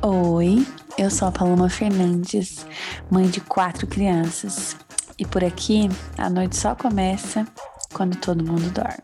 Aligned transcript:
Oi, 0.00 0.64
eu 0.96 1.10
sou 1.10 1.26
a 1.26 1.32
Paloma 1.32 1.68
Fernandes, 1.68 2.64
mãe 3.10 3.28
de 3.28 3.40
quatro 3.40 3.84
crianças. 3.84 4.76
E 5.18 5.26
por 5.26 5.42
aqui, 5.42 5.88
a 6.16 6.30
noite 6.30 6.56
só 6.56 6.76
começa 6.76 7.44
quando 7.92 8.16
todo 8.16 8.44
mundo 8.44 8.70
dorme. 8.70 9.02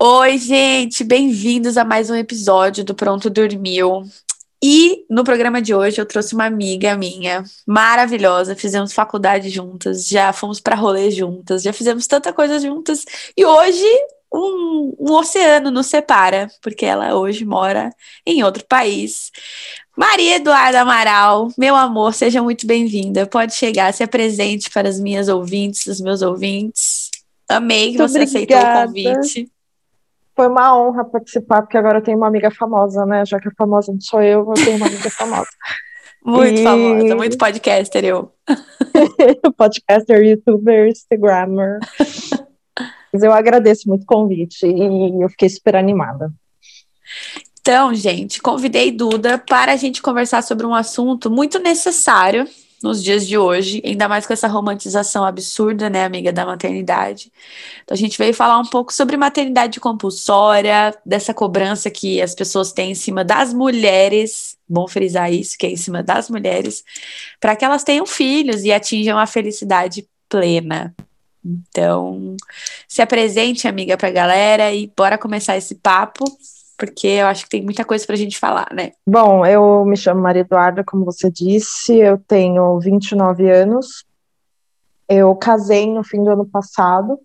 Oi, 0.00 0.38
gente, 0.38 1.04
bem-vindos 1.04 1.76
a 1.76 1.84
mais 1.84 2.08
um 2.08 2.14
episódio 2.14 2.82
do 2.82 2.94
Pronto 2.94 3.28
Dormiu. 3.28 4.04
E 4.62 5.06
no 5.08 5.24
programa 5.24 5.62
de 5.62 5.74
hoje 5.74 6.00
eu 6.00 6.06
trouxe 6.06 6.34
uma 6.34 6.44
amiga 6.44 6.94
minha, 6.96 7.42
maravilhosa, 7.66 8.54
fizemos 8.54 8.92
faculdade 8.92 9.48
juntas, 9.48 10.06
já 10.06 10.32
fomos 10.32 10.60
para 10.60 10.76
rolê 10.76 11.10
juntas, 11.10 11.62
já 11.62 11.72
fizemos 11.72 12.06
tanta 12.06 12.30
coisa 12.32 12.58
juntas 12.58 13.04
e 13.34 13.44
hoje 13.44 13.86
um, 14.32 14.94
um, 14.98 15.12
oceano 15.14 15.70
nos 15.70 15.86
separa, 15.86 16.48
porque 16.62 16.84
ela 16.84 17.16
hoje 17.16 17.44
mora 17.44 17.90
em 18.24 18.44
outro 18.44 18.64
país. 18.66 19.30
Maria 19.96 20.36
Eduarda 20.36 20.82
Amaral, 20.82 21.48
meu 21.58 21.74
amor, 21.74 22.14
seja 22.14 22.42
muito 22.42 22.66
bem-vinda. 22.66 23.26
Pode 23.26 23.54
chegar, 23.54 23.92
se 23.92 24.02
apresente 24.02 24.70
para 24.70 24.88
as 24.88 25.00
minhas 25.00 25.28
ouvintes, 25.28 25.86
os 25.86 26.00
meus 26.00 26.22
ouvintes. 26.22 27.10
Amei 27.48 27.92
que 27.92 27.98
muito 27.98 28.12
você 28.12 28.22
obrigada. 28.22 28.84
aceitou 28.84 29.12
o 29.12 29.16
convite. 29.16 29.50
Foi 30.40 30.48
uma 30.48 30.74
honra 30.74 31.04
participar, 31.04 31.60
porque 31.60 31.76
agora 31.76 31.98
eu 31.98 32.02
tenho 32.02 32.16
uma 32.16 32.26
amiga 32.26 32.50
famosa, 32.50 33.04
né? 33.04 33.26
Já 33.26 33.38
que 33.38 33.48
a 33.48 33.52
famosa 33.58 33.92
não 33.92 34.00
sou 34.00 34.22
eu, 34.22 34.40
eu 34.48 34.54
tenho 34.54 34.78
uma 34.78 34.86
amiga 34.86 35.10
famosa. 35.10 35.50
muito 36.24 36.60
e... 36.62 36.64
famosa, 36.64 37.14
muito 37.14 37.36
podcaster 37.36 38.02
eu. 38.06 38.32
podcaster, 39.54 40.24
youtuber, 40.24 40.88
instagrammer. 40.88 41.78
Mas 43.12 43.22
eu 43.22 43.34
agradeço 43.34 43.86
muito 43.86 44.04
o 44.04 44.06
convite 44.06 44.64
e 44.64 45.22
eu 45.22 45.28
fiquei 45.28 45.50
super 45.50 45.76
animada. 45.76 46.32
Então, 47.60 47.92
gente, 47.92 48.40
convidei 48.40 48.90
Duda 48.90 49.36
para 49.36 49.72
a 49.72 49.76
gente 49.76 50.00
conversar 50.00 50.42
sobre 50.42 50.64
um 50.64 50.74
assunto 50.74 51.30
muito 51.30 51.58
necessário 51.58 52.48
nos 52.82 53.02
dias 53.02 53.26
de 53.26 53.36
hoje, 53.36 53.82
ainda 53.84 54.08
mais 54.08 54.26
com 54.26 54.32
essa 54.32 54.48
romantização 54.48 55.24
absurda, 55.24 55.90
né, 55.90 56.04
amiga, 56.04 56.32
da 56.32 56.46
maternidade. 56.46 57.30
Então 57.84 57.94
a 57.94 57.98
gente 57.98 58.16
veio 58.16 58.32
falar 58.32 58.58
um 58.58 58.64
pouco 58.64 58.92
sobre 58.92 59.16
maternidade 59.16 59.78
compulsória, 59.78 60.96
dessa 61.04 61.34
cobrança 61.34 61.90
que 61.90 62.22
as 62.22 62.34
pessoas 62.34 62.72
têm 62.72 62.92
em 62.92 62.94
cima 62.94 63.22
das 63.22 63.52
mulheres, 63.52 64.56
bom 64.68 64.88
frisar 64.88 65.32
isso, 65.32 65.58
que 65.58 65.66
é 65.66 65.70
em 65.70 65.76
cima 65.76 66.02
das 66.02 66.30
mulheres, 66.30 66.82
para 67.38 67.54
que 67.54 67.64
elas 67.64 67.84
tenham 67.84 68.06
filhos 68.06 68.64
e 68.64 68.72
atinjam 68.72 69.18
a 69.18 69.26
felicidade 69.26 70.08
plena. 70.28 70.94
Então, 71.44 72.36
se 72.86 73.02
apresente, 73.02 73.66
amiga, 73.66 73.96
para 73.96 74.08
a 74.08 74.12
galera 74.12 74.72
e 74.72 74.90
bora 74.96 75.18
começar 75.18 75.56
esse 75.56 75.74
papo 75.74 76.24
porque 76.80 77.08
eu 77.08 77.26
acho 77.26 77.44
que 77.44 77.50
tem 77.50 77.62
muita 77.62 77.84
coisa 77.84 78.06
para 78.06 78.14
a 78.14 78.18
gente 78.18 78.38
falar, 78.38 78.68
né? 78.72 78.92
Bom, 79.06 79.44
eu 79.44 79.84
me 79.84 79.98
chamo 79.98 80.22
Maria 80.22 80.40
Eduarda, 80.40 80.82
como 80.82 81.04
você 81.04 81.30
disse, 81.30 81.94
eu 81.94 82.16
tenho 82.16 82.80
29 82.80 83.50
anos, 83.50 84.06
eu 85.06 85.36
casei 85.36 85.86
no 85.92 86.02
fim 86.02 86.24
do 86.24 86.30
ano 86.30 86.46
passado, 86.46 87.20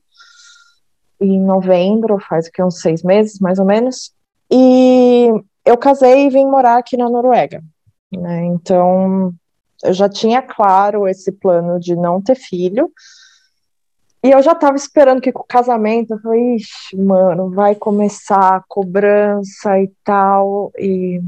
em 1.22 1.40
novembro, 1.40 2.20
faz 2.20 2.50
que 2.50 2.62
uns 2.62 2.82
seis 2.82 3.02
meses, 3.02 3.40
mais 3.40 3.58
ou 3.58 3.64
menos, 3.64 4.12
e 4.52 5.30
eu 5.64 5.78
casei 5.78 6.26
e 6.26 6.30
vim 6.30 6.46
morar 6.46 6.78
aqui 6.78 6.98
na 6.98 7.10
Noruega, 7.10 7.64
né? 8.12 8.44
Então, 8.48 9.34
eu 9.86 9.94
já 9.94 10.10
tinha 10.10 10.42
claro 10.42 11.08
esse 11.08 11.32
plano 11.32 11.80
de 11.80 11.96
não 11.96 12.22
ter 12.22 12.36
filho, 12.36 12.92
e 14.26 14.32
eu 14.32 14.42
já 14.42 14.56
tava 14.56 14.76
esperando 14.76 15.22
que 15.22 15.32
com 15.32 15.44
o 15.44 15.48
casamento, 15.48 16.16
eu 16.16 16.20
falei, 16.20 16.56
ixi, 16.56 16.98
mano, 16.98 17.52
vai 17.52 17.76
começar 17.76 18.56
a 18.56 18.64
cobrança 18.68 19.80
e 19.80 19.92
tal. 20.04 20.72
E 20.80 21.22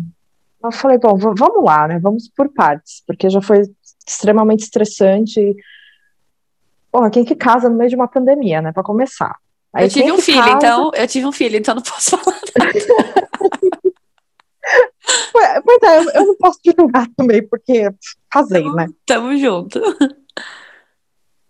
eu 0.64 0.72
falei, 0.72 0.98
bom, 0.98 1.16
vamos 1.16 1.64
lá, 1.64 1.88
né? 1.88 2.00
Vamos 2.00 2.28
por 2.28 2.52
partes, 2.52 3.04
porque 3.06 3.30
já 3.30 3.40
foi 3.40 3.62
extremamente 4.04 4.64
estressante. 4.64 5.56
Porra, 6.92 7.12
quem 7.12 7.24
que 7.24 7.36
casa 7.36 7.70
no 7.70 7.78
meio 7.78 7.92
de 7.92 7.96
uma 7.96 8.08
pandemia, 8.08 8.64
né? 8.64 8.72
Para 8.72 8.82
começar. 8.82 9.38
Aí, 9.72 9.86
eu 9.86 9.90
tive 9.90 10.12
um 10.12 10.18
filho, 10.18 10.40
casa... 10.40 10.56
então 10.56 10.92
eu 10.96 11.08
tive 11.08 11.28
um 11.28 11.32
filho, 11.32 11.56
então 11.56 11.76
não 11.76 11.84
posso 11.84 12.18
falar 12.18 12.40
nada. 12.58 12.74
pois 15.64 15.84
é, 15.84 15.98
eu, 16.00 16.10
eu 16.16 16.26
não 16.26 16.36
posso 16.38 16.60
te 16.64 16.74
julgar 16.76 17.08
também, 17.16 17.48
porque 17.48 17.92
casei, 18.28 18.68
né? 18.72 18.88
Tamo 19.06 19.38
junto. 19.38 19.80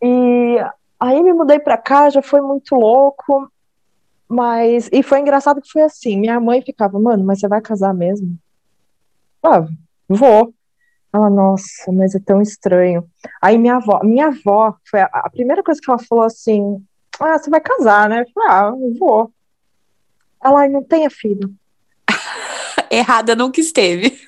E 0.04 0.58
Aí 1.00 1.22
me 1.22 1.34
mudei 1.34 1.60
para 1.60 1.78
cá, 1.78 2.10
já 2.10 2.22
foi 2.22 2.42
muito 2.42 2.76
louco, 2.76 3.52
mas 4.28 4.90
e 4.92 5.04
foi 5.04 5.20
engraçado 5.20 5.62
que 5.62 5.72
foi 5.72 5.84
assim, 5.84 6.20
minha 6.20 6.40
mãe 6.40 6.62
ficava, 6.62 7.00
mano, 7.00 7.24
mas 7.24 7.40
você 7.40 7.48
vai 7.48 7.62
casar 7.62 7.94
mesmo? 7.94 8.38
Ah, 9.44 9.66
vou. 10.10 10.54
Ela, 11.14 11.30
nossa, 11.30 11.92
mas 11.92 12.14
é 12.16 12.20
tão 12.20 12.42
estranho. 12.42 13.08
Aí 13.42 13.58
minha 13.58 13.76
avó, 13.78 14.02
minha 14.04 14.28
avó 14.28 14.76
foi 14.90 15.02
a, 15.02 15.06
a 15.06 15.30
primeira 15.30 15.64
coisa 15.64 15.80
que 15.82 15.90
ela 15.90 16.00
falou 16.00 16.26
assim, 16.26 16.84
ah, 17.20 17.38
você 17.38 17.50
vai 17.50 17.62
casar, 17.62 18.10
né? 18.10 18.22
Eu 18.22 18.32
falei, 18.34 18.50
ah, 18.50 18.72
eu 18.80 18.94
vou. 19.00 19.32
Ela, 20.44 20.68
não 20.68 20.84
tenha 20.84 21.10
filho. 21.10 21.54
Errada 22.92 23.36
nunca 23.36 23.60
esteve. 23.60 24.20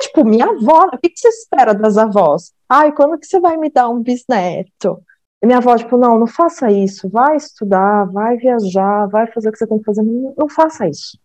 Tipo, 0.00 0.24
minha 0.24 0.46
avó, 0.46 0.90
o 0.92 0.98
que, 0.98 1.08
que 1.08 1.18
você 1.18 1.28
espera 1.28 1.74
das 1.74 1.96
avós? 1.96 2.52
Ai, 2.68 2.92
quando 2.92 3.18
que 3.18 3.26
você 3.26 3.40
vai 3.40 3.56
me 3.56 3.70
dar 3.70 3.88
um 3.88 4.02
bisneto? 4.02 5.02
E 5.46 5.48
minha 5.48 5.58
avó, 5.58 5.76
tipo, 5.76 5.96
não, 5.96 6.18
não 6.18 6.26
faça 6.26 6.72
isso, 6.72 7.08
vai 7.08 7.36
estudar, 7.36 8.04
vai 8.06 8.36
viajar, 8.36 9.06
vai 9.06 9.30
fazer 9.30 9.48
o 9.48 9.52
que 9.52 9.58
você 9.58 9.66
tem 9.68 9.78
que 9.78 9.84
fazer, 9.84 10.02
não, 10.02 10.34
não 10.36 10.48
faça 10.48 10.88
isso. 10.88 11.16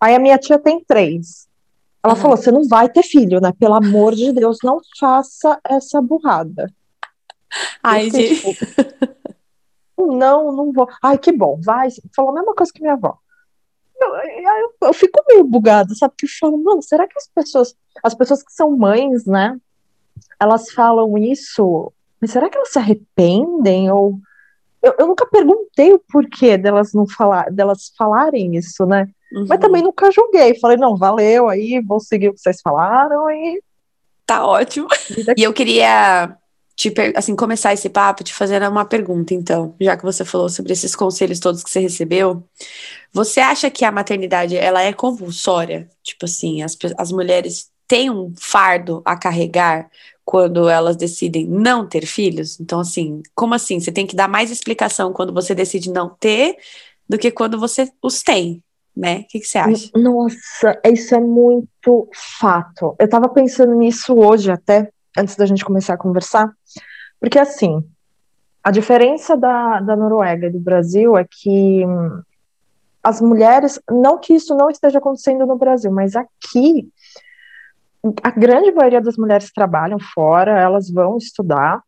Aí 0.00 0.14
a 0.14 0.18
minha 0.20 0.38
tia 0.38 0.60
tem 0.60 0.84
três. 0.84 1.48
Ela 2.04 2.14
uhum. 2.14 2.20
falou: 2.20 2.36
você 2.36 2.52
não 2.52 2.68
vai 2.68 2.88
ter 2.88 3.02
filho, 3.02 3.40
né? 3.40 3.52
Pelo 3.58 3.74
amor 3.74 4.14
de 4.14 4.32
Deus, 4.32 4.58
não 4.62 4.78
faça 4.96 5.60
essa 5.64 6.00
burrada. 6.00 6.72
Ai, 7.82 8.10
gente. 8.10 8.54
Tipo, 8.54 10.14
não, 10.14 10.52
não 10.52 10.72
vou. 10.72 10.86
Ai, 11.02 11.18
que 11.18 11.32
bom, 11.32 11.60
vai. 11.64 11.88
Falou 12.14 12.30
a 12.30 12.34
mesma 12.34 12.54
coisa 12.54 12.72
que 12.72 12.80
minha 12.80 12.94
avó. 12.94 13.18
Eu, 14.00 14.14
eu, 14.14 14.74
eu 14.82 14.94
fico 14.94 15.20
meio 15.26 15.42
bugada, 15.42 15.92
sabe? 15.96 16.12
Porque 16.12 16.26
eu 16.26 16.38
falo, 16.38 16.62
mano, 16.62 16.80
será 16.80 17.08
que 17.08 17.18
as 17.18 17.26
pessoas, 17.26 17.74
as 18.04 18.14
pessoas 18.14 18.40
que 18.40 18.52
são 18.52 18.70
mães, 18.76 19.26
né? 19.26 19.60
Elas 20.38 20.70
falam 20.70 21.18
isso 21.18 21.92
mas 22.22 22.30
será 22.30 22.48
que 22.48 22.56
elas 22.56 22.70
se 22.70 22.78
arrependem? 22.78 23.90
Ou 23.90 24.20
eu, 24.80 24.94
eu 24.96 25.06
nunca 25.08 25.26
perguntei 25.26 25.92
o 25.92 25.98
porquê 25.98 26.56
delas 26.56 26.92
não 26.92 27.04
falar, 27.04 27.50
delas 27.50 27.92
falarem 27.98 28.54
isso, 28.54 28.86
né? 28.86 29.08
Uhum. 29.32 29.46
Mas 29.48 29.58
também 29.58 29.82
nunca 29.82 30.08
julguei. 30.12 30.56
Falei, 30.60 30.76
não, 30.76 30.96
valeu, 30.96 31.48
aí 31.48 31.82
vou 31.84 31.98
seguir 31.98 32.28
o 32.28 32.34
que 32.34 32.40
vocês 32.40 32.60
falaram 32.62 33.28
e. 33.28 33.60
Tá 34.24 34.46
ótimo. 34.46 34.86
E 35.36 35.42
eu 35.42 35.52
queria 35.52 36.38
te, 36.76 36.94
assim, 37.16 37.34
começar 37.34 37.72
esse 37.72 37.88
papo 37.88 38.22
te 38.22 38.32
fazendo 38.32 38.68
uma 38.68 38.84
pergunta, 38.84 39.34
então, 39.34 39.74
já 39.80 39.96
que 39.96 40.04
você 40.04 40.24
falou 40.24 40.48
sobre 40.48 40.72
esses 40.72 40.94
conselhos 40.94 41.40
todos 41.40 41.64
que 41.64 41.70
você 41.70 41.80
recebeu. 41.80 42.44
Você 43.12 43.40
acha 43.40 43.68
que 43.68 43.84
a 43.84 43.90
maternidade 43.90 44.56
ela 44.56 44.80
é 44.80 44.92
compulsória? 44.92 45.88
Tipo 46.04 46.26
assim, 46.26 46.62
as, 46.62 46.78
as 46.96 47.10
mulheres 47.10 47.68
têm 47.88 48.10
um 48.10 48.32
fardo 48.38 49.02
a 49.04 49.16
carregar 49.16 49.90
quando 50.32 50.66
elas 50.66 50.96
decidem 50.96 51.46
não 51.46 51.86
ter 51.86 52.06
filhos? 52.06 52.58
Então, 52.58 52.80
assim, 52.80 53.22
como 53.34 53.52
assim? 53.52 53.78
Você 53.78 53.92
tem 53.92 54.06
que 54.06 54.16
dar 54.16 54.26
mais 54.26 54.50
explicação 54.50 55.12
quando 55.12 55.30
você 55.30 55.54
decide 55.54 55.92
não 55.92 56.08
ter 56.08 56.56
do 57.06 57.18
que 57.18 57.30
quando 57.30 57.60
você 57.60 57.92
os 58.00 58.22
tem, 58.22 58.64
né? 58.96 59.18
O 59.18 59.26
que, 59.28 59.40
que 59.40 59.46
você 59.46 59.58
acha? 59.58 59.90
Nossa, 59.94 60.80
isso 60.86 61.14
é 61.14 61.20
muito 61.20 62.08
fato. 62.40 62.96
Eu 62.98 63.06
tava 63.10 63.28
pensando 63.28 63.74
nisso 63.74 64.14
hoje 64.14 64.50
até, 64.50 64.90
antes 65.18 65.36
da 65.36 65.44
gente 65.44 65.66
começar 65.66 65.92
a 65.92 65.98
conversar, 65.98 66.50
porque 67.20 67.38
assim, 67.38 67.84
a 68.64 68.70
diferença 68.70 69.36
da, 69.36 69.80
da 69.80 69.94
Noruega 69.94 70.46
e 70.46 70.50
do 70.50 70.60
Brasil 70.60 71.14
é 71.14 71.26
que 71.30 71.84
hum, 71.84 72.22
as 73.02 73.20
mulheres, 73.20 73.78
não 73.90 74.18
que 74.18 74.32
isso 74.32 74.56
não 74.56 74.70
esteja 74.70 74.96
acontecendo 74.96 75.44
no 75.44 75.58
Brasil, 75.58 75.92
mas 75.92 76.16
aqui 76.16 76.90
a 78.22 78.30
grande 78.30 78.72
maioria 78.72 79.00
das 79.00 79.16
mulheres 79.16 79.52
trabalham 79.52 79.98
fora, 79.98 80.58
elas 80.60 80.90
vão 80.90 81.16
estudar, 81.16 81.82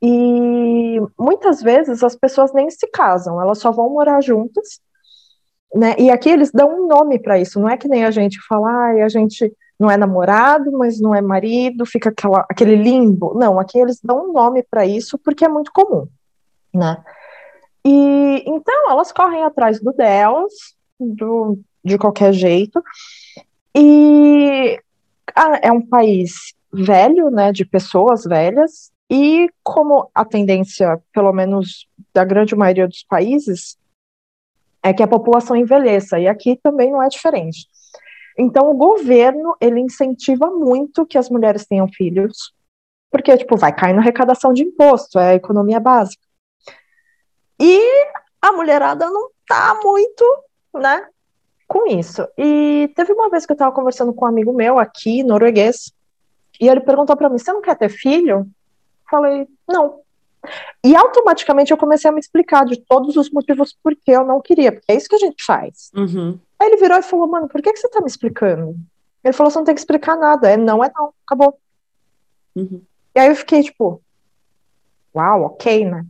e 0.00 1.00
muitas 1.18 1.62
vezes 1.62 2.02
as 2.02 2.14
pessoas 2.14 2.52
nem 2.52 2.70
se 2.70 2.86
casam, 2.88 3.40
elas 3.40 3.58
só 3.58 3.72
vão 3.72 3.90
morar 3.90 4.20
juntas, 4.20 4.80
né? 5.74 5.94
E 5.98 6.10
aqui 6.10 6.28
eles 6.28 6.50
dão 6.52 6.84
um 6.84 6.86
nome 6.86 7.18
para 7.18 7.38
isso, 7.38 7.58
não 7.58 7.68
é 7.68 7.76
que 7.76 7.88
nem 7.88 8.04
a 8.04 8.10
gente 8.10 8.38
fala, 8.46 8.68
ah, 8.68 9.04
a 9.04 9.08
gente 9.08 9.52
não 9.78 9.90
é 9.90 9.96
namorado, 9.96 10.70
mas 10.72 11.00
não 11.00 11.14
é 11.14 11.20
marido, 11.20 11.84
fica 11.84 12.08
aquela, 12.08 12.46
aquele 12.48 12.76
limbo. 12.76 13.34
Não, 13.34 13.58
aqui 13.58 13.78
eles 13.78 14.00
dão 14.02 14.30
um 14.30 14.32
nome 14.32 14.62
para 14.62 14.86
isso 14.86 15.18
porque 15.18 15.44
é 15.44 15.48
muito 15.48 15.70
comum, 15.72 16.06
né? 16.72 17.02
E 17.84 18.42
então 18.46 18.90
elas 18.90 19.12
correm 19.12 19.44
atrás 19.44 19.80
do 19.80 19.92
delas, 19.92 20.52
do, 20.98 21.58
de 21.84 21.98
qualquer 21.98 22.32
jeito. 22.32 22.82
E 23.74 24.80
é 25.62 25.72
um 25.72 25.84
país 25.84 26.54
velho, 26.72 27.30
né, 27.30 27.52
de 27.52 27.64
pessoas 27.64 28.24
velhas, 28.24 28.90
e 29.10 29.48
como 29.62 30.10
a 30.14 30.24
tendência, 30.24 31.00
pelo 31.12 31.32
menos 31.32 31.88
da 32.12 32.24
grande 32.24 32.54
maioria 32.54 32.88
dos 32.88 33.04
países, 33.04 33.78
é 34.82 34.92
que 34.92 35.02
a 35.02 35.08
população 35.08 35.56
envelheça, 35.56 36.18
e 36.18 36.28
aqui 36.28 36.58
também 36.62 36.90
não 36.90 37.02
é 37.02 37.08
diferente. 37.08 37.66
Então, 38.38 38.70
o 38.70 38.76
governo, 38.76 39.56
ele 39.60 39.80
incentiva 39.80 40.50
muito 40.50 41.06
que 41.06 41.16
as 41.16 41.30
mulheres 41.30 41.66
tenham 41.66 41.88
filhos, 41.88 42.52
porque, 43.10 43.36
tipo, 43.36 43.56
vai 43.56 43.74
cair 43.74 43.94
na 43.94 44.00
arrecadação 44.00 44.52
de 44.52 44.62
imposto, 44.62 45.18
é 45.18 45.30
a 45.30 45.34
economia 45.34 45.80
básica. 45.80 46.22
E 47.58 47.80
a 48.42 48.52
mulherada 48.52 49.08
não 49.08 49.30
tá 49.46 49.80
muito, 49.82 50.24
né, 50.74 51.08
com 51.66 51.86
isso. 51.86 52.26
E 52.38 52.90
teve 52.94 53.12
uma 53.12 53.28
vez 53.28 53.44
que 53.44 53.52
eu 53.52 53.54
estava 53.54 53.74
conversando 53.74 54.12
com 54.12 54.24
um 54.24 54.28
amigo 54.28 54.52
meu 54.52 54.78
aqui, 54.78 55.22
norueguês, 55.22 55.92
e 56.60 56.68
ele 56.68 56.80
perguntou 56.80 57.16
para 57.16 57.28
mim: 57.28 57.38
Você 57.38 57.52
não 57.52 57.60
quer 57.60 57.76
ter 57.76 57.88
filho? 57.88 58.46
Falei: 59.10 59.46
Não. 59.68 60.00
E 60.84 60.94
automaticamente 60.94 61.72
eu 61.72 61.76
comecei 61.76 62.08
a 62.08 62.12
me 62.12 62.20
explicar 62.20 62.64
de 62.64 62.76
todos 62.76 63.16
os 63.16 63.30
motivos 63.30 63.76
por 63.82 63.96
que 63.96 64.12
eu 64.12 64.24
não 64.24 64.40
queria, 64.40 64.70
porque 64.70 64.92
é 64.92 64.94
isso 64.94 65.08
que 65.08 65.16
a 65.16 65.18
gente 65.18 65.44
faz. 65.44 65.90
Uhum. 65.94 66.38
Aí 66.58 66.68
ele 66.68 66.76
virou 66.76 66.98
e 66.98 67.02
falou: 67.02 67.26
Mano, 67.26 67.48
por 67.48 67.60
que, 67.60 67.72
que 67.72 67.78
você 67.78 67.88
tá 67.88 68.00
me 68.00 68.06
explicando? 68.06 68.76
Ele 69.24 69.32
falou: 69.32 69.50
Você 69.50 69.58
não 69.58 69.64
tem 69.64 69.74
que 69.74 69.80
explicar 69.80 70.16
nada. 70.16 70.48
É 70.48 70.56
não, 70.56 70.82
é 70.84 70.90
não, 70.94 71.12
acabou. 71.26 71.58
Uhum. 72.54 72.80
E 73.14 73.18
aí 73.18 73.28
eu 73.28 73.36
fiquei 73.36 73.62
tipo: 73.62 74.00
Uau, 75.14 75.42
ok, 75.42 75.84
né? 75.84 76.06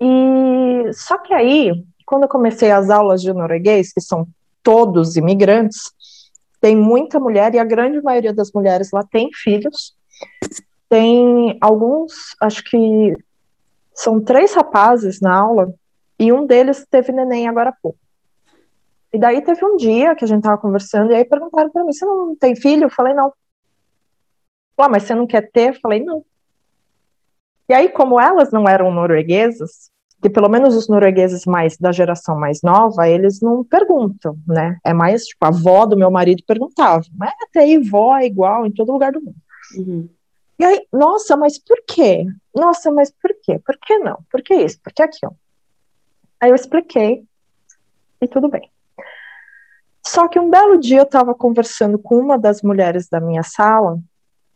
E 0.00 0.92
só 0.92 1.18
que 1.18 1.32
aí, 1.32 1.84
quando 2.04 2.24
eu 2.24 2.28
comecei 2.28 2.70
as 2.70 2.90
aulas 2.90 3.22
de 3.22 3.32
norueguês, 3.32 3.92
que 3.92 4.00
são 4.00 4.28
todos 4.64 5.16
imigrantes, 5.16 5.92
tem 6.60 6.74
muita 6.74 7.20
mulher 7.20 7.54
e 7.54 7.58
a 7.58 7.64
grande 7.64 8.00
maioria 8.00 8.32
das 8.32 8.50
mulheres 8.50 8.90
lá 8.90 9.04
tem 9.04 9.28
filhos. 9.32 9.94
Tem 10.88 11.58
alguns, 11.60 12.34
acho 12.40 12.64
que 12.64 13.14
são 13.94 14.20
três 14.20 14.54
rapazes 14.54 15.20
na 15.20 15.36
aula 15.36 15.72
e 16.18 16.32
um 16.32 16.46
deles 16.46 16.86
teve 16.90 17.12
neném 17.12 17.46
agora 17.46 17.70
há 17.70 17.76
pouco. 17.80 17.98
E 19.12 19.18
daí 19.18 19.42
teve 19.42 19.64
um 19.64 19.76
dia 19.76 20.14
que 20.16 20.24
a 20.24 20.28
gente 20.28 20.42
tava 20.42 20.58
conversando 20.58 21.12
e 21.12 21.14
aí 21.14 21.24
perguntaram 21.24 21.70
para 21.70 21.84
mim: 21.84 21.92
"Você 21.92 22.04
não 22.04 22.34
tem 22.34 22.56
filho?" 22.56 22.84
Eu 22.84 22.90
falei: 22.90 23.14
"Não". 23.14 23.32
Ah, 24.78 24.88
mas 24.88 25.04
você 25.04 25.14
não 25.14 25.26
quer 25.26 25.50
ter? 25.52 25.68
Eu 25.68 25.80
falei: 25.80 26.02
"Não". 26.02 26.24
E 27.68 27.74
aí, 27.74 27.88
como 27.88 28.20
elas 28.20 28.50
não 28.50 28.68
eram 28.68 28.90
norueguesas, 28.90 29.90
que 30.24 30.30
pelo 30.30 30.48
menos 30.48 30.74
os 30.74 30.88
noruegueses 30.88 31.44
mais 31.44 31.76
da 31.76 31.92
geração 31.92 32.34
mais 32.34 32.62
nova, 32.62 33.06
eles 33.06 33.42
não 33.42 33.62
perguntam, 33.62 34.38
né? 34.46 34.78
É 34.82 34.94
mais 34.94 35.26
tipo 35.26 35.44
a 35.44 35.48
avó 35.48 35.84
do 35.84 35.98
meu 35.98 36.10
marido 36.10 36.42
perguntava, 36.46 37.04
mas 37.14 37.30
até 37.42 37.60
aí 37.60 37.76
vó 37.76 38.16
é 38.16 38.24
igual 38.24 38.64
em 38.64 38.70
todo 38.70 38.90
lugar 38.90 39.12
do 39.12 39.20
mundo. 39.20 39.36
Uhum. 39.76 40.08
E 40.58 40.64
aí, 40.64 40.86
nossa, 40.90 41.36
mas 41.36 41.58
por 41.58 41.76
quê? 41.86 42.24
Nossa, 42.54 42.90
mas 42.90 43.10
por 43.10 43.36
quê? 43.42 43.60
Por 43.66 43.76
que 43.76 43.98
não? 43.98 44.18
Por 44.30 44.40
que 44.40 44.54
isso? 44.54 44.80
Por 44.82 44.94
que 44.94 45.02
aquilo? 45.02 45.36
Aí 46.40 46.48
eu 46.48 46.54
expliquei 46.54 47.22
e 48.18 48.26
tudo 48.26 48.48
bem. 48.48 48.70
Só 50.06 50.26
que 50.26 50.40
um 50.40 50.48
belo 50.48 50.78
dia 50.78 51.00
eu 51.00 51.04
estava 51.04 51.34
conversando 51.34 51.98
com 51.98 52.16
uma 52.16 52.38
das 52.38 52.62
mulheres 52.62 53.10
da 53.10 53.20
minha 53.20 53.42
sala 53.42 53.98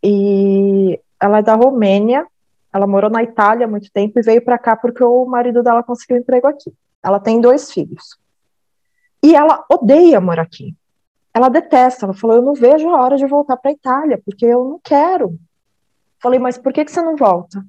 e 0.03 0.99
ela 1.21 1.41
é 1.41 1.43
da 1.43 1.57
Romênia 1.57 2.27
ela 2.73 2.87
morou 2.87 3.11
na 3.11 3.23
Itália 3.23 3.67
há 3.67 3.69
muito 3.69 3.91
tempo 3.91 4.19
e 4.19 4.23
veio 4.23 4.45
para 4.45 4.59
cá 4.59 4.77
porque 4.77 5.03
o 5.03 5.25
marido 5.25 5.63
dela 5.63 5.83
conseguiu 5.83 6.17
um 6.17 6.21
emprego 6.21 6.47
aqui. 6.47 6.73
Ela 7.03 7.19
tem 7.19 7.41
dois 7.41 7.71
filhos. 7.71 8.19
E 9.23 9.35
ela 9.35 9.65
odeia 9.71 10.21
morar 10.21 10.43
aqui. 10.43 10.77
Ela 11.33 11.49
detesta. 11.49 12.05
Ela 12.05 12.15
falou: 12.15 12.37
Eu 12.37 12.43
não 12.43 12.55
vejo 12.55 12.89
a 12.91 13.03
hora 13.03 13.17
de 13.17 13.27
voltar 13.27 13.57
para 13.57 13.71
a 13.71 13.75
Itália, 13.75 14.21
porque 14.25 14.45
eu 14.45 14.65
não 14.65 14.81
quero. 14.83 15.39
Falei: 16.21 16.39
Mas 16.39 16.59
por 16.59 16.73
que, 16.73 16.85
que 16.85 16.93
você 16.93 17.01
não 17.01 17.17
volta? 17.17 17.65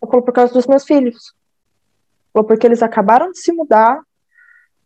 Ela 0.00 0.10
falou: 0.10 0.24
Por 0.24 0.32
causa 0.32 0.52
dos 0.52 0.66
meus 0.66 0.84
filhos. 0.84 1.34
Falou: 2.32 2.46
Porque 2.46 2.66
eles 2.66 2.82
acabaram 2.82 3.30
de 3.30 3.38
se 3.38 3.52
mudar 3.52 4.00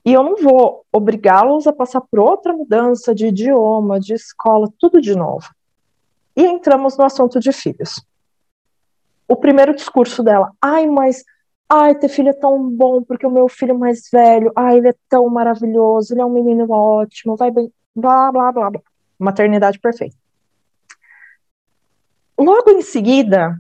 e 0.05 0.13
eu 0.13 0.23
não 0.23 0.37
vou 0.37 0.85
obrigá-los 0.93 1.67
a 1.67 1.73
passar 1.73 2.01
por 2.01 2.19
outra 2.19 2.53
mudança 2.53 3.15
de 3.15 3.29
idioma, 3.29 4.01
de 4.01 4.13
escola, 4.13 4.69
tudo 4.79 5.01
de 5.01 5.15
novo. 5.15 5.49
E 6.37 6.45
entramos 6.45 6.99
no 6.99 7.05
assunto 7.05 7.39
de 7.39 7.53
filhos 7.53 8.05
o 9.29 9.37
primeiro 9.37 9.75
discurso 9.75 10.23
dela, 10.23 10.53
ai, 10.61 10.87
mas 10.87 11.25
ai, 11.69 11.95
ter 11.95 12.09
filho 12.09 12.29
é 12.29 12.35
tão 12.35 12.71
bom, 12.71 13.03
porque 13.03 13.27
o 13.27 13.31
meu 13.31 13.49
filho 13.49 13.79
mais 13.79 14.09
velho, 14.13 14.53
ai, 14.55 14.79
ele 14.79 14.89
é 14.89 14.95
tão 15.09 15.29
maravilhoso, 15.29 16.15
ele 16.15 16.21
é 16.21 16.25
um 16.25 16.33
menino 16.33 16.71
ótimo, 16.71 17.37
vai 17.37 17.51
bem, 17.51 17.73
blá, 17.95 18.31
blá, 18.31 18.53
blá, 18.53 18.71
blá. 18.71 18.81
Maternidade 19.19 19.79
perfeita. 19.79 20.17
Logo 22.39 22.71
em 22.71 22.83
seguida, 22.83 23.59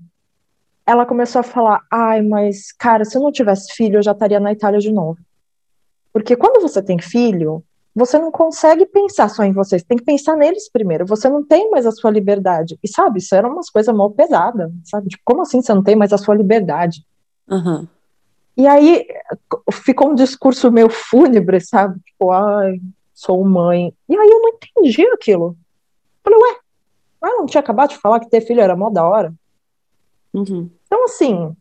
ela 0.86 1.06
começou 1.06 1.40
a 1.40 1.44
falar, 1.44 1.80
ai, 1.90 2.20
mas, 2.22 2.72
cara, 2.72 3.04
se 3.04 3.16
eu 3.16 3.22
não 3.22 3.32
tivesse 3.32 3.72
filho, 3.72 3.98
eu 3.98 4.02
já 4.02 4.12
estaria 4.12 4.40
na 4.40 4.52
Itália 4.52 4.80
de 4.80 4.92
novo. 4.92 5.18
Porque 6.12 6.36
quando 6.36 6.60
você 6.60 6.82
tem 6.82 6.98
filho, 6.98 7.64
você 7.94 8.18
não 8.18 8.30
consegue 8.30 8.86
pensar 8.86 9.28
só 9.28 9.44
em 9.44 9.52
você, 9.52 9.78
você 9.78 9.84
tem 9.84 9.96
que 9.96 10.04
pensar 10.04 10.36
neles 10.36 10.68
primeiro. 10.68 11.06
Você 11.06 11.28
não 11.28 11.44
tem 11.44 11.70
mais 11.70 11.86
a 11.86 11.92
sua 11.92 12.10
liberdade. 12.10 12.78
E 12.82 12.88
sabe, 12.88 13.20
isso 13.20 13.34
era 13.34 13.48
umas 13.48 13.70
coisas 13.70 13.94
mal 13.94 14.10
pesadas, 14.10 14.70
sabe? 14.84 15.08
Tipo, 15.08 15.22
como 15.24 15.42
assim 15.42 15.62
você 15.62 15.72
não 15.72 15.82
tem 15.82 15.94
mais 15.94 16.12
a 16.12 16.18
sua 16.18 16.34
liberdade? 16.34 17.06
Uhum. 17.48 17.86
E 18.56 18.66
aí 18.66 19.06
ficou 19.72 20.10
um 20.10 20.14
discurso 20.14 20.72
meio 20.72 20.90
fúnebre, 20.90 21.60
sabe? 21.60 22.00
Tipo, 22.00 22.32
ai, 22.32 22.80
sou 23.12 23.44
mãe. 23.44 23.92
E 24.08 24.16
aí 24.16 24.28
eu 24.28 24.40
não 24.40 24.48
entendi 24.50 25.06
aquilo. 25.08 25.56
Falei, 26.22 26.38
ué, 26.38 26.58
ah, 27.22 27.36
não 27.38 27.46
tinha 27.46 27.60
acabado 27.60 27.90
de 27.90 27.98
falar 27.98 28.20
que 28.20 28.28
ter 28.28 28.40
filho 28.40 28.60
era 28.60 28.76
mó 28.76 28.90
da 28.90 29.06
hora? 29.06 29.32
Uhum. 30.32 30.68
Então, 30.86 31.04
assim, 31.04 31.56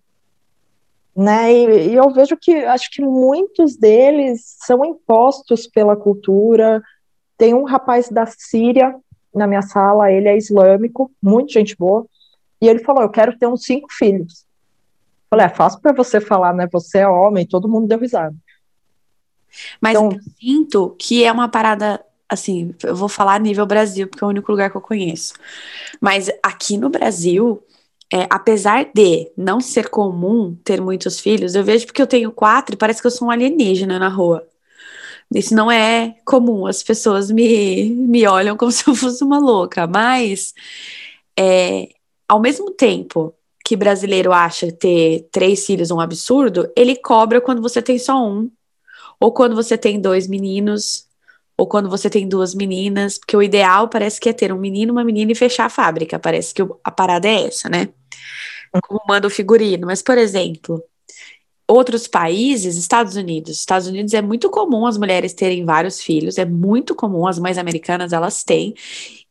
né? 1.15 1.53
E, 1.53 1.89
e, 1.89 1.95
eu 1.95 2.09
vejo 2.11 2.35
que 2.37 2.51
acho 2.65 2.89
que 2.91 3.01
muitos 3.01 3.75
deles 3.75 4.55
são 4.65 4.83
impostos 4.83 5.67
pela 5.67 5.95
cultura. 5.95 6.81
Tem 7.37 7.53
um 7.53 7.63
rapaz 7.63 8.09
da 8.09 8.25
Síria 8.25 8.95
na 9.33 9.47
minha 9.47 9.61
sala, 9.61 10.11
ele 10.11 10.27
é 10.27 10.37
islâmico, 10.37 11.11
muito 11.21 11.51
gente 11.51 11.75
boa, 11.75 12.05
e 12.61 12.67
ele 12.67 12.79
falou: 12.79 13.01
Eu 13.01 13.09
quero 13.09 13.37
ter 13.37 13.47
uns 13.47 13.63
cinco 13.63 13.87
filhos. 13.91 14.41
Eu 14.41 15.29
falei: 15.31 15.45
É 15.45 15.49
fácil 15.49 15.81
para 15.81 15.93
você 15.93 16.19
falar, 16.19 16.53
né? 16.53 16.67
Você 16.71 16.99
é 16.99 17.07
homem, 17.07 17.45
todo 17.45 17.69
mundo 17.69 17.87
deu 17.87 17.99
risada. 17.99 18.35
Mas 19.79 19.95
então, 19.95 20.11
eu 20.11 20.19
sinto 20.39 20.95
que 20.97 21.23
é 21.23 21.31
uma 21.31 21.47
parada 21.47 22.03
assim, 22.27 22.73
eu 22.83 22.95
vou 22.95 23.07
falar 23.07 23.39
nível 23.39 23.65
Brasil, 23.65 24.07
porque 24.07 24.23
é 24.23 24.27
o 24.27 24.29
único 24.29 24.51
lugar 24.51 24.71
que 24.71 24.77
eu 24.77 24.81
conheço. 24.81 25.33
Mas 26.01 26.31
aqui 26.41 26.77
no 26.77 26.89
Brasil, 26.89 27.63
é, 28.11 28.27
apesar 28.29 28.89
de 28.93 29.31
não 29.35 29.59
ser 29.59 29.89
comum 29.89 30.55
ter 30.63 30.81
muitos 30.81 31.19
filhos, 31.19 31.55
eu 31.55 31.63
vejo 31.63 31.85
porque 31.85 32.01
eu 32.01 32.07
tenho 32.07 32.31
quatro 32.31 32.75
e 32.75 32.77
parece 32.77 33.01
que 33.01 33.07
eu 33.07 33.11
sou 33.11 33.27
um 33.27 33.31
alienígena 33.31 33.99
na 33.99 34.07
rua. 34.07 34.47
Isso 35.33 35.55
não 35.55 35.71
é 35.71 36.15
comum, 36.25 36.67
as 36.67 36.83
pessoas 36.83 37.31
me, 37.31 37.89
me 37.89 38.27
olham 38.27 38.55
como 38.57 38.71
se 38.73 38.87
eu 38.87 38.95
fosse 38.95 39.23
uma 39.23 39.39
louca, 39.39 39.87
mas 39.87 40.53
é, 41.37 41.89
ao 42.27 42.39
mesmo 42.39 42.71
tempo 42.71 43.33
que 43.65 43.75
brasileiro 43.75 44.33
acha 44.33 44.71
ter 44.71 45.27
três 45.31 45.65
filhos 45.65 45.89
um 45.89 45.99
absurdo, 45.99 46.69
ele 46.75 46.95
cobra 46.95 47.39
quando 47.39 47.61
você 47.61 47.81
tem 47.81 47.97
só 47.97 48.23
um, 48.23 48.51
ou 49.19 49.31
quando 49.31 49.55
você 49.55 49.77
tem 49.77 50.01
dois 50.01 50.27
meninos, 50.27 51.07
ou 51.57 51.67
quando 51.67 51.89
você 51.89 52.09
tem 52.09 52.27
duas 52.27 52.55
meninas, 52.55 53.17
porque 53.17 53.37
o 53.37 53.43
ideal 53.43 53.87
parece 53.87 54.19
que 54.19 54.29
é 54.29 54.33
ter 54.33 54.51
um 54.51 54.59
menino, 54.59 54.93
uma 54.93 55.03
menina 55.03 55.31
e 55.31 55.35
fechar 55.35 55.65
a 55.65 55.69
fábrica. 55.69 56.19
Parece 56.19 56.53
que 56.53 56.61
a 56.83 56.91
parada 56.91 57.27
é 57.27 57.47
essa, 57.47 57.69
né? 57.69 57.89
como 58.81 59.01
manda 59.07 59.27
o 59.27 59.29
figurino, 59.29 59.87
mas, 59.87 60.01
por 60.01 60.17
exemplo, 60.17 60.83
outros 61.67 62.07
países, 62.07 62.75
Estados 62.77 63.15
Unidos. 63.15 63.59
Estados 63.59 63.87
Unidos 63.87 64.13
é 64.13 64.21
muito 64.21 64.49
comum 64.49 64.85
as 64.85 64.97
mulheres 64.97 65.33
terem 65.33 65.65
vários 65.65 66.01
filhos, 66.01 66.37
é 66.37 66.45
muito 66.45 66.93
comum, 66.93 67.25
as 67.27 67.39
mães 67.39 67.57
americanas 67.57 68.13
elas 68.13 68.43
têm. 68.43 68.73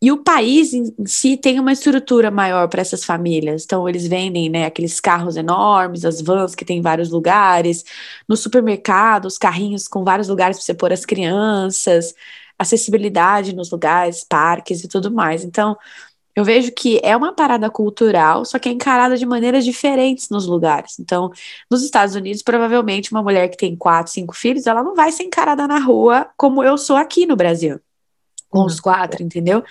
E 0.01 0.11
o 0.11 0.19
país 0.19 0.73
em 0.73 0.93
si 1.07 1.37
tem 1.37 1.61
uma 1.61 1.73
estrutura 1.73 2.31
maior 2.31 2.69
para 2.69 2.81
essas 2.81 3.05
famílias. 3.05 3.65
Então, 3.65 3.89
eles 3.89 4.07
vendem 4.09 4.49
né, 4.51 4.67
aqueles 4.67 4.99
carros 5.01 5.37
enormes, 5.37 6.05
as 6.05 6.21
vans 6.21 6.55
que 6.55 6.65
tem 6.65 6.81
vários 6.83 7.11
lugares, 7.11 7.85
no 8.29 8.37
supermercado, 8.37 9.27
os 9.27 9.39
carrinhos 9.39 9.87
com 9.87 10.03
vários 10.03 10.29
lugares 10.29 10.57
para 10.57 10.65
você 10.65 10.75
pôr 10.75 10.93
as 10.93 11.05
crianças, 11.05 12.15
acessibilidade 12.59 13.55
nos 13.55 13.71
lugares, 13.71 14.25
parques 14.25 14.83
e 14.83 14.89
tudo 14.89 15.11
mais. 15.11 15.45
Então, 15.45 15.77
eu 16.35 16.45
vejo 16.45 16.73
que 16.73 16.99
é 17.03 17.17
uma 17.17 17.33
parada 17.35 17.69
cultural, 17.69 18.45
só 18.45 18.59
que 18.59 18.69
é 18.69 18.73
encarada 18.73 19.17
de 19.17 19.27
maneiras 19.27 19.65
diferentes 19.65 20.29
nos 20.31 20.47
lugares. 20.47 20.99
Então, 20.99 21.31
nos 21.71 21.83
Estados 21.83 22.15
Unidos, 22.15 22.43
provavelmente 22.43 23.13
uma 23.13 23.23
mulher 23.23 23.49
que 23.49 23.57
tem 23.57 23.77
quatro, 23.77 24.13
cinco 24.13 24.35
filhos, 24.35 24.67
ela 24.67 24.83
não 24.83 24.95
vai 24.95 25.13
ser 25.13 25.25
encarada 25.25 25.67
na 25.69 25.79
rua 25.79 26.29
como 26.37 26.65
eu 26.65 26.79
sou 26.79 26.97
aqui 26.97 27.27
no 27.27 27.37
Brasil, 27.37 27.79
com 28.49 28.61
uhum. 28.61 28.67
os 28.67 28.81
quatro, 28.81 29.23
entendeu? 29.23 29.63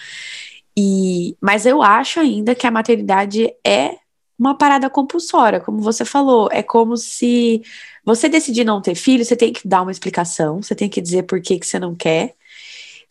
E, 0.77 1.35
mas 1.41 1.65
eu 1.65 1.81
acho 1.81 2.19
ainda 2.19 2.55
que 2.55 2.67
a 2.67 2.71
maternidade 2.71 3.51
é 3.65 3.97
uma 4.37 4.57
parada 4.57 4.89
compulsória, 4.89 5.59
como 5.59 5.79
você 5.79 6.03
falou. 6.03 6.49
É 6.51 6.63
como 6.63 6.97
se 6.97 7.61
você 8.03 8.27
decidir 8.27 8.63
não 8.63 8.81
ter 8.81 8.95
filho, 8.95 9.23
você 9.23 9.35
tem 9.35 9.53
que 9.53 9.67
dar 9.67 9.81
uma 9.83 9.91
explicação, 9.91 10.61
você 10.61 10.73
tem 10.73 10.89
que 10.89 11.01
dizer 11.01 11.23
por 11.23 11.41
que, 11.41 11.59
que 11.59 11.67
você 11.67 11.77
não 11.77 11.95
quer. 11.95 12.35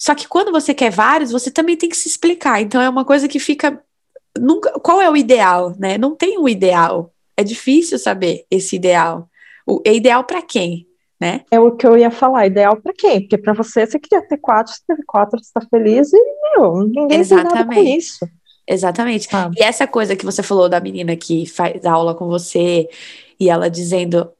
Só 0.01 0.15
que 0.15 0.27
quando 0.27 0.51
você 0.51 0.73
quer 0.73 0.91
vários, 0.91 1.31
você 1.31 1.51
também 1.51 1.77
tem 1.77 1.89
que 1.89 1.97
se 1.97 2.09
explicar. 2.09 2.61
Então 2.61 2.81
é 2.81 2.89
uma 2.89 3.05
coisa 3.05 3.29
que 3.29 3.39
fica. 3.39 3.83
Nunca, 4.39 4.73
qual 4.81 5.01
é 5.01 5.11
o 5.11 5.17
ideal, 5.17 5.75
né? 5.79 5.99
Não 5.99 6.17
tem 6.17 6.39
um 6.39 6.49
ideal. 6.49 7.13
É 7.37 7.45
difícil 7.45 7.99
saber 7.99 8.47
esse 8.51 8.77
ideal. 8.77 9.29
O, 9.67 9.83
é 9.85 9.95
ideal 9.95 10.25
para 10.25 10.41
quem? 10.41 10.87
né? 11.21 11.43
É 11.51 11.61
o 11.61 11.77
que 11.77 11.87
eu 11.87 11.99
ia 11.99 12.11
falar, 12.11 12.47
ideal 12.47 12.81
para 12.81 12.95
quem? 12.95 13.21
Porque 13.21 13.37
para 13.37 13.53
você, 13.53 13.87
você 13.87 13.99
queria 13.99 14.27
ter 14.27 14.39
quatro, 14.39 14.73
você 14.73 14.81
teve 14.89 15.03
quatro, 15.07 15.39
você 15.39 15.51
tá 15.53 15.61
feliz 15.71 16.11
e, 16.15 16.19
meu, 16.57 16.79
ninguém 16.85 17.23
tem 17.23 17.37
nada 17.37 17.67
com 17.67 17.75
isso. 17.75 18.27
Exatamente. 18.67 19.29
Ah. 19.31 19.51
E 19.55 19.63
essa 19.63 19.87
coisa 19.87 20.17
que 20.17 20.25
você 20.25 20.43
falou 20.43 20.69
da 20.69 20.81
menina 20.81 21.15
que 21.17 21.45
faz 21.45 21.85
aula 21.85 22.15
com 22.15 22.27
você 22.27 22.89
e 23.39 23.51
ela 23.51 23.69
dizendo 23.69 24.31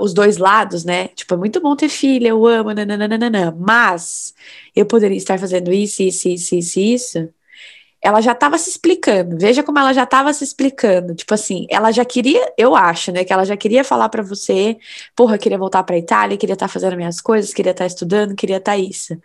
os 0.00 0.14
dois 0.14 0.36
lados, 0.38 0.84
né? 0.84 1.08
Tipo, 1.08 1.34
é 1.34 1.36
muito 1.36 1.60
bom 1.60 1.76
ter 1.76 1.88
filha, 1.88 2.28
eu 2.28 2.46
amo, 2.46 2.72
nananana, 2.72 3.54
mas 3.58 4.34
eu 4.74 4.86
poderia 4.86 5.16
estar 5.16 5.38
fazendo 5.38 5.72
isso, 5.72 6.02
isso, 6.02 6.28
isso, 6.28 6.54
isso, 6.54 6.80
isso. 6.80 7.28
Ela 8.02 8.20
já 8.20 8.32
estava 8.32 8.58
se 8.58 8.70
explicando. 8.70 9.38
Veja 9.38 9.62
como 9.62 9.78
ela 9.78 9.92
já 9.92 10.04
estava 10.04 10.32
se 10.32 10.44
explicando. 10.44 11.14
Tipo 11.14 11.34
assim, 11.34 11.66
ela 11.70 11.92
já 11.92 12.04
queria, 12.04 12.52
eu 12.58 12.74
acho, 12.76 13.12
né, 13.12 13.24
que 13.24 13.32
ela 13.32 13.44
já 13.44 13.56
queria 13.56 13.84
falar 13.84 14.08
para 14.08 14.22
você, 14.22 14.76
porra, 15.16 15.38
queria 15.38 15.58
voltar 15.58 15.82
para 15.84 15.98
Itália, 15.98 16.36
queria 16.36 16.54
estar 16.54 16.66
tá 16.66 16.72
fazendo 16.72 16.96
minhas 16.96 17.20
coisas, 17.20 17.54
queria 17.54 17.72
estar 17.72 17.84
tá 17.84 17.88
estudando, 17.88 18.34
queria 18.36 18.58
estar 18.58 18.72
tá 18.72 18.78
isso. 18.78 19.16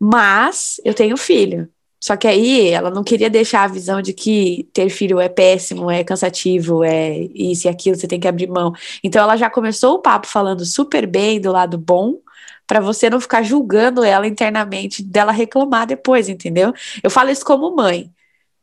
Mas 0.00 0.80
eu 0.84 0.94
tenho 0.94 1.16
filho. 1.16 1.71
Só 2.02 2.16
que 2.16 2.26
aí 2.26 2.68
ela 2.70 2.90
não 2.90 3.04
queria 3.04 3.30
deixar 3.30 3.62
a 3.62 3.68
visão 3.68 4.02
de 4.02 4.12
que 4.12 4.68
ter 4.72 4.90
filho 4.90 5.20
é 5.20 5.28
péssimo, 5.28 5.88
é 5.88 6.02
cansativo, 6.02 6.82
é 6.82 7.28
isso 7.32 7.68
e 7.68 7.70
aquilo, 7.70 7.94
você 7.94 8.08
tem 8.08 8.18
que 8.18 8.26
abrir 8.26 8.48
mão. 8.48 8.72
Então 9.04 9.22
ela 9.22 9.36
já 9.36 9.48
começou 9.48 9.94
o 9.94 9.98
papo 10.00 10.26
falando 10.26 10.66
super 10.66 11.06
bem 11.06 11.40
do 11.40 11.52
lado 11.52 11.78
bom, 11.78 12.18
para 12.66 12.80
você 12.80 13.08
não 13.08 13.20
ficar 13.20 13.44
julgando 13.44 14.02
ela 14.02 14.26
internamente, 14.26 15.00
dela 15.00 15.30
reclamar 15.30 15.86
depois, 15.86 16.28
entendeu? 16.28 16.74
Eu 17.04 17.10
falo 17.10 17.30
isso 17.30 17.44
como 17.44 17.76
mãe, 17.76 18.10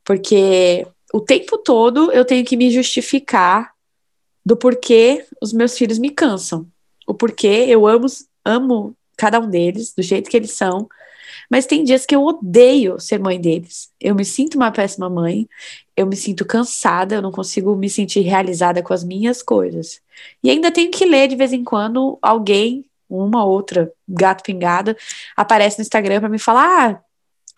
porque 0.04 0.86
o 1.14 1.22
tempo 1.22 1.58
todo 1.60 2.12
eu 2.12 2.26
tenho 2.26 2.44
que 2.44 2.58
me 2.58 2.70
justificar 2.70 3.72
do 4.46 4.58
porquê 4.58 5.26
os 5.42 5.54
meus 5.54 5.78
filhos 5.78 5.98
me 5.98 6.10
cansam, 6.10 6.68
o 7.08 7.14
porquê 7.14 7.66
eu 7.70 7.88
amo, 7.88 8.08
amo 8.44 8.94
cada 9.16 9.40
um 9.40 9.50
deles 9.50 9.94
do 9.96 10.04
jeito 10.04 10.30
que 10.30 10.36
eles 10.36 10.52
são, 10.52 10.90
mas 11.50 11.66
tem 11.66 11.84
dias 11.84 12.06
que 12.06 12.16
eu 12.16 12.24
odeio 12.24 13.00
ser 13.00 13.20
mãe 13.20 13.40
deles. 13.42 13.90
Eu 14.00 14.14
me 14.14 14.24
sinto 14.24 14.56
uma 14.56 14.72
péssima 14.72 15.10
mãe, 15.10 15.48
eu 15.98 16.06
me 16.06 16.16
sinto 16.16 16.46
cansada, 16.46 17.16
eu 17.16 17.22
não 17.22 17.32
consigo 17.32 17.76
me 17.76 17.90
sentir 17.90 18.22
realizada 18.22 18.84
com 18.84 18.94
as 18.94 19.04
minhas 19.04 19.42
coisas. 19.42 20.02
E 20.44 20.50
ainda 20.50 20.72
tenho 20.72 20.92
que 20.92 21.06
ler 21.06 21.28
de 21.28 21.36
vez 21.36 21.52
em 21.52 21.64
quando 21.64 22.20
alguém, 22.22 22.86
uma 23.10 23.44
outra 23.44 23.92
gato 24.08 24.44
pingada, 24.44 24.96
aparece 25.36 25.80
no 25.80 25.82
Instagram 25.82 26.20
para 26.20 26.30
me 26.30 26.40
falar: 26.40 26.92
ah, 26.92 27.02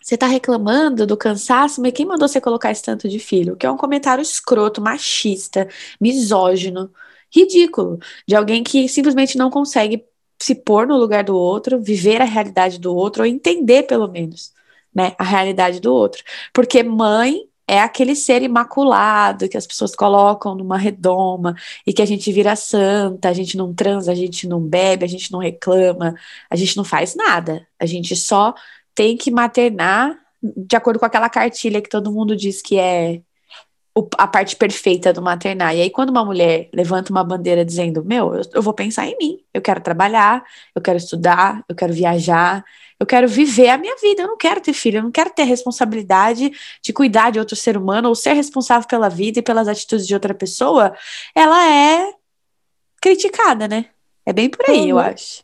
você 0.01 0.17
tá 0.17 0.25
reclamando 0.25 1.05
do 1.05 1.17
cansaço, 1.17 1.81
mas 1.81 1.93
quem 1.93 2.05
mandou 2.05 2.27
você 2.27 2.41
colocar 2.41 2.71
esse 2.71 2.81
tanto 2.83 3.07
de 3.07 3.19
filho? 3.19 3.55
Que 3.55 3.65
é 3.65 3.71
um 3.71 3.77
comentário 3.77 4.21
escroto, 4.21 4.81
machista, 4.81 5.67
misógino, 6.00 6.91
ridículo, 7.33 8.00
de 8.27 8.36
alguém 8.36 8.63
que 8.63 8.88
simplesmente 8.89 9.38
não 9.38 9.50
consegue 9.50 10.03
se 10.43 10.55
pôr 10.55 10.88
no 10.88 10.98
lugar 10.98 11.24
do 11.24 11.36
outro, 11.36 11.79
viver 11.79 12.21
a 12.21 12.25
realidade 12.25 12.79
do 12.79 12.95
outro, 12.95 13.24
ou 13.24 13.27
entender 13.27 13.83
pelo 13.83 14.07
menos, 14.07 14.53
né, 14.93 15.13
a 15.17 15.24
realidade 15.24 15.79
do 15.79 15.93
outro. 15.93 16.24
Porque 16.53 16.83
mãe 16.83 17.43
é 17.67 17.79
aquele 17.79 18.15
ser 18.15 18.41
imaculado 18.41 19.48
que 19.48 19.57
as 19.57 19.67
pessoas 19.67 19.95
colocam 19.95 20.55
numa 20.55 20.77
redoma 20.77 21.55
e 21.86 21.93
que 21.93 22.01
a 22.01 22.05
gente 22.05 22.31
vira 22.31 22.55
santa, 22.55 23.29
a 23.29 23.33
gente 23.33 23.55
não 23.55 23.74
transa, 23.74 24.12
a 24.12 24.15
gente 24.15 24.48
não 24.48 24.60
bebe, 24.60 25.05
a 25.05 25.07
gente 25.07 25.31
não 25.31 25.39
reclama, 25.39 26.15
a 26.50 26.55
gente 26.55 26.75
não 26.75 26.83
faz 26.83 27.15
nada. 27.15 27.65
A 27.79 27.86
gente 27.86 28.15
só 28.15 28.53
tem 28.95 29.15
que 29.15 29.31
maternar 29.31 30.19
de 30.41 30.75
acordo 30.75 31.00
com 31.00 31.05
aquela 31.05 31.29
cartilha 31.29 31.81
que 31.81 31.89
todo 31.89 32.12
mundo 32.12 32.36
diz 32.36 32.62
que 32.62 32.77
é 32.79 33.21
a 34.17 34.27
parte 34.27 34.55
perfeita 34.55 35.12
do 35.12 35.21
maternar. 35.21 35.75
E 35.75 35.81
aí, 35.81 35.89
quando 35.89 36.10
uma 36.10 36.24
mulher 36.24 36.69
levanta 36.74 37.12
uma 37.12 37.24
bandeira 37.24 37.65
dizendo: 37.65 38.03
Meu, 38.03 38.33
eu, 38.33 38.41
eu, 38.53 38.62
vou 38.62 38.74
pensar 38.74 39.05
em 39.05 39.17
mim, 39.17 39.39
eu 39.53 39.62
quero 39.62 39.81
trabalhar, 39.81 40.43
eu 40.74 40.81
quero 40.81 40.98
estudar, 40.98 41.63
eu 41.67 41.75
quero 41.75 41.93
viajar, 41.93 42.63
eu 43.00 43.05
quero 43.05 43.27
viver 43.27 43.69
a 43.69 43.77
minha 43.77 43.95
vida, 43.98 44.21
eu 44.21 44.27
não 44.27 44.38
quero 44.38 44.62
ter 44.62 44.74
filho, 44.74 45.00
eu 45.00 45.03
não 45.03 45.12
quero 45.12 45.29
ter 45.31 45.43
responsabilidade 45.43 46.51
de 46.81 46.93
cuidar 46.93 47.31
de 47.31 47.39
outro 47.39 47.55
ser 47.55 47.75
humano 47.75 48.07
ou 48.07 48.15
ser 48.15 48.33
responsável 48.33 48.88
pela 48.88 49.10
vida 49.10 49.39
e 49.39 49.43
pelas 49.43 49.67
atitudes 49.67 50.07
de 50.07 50.13
outra 50.13 50.33
pessoa, 50.33 50.95
ela 51.36 51.69
é 51.69 52.13
criticada, 53.01 53.67
né? 53.67 53.88
É 54.25 54.31
bem 54.31 54.50
por 54.50 54.69
aí, 54.69 54.89
eu 54.89 55.00
acho. 55.00 55.43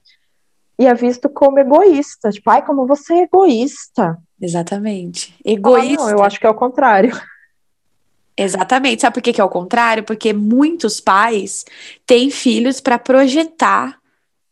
E 0.79 0.85
é 0.85 0.93
visto 0.93 1.27
como 1.27 1.57
egoísta, 1.57 2.29
tipo, 2.29 2.49
ai, 2.49 2.63
como 2.63 2.85
você 2.85 3.13
é 3.13 3.23
egoísta. 3.23 4.17
Exatamente. 4.39 5.35
Egoísta. 5.43 6.03
Ah, 6.03 6.05
não, 6.05 6.11
eu 6.11 6.23
acho 6.23 6.39
que 6.39 6.45
é 6.45 6.49
o 6.49 6.53
contrário. 6.53 7.19
Exatamente. 8.37 9.01
Sabe 9.01 9.15
por 9.15 9.23
que, 9.23 9.33
que 9.33 9.41
é 9.41 9.43
o 9.43 9.49
contrário? 9.49 10.03
Porque 10.03 10.31
muitos 10.31 10.99
pais 11.01 11.65
têm 12.05 12.29
filhos 12.29 12.79
para 12.79 12.99
projetar 12.99 13.99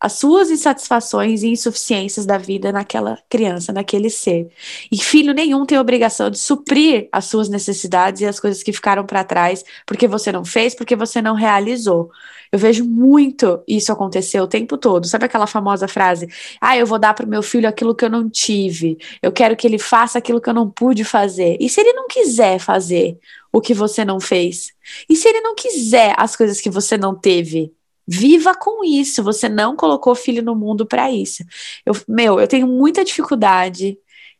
as 0.05 0.13
suas 0.13 0.51
insatisfações 0.51 1.41
e 1.41 1.47
insuficiências 1.47 2.27
da 2.27 2.37
vida 2.37 2.71
naquela 2.71 3.17
criança, 3.27 3.73
naquele 3.73 4.07
ser. 4.11 4.51
E 4.91 4.99
filho 4.99 5.33
nenhum 5.33 5.65
tem 5.65 5.79
obrigação 5.79 6.29
de 6.29 6.37
suprir 6.37 7.09
as 7.11 7.25
suas 7.25 7.49
necessidades 7.49 8.21
e 8.21 8.25
as 8.27 8.39
coisas 8.39 8.61
que 8.61 8.71
ficaram 8.71 9.03
para 9.03 9.23
trás 9.23 9.65
porque 9.83 10.07
você 10.07 10.31
não 10.31 10.45
fez, 10.45 10.75
porque 10.75 10.95
você 10.95 11.23
não 11.23 11.33
realizou. 11.33 12.11
Eu 12.51 12.59
vejo 12.59 12.85
muito 12.85 13.63
isso 13.67 13.91
acontecer 13.91 14.39
o 14.39 14.47
tempo 14.47 14.77
todo. 14.77 15.07
Sabe 15.07 15.25
aquela 15.25 15.47
famosa 15.47 15.87
frase: 15.87 16.27
"Ah, 16.61 16.77
eu 16.77 16.85
vou 16.85 16.99
dar 16.99 17.15
para 17.15 17.25
o 17.25 17.29
meu 17.29 17.41
filho 17.41 17.67
aquilo 17.67 17.95
que 17.95 18.05
eu 18.05 18.09
não 18.09 18.29
tive. 18.29 18.99
Eu 19.23 19.31
quero 19.31 19.55
que 19.57 19.65
ele 19.65 19.79
faça 19.79 20.19
aquilo 20.19 20.39
que 20.39 20.47
eu 20.47 20.53
não 20.53 20.69
pude 20.69 21.03
fazer". 21.03 21.57
E 21.59 21.67
se 21.67 21.81
ele 21.81 21.93
não 21.93 22.07
quiser 22.07 22.59
fazer 22.59 23.17
o 23.51 23.59
que 23.59 23.73
você 23.73 24.05
não 24.05 24.19
fez? 24.19 24.71
E 25.09 25.15
se 25.15 25.27
ele 25.27 25.41
não 25.41 25.55
quiser 25.55 26.13
as 26.15 26.35
coisas 26.35 26.61
que 26.61 26.69
você 26.69 26.95
não 26.95 27.15
teve? 27.15 27.73
Viva 28.07 28.53
com 28.55 28.83
isso. 28.83 29.23
Você 29.23 29.49
não 29.49 29.75
colocou 29.75 30.15
filho 30.15 30.43
no 30.43 30.55
mundo 30.55 30.85
para 30.85 31.11
isso. 31.11 31.43
Eu, 31.85 31.93
meu, 32.07 32.39
eu 32.39 32.47
tenho 32.47 32.67
muita 32.67 33.03
dificuldade 33.03 33.97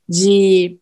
de 0.07 0.79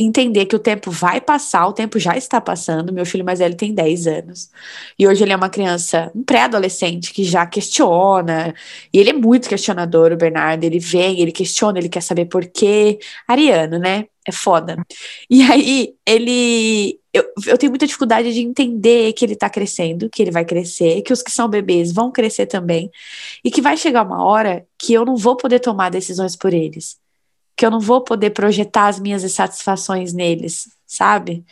entender 0.00 0.46
que 0.46 0.56
o 0.56 0.58
tempo 0.58 0.90
vai 0.90 1.20
passar, 1.20 1.66
o 1.66 1.72
tempo 1.72 1.98
já 1.98 2.16
está 2.16 2.40
passando. 2.40 2.92
Meu 2.92 3.04
filho 3.04 3.24
mais 3.24 3.38
velho 3.38 3.56
tem 3.56 3.74
10 3.74 4.06
anos. 4.06 4.50
E 4.98 5.06
hoje 5.06 5.22
ele 5.22 5.32
é 5.32 5.36
uma 5.36 5.50
criança, 5.50 6.10
um 6.14 6.22
pré-adolescente 6.22 7.12
que 7.12 7.24
já 7.24 7.46
questiona. 7.46 8.54
E 8.92 8.98
ele 8.98 9.10
é 9.10 9.12
muito 9.12 9.48
questionador, 9.48 10.12
o 10.12 10.16
Bernardo. 10.16 10.64
Ele 10.64 10.78
vem, 10.78 11.20
ele 11.20 11.32
questiona, 11.32 11.78
ele 11.78 11.88
quer 11.88 12.02
saber 12.02 12.26
por 12.26 12.46
quê. 12.46 12.98
Ariano, 13.28 13.78
né? 13.78 14.06
É 14.26 14.32
foda. 14.32 14.76
E 15.28 15.42
aí, 15.42 15.94
ele. 16.06 16.98
Eu, 17.12 17.24
eu 17.46 17.58
tenho 17.58 17.72
muita 17.72 17.86
dificuldade 17.86 18.32
de 18.32 18.40
entender 18.40 19.12
que 19.14 19.24
ele 19.24 19.34
tá 19.34 19.50
crescendo, 19.50 20.08
que 20.08 20.22
ele 20.22 20.30
vai 20.30 20.44
crescer, 20.44 21.02
que 21.02 21.12
os 21.12 21.22
que 21.22 21.30
são 21.32 21.48
bebês 21.48 21.92
vão 21.92 22.12
crescer 22.12 22.46
também. 22.46 22.90
E 23.44 23.50
que 23.50 23.60
vai 23.60 23.76
chegar 23.76 24.04
uma 24.06 24.24
hora 24.24 24.64
que 24.78 24.92
eu 24.92 25.04
não 25.04 25.16
vou 25.16 25.36
poder 25.36 25.60
tomar 25.60 25.90
decisões 25.90 26.36
por 26.36 26.54
eles 26.54 26.98
que 27.60 27.66
eu 27.66 27.70
não 27.70 27.78
vou 27.78 28.00
poder 28.00 28.30
projetar 28.30 28.86
as 28.88 28.98
minhas 28.98 29.22
insatisfações 29.22 30.14
neles, 30.14 30.66
sabe? 30.86 31.44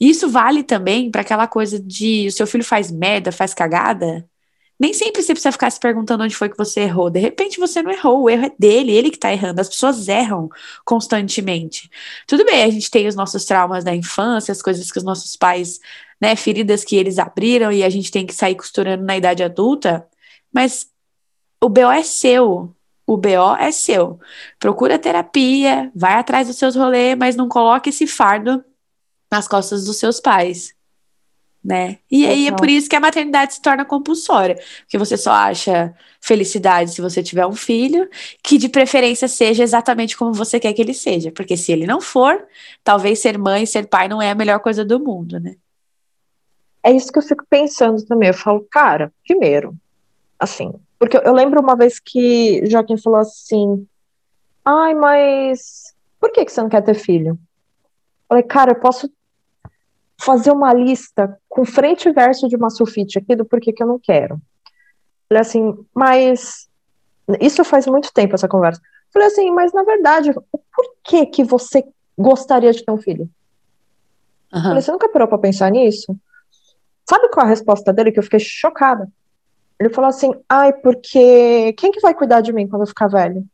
Isso 0.00 0.28
vale 0.28 0.64
também 0.64 1.12
para 1.12 1.20
aquela 1.20 1.46
coisa 1.46 1.78
de 1.78 2.26
o 2.26 2.32
seu 2.32 2.44
filho 2.44 2.64
faz 2.64 2.90
merda, 2.90 3.30
faz 3.30 3.54
cagada. 3.54 4.28
Nem 4.76 4.92
sempre 4.92 5.22
você 5.22 5.32
precisa 5.32 5.52
ficar 5.52 5.70
se 5.70 5.78
perguntando 5.78 6.24
onde 6.24 6.34
foi 6.34 6.48
que 6.48 6.56
você 6.56 6.80
errou. 6.80 7.08
De 7.08 7.20
repente 7.20 7.60
você 7.60 7.80
não 7.82 7.92
errou, 7.92 8.22
o 8.24 8.28
erro 8.28 8.46
é 8.46 8.52
dele, 8.58 8.90
ele 8.90 9.10
que 9.10 9.16
está 9.16 9.32
errando. 9.32 9.60
As 9.60 9.68
pessoas 9.68 10.08
erram 10.08 10.48
constantemente. 10.84 11.88
Tudo 12.26 12.44
bem, 12.44 12.64
a 12.64 12.70
gente 12.70 12.90
tem 12.90 13.06
os 13.06 13.14
nossos 13.14 13.44
traumas 13.44 13.84
da 13.84 13.94
infância, 13.94 14.50
as 14.50 14.60
coisas 14.60 14.90
que 14.90 14.98
os 14.98 15.04
nossos 15.04 15.36
pais, 15.36 15.78
né, 16.20 16.34
feridas 16.34 16.84
que 16.84 16.96
eles 16.96 17.16
abriram 17.16 17.70
e 17.70 17.84
a 17.84 17.90
gente 17.90 18.10
tem 18.10 18.26
que 18.26 18.34
sair 18.34 18.56
costurando 18.56 19.04
na 19.04 19.16
idade 19.16 19.44
adulta, 19.44 20.04
mas 20.52 20.88
o 21.62 21.68
BO 21.68 21.92
é 21.92 22.02
seu, 22.02 22.73
o 23.06 23.16
BO 23.16 23.56
é 23.58 23.70
seu. 23.70 24.18
Procura 24.58 24.98
terapia, 24.98 25.90
vai 25.94 26.14
atrás 26.14 26.46
dos 26.48 26.56
seus 26.56 26.74
rolês, 26.74 27.16
mas 27.18 27.36
não 27.36 27.48
coloque 27.48 27.90
esse 27.90 28.06
fardo 28.06 28.64
nas 29.30 29.46
costas 29.46 29.84
dos 29.84 29.96
seus 29.98 30.20
pais. 30.20 30.74
Né? 31.62 31.98
E 32.10 32.26
aí 32.26 32.46
é 32.46 32.52
por 32.52 32.68
isso 32.68 32.90
que 32.90 32.96
a 32.96 33.00
maternidade 33.00 33.54
se 33.54 33.62
torna 33.62 33.86
compulsória, 33.86 34.54
porque 34.80 34.98
você 34.98 35.16
só 35.16 35.30
acha 35.30 35.94
felicidade 36.20 36.90
se 36.90 37.00
você 37.00 37.22
tiver 37.22 37.46
um 37.46 37.54
filho, 37.54 38.06
que 38.42 38.58
de 38.58 38.68
preferência 38.68 39.26
seja 39.28 39.62
exatamente 39.62 40.14
como 40.14 40.34
você 40.34 40.60
quer 40.60 40.74
que 40.74 40.82
ele 40.82 40.92
seja, 40.92 41.32
porque 41.32 41.56
se 41.56 41.72
ele 41.72 41.86
não 41.86 42.02
for, 42.02 42.46
talvez 42.82 43.18
ser 43.18 43.38
mãe, 43.38 43.64
ser 43.64 43.86
pai 43.86 44.08
não 44.08 44.20
é 44.20 44.30
a 44.30 44.34
melhor 44.34 44.60
coisa 44.60 44.84
do 44.84 45.00
mundo, 45.00 45.40
né? 45.40 45.56
É 46.82 46.92
isso 46.92 47.10
que 47.10 47.18
eu 47.18 47.22
fico 47.22 47.46
pensando 47.48 48.04
também. 48.04 48.28
Eu 48.28 48.34
falo, 48.34 48.60
cara, 48.70 49.10
primeiro, 49.26 49.74
assim, 50.38 50.70
porque 50.98 51.16
eu 51.16 51.32
lembro 51.32 51.60
uma 51.60 51.76
vez 51.76 51.98
que 51.98 52.64
Joaquim 52.66 52.96
falou 52.96 53.18
assim: 53.18 53.86
Ai, 54.64 54.94
mas 54.94 55.94
por 56.18 56.32
que, 56.32 56.44
que 56.44 56.50
você 56.50 56.62
não 56.62 56.70
quer 56.70 56.82
ter 56.82 56.94
filho? 56.94 57.32
Eu 57.32 57.38
falei, 58.28 58.42
cara, 58.44 58.70
eu 58.72 58.80
posso 58.80 59.12
fazer 60.18 60.50
uma 60.50 60.72
lista 60.72 61.38
com 61.48 61.66
frente 61.66 62.08
e 62.08 62.12
verso 62.12 62.48
de 62.48 62.56
uma 62.56 62.70
sulfite 62.70 63.18
aqui 63.18 63.36
do 63.36 63.44
porquê 63.44 63.72
que 63.72 63.82
eu 63.82 63.86
não 63.86 63.98
quero. 63.98 64.36
Eu 64.36 64.40
falei 65.28 65.40
assim, 65.42 65.86
mas 65.94 66.66
isso 67.40 67.62
faz 67.62 67.86
muito 67.86 68.10
tempo 68.10 68.34
essa 68.34 68.48
conversa. 68.48 68.80
Eu 68.80 69.12
falei 69.12 69.28
assim, 69.28 69.50
mas 69.50 69.72
na 69.74 69.82
verdade, 69.82 70.30
o 70.30 70.58
porquê 70.74 71.26
que 71.26 71.44
você 71.44 71.84
gostaria 72.16 72.72
de 72.72 72.82
ter 72.82 72.92
um 72.92 72.98
filho? 72.98 73.28
Uhum. 74.50 74.60
Eu 74.60 74.62
falei, 74.62 74.82
você 74.82 74.92
nunca 74.92 75.10
parou 75.10 75.28
pra 75.28 75.36
pensar 75.36 75.70
nisso? 75.70 76.16
Sabe 77.06 77.28
qual 77.28 77.44
a 77.44 77.50
resposta 77.50 77.92
dele? 77.92 78.12
Que 78.12 78.18
eu 78.18 78.22
fiquei 78.22 78.40
chocada. 78.40 79.06
Ele 79.78 79.90
falou 79.90 80.08
assim: 80.08 80.32
ai, 80.48 80.72
porque 80.72 81.72
quem 81.74 81.90
que 81.90 82.00
vai 82.00 82.14
cuidar 82.14 82.40
de 82.40 82.52
mim 82.52 82.68
quando 82.68 82.82
eu 82.82 82.88
ficar 82.88 83.08
velho? 83.08 83.44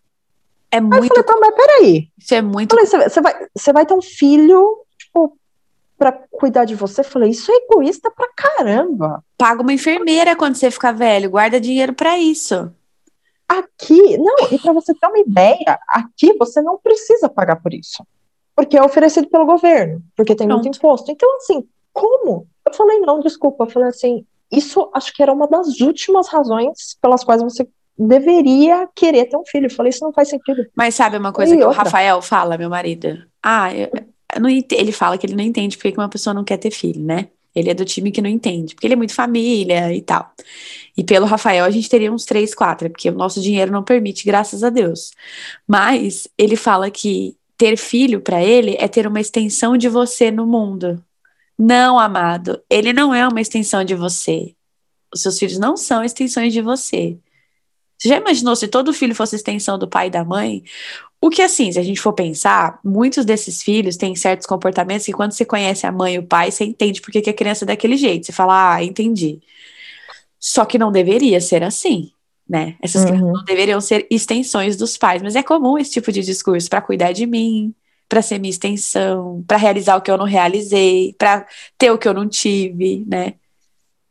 É 0.71 0.81
muito. 0.81 0.95
Aí 0.95 1.01
eu 1.01 1.09
falei, 1.09 1.25
tá, 1.25 1.37
mas 1.41 1.55
peraí. 1.55 2.09
Isso 2.19 2.35
é 2.35 2.43
muito. 2.43 2.71
Falei, 2.71 2.87
você 2.87 3.21
vai, 3.21 3.47
você 3.55 3.73
vai 3.73 3.87
ter 3.87 3.95
um 3.95 4.03
filho, 4.03 4.79
tipo, 4.97 5.37
pra 5.99 6.13
cuidar 6.31 6.65
de 6.65 6.75
você? 6.75 7.01
Eu 7.01 7.05
falei, 7.05 7.31
isso 7.31 7.51
é 7.51 7.57
egoísta 7.57 8.11
pra 8.11 8.29
caramba. 8.37 9.25
Paga 9.37 9.63
uma 9.63 9.73
enfermeira 9.73 10.37
quando 10.37 10.55
você 10.55 10.71
ficar 10.71 10.93
velho, 10.93 11.31
guarda 11.31 11.61
dinheiro 11.61 11.93
para 11.93 12.17
isso. 12.19 12.73
Aqui, 13.49 14.17
não, 14.17 14.37
e 14.53 14.59
para 14.61 14.73
você 14.73 14.95
ter 14.95 15.09
uma 15.09 15.19
ideia, 15.19 15.81
aqui 15.89 16.33
você 16.39 16.63
não 16.63 16.79
precisa 16.79 17.29
pagar 17.29 17.57
por 17.57 17.75
isso. 17.75 18.07
Porque 18.55 18.77
é 18.77 18.83
oferecido 18.83 19.29
pelo 19.29 19.45
governo, 19.45 20.01
porque 20.17 20.37
tem 20.37 20.47
Pronto. 20.47 20.63
muito 20.63 20.77
imposto. 20.77 21.11
Então, 21.11 21.37
assim, 21.39 21.67
como? 21.93 22.47
Eu 22.65 22.73
falei, 22.73 23.01
não, 23.01 23.19
desculpa. 23.19 23.65
Eu 23.65 23.71
falei 23.71 23.89
assim, 23.89 24.25
isso 24.51 24.91
acho 24.95 25.13
que 25.15 25.23
era 25.23 25.33
uma 25.33 25.47
das 25.47 25.81
últimas 25.81 26.29
razões 26.29 26.97
pelas 27.01 27.25
quais 27.25 27.43
você 27.43 27.67
deveria 27.99 28.89
querer 28.95 29.27
ter 29.27 29.37
um 29.37 29.45
filho. 29.45 29.67
Eu 29.67 29.71
falei, 29.71 29.91
isso 29.91 30.05
não 30.05 30.13
faz 30.13 30.29
sentido. 30.29 30.67
Mas 30.75 30.95
sabe 30.95 31.19
uma 31.19 31.33
coisa 31.33 31.55
e 31.55 31.59
que 31.59 31.65
outra? 31.65 31.81
o 31.81 31.85
Rafael 31.85 32.23
fala, 32.23 32.57
meu 32.57 32.71
marido? 32.71 33.23
Ah, 33.43 33.75
eu, 33.75 33.91
eu 34.35 34.41
não, 34.41 34.49
ele 34.49 34.93
fala 34.93 35.19
que 35.19 35.27
ele 35.27 35.37
não 35.37 35.45
entende 35.45 35.77
porque 35.77 35.93
uma 35.97 36.09
pessoa 36.09 36.33
não 36.33 36.45
quer 36.45 36.57
ter 36.57 36.71
filho, 36.71 37.03
né? 37.03 37.29
Ele 37.55 37.69
é 37.69 37.75
do 37.75 37.85
time 37.85 38.13
que 38.13 38.23
não 38.23 38.31
entende, 38.31 38.75
porque 38.75 38.87
ele 38.87 38.95
é 38.95 38.97
muito 38.97 39.13
família 39.13 39.93
e 39.93 40.01
tal. 40.01 40.31
E 40.97 41.03
pelo 41.03 41.27
Rafael 41.27 41.65
a 41.65 41.71
gente 41.71 41.89
teria 41.89 42.13
uns 42.13 42.25
três, 42.25 42.55
quatro, 42.55 42.89
porque 42.89 43.11
o 43.11 43.15
nosso 43.15 43.41
dinheiro 43.41 43.73
não 43.73 43.83
permite, 43.83 44.25
graças 44.25 44.63
a 44.63 44.71
Deus. 44.71 45.11
Mas 45.67 46.29
ele 46.39 46.55
fala 46.55 46.91
que 46.91 47.37
ter 47.59 47.77
filho 47.77 48.21
para 48.21 48.43
ele 48.43 48.77
é 48.79 48.87
ter 48.87 49.07
uma 49.07 49.21
extensão 49.21 49.77
de 49.77 49.89
você 49.89 50.31
no 50.31 50.47
mundo. 50.47 51.03
Não, 51.63 51.99
amado, 51.99 52.59
ele 52.71 52.91
não 52.91 53.15
é 53.15 53.29
uma 53.29 53.39
extensão 53.39 53.85
de 53.85 53.95
você. 53.95 54.55
Os 55.13 55.21
seus 55.21 55.39
filhos 55.39 55.59
não 55.59 55.77
são 55.77 56.03
extensões 56.03 56.55
de 56.55 56.63
você. 56.63 57.19
Você 57.99 58.09
já 58.09 58.17
imaginou 58.17 58.57
se 58.57 58.67
todo 58.67 58.95
filho 58.95 59.15
fosse 59.15 59.37
extensão 59.37 59.79
do 59.79 59.87
pai 59.87 60.07
e 60.07 60.11
da 60.11 60.25
mãe? 60.25 60.65
O 61.21 61.29
que, 61.29 61.43
assim, 61.43 61.71
se 61.71 61.79
a 61.79 61.83
gente 61.83 62.01
for 62.01 62.15
pensar, 62.15 62.81
muitos 62.83 63.27
desses 63.27 63.63
filhos 63.63 63.99
têm 63.99 64.17
certos 64.17 64.47
comportamentos 64.47 65.05
que 65.05 65.13
quando 65.13 65.33
você 65.33 65.45
conhece 65.45 65.87
a 65.87 65.93
mãe 65.93 66.15
e 66.15 66.19
o 66.19 66.23
pai, 66.23 66.51
você 66.51 66.65
entende 66.65 67.03
por 67.03 67.13
que, 67.13 67.29
a 67.29 67.35
criança 67.35 67.67
é 67.67 67.67
daquele 67.67 67.99
jeito. 67.99 68.25
Você 68.25 68.33
fala, 68.33 68.77
ah, 68.77 68.83
entendi. 68.83 69.43
Só 70.39 70.65
que 70.65 70.79
não 70.79 70.91
deveria 70.91 71.43
ser 71.43 71.63
assim, 71.63 72.11
né? 72.49 72.77
Essas 72.81 73.03
uhum. 73.03 73.09
crianças 73.09 73.33
não 73.35 73.45
deveriam 73.45 73.81
ser 73.83 74.07
extensões 74.11 74.77
dos 74.79 74.97
pais, 74.97 75.21
mas 75.21 75.37
é 75.37 75.43
comum 75.43 75.77
esse 75.77 75.91
tipo 75.91 76.11
de 76.11 76.23
discurso 76.23 76.71
para 76.71 76.81
cuidar 76.81 77.13
de 77.13 77.27
mim, 77.27 77.75
para 78.11 78.21
ser 78.21 78.41
minha 78.41 78.51
extensão, 78.51 79.45
para 79.47 79.57
realizar 79.57 79.97
o 79.97 80.03
que 80.03 80.11
eu 80.11 80.19
não 80.19 80.27
realizei, 80.27 81.15
para 81.17 81.47
ter 81.79 81.93
o 81.93 81.97
que 81.97 82.09
eu 82.09 82.13
não 82.13 82.29
tive, 82.29 83.05
né? 83.07 83.35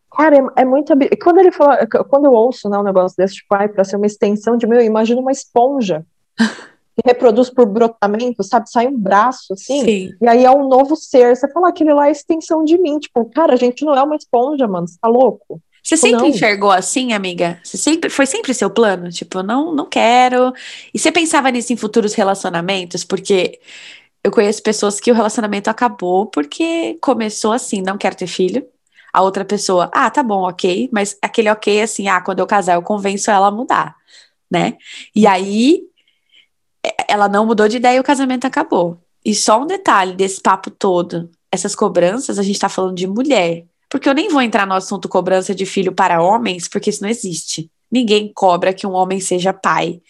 Cara, 0.09 0.37
é, 0.37 0.61
é 0.61 0.65
muito. 0.65 0.93
Quando 1.21 1.39
ele 1.39 1.51
fala, 1.51 1.85
quando 1.85 2.25
eu 2.25 2.31
ouço 2.31 2.69
né, 2.69 2.77
um 2.77 2.83
negócio 2.83 3.17
desse, 3.17 3.35
tipo, 3.35 3.53
ai, 3.53 3.67
para 3.67 3.83
ser 3.83 3.97
uma 3.97 4.05
extensão 4.05 4.55
de 4.55 4.65
mim, 4.65 4.77
eu 4.77 4.85
imagino 4.85 5.19
uma 5.19 5.33
esponja 5.33 6.05
que 6.39 7.01
reproduz 7.05 7.49
por 7.49 7.65
brotamento, 7.65 8.41
sabe? 8.41 8.71
Sai 8.71 8.87
um 8.87 8.97
braço, 8.97 9.51
assim, 9.51 9.83
Sim. 9.83 10.13
e 10.21 10.27
aí 10.29 10.45
é 10.45 10.51
um 10.51 10.69
novo 10.69 10.95
ser. 10.95 11.35
Você 11.35 11.51
fala, 11.51 11.67
aquele 11.67 11.93
lá 11.93 12.07
é 12.07 12.11
extensão 12.11 12.63
de 12.63 12.77
mim. 12.77 12.99
Tipo, 12.99 13.25
cara, 13.25 13.53
a 13.53 13.57
gente 13.57 13.83
não 13.83 13.93
é 13.93 14.01
uma 14.01 14.15
esponja, 14.15 14.65
mano, 14.65 14.87
você 14.87 14.97
tá 14.99 15.09
louco? 15.09 15.61
Você 15.83 15.95
tipo, 15.95 16.07
sempre 16.07 16.21
não. 16.21 16.27
enxergou 16.27 16.71
assim, 16.71 17.13
amiga? 17.13 17.59
Você 17.63 17.77
sempre, 17.77 18.09
foi 18.09 18.25
sempre 18.25 18.53
seu 18.53 18.69
plano? 18.69 19.09
Tipo, 19.09 19.41
não, 19.41 19.73
não 19.73 19.85
quero. 19.85 20.53
E 20.93 20.99
você 20.99 21.11
pensava 21.11 21.49
nisso 21.49 21.73
em 21.73 21.77
futuros 21.77 22.13
relacionamentos? 22.13 23.03
Porque 23.03 23.59
eu 24.23 24.31
conheço 24.31 24.61
pessoas 24.61 24.99
que 24.99 25.11
o 25.11 25.15
relacionamento 25.15 25.69
acabou 25.69 26.27
porque 26.27 26.97
começou 27.01 27.53
assim, 27.53 27.81
não 27.81 27.97
quero 27.97 28.15
ter 28.15 28.27
filho. 28.27 28.65
A 29.13 29.21
outra 29.21 29.43
pessoa, 29.43 29.89
ah, 29.93 30.09
tá 30.09 30.21
bom, 30.21 30.47
ok, 30.47 30.89
mas 30.93 31.17
aquele 31.21 31.49
ok 31.49 31.81
assim, 31.81 32.07
ah, 32.07 32.21
quando 32.21 32.39
eu 32.39 32.47
casar 32.47 32.75
eu 32.75 32.83
convenço 32.83 33.31
ela 33.31 33.47
a 33.47 33.51
mudar, 33.51 33.95
né? 34.51 34.77
E 35.15 35.25
aí 35.25 35.81
ela 37.07 37.27
não 37.27 37.45
mudou 37.45 37.67
de 37.67 37.77
ideia 37.77 37.97
e 37.97 37.99
o 37.99 38.03
casamento 38.03 38.45
acabou. 38.45 39.01
E 39.23 39.33
só 39.35 39.61
um 39.61 39.67
detalhe 39.67 40.15
desse 40.15 40.41
papo 40.41 40.69
todo: 40.69 41.29
essas 41.51 41.75
cobranças, 41.75 42.39
a 42.39 42.43
gente 42.43 42.59
tá 42.59 42.69
falando 42.69 42.95
de 42.95 43.07
mulher. 43.07 43.65
Porque 43.89 44.07
eu 44.07 44.13
nem 44.13 44.29
vou 44.29 44.41
entrar 44.41 44.67
no 44.67 44.73
assunto 44.73 45.09
cobrança 45.09 45.53
de 45.53 45.65
filho 45.65 45.91
para 45.91 46.21
homens, 46.21 46.67
porque 46.67 46.89
isso 46.89 47.01
não 47.01 47.09
existe. 47.09 47.71
Ninguém 47.91 48.31
cobra 48.33 48.73
que 48.73 48.85
um 48.85 48.93
homem 48.93 49.19
seja 49.19 49.51
pai. 49.51 50.01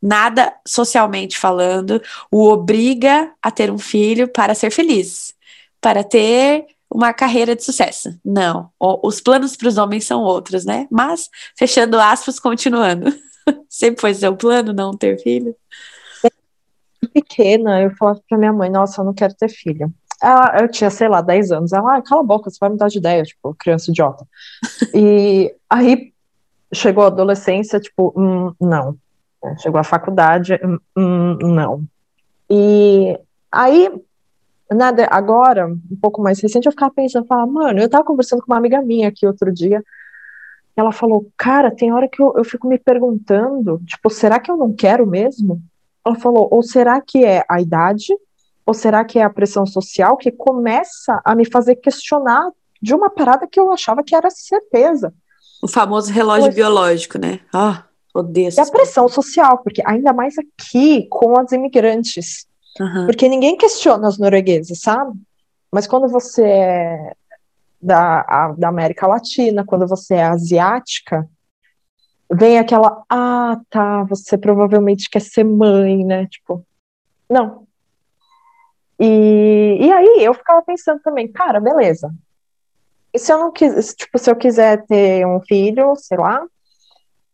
Nada 0.00 0.54
socialmente 0.66 1.38
falando 1.38 2.02
o 2.30 2.46
obriga 2.48 3.32
a 3.42 3.50
ter 3.50 3.70
um 3.70 3.78
filho 3.78 4.28
para 4.28 4.54
ser 4.54 4.70
feliz, 4.70 5.32
para 5.80 6.04
ter 6.04 6.66
uma 6.90 7.14
carreira 7.14 7.56
de 7.56 7.64
sucesso. 7.64 8.14
Não, 8.22 8.70
os 8.78 9.20
planos 9.20 9.56
para 9.56 9.68
os 9.68 9.78
homens 9.78 10.04
são 10.04 10.22
outros, 10.22 10.66
né? 10.66 10.86
Mas, 10.90 11.30
fechando 11.56 11.98
aspas, 11.98 12.38
continuando. 12.38 13.12
Sempre 13.68 14.02
foi 14.02 14.14
seu 14.14 14.36
plano 14.36 14.74
não 14.74 14.92
ter 14.92 15.18
filho? 15.22 15.56
pequena, 17.14 17.80
eu 17.80 17.94
falava 17.94 18.20
pra 18.28 18.36
minha 18.36 18.52
mãe, 18.52 18.68
nossa, 18.68 19.00
eu 19.00 19.04
não 19.04 19.14
quero 19.14 19.34
ter 19.34 19.48
filho. 19.48 19.92
Ela, 20.24 20.56
eu 20.60 20.68
tinha, 20.68 20.90
sei 20.90 21.08
lá, 21.08 21.20
10 21.20 21.52
anos. 21.52 21.72
Ela, 21.72 21.96
ah, 21.96 22.02
cala 22.02 22.22
a 22.22 22.24
boca, 22.24 22.50
você 22.50 22.58
vai 22.60 22.70
mudar 22.70 22.88
de 22.88 22.98
ideia, 22.98 23.22
tipo, 23.22 23.54
criança 23.58 23.90
idiota. 23.90 24.26
e 24.94 25.54
aí 25.68 26.12
chegou 26.72 27.04
a 27.04 27.08
adolescência, 27.08 27.78
tipo, 27.78 28.12
hum, 28.16 28.52
não. 28.60 28.96
Chegou 29.58 29.78
a 29.78 29.84
faculdade, 29.84 30.58
hum, 30.64 30.78
hum, 30.96 31.38
não. 31.54 31.84
E 32.48 33.18
aí, 33.52 33.90
nada, 34.72 35.06
agora, 35.10 35.66
um 35.66 35.96
pouco 36.00 36.22
mais 36.22 36.40
recente, 36.40 36.66
eu 36.66 36.72
ficava 36.72 36.92
pensando, 36.92 37.26
falava, 37.26 37.50
mano, 37.50 37.80
eu 37.80 37.88
tava 37.88 38.04
conversando 38.04 38.40
com 38.40 38.52
uma 38.52 38.58
amiga 38.58 38.80
minha 38.80 39.08
aqui 39.08 39.26
outro 39.26 39.52
dia, 39.52 39.82
ela 40.76 40.90
falou, 40.90 41.30
cara, 41.36 41.70
tem 41.70 41.92
hora 41.92 42.08
que 42.08 42.20
eu, 42.20 42.34
eu 42.36 42.44
fico 42.44 42.66
me 42.66 42.78
perguntando, 42.78 43.80
tipo, 43.86 44.10
será 44.10 44.40
que 44.40 44.50
eu 44.50 44.56
não 44.56 44.72
quero 44.72 45.06
mesmo? 45.06 45.62
Ela 46.04 46.16
falou: 46.16 46.48
ou 46.50 46.62
será 46.62 47.00
que 47.00 47.24
é 47.24 47.44
a 47.48 47.60
idade? 47.60 48.14
Ou 48.66 48.72
será 48.72 49.04
que 49.04 49.18
é 49.18 49.22
a 49.22 49.30
pressão 49.30 49.66
social 49.66 50.16
que 50.16 50.30
começa 50.30 51.20
a 51.24 51.34
me 51.34 51.44
fazer 51.44 51.76
questionar 51.76 52.50
de 52.80 52.94
uma 52.94 53.10
parada 53.10 53.46
que 53.46 53.58
eu 53.58 53.72
achava 53.72 54.02
que 54.02 54.14
era 54.14 54.30
certeza? 54.30 55.12
O 55.62 55.68
famoso 55.68 56.12
relógio 56.12 56.44
pois, 56.44 56.54
biológico, 56.54 57.18
né? 57.18 57.40
Ah, 57.52 57.84
odeio 58.14 58.50
E 58.56 58.60
a 58.60 58.66
pressão 58.66 59.08
social, 59.08 59.58
porque 59.58 59.82
ainda 59.84 60.12
mais 60.12 60.34
aqui 60.38 61.06
com 61.08 61.38
as 61.38 61.52
imigrantes. 61.52 62.46
Uhum. 62.80 63.06
Porque 63.06 63.28
ninguém 63.28 63.56
questiona 63.56 64.08
os 64.08 64.18
noruegueses, 64.18 64.80
sabe? 64.80 65.12
Mas 65.70 65.86
quando 65.86 66.08
você 66.08 66.44
é 66.44 67.12
da, 67.80 68.20
a, 68.20 68.54
da 68.56 68.68
América 68.68 69.06
Latina, 69.06 69.64
quando 69.64 69.86
você 69.86 70.14
é 70.14 70.24
asiática, 70.24 71.28
vem 72.32 72.58
aquela, 72.58 73.02
ah, 73.10 73.60
tá, 73.68 74.04
você 74.04 74.38
provavelmente 74.38 75.10
quer 75.10 75.20
ser 75.20 75.44
mãe, 75.44 76.04
né? 76.04 76.26
Tipo, 76.26 76.64
não. 77.28 77.63
E, 78.98 79.78
e 79.80 79.92
aí 79.92 80.24
eu 80.24 80.34
ficava 80.34 80.62
pensando 80.62 81.00
também, 81.00 81.30
cara, 81.30 81.60
beleza. 81.60 82.12
E 83.12 83.18
se 83.18 83.32
eu 83.32 83.38
não 83.38 83.52
quiser, 83.52 83.82
tipo, 83.94 84.18
se 84.18 84.30
eu 84.30 84.36
quiser 84.36 84.84
ter 84.86 85.26
um 85.26 85.40
filho, 85.40 85.94
sei 85.96 86.18
lá, 86.18 86.44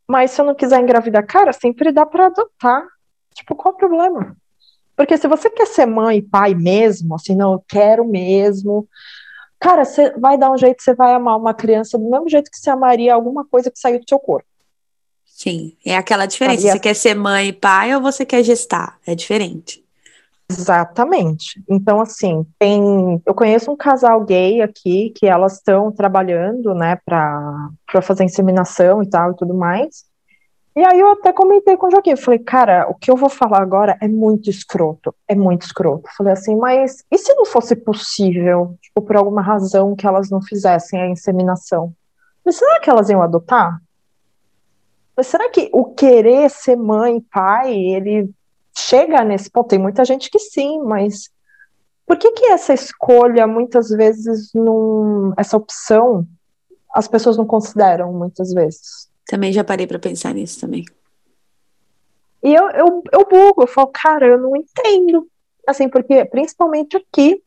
mas 0.07 0.31
se 0.33 0.41
eu 0.41 0.45
não 0.45 0.55
quiser 0.55 0.81
engravidar, 0.81 1.27
cara, 1.27 1.53
sempre 1.53 1.93
dá 1.93 2.05
para 2.05 2.27
adotar. 2.27 2.87
Tipo, 3.35 3.55
qual 3.55 3.75
o 3.75 3.77
problema? 3.77 4.37
Porque 4.97 5.17
se 5.17 5.27
você 5.27 5.49
quer 5.49 5.67
ser 5.67 5.87
mãe 5.87 6.19
e 6.19 6.23
pai 6.23 6.55
mesmo, 6.55 7.15
assim, 7.15 7.35
não, 7.35 7.55
eu 7.55 7.65
quero 7.67 8.05
mesmo, 8.05 8.87
cara, 9.59 9.85
você 9.85 10.11
vai 10.19 10.37
dar 10.37 10.51
um 10.51 10.59
jeito, 10.59 10.83
você 10.83 10.95
vai 10.95 11.15
amar 11.15 11.39
uma 11.39 11.55
criança 11.55 11.97
do 11.97 12.11
mesmo 12.11 12.29
jeito 12.29 12.51
que 12.51 12.59
você 12.59 12.69
amaria 12.69 13.15
alguma 13.15 13.47
coisa 13.47 13.71
que 13.71 13.79
saiu 13.79 13.99
do 13.99 14.09
seu 14.09 14.19
corpo. 14.19 14.47
Sim, 15.25 15.75
é 15.87 15.97
aquela 15.97 16.27
diferença. 16.27 16.73
Você 16.73 16.79
quer 16.79 16.95
ser 16.95 17.15
mãe 17.15 17.49
e 17.49 17.53
pai 17.53 17.95
ou 17.95 18.03
você 18.03 18.27
quer 18.27 18.43
gestar? 18.43 18.99
É 19.07 19.15
diferente. 19.15 19.83
Exatamente. 20.51 21.63
Então, 21.69 22.01
assim, 22.01 22.45
tem. 22.59 23.23
Eu 23.25 23.35
conheço 23.35 23.71
um 23.71 23.77
casal 23.77 24.25
gay 24.25 24.61
aqui 24.61 25.13
que 25.15 25.27
elas 25.27 25.55
estão 25.55 25.93
trabalhando, 25.93 26.75
né, 26.75 26.99
para 27.05 27.71
fazer 28.03 28.25
inseminação 28.25 29.03
e 29.03 29.09
tal 29.09 29.33
e 29.33 29.37
tudo 29.37 29.55
mais. 29.55 30.05
E 30.75 30.85
aí 30.85 31.01
eu 31.01 31.11
até 31.11 31.33
comentei 31.33 31.77
com 31.77 31.89
o 31.89 31.91
Joaquim, 31.91 32.17
falei, 32.17 32.39
cara, 32.39 32.89
o 32.89 32.95
que 32.95 33.11
eu 33.11 33.17
vou 33.17 33.29
falar 33.29 33.61
agora 33.61 33.99
é 34.01 34.07
muito 34.07 34.49
escroto, 34.49 35.15
é 35.27 35.35
muito 35.35 35.63
escroto. 35.63 36.09
Falei 36.17 36.33
assim, 36.33 36.57
mas 36.57 37.05
e 37.11 37.19
se 37.19 37.35
não 37.35 37.45
fosse 37.45 37.75
possível, 37.75 38.77
tipo, 38.81 39.03
por 39.03 39.17
alguma 39.17 39.43
razão 39.43 39.97
que 39.97 40.07
elas 40.07 40.31
não 40.31 40.41
fizessem 40.41 41.01
a 41.01 41.09
inseminação? 41.09 41.93
Mas 42.45 42.57
será 42.57 42.79
que 42.81 42.89
elas 42.89 43.11
iam 43.11 43.21
adotar? 43.21 43.81
Mas 45.17 45.27
será 45.27 45.51
que 45.51 45.69
o 45.73 45.85
querer 45.87 46.49
ser 46.49 46.77
mãe, 46.77 47.21
pai, 47.21 47.75
ele 47.75 48.31
chega 48.89 49.25
nesse 49.25 49.51
ponto? 49.51 49.69
Tem 49.69 49.79
muita 49.79 50.05
gente 50.05 50.31
que 50.31 50.39
sim, 50.39 50.81
mas 50.81 51.31
por 52.07 52.17
que 52.17 52.33
que 52.33 52.47
essa 52.47 52.75
escolha, 52.75 53.47
muitas 53.47 53.89
vezes, 53.91 54.51
não, 54.55 55.33
essa 55.37 55.57
opção, 55.57 56.27
as 56.93 57.07
pessoas 57.07 57.37
não 57.37 57.47
consideram, 57.47 58.13
muitas 58.13 58.53
vezes? 58.53 59.09
Também 59.27 59.53
já 59.53 59.63
parei 59.63 59.87
para 59.87 59.99
pensar 59.99 60.35
nisso 60.35 60.61
também. 60.61 60.85
E 62.43 62.55
eu, 62.55 62.71
eu, 62.71 63.03
eu 63.13 63.27
bugo, 63.29 63.63
eu 63.63 63.67
falo, 63.67 63.89
cara, 63.89 64.27
eu 64.27 64.39
não 64.39 64.57
entendo. 64.57 65.29
Assim, 65.67 65.89
porque 65.89 66.25
principalmente 66.25 66.97
aqui, 66.97 67.43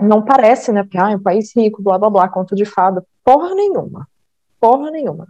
não 0.00 0.24
parece, 0.24 0.72
né? 0.72 0.82
Porque, 0.82 0.98
ah, 0.98 1.12
é 1.12 1.16
um 1.16 1.22
país 1.22 1.54
rico, 1.54 1.82
blá 1.82 1.98
blá 1.98 2.10
blá, 2.10 2.28
conto 2.28 2.56
de 2.56 2.64
fada. 2.64 3.04
Porra 3.24 3.54
nenhuma. 3.54 4.08
Porra 4.58 4.90
nenhuma. 4.90 5.26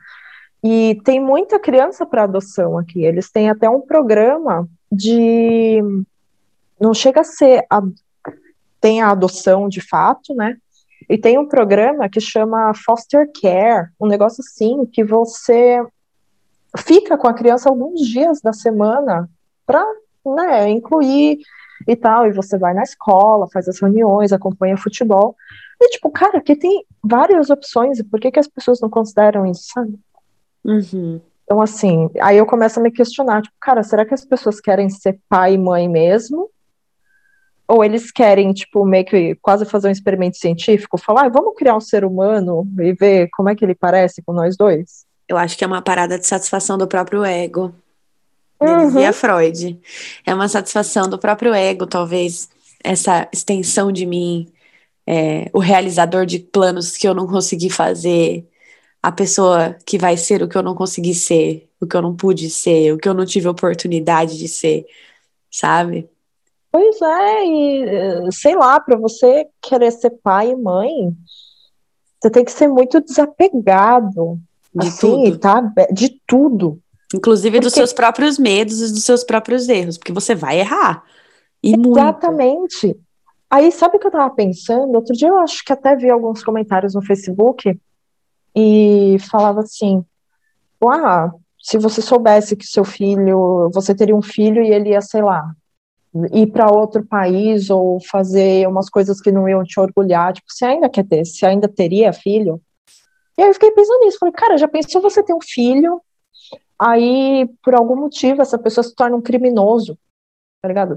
E 0.63 1.01
tem 1.05 1.21
muita 1.21 1.59
criança 1.59 2.07
para 2.07 2.25
adoção 2.25 2.79
aqui. 2.79 3.05
Eles 3.05 3.31
têm 3.31 3.51
até 3.51 3.69
um 3.69 3.81
programa 3.81 4.69
de. 4.91 5.81
Não 6.81 6.95
chega 6.95 7.21
a 7.21 7.25
ser. 7.25 7.65
A... 7.71 7.83
Tem 8.81 9.03
a 9.03 9.11
adoção 9.11 9.69
de 9.69 9.81
fato, 9.81 10.35
né? 10.35 10.57
E 11.09 11.19
tem 11.19 11.39
um 11.39 11.47
programa 11.47 12.09
que 12.09 12.21
chama 12.21 12.73
Foster 12.75 13.29
Care, 13.41 13.91
um 14.01 14.07
negócio 14.07 14.43
assim, 14.43 14.87
que 14.87 15.05
você 15.05 15.85
fica 16.79 17.19
com 17.19 17.29
a 17.29 17.35
criança 17.35 17.69
alguns 17.69 18.01
dias 18.07 18.41
da 18.41 18.53
semana 18.53 19.29
para 19.67 19.85
né, 20.25 20.71
incluir 20.71 21.39
e 21.89 21.97
tal, 21.97 22.27
e 22.27 22.33
você 22.33 22.59
vai 22.59 22.75
na 22.75 22.83
escola, 22.83 23.49
faz 23.51 23.69
as 23.69 23.81
reuniões, 23.81 24.33
acompanha 24.33 24.77
futebol. 24.77 25.35
E, 25.81 25.89
tipo, 25.89 26.11
cara, 26.11 26.39
aqui 26.39 26.55
tem 26.55 26.85
várias 27.03 27.49
opções, 27.51 27.99
e 27.99 28.05
por 28.05 28.21
que, 28.21 28.31
que 28.31 28.39
as 28.39 28.49
pessoas 28.49 28.81
não 28.81 28.91
consideram 28.91 29.47
isso, 29.47 29.65
sabe? 29.73 29.99
Uhum. 30.65 31.21
Então, 31.51 31.61
assim, 31.61 32.09
aí 32.21 32.39
eu 32.39 32.47
começo 32.47 32.79
a 32.79 32.83
me 32.83 32.93
questionar, 32.93 33.43
tipo, 33.43 33.57
cara, 33.61 33.83
será 33.83 34.07
que 34.07 34.15
as 34.15 34.25
pessoas 34.25 34.61
querem 34.61 34.89
ser 34.89 35.19
pai 35.29 35.55
e 35.55 35.59
mãe 35.59 35.89
mesmo? 35.89 36.49
Ou 37.67 37.85
eles 37.85 38.13
querem, 38.13 38.53
tipo, 38.53 38.85
meio 38.85 39.05
que 39.05 39.35
quase 39.43 39.65
fazer 39.65 39.89
um 39.89 39.91
experimento 39.91 40.37
científico, 40.37 40.97
falar, 40.97 41.27
ah, 41.27 41.29
vamos 41.29 41.57
criar 41.57 41.77
um 41.77 41.81
ser 41.81 42.05
humano 42.05 42.65
e 42.79 42.93
ver 42.93 43.29
como 43.33 43.49
é 43.49 43.57
que 43.57 43.65
ele 43.65 43.75
parece 43.75 44.23
com 44.23 44.33
nós 44.33 44.57
dois? 44.57 45.05
Eu 45.27 45.37
acho 45.37 45.59
que 45.59 45.65
é 45.65 45.67
uma 45.67 45.83
parada 45.83 46.17
de 46.17 46.25
satisfação 46.25 46.79
do 46.79 46.87
próprio 46.87 47.25
ego. 47.25 47.75
Uhum. 48.61 48.87
Dizia 48.87 49.13
Freud. 49.13 49.81
É 50.25 50.33
uma 50.33 50.47
satisfação 50.47 51.09
do 51.09 51.19
próprio 51.19 51.53
ego, 51.53 51.85
talvez, 51.85 52.49
essa 52.85 53.29
extensão 53.33 53.91
de 53.91 54.07
mim, 54.07 54.47
é, 55.05 55.51
o 55.53 55.59
realizador 55.59 56.25
de 56.27 56.39
planos 56.39 56.97
que 56.97 57.09
eu 57.09 57.15
não 57.15 57.27
consegui 57.27 57.71
fazer, 57.71 58.49
a 59.03 59.11
pessoa 59.11 59.77
que 59.87 59.97
vai 59.99 60.17
ser 60.17 60.43
o 60.43 60.49
que 60.49 60.57
eu 60.57 60.63
não 60.63 60.75
consegui 60.75 61.15
ser, 61.15 61.69
o 61.81 61.87
que 61.87 61.97
eu 61.97 62.03
não 62.03 62.15
pude 62.15 62.51
ser, 62.51 62.93
o 62.93 62.99
que 62.99 63.09
eu 63.09 63.15
não 63.15 63.25
tive 63.25 63.49
oportunidade 63.49 64.37
de 64.39 64.47
ser, 64.49 64.85
sabe? 65.51 66.09
Pois 66.71 67.01
é, 67.03 67.45
e 67.47 68.33
sei 68.33 68.55
lá, 68.55 68.79
para 68.79 68.97
você 68.97 69.47
querer 69.61 69.91
ser 69.91 70.11
pai 70.23 70.51
e 70.51 70.57
mãe, 70.57 71.13
você 72.21 72.31
tem 72.31 72.45
que 72.45 72.53
ser 72.53 72.69
muito 72.69 73.01
desapegado. 73.01 74.39
De 74.73 74.87
assim, 74.87 75.25
tudo. 75.25 75.39
tá? 75.39 75.61
De 75.91 76.21
tudo. 76.27 76.79
Inclusive 77.13 77.59
dos 77.59 77.73
Porque- 77.73 77.81
seus 77.81 77.93
próprios 77.93 78.39
medos 78.39 78.81
e 78.81 78.93
dos 78.93 79.03
seus 79.03 79.25
próprios 79.25 79.69
erros, 79.69 79.99
porque 79.99 80.13
você 80.13 80.33
vai 80.33 80.61
errar. 80.61 81.03
E 81.61 81.77
muito. 81.77 81.99
Exatamente. 81.99 82.97
Aí, 83.51 83.73
sabe 83.73 83.97
o 83.97 83.99
que 83.99 84.07
eu 84.07 84.13
tava 84.13 84.33
pensando? 84.33 84.95
Outro 84.95 85.13
dia 85.13 85.27
eu 85.27 85.39
acho 85.39 85.65
que 85.65 85.73
até 85.73 85.97
vi 85.97 86.09
alguns 86.09 86.45
comentários 86.45 86.95
no 86.95 87.03
Facebook 87.03 87.77
e 88.55 89.17
falava 89.31 89.61
assim: 89.61 90.05
ah, 90.89 91.31
se 91.61 91.79
você 91.79 92.01
soubesse 92.01 92.57
que 92.57 92.67
seu 92.67 92.85
filho, 92.85 93.71
você 93.73 93.95
teria 93.95 94.17
um 94.17 94.23
filho 94.23 94.63
e 94.63 94.71
ele 94.71 94.91
ia, 94.91 95.01
sei 95.01 95.23
lá, 95.23 95.55
ir 96.33 96.47
para 96.49 96.73
outro 96.73 97.05
país 97.07 97.71
ou 97.71 98.01
fazer 98.11 98.67
umas 98.67 98.89
coisas 98.89 99.21
que 99.21 99.31
não 99.31 99.49
iam 99.49 99.63
te 99.63 99.79
orgulhar, 99.79 100.33
tipo, 100.33 100.51
você 100.51 100.65
ainda 100.65 100.89
quer 100.89 101.07
ter, 101.07 101.25
você 101.25 101.47
ainda 101.47 101.69
teria 101.69 102.13
filho? 102.13 102.61
E 103.39 103.43
aí 103.43 103.49
eu 103.49 103.55
fiquei 103.55 103.71
pensando 103.71 104.01
nisso, 104.01 104.19
falei, 104.19 104.35
cara, 104.35 104.59
já 104.59 104.67
pensou 104.67 105.01
você 105.01 105.23
ter 105.23 105.35
um 105.35 105.41
filho, 105.41 106.01
aí 106.79 107.49
por 107.63 107.75
algum 107.75 107.97
motivo 107.97 108.43
essa 108.43 108.59
pessoa 108.59 108.83
se 108.85 108.95
torna 108.95 109.17
um 109.17 109.23
criminoso, 109.23 109.99
tá 110.63 110.69
ligado? 110.69 110.97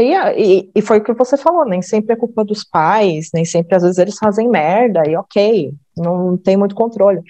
Ia, 0.00 0.32
e, 0.38 0.70
e 0.74 0.80
foi 0.80 0.98
o 0.98 1.04
que 1.04 1.12
você 1.12 1.36
falou, 1.36 1.66
nem 1.66 1.82
sempre 1.82 2.14
é 2.14 2.16
culpa 2.16 2.44
dos 2.44 2.64
pais, 2.64 3.28
nem 3.34 3.44
sempre, 3.44 3.76
às 3.76 3.82
vezes, 3.82 3.98
eles 3.98 4.16
fazem 4.16 4.48
merda, 4.48 5.02
e 5.06 5.14
ok, 5.16 5.74
não 5.96 6.36
tem 6.36 6.56
muito 6.56 6.74
controle. 6.74 7.20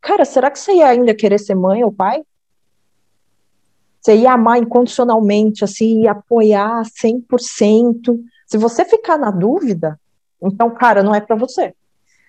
Cara, 0.00 0.24
será 0.24 0.50
que 0.50 0.58
você 0.58 0.72
ia 0.74 0.88
ainda 0.88 1.14
querer 1.14 1.38
ser 1.38 1.54
mãe 1.54 1.84
ou 1.84 1.92
pai? 1.92 2.22
Você 4.00 4.16
ia 4.16 4.32
amar 4.32 4.58
incondicionalmente, 4.58 5.62
assim, 5.62 6.02
ia 6.02 6.12
apoiar 6.12 6.82
100%. 6.84 8.18
Se 8.46 8.56
você 8.56 8.84
ficar 8.84 9.18
na 9.18 9.30
dúvida, 9.30 10.00
então, 10.42 10.70
cara, 10.70 11.02
não 11.02 11.14
é 11.14 11.20
pra 11.20 11.36
você. 11.36 11.74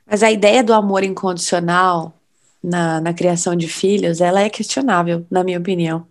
Mas 0.06 0.22
a 0.22 0.30
ideia 0.30 0.62
do 0.62 0.74
amor 0.74 1.04
incondicional 1.04 2.14
na, 2.62 3.00
na 3.00 3.14
criação 3.14 3.56
de 3.56 3.70
filhos, 3.70 4.20
ela 4.20 4.42
é 4.42 4.50
questionável, 4.50 5.26
na 5.32 5.44
minha 5.44 5.60
opinião. 5.60 6.06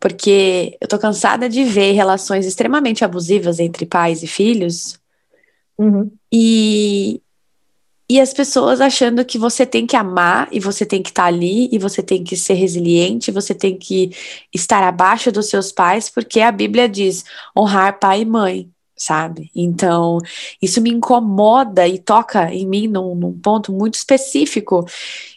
Porque 0.00 0.76
eu 0.80 0.88
tô 0.88 0.98
cansada 0.98 1.48
de 1.48 1.64
ver 1.64 1.92
relações 1.92 2.46
extremamente 2.46 3.04
abusivas 3.04 3.58
entre 3.58 3.86
pais 3.86 4.22
e 4.22 4.26
filhos 4.26 4.98
Uhum. 5.78 6.10
e, 6.32 7.22
e 8.10 8.20
as 8.20 8.34
pessoas 8.34 8.80
achando 8.80 9.24
que 9.24 9.38
você 9.38 9.64
tem 9.64 9.86
que 9.86 9.94
amar 9.94 10.48
e 10.50 10.58
você 10.58 10.84
tem 10.84 11.02
que 11.02 11.10
estar 11.10 11.26
ali 11.26 11.68
e 11.70 11.78
você 11.78 12.02
tem 12.02 12.24
que 12.24 12.36
ser 12.36 12.54
resiliente, 12.54 13.30
você 13.30 13.54
tem 13.54 13.78
que 13.78 14.10
estar 14.52 14.82
abaixo 14.82 15.30
dos 15.30 15.46
seus 15.46 15.70
pais, 15.70 16.10
porque 16.10 16.40
a 16.40 16.50
Bíblia 16.50 16.88
diz 16.88 17.24
honrar 17.56 17.98
pai 18.00 18.22
e 18.22 18.24
mãe, 18.24 18.70
sabe? 18.96 19.50
Então, 19.54 20.18
isso 20.60 20.80
me 20.80 20.90
incomoda 20.90 21.86
e 21.86 21.98
toca 21.98 22.52
em 22.52 22.66
mim 22.66 22.88
num, 22.88 23.14
num 23.14 23.38
ponto 23.38 23.72
muito 23.72 23.94
específico 23.94 24.84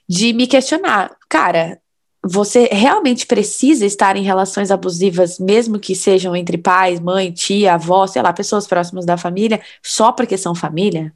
de 0.08 0.34
me 0.34 0.48
questionar. 0.48 1.16
Cara, 1.30 1.80
você 2.24 2.70
realmente 2.72 3.26
precisa 3.26 3.86
estar 3.86 4.16
em 4.16 4.24
relações 4.24 4.70
abusivas, 4.70 5.40
mesmo 5.40 5.80
que 5.80 5.96
sejam 5.96 6.36
entre 6.36 6.58
pais, 6.58 7.00
mãe, 7.00 7.32
tia, 7.32 7.74
avó, 7.74 8.06
sei 8.06 8.22
lá, 8.22 8.32
pessoas 8.32 8.68
próximas 8.68 9.06
da 9.06 9.18
família, 9.18 9.62
só 9.82 10.12
porque 10.12 10.38
são 10.38 10.54
família? 10.54 11.14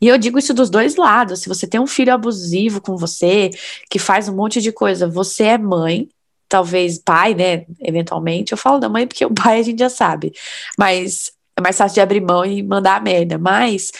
E 0.00 0.06
eu 0.08 0.18
digo 0.18 0.38
isso 0.38 0.54
dos 0.54 0.70
dois 0.70 0.96
lados. 0.96 1.40
Se 1.40 1.48
você 1.48 1.66
tem 1.66 1.80
um 1.80 1.86
filho 1.86 2.12
abusivo 2.12 2.80
com 2.80 2.96
você, 2.96 3.50
que 3.90 3.98
faz 3.98 4.28
um 4.28 4.34
monte 4.34 4.60
de 4.60 4.70
coisa, 4.72 5.08
você 5.08 5.44
é 5.44 5.58
mãe, 5.58 6.08
talvez 6.48 6.98
pai, 6.98 7.34
né? 7.34 7.64
Eventualmente. 7.80 8.52
Eu 8.52 8.58
falo 8.58 8.78
da 8.78 8.88
mãe 8.88 9.06
porque 9.06 9.24
o 9.24 9.32
pai 9.34 9.60
a 9.60 9.62
gente 9.62 9.78
já 9.78 9.88
sabe. 9.88 10.32
Mas 10.78 11.32
é 11.56 11.60
mais 11.60 11.76
fácil 11.76 11.94
de 11.94 12.00
abrir 12.00 12.20
mão 12.20 12.44
e 12.44 12.62
mandar 12.62 12.96
a 12.96 13.00
merda. 13.00 13.38
Mas 13.38 13.90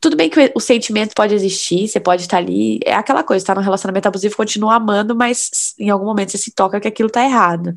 tudo 0.00 0.16
bem 0.16 0.30
que 0.30 0.52
o, 0.54 0.60
sentimento 0.60 1.12
pode 1.14 1.34
existir, 1.34 1.86
você 1.86 2.00
pode 2.00 2.22
estar 2.22 2.38
ali. 2.38 2.80
É 2.84 2.94
aquela 2.94 3.22
coisa, 3.22 3.44
tá 3.44 3.54
num 3.54 3.60
relacionamento 3.60 4.08
abusivo, 4.08 4.36
continua 4.36 4.76
amando, 4.76 5.14
mas 5.14 5.74
em 5.78 5.90
algum 5.90 6.06
momento 6.06 6.30
você 6.30 6.38
se 6.38 6.52
toca 6.52 6.80
que 6.80 6.88
aquilo 6.88 7.10
tá 7.10 7.22
errado. 7.22 7.74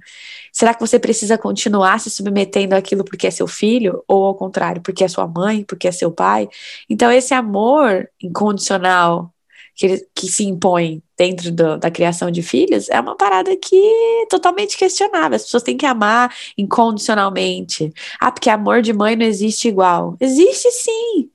Será 0.52 0.74
que 0.74 0.80
você 0.80 0.98
precisa 1.00 1.38
continuar 1.38 2.00
se 2.00 2.10
submetendo 2.10 2.76
àquilo 2.76 3.04
porque 3.04 3.28
é 3.28 3.32
seu 3.32 3.48
filho? 3.48 4.04
Ou 4.08 4.26
ao 4.26 4.36
contrário, 4.36 4.82
porque 4.82 5.04
é 5.04 5.08
sua 5.08 5.28
mãe, 5.28 5.64
porque 5.66 5.88
é 5.88 5.92
seu 5.92 6.12
pai? 6.12 6.48
Então, 6.90 7.12
esse 7.12 7.34
amor 7.34 8.08
incondicional 8.22 9.34
que, 9.76 9.86
ele- 9.86 10.08
que 10.16 10.28
se 10.28 10.44
impõe 10.46 11.02
dentro 11.18 11.52
do- 11.52 11.78
da 11.78 11.92
criação 11.92 12.32
de 12.32 12.42
filhos 12.42 12.90
é 12.90 13.00
uma 13.00 13.18
parada 13.18 13.56
que 13.58 13.76
é 13.76 14.28
totalmente 14.30 14.78
questionável. 14.78 15.36
As 15.36 15.44
pessoas 15.44 15.64
têm 15.64 15.76
que 15.78 15.86
amar 15.86 16.34
incondicionalmente. 16.58 17.92
Ah, 18.20 18.32
porque 18.32 18.50
amor 18.50 18.82
de 18.82 18.94
mãe 18.94 19.16
não 19.16 19.26
existe 19.26 19.68
igual. 19.68 20.16
Existe 20.22 20.70
sim. 20.72 21.30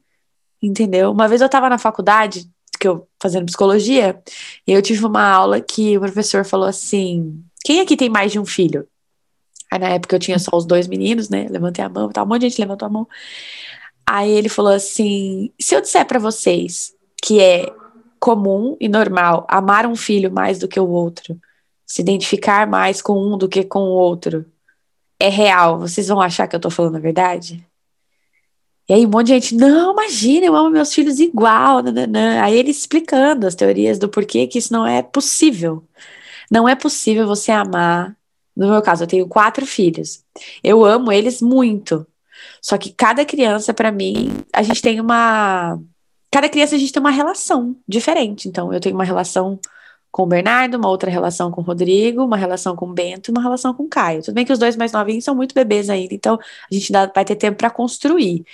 Entendeu? 0.62 1.10
Uma 1.10 1.28
vez 1.28 1.40
eu 1.40 1.46
estava 1.46 1.68
na 1.68 1.78
faculdade, 1.78 2.48
que 2.78 2.88
eu 2.88 3.08
fazendo 3.20 3.46
psicologia, 3.46 4.20
e 4.66 4.72
eu 4.72 4.82
tive 4.82 5.04
uma 5.04 5.22
aula 5.22 5.60
que 5.60 5.96
o 5.96 6.00
professor 6.00 6.44
falou 6.44 6.66
assim: 6.66 7.42
quem 7.64 7.80
aqui 7.80 7.96
tem 7.96 8.08
mais 8.08 8.32
de 8.32 8.38
um 8.38 8.46
filho? 8.46 8.86
Aí 9.70 9.78
na 9.78 9.88
época 9.88 10.16
eu 10.16 10.20
tinha 10.20 10.38
só 10.38 10.56
os 10.56 10.64
dois 10.64 10.86
meninos, 10.86 11.28
né? 11.28 11.46
Levantei 11.50 11.84
a 11.84 11.88
mão, 11.88 12.08
tá, 12.10 12.22
um 12.22 12.26
monte 12.26 12.40
de 12.42 12.48
gente 12.48 12.60
levantou 12.60 12.86
a 12.86 12.90
mão. 12.90 13.06
Aí 14.06 14.30
ele 14.30 14.48
falou 14.48 14.72
assim: 14.72 15.52
se 15.60 15.74
eu 15.74 15.80
disser 15.80 16.06
pra 16.06 16.18
vocês 16.18 16.94
que 17.22 17.40
é 17.40 17.70
comum 18.18 18.76
e 18.80 18.88
normal 18.88 19.46
amar 19.48 19.86
um 19.86 19.96
filho 19.96 20.32
mais 20.32 20.58
do 20.58 20.68
que 20.68 20.80
o 20.80 20.88
outro, 20.88 21.38
se 21.86 22.02
identificar 22.02 22.66
mais 22.66 23.02
com 23.02 23.18
um 23.18 23.36
do 23.36 23.48
que 23.48 23.64
com 23.64 23.80
o 23.80 23.92
outro, 23.92 24.44
é 25.20 25.28
real, 25.28 25.78
vocês 25.78 26.08
vão 26.08 26.20
achar 26.20 26.46
que 26.46 26.56
eu 26.56 26.60
tô 26.60 26.70
falando 26.70 26.96
a 26.96 27.00
verdade? 27.00 27.66
E 28.88 28.94
aí 28.94 29.07
um 29.07 29.11
monte 29.11 29.27
de 29.27 29.33
gente, 29.35 29.55
não, 29.55 29.92
imagina, 29.92 30.46
eu 30.46 30.57
amo 30.57 30.70
meus 30.70 30.94
filhos 30.94 31.20
igual, 31.20 31.83
nananã. 31.83 32.42
Aí 32.42 32.57
ele 32.57 32.70
explicando 32.70 33.46
as 33.46 33.55
teorias 33.55 33.98
do 33.98 34.09
porquê 34.09 34.46
que 34.46 34.59
isso 34.59 34.72
não 34.72 34.87
é 34.87 35.03
possível. 35.03 35.85
Não 36.51 36.68
é 36.68 36.74
possível 36.74 37.27
você 37.27 37.53
amar. 37.53 38.16
No 38.57 38.68
meu 38.70 38.83
caso, 38.83 39.05
eu 39.05 39.07
tenho 39.07 39.29
quatro 39.29 39.66
filhos. 39.66 40.24
Eu 40.64 40.85
amo 40.85 41.12
eles 41.12 41.42
muito. 41.42 42.07
Só 42.62 42.79
que 42.79 42.90
cada 42.90 43.24
criança, 43.24 43.74
pra 43.74 43.92
mim, 43.92 44.31
a 44.53 44.62
gente 44.62 44.83
tem 44.83 45.01
uma. 45.01 45.79
Cada 46.31 46.48
criança 46.48 46.74
a 46.74 46.79
gente 46.79 46.92
tem 46.92 47.01
uma 47.01 47.11
relação 47.11 47.77
diferente. 47.87 48.48
Então, 48.48 48.72
eu 48.72 48.81
tenho 48.81 48.94
uma 48.94 49.05
relação 49.05 49.59
com 50.10 50.22
o 50.22 50.26
Bernardo, 50.26 50.76
uma 50.76 50.88
outra 50.88 51.10
relação 51.10 51.50
com 51.50 51.60
o 51.60 51.64
Rodrigo, 51.64 52.24
uma 52.24 52.36
relação 52.36 52.74
com 52.74 52.86
o 52.86 52.92
Bento 52.92 53.30
e 53.30 53.32
uma 53.32 53.42
relação 53.42 53.74
com 53.74 53.84
o 53.84 53.88
Caio. 53.88 54.22
Tudo 54.22 54.34
bem 54.34 54.44
que 54.44 54.52
os 54.52 54.58
dois 54.58 54.76
mais 54.76 54.92
novinhos 54.92 55.24
são 55.24 55.34
muito 55.34 55.54
bebês 55.54 55.90
ainda, 55.90 56.14
então 56.14 56.34
a 56.36 56.74
gente 56.74 56.92
dá- 56.92 57.10
vai 57.14 57.24
ter 57.24 57.36
tempo 57.36 57.58
para 57.58 57.70
construir. 57.70 58.44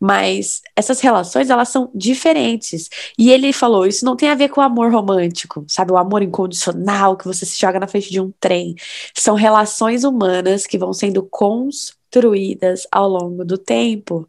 Mas 0.00 0.62
essas 0.76 1.00
relações, 1.00 1.50
elas 1.50 1.68
são 1.68 1.90
diferentes. 1.94 2.88
E 3.18 3.30
ele 3.30 3.52
falou, 3.52 3.86
isso 3.86 4.04
não 4.04 4.16
tem 4.16 4.28
a 4.30 4.34
ver 4.34 4.48
com 4.48 4.60
o 4.60 4.64
amor 4.64 4.92
romântico, 4.92 5.64
sabe? 5.68 5.92
O 5.92 5.96
amor 5.96 6.22
incondicional, 6.22 7.16
que 7.16 7.24
você 7.26 7.44
se 7.46 7.58
joga 7.58 7.80
na 7.80 7.86
frente 7.86 8.10
de 8.10 8.20
um 8.20 8.32
trem. 8.40 8.74
São 9.16 9.34
relações 9.34 10.04
humanas 10.04 10.66
que 10.66 10.78
vão 10.78 10.92
sendo 10.92 11.22
construídas 12.10 12.86
ao 12.90 13.08
longo 13.08 13.44
do 13.44 13.58
tempo. 13.58 14.28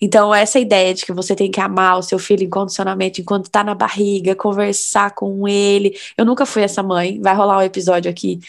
Então, 0.00 0.34
essa 0.34 0.58
ideia 0.58 0.92
de 0.92 1.04
que 1.04 1.12
você 1.12 1.34
tem 1.34 1.50
que 1.50 1.60
amar 1.60 1.98
o 1.98 2.02
seu 2.02 2.18
filho 2.18 2.44
incondicionalmente 2.44 3.20
enquanto 3.20 3.46
está 3.46 3.62
na 3.64 3.74
barriga, 3.74 4.34
conversar 4.34 5.14
com 5.14 5.46
ele. 5.48 5.96
Eu 6.16 6.24
nunca 6.24 6.44
fui 6.44 6.62
essa 6.62 6.82
mãe, 6.82 7.20
vai 7.20 7.34
rolar 7.34 7.58
um 7.58 7.62
episódio 7.62 8.10
aqui 8.10 8.40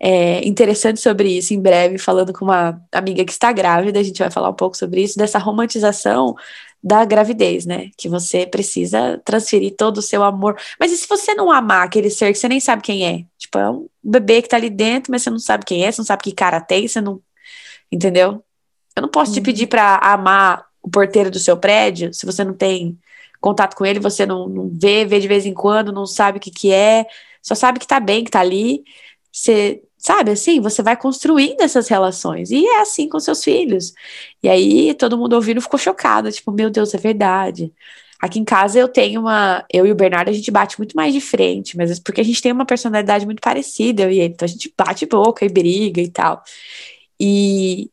é, 0.00 0.46
interessante 0.46 1.00
sobre 1.00 1.30
isso 1.36 1.54
em 1.54 1.60
breve, 1.60 1.98
falando 1.98 2.32
com 2.32 2.44
uma 2.44 2.80
amiga 2.92 3.24
que 3.24 3.32
está 3.32 3.52
grávida. 3.52 4.00
A 4.00 4.02
gente 4.02 4.18
vai 4.18 4.30
falar 4.30 4.50
um 4.50 4.54
pouco 4.54 4.76
sobre 4.76 5.02
isso, 5.02 5.16
dessa 5.18 5.38
romantização 5.38 6.34
da 6.82 7.02
gravidez, 7.04 7.64
né? 7.64 7.90
Que 7.96 8.10
você 8.10 8.46
precisa 8.46 9.18
transferir 9.24 9.74
todo 9.76 9.98
o 9.98 10.02
seu 10.02 10.22
amor. 10.22 10.58
Mas 10.78 10.92
e 10.92 10.98
se 10.98 11.08
você 11.08 11.34
não 11.34 11.50
amar 11.50 11.86
aquele 11.86 12.10
ser 12.10 12.30
que 12.32 12.38
você 12.38 12.48
nem 12.48 12.60
sabe 12.60 12.82
quem 12.82 13.06
é? 13.06 13.24
Tipo, 13.38 13.58
é 13.58 13.70
um 13.70 13.88
bebê 14.02 14.42
que 14.42 14.48
tá 14.48 14.56
ali 14.56 14.68
dentro, 14.68 15.10
mas 15.10 15.22
você 15.22 15.30
não 15.30 15.38
sabe 15.38 15.64
quem 15.64 15.84
é, 15.84 15.90
você 15.90 16.00
não 16.00 16.06
sabe 16.06 16.22
que 16.22 16.32
cara 16.32 16.60
tem, 16.60 16.86
você 16.86 17.00
não. 17.00 17.22
Entendeu? 17.94 18.44
Eu 18.96 19.02
não 19.02 19.08
posso 19.08 19.30
uhum. 19.30 19.34
te 19.36 19.40
pedir 19.40 19.66
para 19.66 19.96
amar 19.98 20.66
o 20.82 20.90
porteiro 20.90 21.30
do 21.30 21.38
seu 21.38 21.56
prédio 21.56 22.12
se 22.12 22.26
você 22.26 22.44
não 22.44 22.54
tem 22.54 22.98
contato 23.40 23.76
com 23.76 23.84
ele, 23.84 24.00
você 24.00 24.24
não, 24.26 24.48
não 24.48 24.70
vê, 24.72 25.04
vê 25.04 25.20
de 25.20 25.28
vez 25.28 25.44
em 25.46 25.54
quando, 25.54 25.92
não 25.92 26.06
sabe 26.06 26.38
o 26.38 26.40
que, 26.40 26.50
que 26.50 26.72
é, 26.72 27.06
só 27.42 27.54
sabe 27.54 27.78
que 27.78 27.86
tá 27.86 28.00
bem, 28.00 28.24
que 28.24 28.30
tá 28.30 28.40
ali. 28.40 28.82
Você 29.30 29.82
Sabe 30.04 30.32
assim, 30.32 30.60
você 30.60 30.82
vai 30.82 30.98
construindo 30.98 31.62
essas 31.62 31.88
relações. 31.88 32.50
E 32.50 32.66
é 32.66 32.82
assim 32.82 33.08
com 33.08 33.18
seus 33.18 33.42
filhos. 33.42 33.94
E 34.42 34.48
aí 34.50 34.92
todo 34.92 35.16
mundo 35.16 35.32
ouvindo 35.32 35.62
ficou 35.62 35.78
chocado, 35.78 36.30
tipo, 36.30 36.52
meu 36.52 36.68
Deus, 36.68 36.92
é 36.92 36.98
verdade. 36.98 37.72
Aqui 38.20 38.38
em 38.38 38.44
casa 38.44 38.78
eu 38.78 38.86
tenho 38.86 39.22
uma. 39.22 39.64
Eu 39.72 39.86
e 39.86 39.92
o 39.92 39.94
Bernardo, 39.94 40.28
a 40.28 40.32
gente 40.32 40.50
bate 40.50 40.78
muito 40.78 40.94
mais 40.94 41.14
de 41.14 41.22
frente, 41.22 41.74
mas 41.74 41.90
é 41.90 41.94
porque 42.04 42.20
a 42.20 42.24
gente 42.24 42.42
tem 42.42 42.52
uma 42.52 42.66
personalidade 42.66 43.24
muito 43.24 43.40
parecida, 43.40 44.02
eu 44.02 44.10
e 44.10 44.20
ele. 44.20 44.34
Então 44.34 44.44
a 44.44 44.48
gente 44.48 44.70
bate 44.76 45.06
boca 45.06 45.42
e 45.42 45.48
briga 45.48 46.02
e 46.02 46.10
tal. 46.10 46.42
E, 47.20 47.90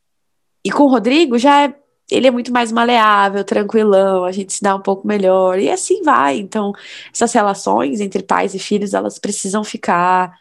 e 0.63 0.71
com 0.71 0.83
o 0.83 0.89
Rodrigo 0.89 1.37
já 1.37 1.63
é, 1.65 1.75
ele 2.09 2.27
é 2.27 2.31
muito 2.31 2.51
mais 2.51 2.71
maleável, 2.71 3.43
tranquilão, 3.43 4.25
a 4.25 4.31
gente 4.31 4.53
se 4.53 4.61
dá 4.61 4.75
um 4.75 4.81
pouco 4.81 5.07
melhor. 5.07 5.59
E 5.59 5.69
assim 5.69 6.01
vai. 6.03 6.37
Então, 6.37 6.73
essas 7.13 7.33
relações 7.33 8.01
entre 8.01 8.23
pais 8.23 8.53
e 8.53 8.59
filhos, 8.59 8.93
elas 8.93 9.19
precisam 9.19 9.63
ficar 9.63 10.33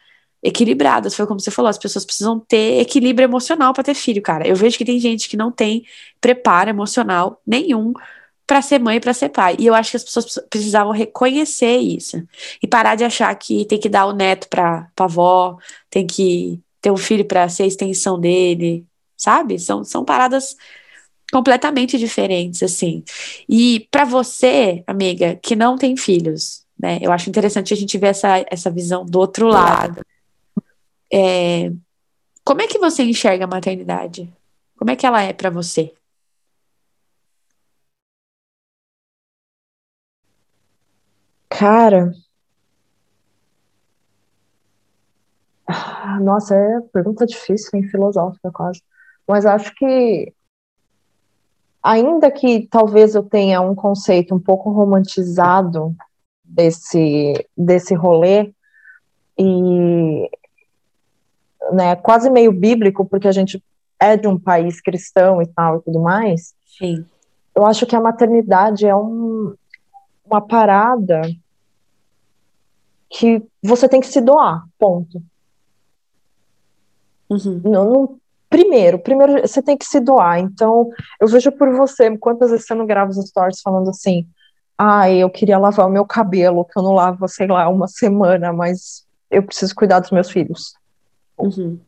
equilibradas. 0.42 1.14
Foi 1.14 1.26
como 1.26 1.40
você 1.40 1.50
falou, 1.50 1.68
as 1.68 1.78
pessoas 1.78 2.04
precisam 2.04 2.40
ter 2.40 2.80
equilíbrio 2.80 3.26
emocional 3.26 3.72
para 3.72 3.84
ter 3.84 3.94
filho, 3.94 4.22
cara. 4.22 4.46
Eu 4.46 4.56
vejo 4.56 4.78
que 4.78 4.84
tem 4.84 4.98
gente 4.98 5.28
que 5.28 5.36
não 5.36 5.52
tem 5.52 5.84
preparo 6.20 6.70
emocional 6.70 7.40
nenhum 7.46 7.92
para 8.46 8.62
ser 8.62 8.80
mãe 8.80 8.96
e 8.96 9.00
para 9.00 9.14
ser 9.14 9.28
pai. 9.28 9.56
E 9.58 9.66
eu 9.66 9.74
acho 9.74 9.92
que 9.92 9.96
as 9.96 10.04
pessoas 10.04 10.38
precisavam 10.50 10.92
reconhecer 10.92 11.76
isso 11.76 12.20
e 12.62 12.66
parar 12.66 12.96
de 12.96 13.04
achar 13.04 13.32
que 13.36 13.64
tem 13.64 13.78
que 13.78 13.88
dar 13.88 14.06
o 14.06 14.12
neto 14.12 14.48
para 14.48 14.88
avó, 14.98 15.56
tem 15.88 16.06
que 16.06 16.60
ter 16.80 16.90
um 16.90 16.96
filho 16.96 17.24
para 17.24 17.48
ser 17.48 17.64
a 17.64 17.66
extensão 17.66 18.18
dele, 18.18 18.86
sabe? 19.16 19.58
São, 19.58 19.84
são 19.84 20.04
paradas 20.04 20.56
completamente 21.32 21.98
diferentes, 21.98 22.62
assim. 22.62 23.04
E 23.48 23.86
para 23.90 24.04
você, 24.04 24.82
amiga, 24.86 25.38
que 25.42 25.54
não 25.54 25.76
tem 25.76 25.96
filhos, 25.96 26.64
né? 26.78 26.98
Eu 27.00 27.12
acho 27.12 27.28
interessante 27.28 27.72
a 27.72 27.76
gente 27.76 27.96
ver 27.98 28.08
essa, 28.08 28.44
essa 28.50 28.70
visão 28.70 29.04
do 29.04 29.18
outro 29.18 29.48
lado. 29.48 30.00
É, 31.12 31.70
como 32.44 32.62
é 32.62 32.66
que 32.66 32.78
você 32.78 33.02
enxerga 33.02 33.44
a 33.44 33.48
maternidade? 33.48 34.32
Como 34.76 34.90
é 34.90 34.96
que 34.96 35.06
ela 35.06 35.22
é 35.22 35.32
para 35.32 35.50
você? 35.50 35.92
Cara, 41.48 42.14
nossa, 46.20 46.54
é 46.54 46.80
pergunta 46.92 47.26
difícil, 47.26 47.70
hein, 47.74 47.88
filosófica 47.88 48.50
quase. 48.50 48.82
Mas 49.26 49.46
acho 49.46 49.74
que, 49.74 50.32
ainda 51.82 52.30
que 52.30 52.66
talvez 52.70 53.14
eu 53.14 53.22
tenha 53.22 53.60
um 53.60 53.74
conceito 53.74 54.34
um 54.34 54.40
pouco 54.40 54.70
romantizado 54.70 55.94
desse, 56.44 57.46
desse 57.56 57.94
rolê, 57.94 58.52
e 59.38 60.30
né, 61.72 61.96
quase 61.96 62.28
meio 62.28 62.52
bíblico, 62.52 63.04
porque 63.04 63.28
a 63.28 63.32
gente 63.32 63.62
é 63.98 64.16
de 64.16 64.26
um 64.26 64.38
país 64.38 64.80
cristão 64.80 65.40
e 65.40 65.46
tal 65.46 65.78
e 65.78 65.82
tudo 65.82 66.00
mais. 66.00 66.54
Sim. 66.66 67.04
Eu 67.54 67.66
acho 67.66 67.86
que 67.86 67.94
a 67.94 68.00
maternidade 68.00 68.86
é 68.86 68.94
um, 68.94 69.54
uma 70.24 70.40
parada 70.40 71.22
que 73.08 73.42
você 73.62 73.88
tem 73.88 74.00
que 74.00 74.06
se 74.06 74.20
doar, 74.20 74.64
ponto. 74.78 75.22
Uhum. 77.30 77.60
Não, 77.64 77.90
não, 77.90 78.20
primeiro, 78.48 78.98
primeiro 78.98 79.40
você 79.40 79.62
tem 79.62 79.76
que 79.76 79.84
se 79.84 80.00
doar. 80.00 80.40
Então, 80.40 80.90
eu 81.20 81.28
vejo 81.28 81.52
por 81.52 81.72
você, 81.74 82.16
quantas 82.18 82.50
vezes 82.50 82.66
você 82.66 82.74
não 82.74 82.86
grava 82.86 83.10
os 83.10 83.28
stories 83.28 83.60
falando 83.60 83.90
assim, 83.90 84.26
ah, 84.76 85.10
eu 85.10 85.30
queria 85.30 85.58
lavar 85.58 85.86
o 85.86 85.90
meu 85.90 86.04
cabelo, 86.04 86.64
que 86.64 86.78
eu 86.78 86.82
não 86.82 86.92
lavo, 86.92 87.28
sei 87.28 87.46
lá, 87.46 87.68
uma 87.68 87.86
semana, 87.86 88.52
mas 88.52 89.06
eu 89.30 89.42
preciso 89.42 89.74
cuidar 89.74 90.00
dos 90.00 90.10
meus 90.10 90.30
filhos. 90.30 90.74
Uhum. 91.38 91.78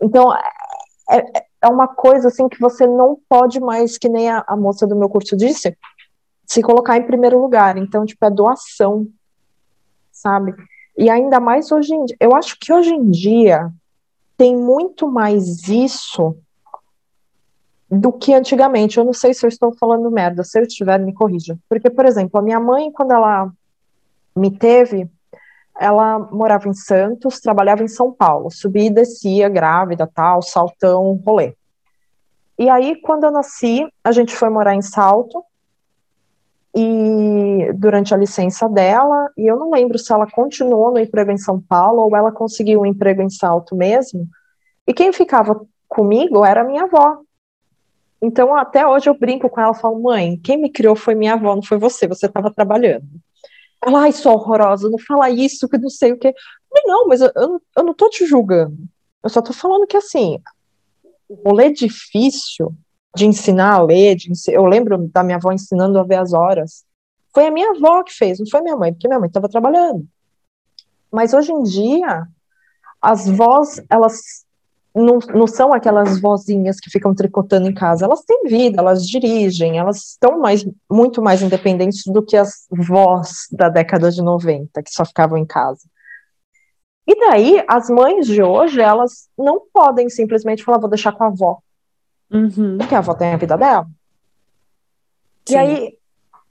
Então, 0.00 0.32
é, 0.34 1.18
é, 1.18 1.46
é 1.62 1.68
uma 1.68 1.88
coisa 1.88 2.28
assim 2.28 2.48
que 2.48 2.60
você 2.60 2.86
não 2.86 3.18
pode 3.28 3.58
mais, 3.58 3.96
que 3.96 4.08
nem 4.08 4.28
a, 4.28 4.44
a 4.46 4.56
moça 4.56 4.86
do 4.86 4.96
meu 4.96 5.08
curso 5.08 5.36
disse, 5.36 5.76
se 6.46 6.62
colocar 6.62 6.96
em 6.96 7.06
primeiro 7.06 7.40
lugar. 7.40 7.76
Então, 7.76 8.04
tipo, 8.04 8.24
é 8.24 8.30
doação, 8.30 9.06
sabe? 10.12 10.54
E 10.96 11.08
ainda 11.08 11.38
mais 11.38 11.70
hoje 11.70 11.94
em 11.94 12.04
dia. 12.04 12.16
Eu 12.18 12.34
acho 12.34 12.56
que 12.60 12.72
hoje 12.72 12.92
em 12.92 13.10
dia 13.10 13.70
tem 14.38 14.56
muito 14.56 15.10
mais 15.10 15.68
isso 15.68 16.36
do 17.90 18.12
que 18.12 18.32
antigamente. 18.32 18.96
Eu 18.96 19.04
não 19.04 19.12
sei 19.12 19.34
se 19.34 19.44
eu 19.44 19.48
estou 19.48 19.74
falando 19.76 20.10
merda. 20.10 20.44
Se 20.44 20.60
eu 20.60 20.62
estiver, 20.62 20.98
me 21.00 21.12
corrija. 21.12 21.58
Porque, 21.68 21.90
por 21.90 22.06
exemplo, 22.06 22.38
a 22.38 22.42
minha 22.42 22.60
mãe, 22.60 22.92
quando 22.92 23.12
ela 23.12 23.50
me 24.36 24.56
teve, 24.56 25.10
ela 25.78 26.20
morava 26.30 26.68
em 26.68 26.72
Santos, 26.72 27.40
trabalhava 27.40 27.82
em 27.82 27.88
São 27.88 28.12
Paulo, 28.12 28.50
subia 28.50 28.86
e 28.86 28.90
descia, 28.90 29.48
grávida, 29.48 30.06
tal, 30.06 30.40
saltão, 30.40 31.20
rolê. 31.26 31.54
E 32.56 32.68
aí, 32.68 32.96
quando 33.00 33.24
eu 33.24 33.32
nasci, 33.32 33.86
a 34.04 34.12
gente 34.12 34.34
foi 34.34 34.48
morar 34.48 34.74
em 34.74 34.82
Salto, 34.82 35.44
e 36.80 37.72
durante 37.72 38.14
a 38.14 38.16
licença 38.16 38.68
dela, 38.68 39.30
e 39.36 39.46
eu 39.50 39.56
não 39.56 39.70
lembro 39.70 39.98
se 39.98 40.12
ela 40.12 40.30
continuou 40.30 40.92
no 40.92 41.00
emprego 41.00 41.32
em 41.32 41.38
São 41.38 41.60
Paulo 41.60 42.02
ou 42.02 42.16
ela 42.16 42.30
conseguiu 42.30 42.80
um 42.80 42.86
emprego 42.86 43.20
em 43.20 43.28
Salto 43.28 43.74
mesmo. 43.74 44.28
E 44.86 44.94
quem 44.94 45.12
ficava 45.12 45.60
comigo 45.88 46.44
era 46.44 46.62
minha 46.62 46.84
avó. 46.84 47.18
Então, 48.22 48.54
até 48.54 48.86
hoje 48.86 49.10
eu 49.10 49.18
brinco 49.18 49.48
com 49.50 49.60
ela, 49.60 49.74
falo, 49.74 50.00
mãe, 50.00 50.38
quem 50.38 50.56
me 50.56 50.70
criou 50.70 50.94
foi 50.94 51.14
minha 51.14 51.34
avó, 51.34 51.54
não 51.54 51.62
foi 51.62 51.78
você, 51.78 52.06
você 52.06 52.26
estava 52.26 52.52
trabalhando. 52.52 53.06
Ela, 53.84 54.02
ai, 54.02 54.12
sou 54.12 54.32
horrorosa, 54.34 54.88
não 54.88 54.98
fala 54.98 55.30
isso, 55.30 55.68
que 55.68 55.78
não 55.78 55.90
sei 55.90 56.12
o 56.12 56.18
quê. 56.18 56.32
Não, 56.84 57.06
mas 57.08 57.20
eu, 57.20 57.30
eu, 57.34 57.62
eu 57.76 57.82
não 57.82 57.94
tô 57.94 58.08
te 58.08 58.24
julgando. 58.26 58.76
Eu 59.22 59.30
só 59.30 59.42
tô 59.42 59.52
falando 59.52 59.86
que, 59.86 59.96
assim, 59.96 60.38
o 61.28 61.34
rolê 61.48 61.70
difícil 61.70 62.72
de 63.18 63.26
ensinar 63.26 63.74
a 63.74 63.82
ler, 63.82 64.14
de 64.14 64.30
eu 64.48 64.64
lembro 64.64 65.08
da 65.08 65.22
minha 65.22 65.36
avó 65.36 65.50
ensinando 65.52 65.98
a 65.98 66.04
ver 66.04 66.16
as 66.16 66.32
horas. 66.32 66.84
Foi 67.34 67.46
a 67.46 67.50
minha 67.50 67.70
avó 67.72 68.02
que 68.02 68.12
fez, 68.12 68.38
não 68.38 68.46
foi 68.48 68.62
minha 68.62 68.76
mãe, 68.76 68.92
porque 68.92 69.08
minha 69.08 69.18
mãe 69.18 69.26
estava 69.26 69.48
trabalhando. 69.48 70.06
Mas 71.10 71.34
hoje 71.34 71.52
em 71.52 71.62
dia, 71.62 72.26
as 73.02 73.28
vós, 73.28 73.82
elas 73.90 74.46
não, 74.94 75.18
não 75.34 75.46
são 75.46 75.72
aquelas 75.72 76.20
vozinhas 76.20 76.78
que 76.80 76.90
ficam 76.90 77.14
tricotando 77.14 77.68
em 77.68 77.74
casa, 77.74 78.04
elas 78.04 78.22
têm 78.22 78.44
vida, 78.44 78.80
elas 78.80 79.06
dirigem, 79.06 79.78
elas 79.78 80.10
estão 80.10 80.38
mais, 80.38 80.66
muito 80.90 81.20
mais 81.20 81.42
independentes 81.42 82.04
do 82.06 82.22
que 82.22 82.36
as 82.36 82.66
vós 82.70 83.46
da 83.50 83.68
década 83.68 84.10
de 84.10 84.22
90, 84.22 84.82
que 84.82 84.90
só 84.90 85.04
ficavam 85.04 85.36
em 85.38 85.46
casa. 85.46 85.82
E 87.06 87.18
daí, 87.18 87.64
as 87.66 87.88
mães 87.88 88.26
de 88.26 88.42
hoje, 88.42 88.80
elas 88.80 89.28
não 89.36 89.62
podem 89.72 90.08
simplesmente 90.10 90.62
falar, 90.62 90.78
vou 90.78 90.90
deixar 90.90 91.12
com 91.12 91.24
a 91.24 91.28
avó. 91.28 91.58
Uhum. 92.30 92.78
Porque 92.78 92.94
a 92.94 92.98
avó 92.98 93.14
tem 93.14 93.32
a 93.32 93.36
vida 93.36 93.56
dela. 93.56 93.86
Sim. 95.46 95.54
E 95.54 95.56
aí, 95.56 95.98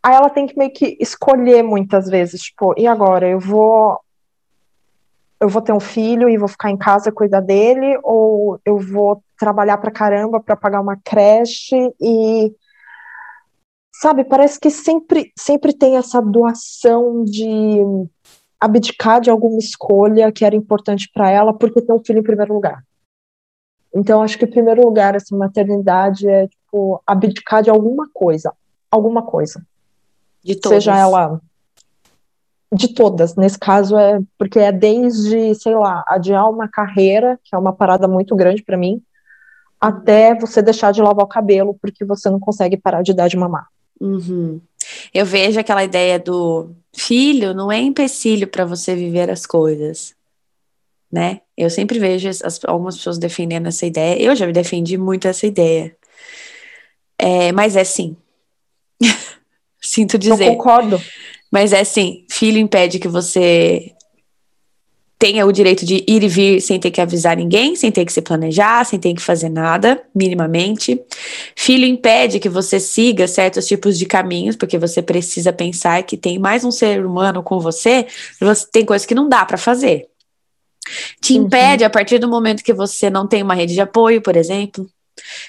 aí 0.01 0.15
ela 0.15 0.29
tem 0.29 0.47
que 0.47 0.57
meio 0.57 0.73
que 0.73 0.97
escolher 0.99 1.63
muitas 1.63 2.09
vezes, 2.09 2.41
tipo, 2.41 2.73
e 2.77 2.87
agora? 2.87 3.27
Eu 3.27 3.39
vou 3.39 3.99
eu 5.39 5.47
vou 5.47 5.61
ter 5.61 5.71
um 5.71 5.79
filho 5.79 6.27
e 6.27 6.37
vou 6.37 6.47
ficar 6.47 6.71
em 6.71 6.77
casa 6.77 7.11
cuidar 7.11 7.41
dele, 7.41 7.99
ou 8.03 8.59
eu 8.65 8.79
vou 8.79 9.21
trabalhar 9.39 9.77
pra 9.77 9.91
caramba 9.91 10.39
para 10.39 10.55
pagar 10.55 10.81
uma 10.81 10.97
creche 10.97 11.93
e 12.01 12.51
sabe, 13.93 14.23
parece 14.23 14.59
que 14.59 14.71
sempre 14.71 15.31
sempre 15.37 15.73
tem 15.73 15.95
essa 15.95 16.21
doação 16.21 17.23
de 17.23 17.79
abdicar 18.59 19.21
de 19.21 19.29
alguma 19.29 19.59
escolha 19.59 20.31
que 20.31 20.43
era 20.43 20.55
importante 20.55 21.09
para 21.13 21.29
ela 21.29 21.53
porque 21.53 21.81
tem 21.81 21.95
um 21.95 22.03
filho 22.03 22.19
em 22.19 22.23
primeiro 22.23 22.53
lugar. 22.53 22.83
Então 23.97 24.21
acho 24.21 24.37
que 24.37 24.45
em 24.45 24.49
primeiro 24.49 24.83
lugar 24.83 25.15
essa 25.15 25.35
maternidade 25.35 26.29
é 26.29 26.47
tipo 26.47 27.01
abdicar 27.05 27.63
de 27.63 27.71
alguma 27.71 28.07
coisa, 28.13 28.53
alguma 28.91 29.23
coisa. 29.23 29.65
De 30.43 30.55
todas. 30.55 30.83
Seja 30.83 30.95
ela 30.95 31.41
de 32.71 32.93
todas, 32.93 33.35
nesse 33.35 33.57
caso 33.57 33.97
é 33.97 34.19
porque 34.37 34.59
é 34.59 34.73
desde, 34.73 35.55
sei 35.55 35.73
lá, 35.73 36.03
adiar 36.05 36.49
uma 36.49 36.67
carreira, 36.67 37.39
que 37.43 37.55
é 37.55 37.57
uma 37.57 37.71
parada 37.73 38.07
muito 38.07 38.35
grande 38.35 38.61
para 38.61 38.77
mim, 38.77 39.01
até 39.79 40.35
você 40.35 40.61
deixar 40.61 40.91
de 40.91 41.01
lavar 41.01 41.23
o 41.25 41.29
cabelo 41.29 41.77
porque 41.81 42.03
você 42.03 42.29
não 42.29 42.39
consegue 42.39 42.77
parar 42.77 43.01
de 43.01 43.13
dar 43.13 43.29
de 43.29 43.37
mamar. 43.37 43.67
Uhum. 43.99 44.59
Eu 45.13 45.25
vejo 45.25 45.59
aquela 45.59 45.83
ideia 45.83 46.19
do 46.19 46.69
filho 46.93 47.53
não 47.53 47.71
é 47.71 47.79
empecilho 47.79 48.47
para 48.47 48.65
você 48.65 48.93
viver 48.95 49.29
as 49.31 49.45
coisas, 49.45 50.13
né? 51.11 51.41
Eu 51.57 51.69
sempre 51.69 51.99
vejo 51.99 52.27
as, 52.29 52.59
algumas 52.65 52.97
pessoas 52.97 53.17
defendendo 53.17 53.67
essa 53.67 53.85
ideia. 53.85 54.21
Eu 54.21 54.35
já 54.35 54.45
me 54.45 54.53
defendi 54.53 54.97
muito 54.97 55.27
essa 55.27 55.47
ideia. 55.47 55.95
É, 57.17 57.51
mas 57.51 57.75
é 57.75 57.83
sim. 57.83 58.15
Sinto 59.81 60.17
dizer. 60.17 60.47
Eu 60.47 60.55
concordo. 60.55 61.01
Mas 61.51 61.71
é 61.71 61.83
sim, 61.83 62.25
filho 62.29 62.57
impede 62.57 62.99
que 62.99 63.07
você 63.07 63.93
tenha 65.19 65.45
o 65.45 65.51
direito 65.51 65.85
de 65.85 66.03
ir 66.07 66.23
e 66.23 66.27
vir 66.27 66.61
sem 66.61 66.79
ter 66.79 66.91
que 66.91 67.01
avisar 67.01 67.35
ninguém, 67.35 67.75
sem 67.75 67.91
ter 67.91 68.05
que 68.05 68.13
se 68.13 68.21
planejar, 68.21 68.85
sem 68.85 68.99
ter 68.99 69.13
que 69.13 69.21
fazer 69.21 69.49
nada, 69.49 70.03
minimamente. 70.13 71.01
Filho 71.55 71.85
impede 71.85 72.39
que 72.39 72.49
você 72.49 72.79
siga 72.79 73.27
certos 73.27 73.65
tipos 73.65 73.97
de 73.97 74.05
caminhos, 74.05 74.55
porque 74.55 74.77
você 74.77 75.01
precisa 75.01 75.51
pensar 75.51 76.03
que 76.03 76.15
tem 76.15 76.37
mais 76.37 76.63
um 76.63 76.71
ser 76.71 77.03
humano 77.03 77.41
com 77.41 77.59
você, 77.59 78.05
você 78.39 78.67
tem 78.71 78.85
coisas 78.85 79.07
que 79.07 79.15
não 79.15 79.27
dá 79.27 79.43
para 79.43 79.57
fazer. 79.57 80.07
Te 81.21 81.33
uhum. 81.37 81.45
impede 81.45 81.83
a 81.83 81.89
partir 81.89 82.19
do 82.19 82.27
momento 82.27 82.63
que 82.63 82.73
você 82.73 83.09
não 83.09 83.27
tem 83.27 83.43
uma 83.43 83.53
rede 83.53 83.73
de 83.73 83.81
apoio, 83.81 84.21
por 84.21 84.35
exemplo. 84.35 84.89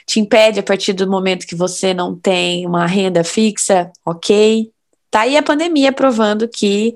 Te 0.06 0.20
impede 0.20 0.60
a 0.60 0.62
partir 0.62 0.92
do 0.92 1.08
momento 1.08 1.46
que 1.46 1.54
você 1.54 1.92
não 1.92 2.16
tem 2.16 2.66
uma 2.66 2.86
renda 2.86 3.22
fixa, 3.22 3.90
ok? 4.04 4.70
Tá 5.10 5.20
aí 5.20 5.36
a 5.36 5.42
pandemia 5.42 5.92
provando 5.92 6.48
que 6.48 6.94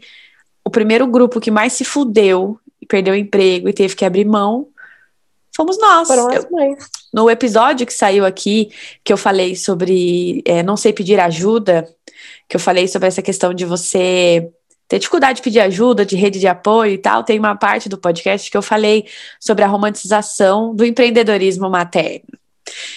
o 0.64 0.70
primeiro 0.70 1.06
grupo 1.06 1.40
que 1.40 1.50
mais 1.50 1.72
se 1.72 1.84
fudeu 1.84 2.58
e 2.80 2.86
perdeu 2.86 3.14
emprego 3.14 3.68
e 3.68 3.72
teve 3.72 3.94
que 3.94 4.04
abrir 4.04 4.24
mão 4.24 4.68
fomos 5.54 5.78
nós. 5.78 6.08
Foram 6.08 6.28
as 6.28 6.50
mães. 6.50 6.78
Eu, 6.78 6.86
no 7.12 7.30
episódio 7.30 7.86
que 7.86 7.92
saiu 7.92 8.24
aqui, 8.24 8.70
que 9.04 9.12
eu 9.12 9.16
falei 9.16 9.54
sobre 9.54 10.42
é, 10.44 10.62
não 10.62 10.76
sei 10.76 10.92
pedir 10.92 11.20
ajuda, 11.20 11.88
que 12.48 12.56
eu 12.56 12.60
falei 12.60 12.88
sobre 12.88 13.08
essa 13.08 13.22
questão 13.22 13.52
de 13.52 13.64
você 13.64 14.50
ter 14.92 14.98
dificuldade 14.98 15.36
de 15.36 15.42
pedir 15.42 15.60
ajuda, 15.60 16.04
de 16.04 16.14
rede 16.14 16.38
de 16.38 16.46
apoio 16.46 16.92
e 16.92 16.98
tal, 16.98 17.24
tem 17.24 17.38
uma 17.38 17.56
parte 17.56 17.88
do 17.88 17.96
podcast 17.96 18.50
que 18.50 18.56
eu 18.58 18.60
falei 18.60 19.06
sobre 19.40 19.64
a 19.64 19.66
romantização 19.66 20.74
do 20.74 20.84
empreendedorismo 20.84 21.70
materno. 21.70 22.41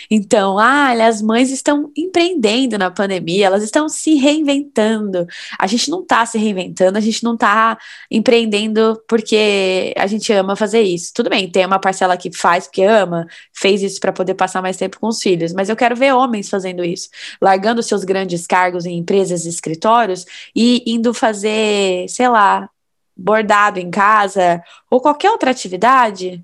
Então, 0.10 0.58
ah, 0.60 0.92
as 1.06 1.22
mães 1.22 1.52
estão 1.52 1.92
empreendendo 1.96 2.78
na 2.78 2.92
pandemia, 2.92 3.48
elas 3.48 3.64
estão 3.64 3.88
se 3.90 4.16
reinventando. 4.16 5.28
A 5.58 5.68
gente 5.68 5.90
não 5.90 6.02
está 6.02 6.26
se 6.26 6.38
reinventando, 6.38 6.98
a 6.98 7.02
gente 7.02 7.24
não 7.24 7.34
está 7.34 7.78
empreendendo 8.10 9.02
porque 9.08 9.94
a 9.98 10.08
gente 10.08 10.32
ama 10.34 10.56
fazer 10.56 10.82
isso. 10.82 11.14
Tudo 11.14 11.30
bem, 11.30 11.50
tem 11.50 11.66
uma 11.66 11.80
parcela 11.80 12.18
que 12.18 12.32
faz 12.36 12.66
porque 12.66 12.84
ama, 12.84 13.28
fez 13.54 13.82
isso 13.82 14.00
para 14.00 14.12
poder 14.12 14.36
passar 14.36 14.62
mais 14.62 14.78
tempo 14.78 15.00
com 15.00 15.08
os 15.08 15.22
filhos, 15.22 15.54
mas 15.54 15.70
eu 15.70 15.76
quero 15.76 15.96
ver 15.96 16.14
homens 16.14 16.50
fazendo 16.50 16.84
isso, 16.84 17.10
largando 17.42 17.82
seus 17.84 18.04
grandes 18.04 18.46
cargos 18.48 18.86
em 18.86 18.98
empresas 18.98 19.46
e 19.46 19.50
escritórios 19.50 20.26
e 20.56 20.84
indo 20.86 21.14
fazer, 21.14 22.08
sei 22.10 22.28
lá, 22.30 22.70
bordado 23.16 23.80
em 23.80 23.90
casa 23.90 24.62
ou 24.90 25.00
qualquer 25.00 25.32
outra 25.32 25.52
atividade 25.52 26.44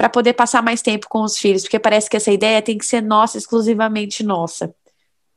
para 0.00 0.08
poder 0.08 0.32
passar 0.32 0.62
mais 0.62 0.80
tempo 0.80 1.06
com 1.10 1.20
os 1.20 1.36
filhos, 1.36 1.60
porque 1.60 1.78
parece 1.78 2.08
que 2.08 2.16
essa 2.16 2.32
ideia 2.32 2.62
tem 2.62 2.78
que 2.78 2.86
ser 2.86 3.02
nossa, 3.02 3.36
exclusivamente 3.36 4.24
nossa. 4.24 4.74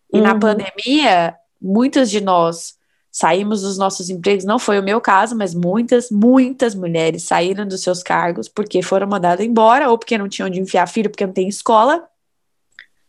E 0.10 0.15
uhum. 0.15 0.23
na 0.23 0.39
pandemia, 0.39 1.36
muitas 1.62 2.10
de 2.10 2.21
nós 2.21 2.76
saímos 3.12 3.62
dos 3.62 3.78
nossos 3.78 4.10
empregos, 4.10 4.45
não 4.45 4.58
foi 4.58 4.80
o 4.80 4.84
meu 4.84 5.02
caso, 5.02 5.36
mas 5.36 5.54
muitas, 5.54 6.10
muitas 6.10 6.73
mulheres 6.76 7.23
saíram 7.23 7.67
dos 7.67 7.82
seus 7.82 8.02
cargos 8.02 8.47
porque 8.47 8.82
foram 8.82 9.06
mandadas 9.06 9.45
embora 9.45 9.89
ou 9.89 9.97
porque 9.97 10.17
não 10.17 10.30
tinham 10.30 10.47
onde 10.47 10.62
enfiar 10.62 10.88
filho, 10.88 11.10
porque 11.10 11.26
não 11.26 11.34
tem 11.34 11.49
escola. 11.49 12.02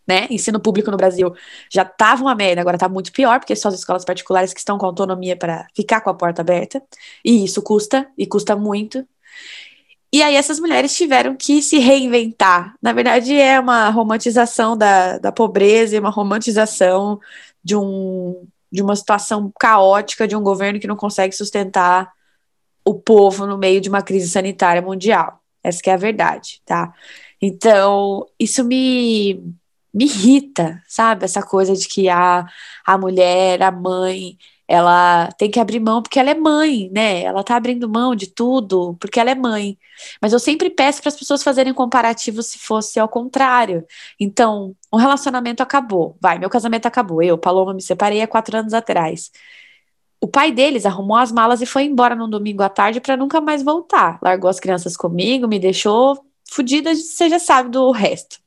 Né? 0.04 0.26
Ensino 0.30 0.58
público 0.58 0.90
no 0.90 0.96
Brasil 0.96 1.32
já 1.70 1.82
estava 1.82 2.20
uma 2.20 2.34
merda, 2.34 2.62
agora 2.62 2.74
está 2.74 2.88
muito 2.88 3.12
pior, 3.12 3.38
porque 3.38 3.54
são 3.54 3.68
as 3.68 3.78
escolas 3.78 4.04
particulares 4.04 4.52
que 4.52 4.58
estão 4.58 4.76
com 4.76 4.86
autonomia 4.86 5.36
para 5.36 5.68
ficar 5.72 6.00
com 6.00 6.10
a 6.10 6.14
porta 6.14 6.42
aberta, 6.42 6.82
e 7.24 7.44
isso 7.44 7.62
custa, 7.62 8.08
e 8.18 8.26
custa 8.26 8.56
muito. 8.56 9.06
E 10.14 10.22
aí 10.22 10.36
essas 10.36 10.60
mulheres 10.60 10.96
tiveram 10.96 11.34
que 11.34 11.60
se 11.60 11.76
reinventar. 11.80 12.76
Na 12.80 12.92
verdade, 12.92 13.34
é 13.34 13.58
uma 13.58 13.90
romantização 13.90 14.76
da, 14.76 15.18
da 15.18 15.32
pobreza, 15.32 15.98
uma 15.98 16.08
romantização 16.08 17.18
de, 17.64 17.74
um, 17.74 18.46
de 18.70 18.80
uma 18.80 18.94
situação 18.94 19.52
caótica 19.58 20.28
de 20.28 20.36
um 20.36 20.42
governo 20.44 20.78
que 20.78 20.86
não 20.86 20.94
consegue 20.94 21.34
sustentar 21.34 22.12
o 22.84 22.94
povo 22.94 23.44
no 23.44 23.58
meio 23.58 23.80
de 23.80 23.88
uma 23.88 24.02
crise 24.02 24.28
sanitária 24.28 24.80
mundial. 24.80 25.40
Essa 25.64 25.80
é 25.86 25.92
a 25.92 25.96
verdade, 25.96 26.62
tá? 26.64 26.94
Então, 27.42 28.24
isso 28.38 28.62
me, 28.62 29.42
me 29.92 30.04
irrita, 30.04 30.80
sabe? 30.86 31.24
Essa 31.24 31.42
coisa 31.42 31.74
de 31.74 31.88
que 31.88 32.08
a, 32.08 32.46
a 32.86 32.96
mulher, 32.96 33.60
a 33.64 33.72
mãe, 33.72 34.38
ela 34.66 35.30
tem 35.32 35.50
que 35.50 35.60
abrir 35.60 35.80
mão 35.80 36.02
porque 36.02 36.18
ela 36.18 36.30
é 36.30 36.34
mãe, 36.34 36.90
né? 36.92 37.22
Ela 37.22 37.44
tá 37.44 37.56
abrindo 37.56 37.88
mão 37.88 38.14
de 38.14 38.26
tudo 38.28 38.96
porque 38.98 39.20
ela 39.20 39.30
é 39.30 39.34
mãe. 39.34 39.78
Mas 40.20 40.32
eu 40.32 40.38
sempre 40.38 40.70
peço 40.70 41.00
para 41.02 41.10
as 41.10 41.16
pessoas 41.16 41.42
fazerem 41.42 41.74
comparativos 41.74 42.46
se 42.46 42.58
fosse 42.58 42.98
ao 42.98 43.08
contrário. 43.08 43.86
Então, 44.18 44.74
um 44.92 44.96
relacionamento 44.96 45.62
acabou. 45.62 46.16
Vai, 46.20 46.38
meu 46.38 46.48
casamento 46.50 46.86
acabou. 46.86 47.22
Eu, 47.22 47.36
Paloma, 47.38 47.74
me 47.74 47.82
separei 47.82 48.22
há 48.22 48.26
quatro 48.26 48.56
anos 48.56 48.72
atrás. 48.74 49.30
O 50.20 50.26
pai 50.28 50.50
deles 50.50 50.86
arrumou 50.86 51.16
as 51.18 51.30
malas 51.30 51.60
e 51.60 51.66
foi 51.66 51.84
embora 51.84 52.14
num 52.16 52.30
domingo 52.30 52.62
à 52.62 52.68
tarde 52.70 53.00
para 53.00 53.16
nunca 53.16 53.40
mais 53.40 53.62
voltar. 53.62 54.18
Largou 54.22 54.48
as 54.48 54.58
crianças 54.58 54.96
comigo, 54.96 55.46
me 55.46 55.58
deixou 55.58 56.24
fodida, 56.50 56.94
você 56.94 57.28
já 57.28 57.38
sabe 57.38 57.70
do 57.70 57.90
resto. 57.90 58.38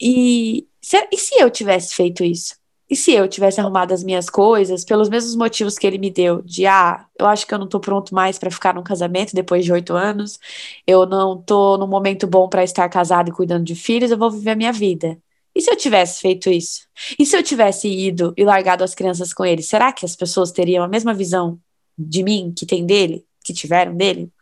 E, 0.00 0.66
e 1.12 1.16
se 1.16 1.40
eu 1.40 1.50
tivesse 1.50 1.94
feito 1.94 2.24
isso? 2.24 2.59
E 2.90 2.96
se 2.96 3.12
eu 3.12 3.28
tivesse 3.28 3.60
arrumado 3.60 3.94
as 3.94 4.02
minhas 4.02 4.28
coisas, 4.28 4.84
pelos 4.84 5.08
mesmos 5.08 5.36
motivos 5.36 5.78
que 5.78 5.86
ele 5.86 5.96
me 5.96 6.10
deu, 6.10 6.42
de 6.42 6.66
ah, 6.66 7.06
eu 7.16 7.26
acho 7.26 7.46
que 7.46 7.54
eu 7.54 7.58
não 7.58 7.68
tô 7.68 7.78
pronto 7.78 8.12
mais 8.12 8.36
para 8.36 8.50
ficar 8.50 8.74
num 8.74 8.82
casamento 8.82 9.32
depois 9.32 9.64
de 9.64 9.72
oito 9.72 9.94
anos, 9.94 10.40
eu 10.84 11.06
não 11.06 11.40
tô 11.40 11.78
num 11.78 11.86
momento 11.86 12.26
bom 12.26 12.48
para 12.48 12.64
estar 12.64 12.88
casado 12.88 13.28
e 13.28 13.32
cuidando 13.32 13.64
de 13.64 13.76
filhos, 13.76 14.10
eu 14.10 14.18
vou 14.18 14.28
viver 14.28 14.50
a 14.50 14.56
minha 14.56 14.72
vida. 14.72 15.16
E 15.54 15.60
se 15.60 15.70
eu 15.70 15.76
tivesse 15.76 16.20
feito 16.20 16.50
isso? 16.50 16.88
E 17.16 17.24
se 17.24 17.36
eu 17.36 17.42
tivesse 17.44 17.88
ido 17.88 18.34
e 18.36 18.44
largado 18.44 18.82
as 18.82 18.94
crianças 18.94 19.32
com 19.32 19.44
ele, 19.44 19.62
será 19.62 19.92
que 19.92 20.04
as 20.04 20.16
pessoas 20.16 20.50
teriam 20.50 20.82
a 20.82 20.88
mesma 20.88 21.14
visão 21.14 21.60
de 21.96 22.24
mim 22.24 22.52
que 22.56 22.66
tem 22.66 22.84
dele, 22.84 23.24
que 23.44 23.52
tiveram 23.52 23.96
dele? 23.96 24.32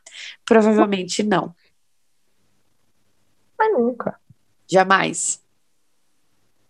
Provavelmente 0.46 1.22
não. 1.22 1.54
Mas 3.58 3.72
nunca. 3.72 4.18
Jamais. 4.66 5.42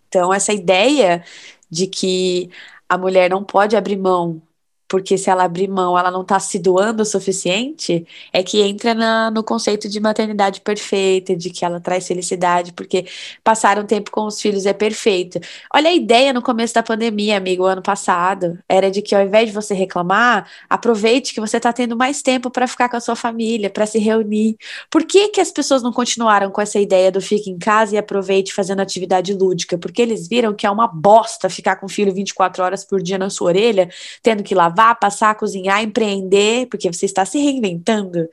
Então, 0.09 0.33
essa 0.33 0.53
ideia 0.53 1.23
de 1.71 1.87
que 1.87 2.51
a 2.89 2.97
mulher 2.99 3.31
não 3.31 3.45
pode 3.45 3.77
abrir 3.77 3.97
mão 3.97 4.43
porque 4.89 5.19
se 5.19 5.29
ela 5.29 5.45
abrir 5.45 5.69
mão, 5.69 5.99
ela 5.99 6.11
não 6.11 6.23
está 6.23 6.41
se 6.41 6.59
doando 6.59 7.03
o 7.03 7.07
suficiente, 7.07 8.07
é 8.33 8.43
que 8.43 8.63
entra 8.63 8.95
na, 8.95 9.31
no 9.31 9.45
conceito 9.45 9.89
de 9.89 10.01
maternidade 10.01 10.63
perfeita, 10.63 11.37
de 11.37 11.51
que 11.51 11.65
ela 11.65 11.79
traz 11.79 12.07
felicidade, 12.09 12.73
porque 12.73 13.07
passar 13.45 13.79
um 13.79 13.85
tempo 13.85 14.11
com 14.11 14.25
os 14.27 14.41
filhos 14.41 14.65
é 14.65 14.73
perfeito. 14.73 15.39
Olha 15.75 15.91
a 15.91 15.95
ideia 15.95 16.33
no 16.33 16.41
começo 16.41 16.73
da 16.73 16.83
pandemia, 16.83 17.37
amigo, 17.37 17.65
ano 17.65 17.83
passado, 17.83 18.59
era 18.67 18.91
de 18.91 19.03
que 19.03 19.15
ao 19.15 19.23
invés 19.23 19.49
de 19.49 19.55
você 19.55 19.75
reclamar, 19.75 20.49
aproveite 20.71 21.35
que 21.35 21.41
você 21.41 21.59
está 21.59 21.71
tendo 21.73 21.95
mais 21.95 22.23
tempo 22.23 22.51
para 22.51 22.67
ficar 22.67 22.89
com 22.89 22.97
a 22.97 23.01
sua 23.01 23.15
família, 23.15 23.69
para 23.69 23.85
se 23.85 23.99
reunir. 23.99 24.57
Por 24.91 25.05
que, 25.05 25.29
que 25.29 25.41
as 25.41 25.51
pessoas 25.51 25.83
não 25.83 25.93
continuaram 25.93 26.51
com 26.51 26.63
essa 26.63 26.79
ideia 26.79 27.13
do 27.13 27.21
fique 27.21 27.51
em 27.51 27.59
casa 27.59 27.95
e 27.95 27.99
aproveite 27.99 28.55
fazendo 28.55 28.81
atividade 28.81 29.35
lúdica? 29.35 29.77
Porque 29.77 30.01
eles 30.01 30.27
viram 30.27 30.55
que 30.55 30.67
é 30.67 30.71
uma 30.71 30.87
bosta 30.89 31.51
ficar 31.51 31.77
com 31.77 31.85
o 31.85 31.89
filho 31.91 32.15
24 32.15 32.63
horas 32.63 32.85
por 32.85 33.03
dia 33.03 33.19
na 33.19 33.29
sua 33.29 33.49
orelha, 33.49 33.91
tendo 34.23 34.43
que 34.43 34.55
lavar 34.55 34.78
lavar, 34.79 34.99
passar, 34.99 35.35
cozinhar, 35.35 35.83
empreender, 35.83 36.67
porque 36.69 36.91
você 36.91 37.07
está 37.07 37.25
se 37.25 37.39
reinventando, 37.39 38.29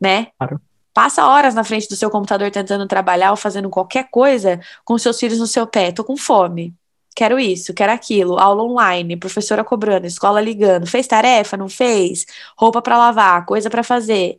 né? 0.00 0.28
Claro. 0.38 0.60
Passa 0.92 1.26
horas 1.26 1.54
na 1.54 1.64
frente 1.64 1.88
do 1.88 1.96
seu 1.96 2.10
computador 2.10 2.50
tentando 2.50 2.86
trabalhar 2.86 3.30
ou 3.30 3.36
fazendo 3.36 3.70
qualquer 3.70 4.10
coisa 4.10 4.60
com 4.84 4.98
seus 4.98 5.18
filhos 5.18 5.38
no 5.38 5.46
seu 5.46 5.66
pé. 5.66 5.92
Tô 5.92 6.04
com 6.04 6.16
fome. 6.16 6.74
Quero 7.14 7.38
isso, 7.38 7.72
quero 7.72 7.92
aquilo. 7.92 8.38
Aula 8.38 8.62
online, 8.62 9.16
professora 9.16 9.64
cobrando, 9.64 10.06
escola 10.06 10.40
ligando. 10.40 10.86
Fez 10.86 11.06
tarefa? 11.06 11.56
Não 11.56 11.68
fez? 11.68 12.26
Roupa 12.56 12.82
para 12.82 12.98
lavar, 12.98 13.46
coisa 13.46 13.70
para 13.70 13.82
fazer. 13.82 14.38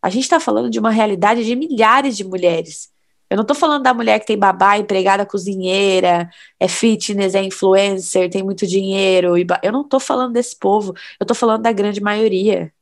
A 0.00 0.08
gente 0.08 0.24
está 0.24 0.38
falando 0.40 0.70
de 0.70 0.78
uma 0.78 0.90
realidade 0.90 1.44
de 1.44 1.56
milhares 1.56 2.16
de 2.16 2.24
mulheres 2.24 2.90
eu 3.30 3.36
não 3.36 3.44
tô 3.44 3.54
falando 3.54 3.82
da 3.82 3.92
mulher 3.92 4.18
que 4.20 4.26
tem 4.26 4.38
babá, 4.38 4.78
empregada 4.78 5.26
cozinheira, 5.26 6.30
é 6.58 6.66
fitness, 6.66 7.34
é 7.34 7.42
influencer, 7.42 8.30
tem 8.30 8.42
muito 8.42 8.66
dinheiro. 8.66 9.34
Eu 9.62 9.72
não 9.72 9.84
tô 9.84 10.00
falando 10.00 10.32
desse 10.32 10.56
povo, 10.58 10.94
eu 11.20 11.26
tô 11.26 11.34
falando 11.34 11.62
da 11.62 11.72
grande 11.72 12.00
maioria. 12.00 12.72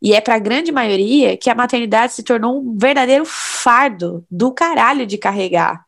E 0.00 0.14
é 0.14 0.20
para 0.20 0.36
a 0.36 0.38
grande 0.38 0.70
maioria 0.70 1.36
que 1.36 1.50
a 1.50 1.54
maternidade 1.54 2.12
se 2.12 2.22
tornou 2.22 2.60
um 2.60 2.76
verdadeiro 2.76 3.24
fardo 3.24 4.24
do 4.30 4.52
caralho 4.52 5.06
de 5.06 5.18
carregar. 5.18 5.84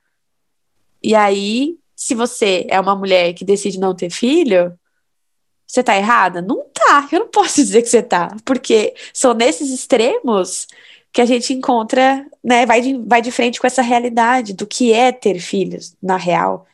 E 1.02 1.14
aí, 1.14 1.76
se 1.94 2.14
você 2.14 2.66
é 2.68 2.80
uma 2.80 2.96
mulher 2.96 3.32
que 3.34 3.44
decide 3.44 3.78
não 3.78 3.94
ter 3.94 4.10
filho, 4.10 4.76
você 5.66 5.82
tá 5.82 5.96
errada? 5.96 6.42
Não 6.42 6.64
tá. 6.72 7.08
Eu 7.12 7.20
não 7.20 7.28
posso 7.28 7.56
dizer 7.62 7.82
que 7.82 7.88
você 7.88 8.02
tá, 8.02 8.36
porque 8.44 8.94
são 9.12 9.34
nesses 9.34 9.70
extremos 9.70 10.66
que 11.12 11.20
a 11.20 11.24
gente 11.24 11.52
encontra, 11.52 12.24
né, 12.42 12.64
vai 12.64 12.80
de, 12.80 12.96
vai 12.98 13.20
de 13.20 13.30
frente 13.30 13.60
com 13.60 13.66
essa 13.66 13.82
realidade 13.82 14.52
do 14.52 14.66
que 14.66 14.92
é 14.92 15.10
ter 15.10 15.38
filhos, 15.40 15.96
na 16.02 16.16
real. 16.16 16.66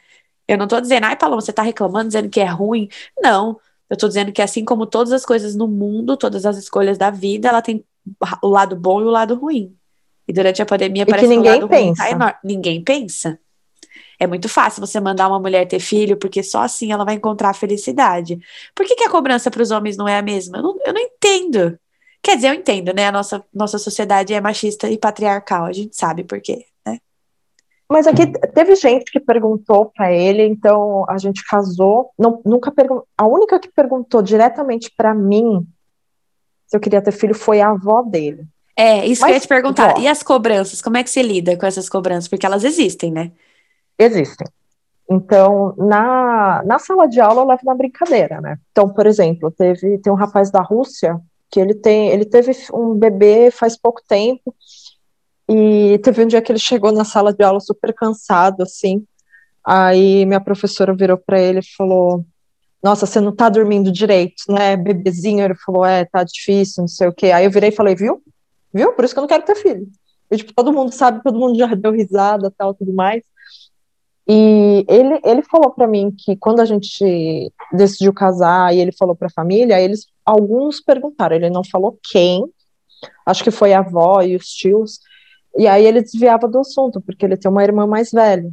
Eu 0.46 0.58
não 0.58 0.68
tô 0.68 0.80
dizendo, 0.80 1.04
ai, 1.04 1.16
Paloma, 1.16 1.40
você 1.40 1.52
tá 1.52 1.62
reclamando, 1.62 2.08
dizendo 2.08 2.28
que 2.28 2.40
é 2.40 2.44
ruim. 2.44 2.88
Não. 3.18 3.58
Eu 3.88 3.96
tô 3.96 4.06
dizendo 4.06 4.32
que 4.32 4.42
assim 4.42 4.64
como 4.64 4.86
todas 4.86 5.12
as 5.12 5.24
coisas 5.24 5.54
no 5.54 5.66
mundo, 5.66 6.16
todas 6.16 6.44
as 6.44 6.56
escolhas 6.56 6.98
da 6.98 7.10
vida, 7.10 7.48
ela 7.48 7.62
tem 7.62 7.84
o 8.42 8.48
lado 8.48 8.76
bom 8.76 9.00
e 9.00 9.04
o 9.04 9.10
lado 9.10 9.34
ruim. 9.34 9.74
E 10.28 10.32
durante 10.32 10.60
a 10.60 10.66
pandemia 10.66 11.02
e 11.02 11.06
parece 11.06 11.28
que 11.28 11.36
ninguém 11.36 11.52
o 11.52 11.54
lado 11.54 11.68
pensa. 11.68 11.84
ruim 11.84 11.94
tá 11.94 12.10
enorme. 12.10 12.38
Ninguém 12.44 12.84
pensa. 12.84 13.38
É 14.18 14.26
muito 14.26 14.48
fácil 14.48 14.80
você 14.80 14.98
mandar 14.98 15.28
uma 15.28 15.38
mulher 15.38 15.66
ter 15.66 15.78
filho, 15.78 16.16
porque 16.16 16.42
só 16.42 16.62
assim 16.62 16.92
ela 16.92 17.04
vai 17.04 17.14
encontrar 17.14 17.50
a 17.50 17.54
felicidade. 17.54 18.38
Por 18.74 18.86
que, 18.86 18.94
que 18.94 19.04
a 19.04 19.10
cobrança 19.10 19.50
para 19.50 19.62
os 19.62 19.70
homens 19.70 19.96
não 19.96 20.08
é 20.08 20.16
a 20.16 20.22
mesma? 20.22 20.58
Eu 20.58 20.62
não, 20.62 20.76
eu 20.84 20.92
não 20.92 21.00
entendo. 21.00 21.78
Quer 22.26 22.34
dizer, 22.34 22.48
eu 22.48 22.54
entendo, 22.54 22.92
né? 22.92 23.06
A 23.06 23.12
nossa, 23.12 23.44
nossa 23.54 23.78
sociedade 23.78 24.34
é 24.34 24.40
machista 24.40 24.90
e 24.90 24.98
patriarcal, 24.98 25.64
a 25.64 25.72
gente 25.72 25.94
sabe 25.96 26.24
por 26.24 26.40
quê, 26.40 26.66
né? 26.84 26.98
Mas 27.88 28.08
aqui 28.08 28.26
teve 28.52 28.74
gente 28.74 29.12
que 29.12 29.20
perguntou 29.20 29.92
para 29.94 30.12
ele, 30.12 30.42
então 30.42 31.08
a 31.08 31.18
gente 31.18 31.44
casou. 31.48 32.10
Não, 32.18 32.42
nunca 32.44 32.74
A 33.16 33.28
única 33.28 33.60
que 33.60 33.70
perguntou 33.70 34.22
diretamente 34.22 34.90
para 34.96 35.14
mim 35.14 35.64
se 36.66 36.76
eu 36.76 36.80
queria 36.80 37.00
ter 37.00 37.12
filho 37.12 37.32
foi 37.32 37.60
a 37.60 37.68
avó 37.68 38.02
dele. 38.02 38.44
É, 38.76 39.06
isso 39.06 39.22
Mas, 39.22 39.28
que 39.28 39.30
eu 39.30 39.36
ia 39.36 39.40
te 39.40 39.48
perguntar. 39.48 39.94
Vó, 39.94 40.00
e 40.00 40.08
as 40.08 40.24
cobranças? 40.24 40.82
Como 40.82 40.96
é 40.96 41.04
que 41.04 41.10
você 41.10 41.22
lida 41.22 41.56
com 41.56 41.64
essas 41.64 41.88
cobranças? 41.88 42.26
Porque 42.26 42.44
elas 42.44 42.64
existem, 42.64 43.12
né? 43.12 43.30
Existem. 43.96 44.48
Então, 45.08 45.76
na, 45.78 46.60
na 46.64 46.80
sala 46.80 47.06
de 47.06 47.20
aula 47.20 47.42
eu 47.42 47.46
levo 47.46 47.60
na 47.62 47.74
brincadeira, 47.76 48.40
né? 48.40 48.58
Então, 48.72 48.88
por 48.88 49.06
exemplo, 49.06 49.48
teve 49.48 49.98
tem 49.98 50.12
um 50.12 50.16
rapaz 50.16 50.50
da 50.50 50.60
Rússia 50.60 51.20
que 51.50 51.60
ele 51.60 51.74
tem 51.74 52.08
ele 52.08 52.24
teve 52.24 52.52
um 52.72 52.94
bebê 52.94 53.50
faz 53.50 53.76
pouco 53.76 54.02
tempo 54.06 54.54
e 55.48 55.98
teve 56.02 56.24
um 56.24 56.26
dia 56.26 56.42
que 56.42 56.50
ele 56.50 56.58
chegou 56.58 56.92
na 56.92 57.04
sala 57.04 57.32
de 57.32 57.44
aula 57.44 57.60
super 57.60 57.94
cansado 57.94 58.62
assim. 58.62 59.04
Aí 59.64 60.26
minha 60.26 60.40
professora 60.40 60.94
virou 60.94 61.18
para 61.18 61.40
ele 61.40 61.60
e 61.60 61.76
falou: 61.76 62.24
"Nossa, 62.82 63.06
você 63.06 63.20
não 63.20 63.34
tá 63.34 63.48
dormindo 63.48 63.92
direito, 63.92 64.44
né? 64.48 64.76
Bebezinho". 64.76 65.44
Ele 65.44 65.54
falou: 65.56 65.84
"É, 65.84 66.04
tá 66.04 66.24
difícil, 66.24 66.82
não 66.82 66.88
sei 66.88 67.08
o 67.08 67.12
quê". 67.12 67.32
Aí 67.32 67.44
eu 67.44 67.50
virei 67.50 67.70
e 67.70 67.76
falei: 67.76 67.94
"Viu? 67.94 68.22
Viu? 68.72 68.92
Por 68.92 69.04
isso 69.04 69.14
que 69.14 69.18
eu 69.18 69.22
não 69.22 69.28
quero 69.28 69.44
ter 69.44 69.56
filho". 69.56 69.86
E, 70.30 70.36
tipo, 70.36 70.52
todo 70.54 70.72
mundo 70.72 70.92
sabe, 70.92 71.22
todo 71.22 71.38
mundo 71.38 71.56
já 71.58 71.66
deu 71.74 71.92
risada, 71.92 72.52
tal, 72.56 72.74
tudo 72.74 72.92
mais. 72.92 73.22
E 74.28 74.84
ele, 74.88 75.20
ele 75.24 75.42
falou 75.42 75.70
para 75.70 75.86
mim 75.86 76.10
que 76.10 76.36
quando 76.36 76.60
a 76.60 76.64
gente 76.64 77.52
decidiu 77.72 78.12
casar 78.12 78.74
e 78.74 78.80
ele 78.80 78.90
falou 78.90 79.14
para 79.14 79.28
a 79.28 79.30
família, 79.30 79.80
eles 79.80 80.06
alguns 80.26 80.80
perguntaram, 80.80 81.36
ele 81.36 81.48
não 81.48 81.62
falou 81.64 81.98
quem, 82.10 82.44
acho 83.24 83.44
que 83.44 83.50
foi 83.50 83.72
a 83.72 83.78
avó 83.78 84.20
e 84.20 84.36
os 84.36 84.48
tios, 84.48 84.98
e 85.56 85.66
aí 85.66 85.86
ele 85.86 86.02
desviava 86.02 86.48
do 86.48 86.58
assunto, 86.58 87.00
porque 87.00 87.24
ele 87.24 87.36
tem 87.36 87.50
uma 87.50 87.62
irmã 87.62 87.86
mais 87.86 88.10
velha, 88.10 88.50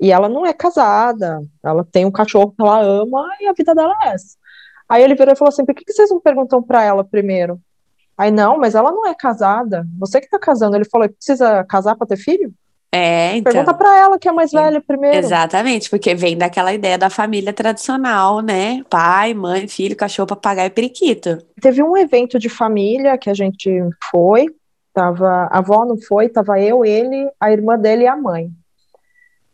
e 0.00 0.10
ela 0.10 0.28
não 0.28 0.46
é 0.46 0.54
casada, 0.54 1.44
ela 1.62 1.84
tem 1.84 2.06
um 2.06 2.10
cachorro 2.10 2.52
que 2.52 2.62
ela 2.62 2.80
ama 2.80 3.28
e 3.40 3.46
a 3.46 3.52
vida 3.52 3.74
dela 3.74 3.94
é 4.02 4.08
essa. 4.08 4.40
Aí 4.90 5.04
ele 5.04 5.14
virou 5.14 5.32
e 5.32 5.36
falou 5.36 5.50
assim: 5.50 5.64
por 5.64 5.72
que, 5.72 5.92
vocês 5.92 6.10
não 6.10 6.20
perguntam 6.20 6.60
para 6.60 6.82
ela 6.82 7.04
primeiro? 7.04 7.60
Aí, 8.18 8.30
não, 8.30 8.58
mas 8.58 8.74
ela 8.74 8.90
não 8.90 9.06
é 9.06 9.14
casada, 9.14 9.86
você 9.98 10.20
que 10.20 10.28
tá 10.28 10.38
casando. 10.38 10.74
Ele 10.74 10.84
falou: 10.84 11.08
precisa 11.08 11.62
casar 11.64 11.94
para 11.96 12.08
ter 12.08 12.16
filho? 12.16 12.52
É, 12.92 13.36
então. 13.36 13.52
Pergunta 13.52 13.74
para 13.74 13.98
ela 13.98 14.18
que 14.18 14.28
é 14.28 14.32
mais 14.32 14.50
velha 14.50 14.80
primeiro. 14.80 15.16
Exatamente, 15.16 15.88
porque 15.88 16.14
vem 16.14 16.36
daquela 16.36 16.72
ideia 16.72 16.98
da 16.98 17.08
família 17.08 17.52
tradicional, 17.52 18.40
né? 18.40 18.82
Pai, 18.90 19.32
mãe, 19.32 19.68
filho, 19.68 19.96
cachorro, 19.96 20.26
papagaio 20.26 20.66
e 20.66 20.70
periquito. 20.70 21.38
Teve 21.60 21.82
um 21.82 21.96
evento 21.96 22.38
de 22.38 22.48
família 22.48 23.16
que 23.16 23.30
a 23.30 23.34
gente 23.34 23.70
foi, 24.10 24.46
tava, 24.92 25.48
a 25.50 25.58
avó 25.58 25.84
não 25.84 25.96
foi, 26.00 26.28
tava 26.28 26.60
eu, 26.60 26.84
ele, 26.84 27.30
a 27.38 27.52
irmã 27.52 27.78
dele 27.78 28.04
e 28.04 28.08
a 28.08 28.16
mãe. 28.16 28.50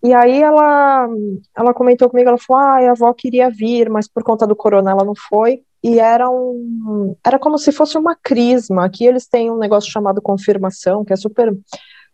E 0.02 0.14
aí 0.14 0.40
ela, 0.40 1.08
ela 1.54 1.74
comentou 1.74 2.08
comigo, 2.08 2.28
ela 2.28 2.38
falou, 2.38 2.62
ah, 2.62 2.78
a 2.78 2.90
avó 2.92 3.12
queria 3.12 3.50
vir, 3.50 3.90
mas 3.90 4.08
por 4.08 4.22
conta 4.22 4.46
do 4.46 4.56
corona 4.56 4.92
ela 4.92 5.04
não 5.04 5.14
foi. 5.14 5.62
E 5.82 5.98
era 5.98 6.28
um, 6.30 7.14
era 7.24 7.38
como 7.38 7.58
se 7.58 7.70
fosse 7.70 7.98
uma 7.98 8.16
crisma. 8.16 8.84
Aqui 8.84 9.04
eles 9.04 9.26
têm 9.26 9.50
um 9.50 9.58
negócio 9.58 9.90
chamado 9.90 10.22
confirmação, 10.22 11.04
que 11.04 11.12
é 11.12 11.16
super 11.16 11.52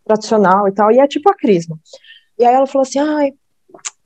tradicional 0.04 0.68
e 0.68 0.72
tal, 0.72 0.90
e 0.90 0.98
é 0.98 1.06
tipo 1.06 1.30
a 1.30 1.34
crisma. 1.34 1.78
E 2.38 2.44
aí 2.44 2.54
ela 2.54 2.66
falou 2.66 2.82
assim, 2.82 2.98
ai, 2.98 3.32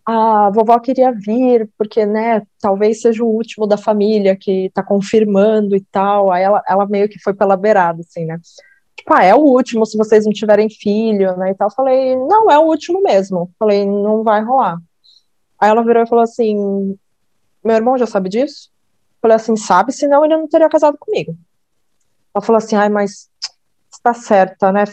a 0.05 0.51
vovó 0.51 0.79
queria 0.79 1.13
vir, 1.13 1.69
porque, 1.77 2.07
né, 2.07 2.43
talvez 2.61 3.01
seja 3.01 3.25
o 3.25 3.29
último 3.29 3.67
da 3.67 3.77
família 3.77 4.37
que 4.37 4.71
tá 4.73 4.83
confirmando 4.83 5.75
e 5.75 5.81
tal, 5.81 6.31
aí 6.31 6.43
ela, 6.43 6.63
ela 6.69 6.87
meio 6.87 7.09
que 7.09 7.19
foi 7.19 7.35
pela 7.35 7.57
beirada, 7.57 8.01
assim, 8.01 8.25
né, 8.25 8.39
tipo, 8.97 9.13
ah, 9.13 9.25
é 9.25 9.35
o 9.35 9.41
último 9.41 9.85
se 9.85 9.97
vocês 9.97 10.25
não 10.25 10.33
tiverem 10.33 10.71
filho, 10.71 11.37
né, 11.37 11.51
e 11.51 11.55
tal, 11.55 11.71
falei, 11.71 12.17
não, 12.17 12.51
é 12.51 12.59
o 12.59 12.67
último 12.67 13.03
mesmo, 13.03 13.51
falei, 13.59 13.85
não 13.85 14.23
vai 14.23 14.43
rolar. 14.43 14.79
Aí 15.59 15.71
ela 15.71 15.83
virou 15.83 16.03
e 16.03 16.09
falou 16.09 16.23
assim, 16.23 16.97
meu 17.65 17.75
irmão 17.75 17.99
já 17.99 18.07
sabe 18.07 18.29
disso? 18.29 18.71
Falei 19.21 19.37
assim, 19.37 19.57
sabe, 19.57 19.93
senão 19.93 20.25
ele 20.25 20.37
não 20.37 20.47
teria 20.47 20.69
casado 20.69 20.97
comigo. 20.99 21.37
Ela 22.35 22.45
falou 22.45 22.59
assim, 22.59 22.77
ai, 22.77 22.89
mas 22.89 23.29
tá 24.07 24.15
certa, 24.15 24.71
né? 24.71 24.85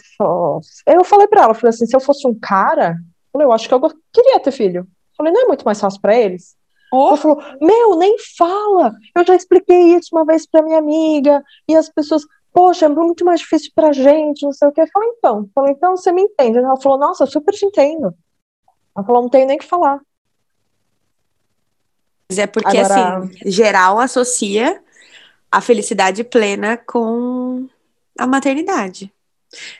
Eu 0.87 1.03
falei 1.03 1.27
para 1.27 1.43
ela, 1.43 1.53
falei 1.53 1.69
assim, 1.69 1.85
se 1.85 1.95
eu 1.95 1.99
fosse 1.99 2.27
um 2.27 2.33
cara, 2.33 2.97
eu 3.35 3.51
acho 3.51 3.67
que 3.67 3.73
eu 3.75 3.79
queria 4.11 4.39
ter 4.39 4.51
filho. 4.51 4.87
Falei, 5.15 5.31
não 5.31 5.43
é 5.43 5.45
muito 5.45 5.63
mais 5.63 5.79
fácil 5.79 6.01
para 6.01 6.15
eles? 6.15 6.55
Oh. 6.91 7.09
Ela 7.09 7.17
falou, 7.17 7.43
meu, 7.61 7.95
nem 7.95 8.17
fala. 8.35 8.91
Eu 9.15 9.23
já 9.23 9.35
expliquei 9.35 9.95
isso 9.95 10.09
uma 10.13 10.25
vez 10.25 10.47
para 10.47 10.63
minha 10.63 10.79
amiga 10.79 11.43
e 11.67 11.75
as 11.75 11.89
pessoas, 11.89 12.23
poxa, 12.51 12.87
é 12.87 12.89
muito 12.89 13.23
mais 13.23 13.41
difícil 13.41 13.71
pra 13.75 13.93
gente, 13.93 14.41
não 14.43 14.51
sei 14.51 14.67
o 14.67 14.71
que. 14.71 14.81
Eu 14.81 14.87
falei, 14.91 15.09
então, 15.09 15.47
falei, 15.53 15.73
então 15.73 15.95
você 15.95 16.11
me 16.11 16.23
entende? 16.23 16.57
Ela 16.57 16.81
falou, 16.81 16.97
nossa, 16.97 17.23
eu 17.23 17.27
super 17.27 17.53
te 17.53 17.67
entendo. 17.67 18.15
Ela 18.95 19.05
falou, 19.05 19.21
não 19.21 19.29
tenho 19.29 19.45
nem 19.45 19.59
que 19.59 19.65
falar. 19.65 19.99
Mas 22.31 22.39
é 22.39 22.47
porque, 22.47 22.79
Agora... 22.79 23.17
assim, 23.19 23.51
geral 23.51 23.99
associa 23.99 24.81
a 25.51 25.61
felicidade 25.61 26.23
plena 26.23 26.77
com 26.77 27.69
a 28.17 28.27
maternidade. 28.27 29.11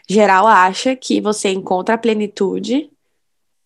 Geral 0.07 0.47
acha 0.47 0.95
que 0.95 1.19
você 1.19 1.49
encontra 1.49 1.95
a 1.95 1.97
plenitude 1.97 2.89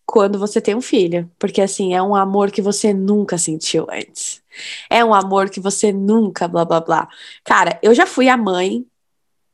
quando 0.06 0.38
você 0.38 0.58
tem 0.60 0.74
um 0.74 0.80
filho, 0.80 1.30
porque 1.38 1.60
assim, 1.60 1.92
é 1.92 2.02
um 2.02 2.14
amor 2.14 2.50
que 2.50 2.62
você 2.62 2.94
nunca 2.94 3.36
sentiu 3.36 3.86
antes. 3.90 4.42
É 4.88 5.04
um 5.04 5.12
amor 5.12 5.50
que 5.50 5.60
você 5.60 5.92
nunca 5.92 6.48
blá 6.48 6.64
blá 6.64 6.80
blá. 6.80 7.08
Cara, 7.44 7.78
eu 7.82 7.94
já 7.94 8.06
fui 8.06 8.28
a 8.28 8.36
mãe 8.36 8.86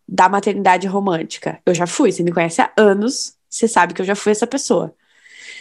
da 0.07 0.29
maternidade 0.29 0.87
romântica. 0.87 1.61
Eu 1.67 1.75
já 1.75 1.87
fui, 1.87 2.13
você 2.13 2.23
me 2.23 2.33
conhece 2.33 2.63
há 2.63 2.73
anos, 2.77 3.37
você 3.49 3.67
sabe 3.67 3.95
que 3.95 4.01
eu 4.01 4.07
já 4.07 4.15
fui 4.15 4.31
essa 4.31 4.47
pessoa. 4.47 4.95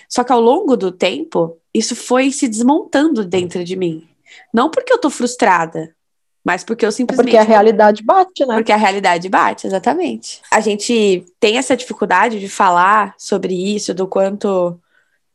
Só 0.08 0.24
que 0.24 0.32
ao 0.32 0.40
longo 0.40 0.78
do 0.78 0.92
tempo, 0.92 1.58
isso 1.74 1.96
foi 1.96 2.32
se 2.32 2.48
desmontando 2.48 3.26
dentro 3.26 3.64
de 3.64 3.76
mim. 3.76 4.08
Não 4.54 4.70
porque 4.70 4.94
eu 4.94 5.00
tô 5.00 5.10
frustrada, 5.10 5.96
mas 6.44 6.64
porque 6.64 6.86
eu 6.86 6.92
simplesmente. 6.92 7.32
Porque 7.32 7.38
a 7.38 7.44
realidade 7.44 8.04
bate, 8.04 8.46
né? 8.46 8.56
Porque 8.56 8.72
a 8.72 8.78
realidade 8.78 9.30
bate, 9.30 9.66
exatamente. 9.66 10.42
A 10.52 10.60
gente 10.60 11.26
tem 11.40 11.58
essa 11.58 11.76
dificuldade 11.76 12.40
de 12.40 12.50
falar 12.50 13.16
sobre 13.18 13.54
isso, 13.54 13.94
do 13.94 14.08
quanto 14.08 14.78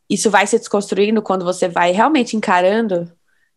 isso 0.09 0.29
vai 0.29 0.45
se 0.45 0.57
desconstruindo 0.57 1.21
quando 1.21 1.43
você 1.43 1.67
vai 1.67 1.91
realmente 1.91 2.35
encarando 2.35 3.11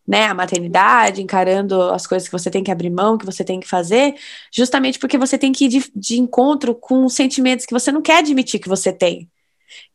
né, 0.05 0.25
a 0.25 0.33
maternidade, 0.33 1.21
encarando 1.21 1.81
as 1.91 2.05
coisas 2.05 2.27
que 2.27 2.31
você 2.31 2.49
tem 2.51 2.63
que 2.63 2.71
abrir 2.71 2.89
mão, 2.89 3.17
que 3.17 3.25
você 3.25 3.43
tem 3.43 3.59
que 3.59 3.67
fazer, 3.67 4.15
justamente 4.51 4.99
porque 4.99 5.17
você 5.17 5.37
tem 5.37 5.51
que 5.51 5.65
ir 5.65 5.69
de, 5.69 5.91
de 5.95 6.19
encontro 6.19 6.75
com 6.75 7.07
sentimentos 7.07 7.65
que 7.65 7.73
você 7.73 7.91
não 7.91 8.01
quer 8.01 8.17
admitir 8.17 8.59
que 8.59 8.67
você 8.67 8.91
tem. 8.91 9.29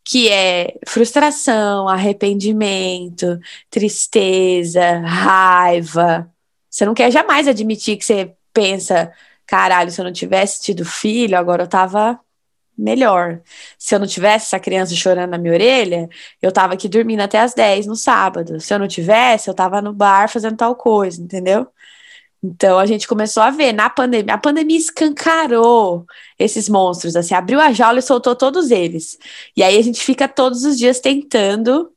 Que 0.03 0.29
é 0.31 0.75
frustração, 0.87 1.89
arrependimento, 1.89 3.39
tristeza, 3.71 5.01
raiva, 5.01 6.29
você 6.71 6.85
não 6.87 6.95
quer 6.95 7.11
jamais 7.11 7.49
admitir 7.49 7.97
que 7.97 8.05
você 8.05 8.35
pensa, 8.53 9.13
caralho, 9.47 9.91
se 9.91 10.01
eu 10.01 10.05
não 10.05 10.13
tivesse 10.13 10.63
tido 10.63 10.85
filho, 10.85 11.37
agora 11.37 11.65
eu 11.65 11.69
tava 11.69 12.19
melhor. 12.77 13.41
Se 13.79 13.95
eu 13.95 13.99
não 13.99 14.07
tivesse 14.07 14.47
essa 14.47 14.61
criança 14.61 14.95
chorando 14.95 15.31
na 15.31 15.39
minha 15.39 15.53
orelha, 15.55 16.09
eu 16.41 16.53
tava 16.53 16.75
aqui 16.75 16.89
dormindo 16.89 17.21
até 17.21 17.41
as 17.41 17.55
10 17.55 17.87
no 17.87 17.97
sábado. 17.97 18.61
Se 18.61 18.73
eu 18.73 18.79
não 18.79 18.87
tivesse, 18.89 19.51
eu 19.51 19.55
tava 19.55 19.83
no 19.83 19.93
bar 19.93 20.29
fazendo 20.29 20.57
tal 20.57 20.77
coisa, 20.77 21.21
entendeu? 21.21 21.67
Então 22.43 22.79
a 22.79 22.87
gente 22.87 23.09
começou 23.09 23.43
a 23.43 23.51
ver 23.51 23.73
na 23.73 23.91
pandemia, 23.91 24.35
a 24.35 24.39
pandemia 24.39 24.79
escancarou 24.79 26.07
esses 26.39 26.69
monstros, 26.69 27.17
assim, 27.17 27.35
abriu 27.35 27.61
a 27.61 27.73
jaula 27.73 27.99
e 27.99 28.03
soltou 28.03 28.37
todos 28.37 28.71
eles. 28.71 29.19
E 29.57 29.63
aí 29.63 29.77
a 29.77 29.83
gente 29.83 30.01
fica 30.05 30.29
todos 30.29 30.65
os 30.65 30.79
dias 30.79 31.01
tentando 31.01 31.93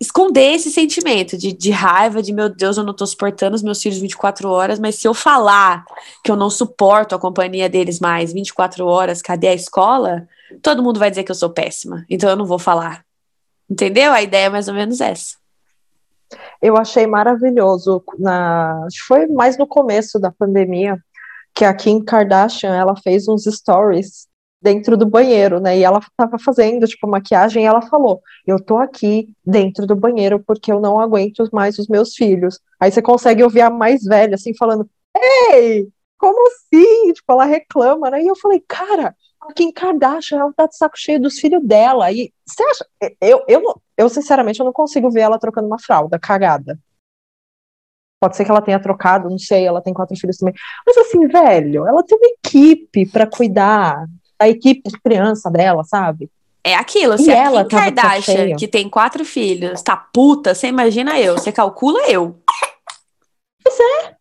esconder 0.00 0.54
esse 0.54 0.70
sentimento 0.70 1.38
de, 1.38 1.52
de 1.52 1.70
raiva, 1.70 2.20
de 2.20 2.32
meu 2.32 2.48
Deus, 2.48 2.76
eu 2.76 2.82
não 2.82 2.92
tô 2.92 3.06
suportando 3.06 3.54
os 3.54 3.62
meus 3.62 3.80
filhos 3.80 3.98
24 3.98 4.48
horas, 4.48 4.80
mas 4.80 4.96
se 4.96 5.06
eu 5.06 5.14
falar 5.14 5.84
que 6.24 6.30
eu 6.30 6.36
não 6.36 6.50
suporto 6.50 7.14
a 7.14 7.18
companhia 7.18 7.68
deles 7.68 8.00
mais 8.00 8.32
24 8.32 8.84
horas, 8.84 9.22
cadê 9.22 9.46
a 9.46 9.54
escola? 9.54 10.26
Todo 10.60 10.82
mundo 10.82 10.98
vai 10.98 11.08
dizer 11.08 11.22
que 11.22 11.30
eu 11.30 11.36
sou 11.36 11.50
péssima, 11.50 12.04
então 12.10 12.28
eu 12.28 12.36
não 12.36 12.46
vou 12.46 12.58
falar. 12.58 13.04
Entendeu? 13.68 14.12
A 14.12 14.22
ideia 14.22 14.46
é 14.46 14.50
mais 14.50 14.66
ou 14.66 14.74
menos 14.74 15.00
essa. 15.00 15.36
Eu 16.60 16.76
achei 16.76 17.06
maravilhoso, 17.06 18.02
na, 18.18 18.88
foi 19.06 19.28
mais 19.28 19.56
no 19.56 19.66
começo 19.66 20.18
da 20.18 20.32
pandemia, 20.32 20.98
que 21.54 21.64
a 21.64 21.72
Kim 21.72 22.04
Kardashian, 22.04 22.74
ela 22.74 22.96
fez 22.96 23.28
uns 23.28 23.44
stories 23.44 24.28
dentro 24.60 24.96
do 24.96 25.06
banheiro, 25.06 25.60
né? 25.60 25.78
E 25.78 25.84
ela 25.84 25.98
estava 25.98 26.38
fazendo, 26.38 26.86
tipo, 26.86 27.08
maquiagem 27.08 27.62
e 27.62 27.66
ela 27.66 27.82
falou: 27.82 28.22
Eu 28.46 28.62
tô 28.62 28.78
aqui 28.78 29.34
dentro 29.44 29.86
do 29.86 29.96
banheiro 29.96 30.40
porque 30.40 30.70
eu 30.72 30.80
não 30.80 31.00
aguento 31.00 31.48
mais 31.52 31.78
os 31.78 31.88
meus 31.88 32.14
filhos. 32.14 32.60
Aí 32.78 32.90
você 32.90 33.00
consegue 33.02 33.42
ouvir 33.42 33.62
a 33.62 33.70
mais 33.70 34.04
velha, 34.04 34.34
assim, 34.34 34.54
falando: 34.54 34.88
Ei, 35.52 35.88
como 36.18 36.38
assim? 36.48 37.12
Tipo, 37.12 37.32
ela 37.32 37.44
reclama, 37.44 38.10
né? 38.10 38.22
E 38.22 38.26
eu 38.26 38.36
falei: 38.36 38.62
Cara, 38.68 39.14
a 39.40 39.52
Kim 39.52 39.72
Kardashian, 39.72 40.40
ela 40.40 40.52
tá 40.52 40.66
de 40.66 40.76
saco 40.76 40.98
cheio 40.98 41.20
dos 41.20 41.38
filhos 41.38 41.62
dela. 41.64 42.12
E 42.12 42.32
você 42.46 42.62
acha. 42.62 42.86
Eu, 43.20 43.42
eu, 43.48 43.82
eu, 43.96 44.08
sinceramente, 44.08 44.60
eu 44.60 44.66
não 44.66 44.72
consigo 44.72 45.10
ver 45.10 45.20
ela 45.20 45.38
trocando 45.38 45.66
uma 45.66 45.78
fralda 45.80 46.18
cagada. 46.18 46.78
Pode 48.20 48.36
ser 48.36 48.44
que 48.44 48.50
ela 48.50 48.60
tenha 48.60 48.78
trocado, 48.78 49.30
não 49.30 49.38
sei, 49.38 49.64
ela 49.66 49.80
tem 49.80 49.94
quatro 49.94 50.14
filhos 50.14 50.36
também. 50.36 50.54
Mas 50.86 50.98
assim, 50.98 51.26
velho, 51.26 51.86
ela 51.86 52.04
tem 52.04 52.18
uma 52.18 52.28
equipe 52.44 53.06
para 53.06 53.26
cuidar 53.26 54.06
da 54.40 54.48
equipe 54.48 54.88
de 54.88 54.98
criança 54.98 55.50
dela, 55.50 55.84
sabe? 55.84 56.30
É 56.64 56.74
aquilo, 56.74 57.16
se 57.18 57.28
e 57.28 57.30
a 57.30 57.36
ela 57.36 57.64
Kim 57.64 57.76
Kardashian, 57.76 58.56
que 58.56 58.66
tem 58.66 58.88
quatro 58.88 59.24
filhos, 59.24 59.82
tá 59.82 59.96
puta, 59.96 60.54
você 60.54 60.68
imagina 60.68 61.20
eu, 61.20 61.34
você 61.34 61.52
calcula 61.52 62.00
eu. 62.08 62.38
Pois 63.62 63.78
é. 63.78 64.16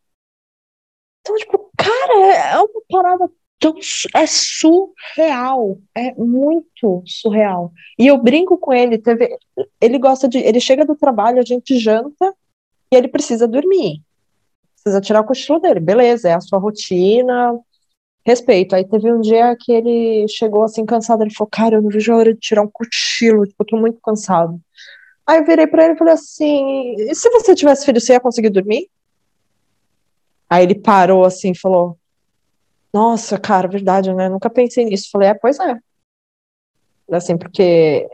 Então, 1.21 1.35
tipo, 1.37 1.69
cara, 1.77 2.13
é 2.35 2.57
uma 2.57 2.81
parada 2.89 3.29
tão. 3.59 3.75
É 4.15 4.25
surreal. 4.25 5.77
É 5.95 6.13
muito 6.15 7.03
surreal. 7.05 7.71
E 7.97 8.07
eu 8.07 8.17
brinco 8.17 8.57
com 8.57 8.73
ele, 8.73 8.97
teve, 8.97 9.37
ele 9.79 9.97
gosta 9.97 10.27
de. 10.27 10.39
Ele 10.39 10.59
chega 10.59 10.85
do 10.85 10.95
trabalho, 10.95 11.39
a 11.39 11.45
gente 11.45 11.77
janta 11.77 12.33
e 12.91 12.95
ele 12.95 13.07
precisa 13.07 13.47
dormir. 13.47 14.01
Precisa 14.75 15.01
tirar 15.01 15.21
o 15.21 15.25
cochilo 15.25 15.59
dele. 15.59 15.79
Beleza, 15.79 16.29
é 16.29 16.33
a 16.33 16.41
sua 16.41 16.57
rotina, 16.57 17.59
respeito. 18.25 18.75
Aí 18.75 18.85
teve 18.85 19.11
um 19.11 19.21
dia 19.21 19.55
que 19.59 19.71
ele 19.71 20.27
chegou 20.27 20.63
assim 20.63 20.85
cansado, 20.85 21.23
ele 21.23 21.33
falou, 21.33 21.49
cara, 21.51 21.75
eu 21.75 21.81
não 21.81 21.89
vejo 21.89 22.11
a 22.13 22.17
hora 22.17 22.33
de 22.33 22.39
tirar 22.39 22.61
um 22.61 22.69
cochilo, 22.71 23.45
tipo, 23.45 23.63
eu 23.63 23.67
tô 23.67 23.77
muito 23.77 23.99
cansado. 24.01 24.59
Aí 25.25 25.39
eu 25.39 25.45
virei 25.45 25.67
pra 25.67 25.85
ele 25.85 25.93
e 25.93 25.97
falei 25.97 26.13
assim, 26.13 26.95
e 26.97 27.13
se 27.13 27.29
você 27.29 27.53
tivesse 27.53 27.85
filho, 27.85 27.99
você 27.99 28.13
ia 28.13 28.19
conseguir 28.19 28.49
dormir? 28.49 28.89
Aí 30.49 30.63
ele 30.63 30.75
parou 30.75 31.23
assim 31.23 31.51
e 31.51 31.57
falou, 31.57 31.97
nossa, 32.91 33.37
cara, 33.37 33.67
verdade, 33.67 34.11
né? 34.13 34.27
Nunca 34.27 34.49
pensei 34.49 34.83
nisso. 34.85 35.09
Falei, 35.11 35.29
é, 35.29 35.33
pois 35.35 35.59
é. 35.59 35.77
Assim, 37.11 37.37
porque 37.37 38.07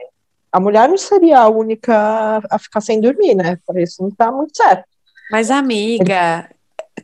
a 0.52 0.60
mulher 0.60 0.90
não 0.90 0.98
seria 0.98 1.40
a 1.40 1.50
única 1.50 2.42
a 2.50 2.60
ficar 2.60 2.82
sem 2.82 3.00
dormir, 3.00 3.36
né? 3.36 3.58
Isso 3.78 4.04
não 4.04 4.12
tá 4.12 4.32
muito 4.32 4.56
certo. 4.56 4.84
Mas, 5.32 5.50
amiga, 5.50 6.50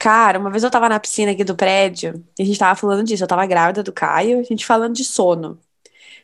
Cara, 0.01 0.39
uma 0.39 0.49
vez 0.49 0.63
eu 0.63 0.71
tava 0.71 0.89
na 0.89 0.99
piscina 0.99 1.31
aqui 1.31 1.43
do 1.43 1.55
prédio 1.55 2.25
e 2.39 2.41
a 2.41 2.45
gente 2.45 2.57
tava 2.57 2.73
falando 2.75 3.03
disso. 3.03 3.23
Eu 3.23 3.27
tava 3.27 3.45
grávida 3.45 3.83
do 3.83 3.93
Caio, 3.93 4.39
a 4.39 4.43
gente 4.43 4.65
falando 4.65 4.95
de 4.95 5.03
sono. 5.03 5.59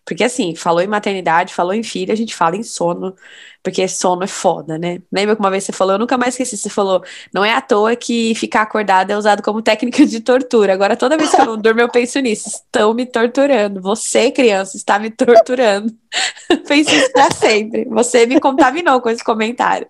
Porque 0.04 0.24
assim, 0.24 0.56
falou 0.56 0.82
em 0.82 0.88
maternidade, 0.88 1.54
falou 1.54 1.74
em 1.76 1.84
filho, 1.84 2.12
a 2.12 2.16
gente 2.16 2.34
fala 2.34 2.56
em 2.56 2.64
sono, 2.64 3.16
porque 3.62 3.88
sono 3.88 4.24
é 4.24 4.28
foda, 4.28 4.80
né? 4.80 5.00
Lembra 5.12 5.36
que 5.36 5.42
uma 5.42 5.52
vez 5.52 5.64
você 5.64 5.72
falou, 5.72 5.94
eu 5.94 6.00
nunca 6.00 6.18
mais 6.18 6.34
esqueci, 6.34 6.58
você 6.58 6.72
falou, 6.72 7.04
não 7.32 7.46
é 7.46 7.54
à 7.54 7.62
toa 7.62 7.96
que 7.96 8.34
ficar 8.34 8.64
acordado 8.64 9.12
é 9.12 9.18
usado 9.18 9.44
como 9.44 9.62
técnica 9.62 10.08
de 10.08 10.22
tortura. 10.22 10.74
Agora, 10.74 10.98
toda 10.98 11.16
vez 11.16 11.30
que 11.30 11.40
eu 11.40 11.56
durmo, 11.56 11.80
eu 11.80 11.90
penso 11.90 12.20
nisso. 12.20 12.50
Estão 12.50 12.96
me 12.96 13.06
torturando. 13.06 13.80
Você, 13.82 14.32
criança, 14.32 14.76
está 14.76 14.98
me 14.98 15.12
torturando. 15.12 15.94
penso 16.68 16.96
isso 16.96 17.12
pra 17.12 17.30
sempre. 17.30 17.86
Você 17.86 18.26
me 18.26 18.40
contaminou 18.40 19.00
com 19.02 19.10
esse 19.12 19.24
comentário. 19.24 19.88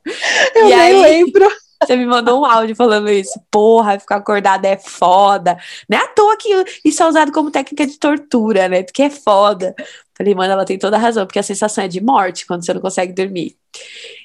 Eu 0.53 0.65
e 0.65 0.69
nem 0.71 0.73
aí... 0.73 1.01
lembro. 1.01 1.49
Você 1.81 1.95
me 1.95 2.05
mandou 2.05 2.41
um 2.41 2.45
áudio 2.45 2.75
falando 2.75 3.09
isso. 3.09 3.39
Porra, 3.51 3.99
ficar 3.99 4.17
acordada 4.17 4.67
é 4.67 4.77
foda. 4.77 5.57
Não 5.87 5.97
é 5.97 6.01
à 6.01 6.07
toa 6.07 6.35
que 6.37 6.49
isso 6.83 7.03
é 7.03 7.07
usado 7.07 7.31
como 7.31 7.51
técnica 7.51 7.85
de 7.85 7.97
tortura, 7.97 8.67
né? 8.67 8.83
Porque 8.83 9.03
é 9.03 9.09
foda. 9.09 9.75
Falei, 10.17 10.33
mano, 10.33 10.53
ela 10.53 10.65
tem 10.65 10.79
toda 10.79 10.97
a 10.97 10.99
razão, 10.99 11.25
porque 11.27 11.37
a 11.37 11.43
sensação 11.43 11.83
é 11.83 11.87
de 11.87 12.01
morte 12.01 12.47
quando 12.47 12.65
você 12.65 12.73
não 12.73 12.81
consegue 12.81 13.13
dormir. 13.13 13.55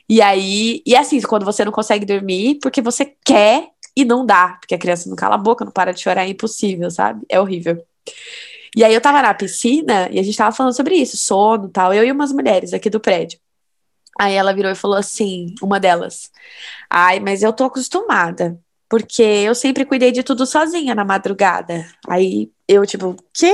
E 0.08 0.22
aí, 0.22 0.82
e 0.86 0.96
assim, 0.96 1.20
quando 1.20 1.44
você 1.44 1.64
não 1.64 1.72
consegue 1.72 2.06
dormir, 2.06 2.58
porque 2.62 2.80
você 2.80 3.14
quer 3.24 3.68
e 3.94 4.04
não 4.04 4.24
dá, 4.24 4.56
porque 4.60 4.74
a 4.74 4.78
criança 4.78 5.08
não 5.08 5.16
cala 5.16 5.34
a 5.34 5.38
boca, 5.38 5.64
não 5.64 5.72
para 5.72 5.92
de 5.92 6.00
chorar, 6.00 6.24
é 6.24 6.28
impossível, 6.28 6.90
sabe? 6.90 7.24
É 7.28 7.38
horrível. 7.38 7.84
E 8.74 8.82
aí 8.84 8.94
eu 8.94 9.00
tava 9.02 9.20
na 9.20 9.34
piscina 9.34 10.08
e 10.10 10.18
a 10.18 10.22
gente 10.22 10.36
tava 10.36 10.54
falando 10.56 10.74
sobre 10.74 10.94
isso, 10.96 11.16
sono 11.16 11.68
tal, 11.68 11.92
eu 11.92 12.04
e 12.04 12.10
umas 12.10 12.32
mulheres 12.32 12.72
aqui 12.72 12.88
do 12.88 13.00
prédio. 13.00 13.38
Aí 14.22 14.34
ela 14.34 14.54
virou 14.54 14.70
e 14.70 14.76
falou 14.76 14.96
assim, 14.96 15.52
uma 15.60 15.80
delas: 15.80 16.30
Ai, 16.88 17.18
mas 17.18 17.42
eu 17.42 17.52
tô 17.52 17.64
acostumada, 17.64 18.56
porque 18.88 19.20
eu 19.22 19.52
sempre 19.52 19.84
cuidei 19.84 20.12
de 20.12 20.22
tudo 20.22 20.46
sozinha 20.46 20.94
na 20.94 21.04
madrugada. 21.04 21.84
Aí 22.08 22.52
eu, 22.68 22.86
tipo, 22.86 23.16
quê? 23.34 23.52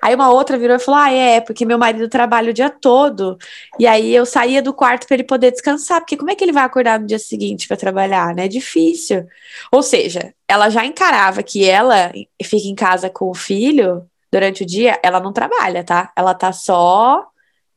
Aí 0.00 0.14
uma 0.14 0.30
outra 0.30 0.56
virou 0.56 0.76
e 0.76 0.78
falou: 0.78 1.00
Ah, 1.00 1.12
é, 1.12 1.40
porque 1.40 1.66
meu 1.66 1.76
marido 1.76 2.08
trabalha 2.08 2.50
o 2.50 2.54
dia 2.54 2.70
todo. 2.70 3.36
E 3.80 3.86
aí 3.86 4.14
eu 4.14 4.24
saía 4.24 4.62
do 4.62 4.72
quarto 4.72 5.08
para 5.08 5.16
ele 5.16 5.24
poder 5.24 5.50
descansar, 5.50 6.00
porque 6.00 6.16
como 6.16 6.30
é 6.30 6.36
que 6.36 6.44
ele 6.44 6.52
vai 6.52 6.62
acordar 6.62 7.00
no 7.00 7.06
dia 7.06 7.18
seguinte 7.18 7.66
para 7.66 7.76
trabalhar, 7.76 8.32
né? 8.32 8.44
É 8.44 8.48
difícil. 8.48 9.26
Ou 9.72 9.82
seja, 9.82 10.32
ela 10.46 10.70
já 10.70 10.86
encarava 10.86 11.42
que 11.42 11.68
ela 11.68 12.12
fica 12.44 12.68
em 12.68 12.76
casa 12.76 13.10
com 13.10 13.28
o 13.28 13.34
filho 13.34 14.08
durante 14.30 14.62
o 14.62 14.66
dia, 14.66 15.00
ela 15.02 15.18
não 15.18 15.32
trabalha, 15.32 15.82
tá? 15.82 16.12
Ela 16.16 16.32
tá 16.32 16.52
só 16.52 17.26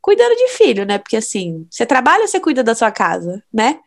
cuidando 0.01 0.35
de 0.35 0.49
filho, 0.49 0.85
né? 0.85 0.97
Porque 0.97 1.17
assim, 1.17 1.67
você 1.69 1.85
trabalha, 1.85 2.27
você 2.27 2.39
cuida 2.39 2.63
da 2.63 2.75
sua 2.75 2.91
casa, 2.91 3.43
né? 3.53 3.79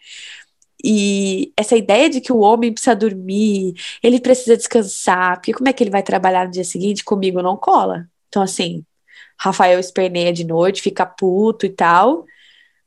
E 0.85 1.53
essa 1.57 1.77
ideia 1.77 2.11
de 2.11 2.21
que 2.21 2.33
o 2.33 2.41
homem 2.41 2.73
precisa 2.73 2.97
dormir, 2.97 3.75
ele 4.03 4.21
precisa 4.21 4.57
descansar, 4.57 5.37
porque 5.37 5.53
como 5.53 5.69
é 5.69 5.73
que 5.73 5.83
ele 5.83 5.91
vai 5.91 6.03
trabalhar 6.03 6.47
no 6.47 6.51
dia 6.51 6.65
seguinte? 6.65 7.05
Comigo 7.05 7.41
não 7.41 7.57
cola. 7.57 8.09
Então, 8.29 8.43
assim, 8.43 8.85
Rafael 9.39 9.79
esperneia 9.79 10.33
de 10.33 10.45
noite, 10.45 10.83
fica 10.83 11.07
puto 11.07 11.67
e 11.67 11.71
tal, 11.71 12.25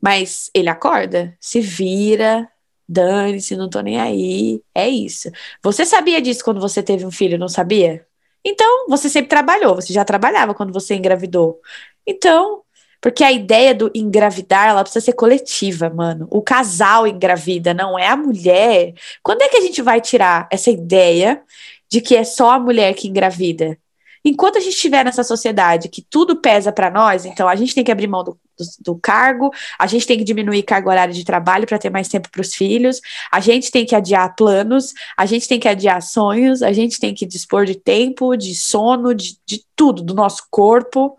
mas 0.02 0.50
ele 0.54 0.70
acorda, 0.70 1.36
se 1.40 1.62
vira, 1.62 2.50
dane-se, 2.88 3.56
não 3.56 3.70
tô 3.70 3.82
nem 3.82 4.00
aí, 4.00 4.62
é 4.74 4.88
isso. 4.90 5.32
Você 5.64 5.86
sabia 5.86 6.22
disso 6.22 6.44
quando 6.44 6.60
você 6.60 6.84
teve 6.84 7.06
um 7.06 7.12
filho, 7.12 7.38
não 7.38 7.48
sabia? 7.48 8.06
Então, 8.44 8.88
você 8.88 9.10
sempre 9.10 9.30
trabalhou, 9.30 9.76
você 9.76 9.92
já 9.92 10.06
trabalhava 10.06 10.54
quando 10.54 10.72
você 10.74 10.96
engravidou. 10.96 11.60
Então, 12.06 12.62
porque 13.06 13.24
a 13.24 13.32
ideia 13.32 13.72
do 13.76 13.92
engravidar, 13.94 14.68
ela 14.68 14.82
precisa 14.82 15.06
ser 15.06 15.14
coletiva, 15.14 15.92
mano. 15.92 16.28
O 16.32 16.42
casal 16.42 17.06
engravida, 17.06 17.72
não 17.72 18.00
é 18.00 18.08
a 18.08 18.18
mulher. 18.18 18.96
Quando 19.22 19.44
é 19.44 19.48
que 19.48 19.58
a 19.58 19.62
gente 19.62 19.80
vai 19.80 20.02
tirar 20.02 20.50
essa 20.52 20.72
ideia 20.72 21.40
de 21.88 22.02
que 22.02 22.16
é 22.16 22.24
só 22.24 22.50
a 22.50 22.60
mulher 22.60 22.96
que 22.96 23.08
engravida? 23.08 23.78
Enquanto 24.26 24.58
a 24.58 24.60
gente 24.60 24.74
estiver 24.74 25.06
nessa 25.06 25.24
sociedade 25.24 25.88
que 25.88 26.02
tudo 26.02 26.38
pesa 26.38 26.72
para 26.72 26.90
nós, 26.90 27.26
então 27.26 27.48
a 27.48 27.56
gente 27.56 27.76
tem 27.76 27.84
que 27.84 27.92
abrir 27.92 28.08
mão 28.08 28.24
do, 28.24 28.32
do, 28.32 28.66
do, 28.80 28.96
cargo, 28.96 29.52
a 29.78 29.86
gente 29.86 30.08
tem 30.08 30.18
que 30.18 30.24
diminuir 30.24 30.64
carga 30.64 30.90
horária 30.90 31.14
de 31.14 31.24
trabalho 31.24 31.68
para 31.68 31.78
ter 31.78 31.92
mais 31.92 32.08
tempo 32.08 32.32
para 32.32 32.42
os 32.42 32.56
filhos, 32.56 33.00
a 33.32 33.40
gente 33.40 33.70
tem 33.70 33.86
que 33.86 33.94
adiar 33.94 34.36
planos, 34.36 34.94
a 35.16 35.28
gente 35.28 35.48
tem 35.48 35.60
que 35.60 35.68
adiar 35.68 36.02
sonhos, 36.02 36.64
a 36.64 36.74
gente 36.74 37.00
tem 37.00 37.14
que 37.14 37.28
dispor 37.28 37.68
de 37.68 37.76
tempo, 37.76 38.36
de 38.36 38.56
sono, 38.56 39.14
de, 39.14 39.38
de 39.46 39.64
tudo, 39.76 40.02
do 40.02 40.16
nosso 40.16 40.48
corpo 40.50 41.16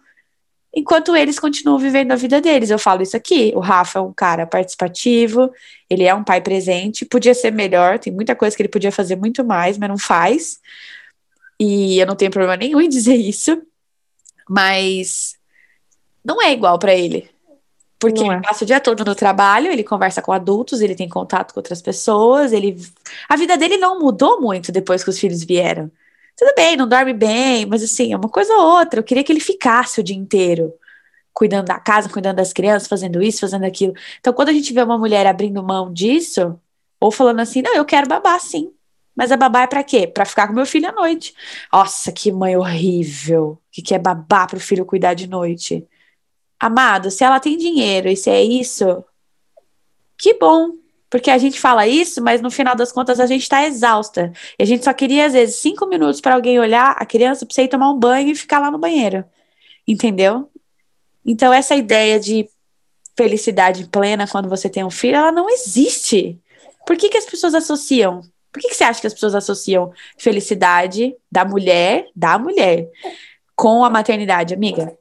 enquanto 0.77 1.17
eles 1.17 1.39
continuam 1.39 1.79
vivendo 1.79 2.13
a 2.13 2.17
vida 2.17 2.39
deles. 2.39 2.69
Eu 2.69 2.79
falo 2.79 3.03
isso 3.03 3.17
aqui. 3.17 3.51
O 3.57 3.61
Rafa 3.61 3.99
é 3.99 4.03
um 4.03 4.13
cara 4.13 4.47
participativo, 4.47 5.51
ele 5.89 6.05
é 6.05 6.15
um 6.15 6.23
pai 6.23 6.43
presente, 6.43 7.07
podia 7.07 7.35
ser 7.35 7.51
melhor, 7.51 7.99
tem 7.99 8.13
muita 8.13 8.37
coisa 8.37 8.55
que 8.55 8.61
ele 8.61 8.69
podia 8.69 8.93
fazer 8.93 9.17
muito 9.17 9.43
mais, 9.43 9.79
mas 9.79 9.89
não 9.89 9.97
faz. 9.97 10.61
E 11.59 11.99
eu 11.99 12.07
não 12.07 12.15
tenho 12.15 12.31
problema 12.31 12.59
nenhum 12.59 12.79
em 12.79 12.89
dizer 12.91 13.17
isso, 13.17 13.61
mas 14.47 15.35
não 16.23 16.43
é 16.43 16.53
igual 16.53 16.79
para 16.79 16.95
ele. 16.95 17.31
Porque 17.99 18.21
não 18.21 18.31
ele 18.31 18.41
é. 18.41 18.43
passa 18.47 18.63
o 18.63 18.67
dia 18.67 18.79
todo 18.79 19.03
no 19.03 19.15
trabalho, 19.15 19.73
ele 19.73 19.83
conversa 19.83 20.21
com 20.21 20.31
adultos, 20.31 20.83
ele 20.83 20.95
tem 20.95 21.09
contato 21.09 21.55
com 21.55 21.61
outras 21.61 21.81
pessoas, 21.81 22.53
ele 22.53 22.79
a 23.27 23.37
vida 23.37 23.57
dele 23.57 23.79
não 23.79 23.99
mudou 23.99 24.39
muito 24.39 24.71
depois 24.71 25.03
que 25.03 25.09
os 25.09 25.19
filhos 25.19 25.43
vieram. 25.43 25.91
Tudo 26.37 26.53
bem, 26.55 26.77
não 26.77 26.87
dorme 26.87 27.15
bem, 27.15 27.65
mas 27.67 27.83
assim, 27.83 28.13
é 28.13 28.17
uma 28.17 28.29
coisa 28.29 28.53
ou 28.55 28.79
outra. 28.79 29.01
Eu 29.01 29.05
queria 29.05 29.25
que 29.25 29.33
ele 29.33 29.41
ficasse 29.41 30.01
o 30.01 30.03
dia 30.03 30.17
inteiro 30.17 30.73
cuidando 31.33 31.67
da 31.67 31.79
casa, 31.79 32.09
cuidando 32.09 32.37
das 32.37 32.53
crianças, 32.53 32.89
fazendo 32.89 33.23
isso, 33.23 33.41
fazendo 33.41 33.65
aquilo. 33.65 33.93
Então, 34.19 34.33
quando 34.33 34.49
a 34.49 34.53
gente 34.53 34.73
vê 34.73 34.83
uma 34.83 34.97
mulher 34.97 35.27
abrindo 35.27 35.63
mão 35.63 35.93
disso, 35.93 36.59
ou 36.99 37.11
falando 37.11 37.41
assim, 37.41 37.61
não, 37.61 37.75
eu 37.75 37.85
quero 37.85 38.09
babar 38.09 38.41
sim. 38.41 38.73
Mas 39.15 39.31
a 39.33 39.37
babá 39.37 39.63
é 39.63 39.67
para 39.67 39.85
quê? 39.85 40.07
Para 40.07 40.25
ficar 40.25 40.47
com 40.47 40.55
meu 40.55 40.67
filho 40.67 40.89
à 40.89 40.93
noite. 40.93 41.35
Nossa, 41.73 42.13
que 42.13 42.33
mãe 42.33 42.57
horrível 42.57 43.59
que 43.71 43.83
quer 43.83 43.99
babar 43.99 44.47
para 44.47 44.57
o 44.57 44.61
filho 44.61 44.85
cuidar 44.85 45.15
de 45.15 45.27
noite. 45.27 45.87
Amado, 46.59 47.11
se 47.11 47.23
ela 47.25 47.41
tem 47.41 47.57
dinheiro 47.57 48.09
e 48.09 48.17
se 48.17 48.31
é 48.31 48.43
isso, 48.43 49.05
que 50.19 50.35
bom. 50.35 50.71
Porque 51.09 51.31
a 51.31 51.39
gente 51.39 51.61
fala 51.61 51.87
isso, 51.87 52.23
mas 52.23 52.41
no 52.41 52.51
final 52.51 52.75
das 52.75 52.91
contas 52.93 53.21
a 53.21 53.27
gente 53.27 53.43
está 53.43 53.65
exausta. 53.67 54.33
E 54.59 54.63
a 54.63 54.67
gente 54.67 54.85
só 54.85 54.93
queria, 54.93 55.27
às 55.27 55.33
vezes, 55.33 55.57
cinco 55.57 55.87
minutos 55.87 56.21
para 56.21 56.35
alguém 56.35 56.59
olhar 56.59 56.97
a 56.99 57.07
criança 57.07 57.47
para 57.47 57.55
você 57.55 57.63
ir 57.63 57.69
tomar 57.69 57.91
um 57.91 57.99
banho 57.99 58.31
e 58.31 58.35
ficar 58.35 58.59
lá 58.59 58.71
no 58.71 58.79
banheiro. 58.79 59.25
Entendeu? 59.87 60.51
Então, 61.25 61.53
essa 61.53 61.75
ideia 61.75 62.19
de 62.19 62.49
felicidade 63.17 63.89
plena 63.89 64.29
quando 64.29 64.49
você 64.49 64.69
tem 64.69 64.85
um 64.85 64.91
filho, 64.91 65.17
ela 65.17 65.33
não 65.33 65.49
existe. 65.49 66.41
Por 66.87 66.97
que, 66.97 67.09
que 67.09 67.19
as 67.19 67.25
pessoas 67.27 67.55
associam? 67.55 68.21
Por 68.53 68.61
que, 68.61 68.69
que 68.69 68.75
você 68.75 68.85
acha 68.85 69.01
que 69.01 69.07
as 69.07 69.15
pessoas 69.15 69.35
associam 69.35 69.93
felicidade 70.19 71.15
da 71.31 71.45
mulher, 71.45 72.09
da 72.15 72.39
mulher, 72.39 72.89
com 73.55 73.85
a 73.85 73.91
maternidade, 73.91 74.55
amiga? 74.55 74.97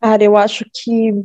Cara, 0.00 0.22
eu 0.22 0.36
acho 0.36 0.64
que. 0.72 1.24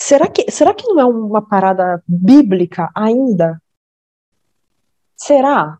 Será 0.00 0.26
que, 0.26 0.50
será 0.50 0.72
que 0.72 0.88
não 0.88 0.98
é 0.98 1.04
uma 1.04 1.42
parada 1.42 2.02
bíblica 2.08 2.90
ainda? 2.94 3.60
Será? 5.14 5.76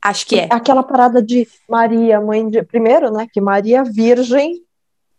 Acho 0.00 0.26
que 0.26 0.36
é. 0.40 0.48
Aquela 0.50 0.82
parada 0.82 1.22
de 1.22 1.46
Maria, 1.68 2.18
mãe 2.20 2.48
de. 2.48 2.62
Primeiro, 2.62 3.12
né? 3.12 3.26
Que 3.30 3.40
Maria 3.42 3.84
Virgem, 3.84 4.62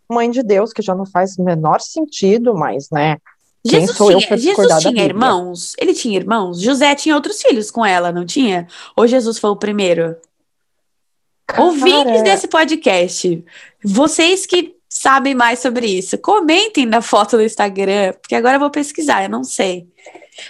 mãe 0.10 0.32
de 0.32 0.42
Deus, 0.42 0.74
que 0.74 0.82
já 0.82 0.96
não 0.96 1.06
faz 1.06 1.38
o 1.38 1.44
menor 1.44 1.80
sentido, 1.80 2.56
mas, 2.56 2.90
né? 2.90 3.18
Jesus 3.64 3.98
tinha, 3.98 4.38
Jesus 4.38 4.78
tinha 4.80 5.04
irmãos? 5.04 5.74
Ele 5.78 5.94
tinha 5.94 6.18
irmãos? 6.18 6.60
José 6.60 6.96
tinha 6.96 7.16
outros 7.16 7.42
filhos 7.42 7.70
com 7.70 7.86
ela, 7.86 8.12
não 8.12 8.26
tinha? 8.26 8.68
Ou 8.96 9.06
Jesus 9.06 9.38
foi 9.38 9.50
o 9.50 9.56
primeiro? 9.56 10.16
Cara... 11.46 11.64
Ouvintes 11.64 12.24
desse 12.24 12.48
podcast, 12.48 13.46
vocês 13.84 14.46
que 14.46 14.77
sabem 14.98 15.36
mais 15.36 15.60
sobre 15.60 15.86
isso, 15.86 16.18
comentem 16.18 16.86
na 16.86 17.02
foto 17.02 17.38
do 17.38 17.43
Instagram, 17.43 18.14
porque 18.22 18.36
agora 18.36 18.56
eu 18.56 18.60
vou 18.60 18.72
pesquisar, 18.72 19.24
eu 19.24 19.30
não 19.30 19.43
sei. 19.43 19.88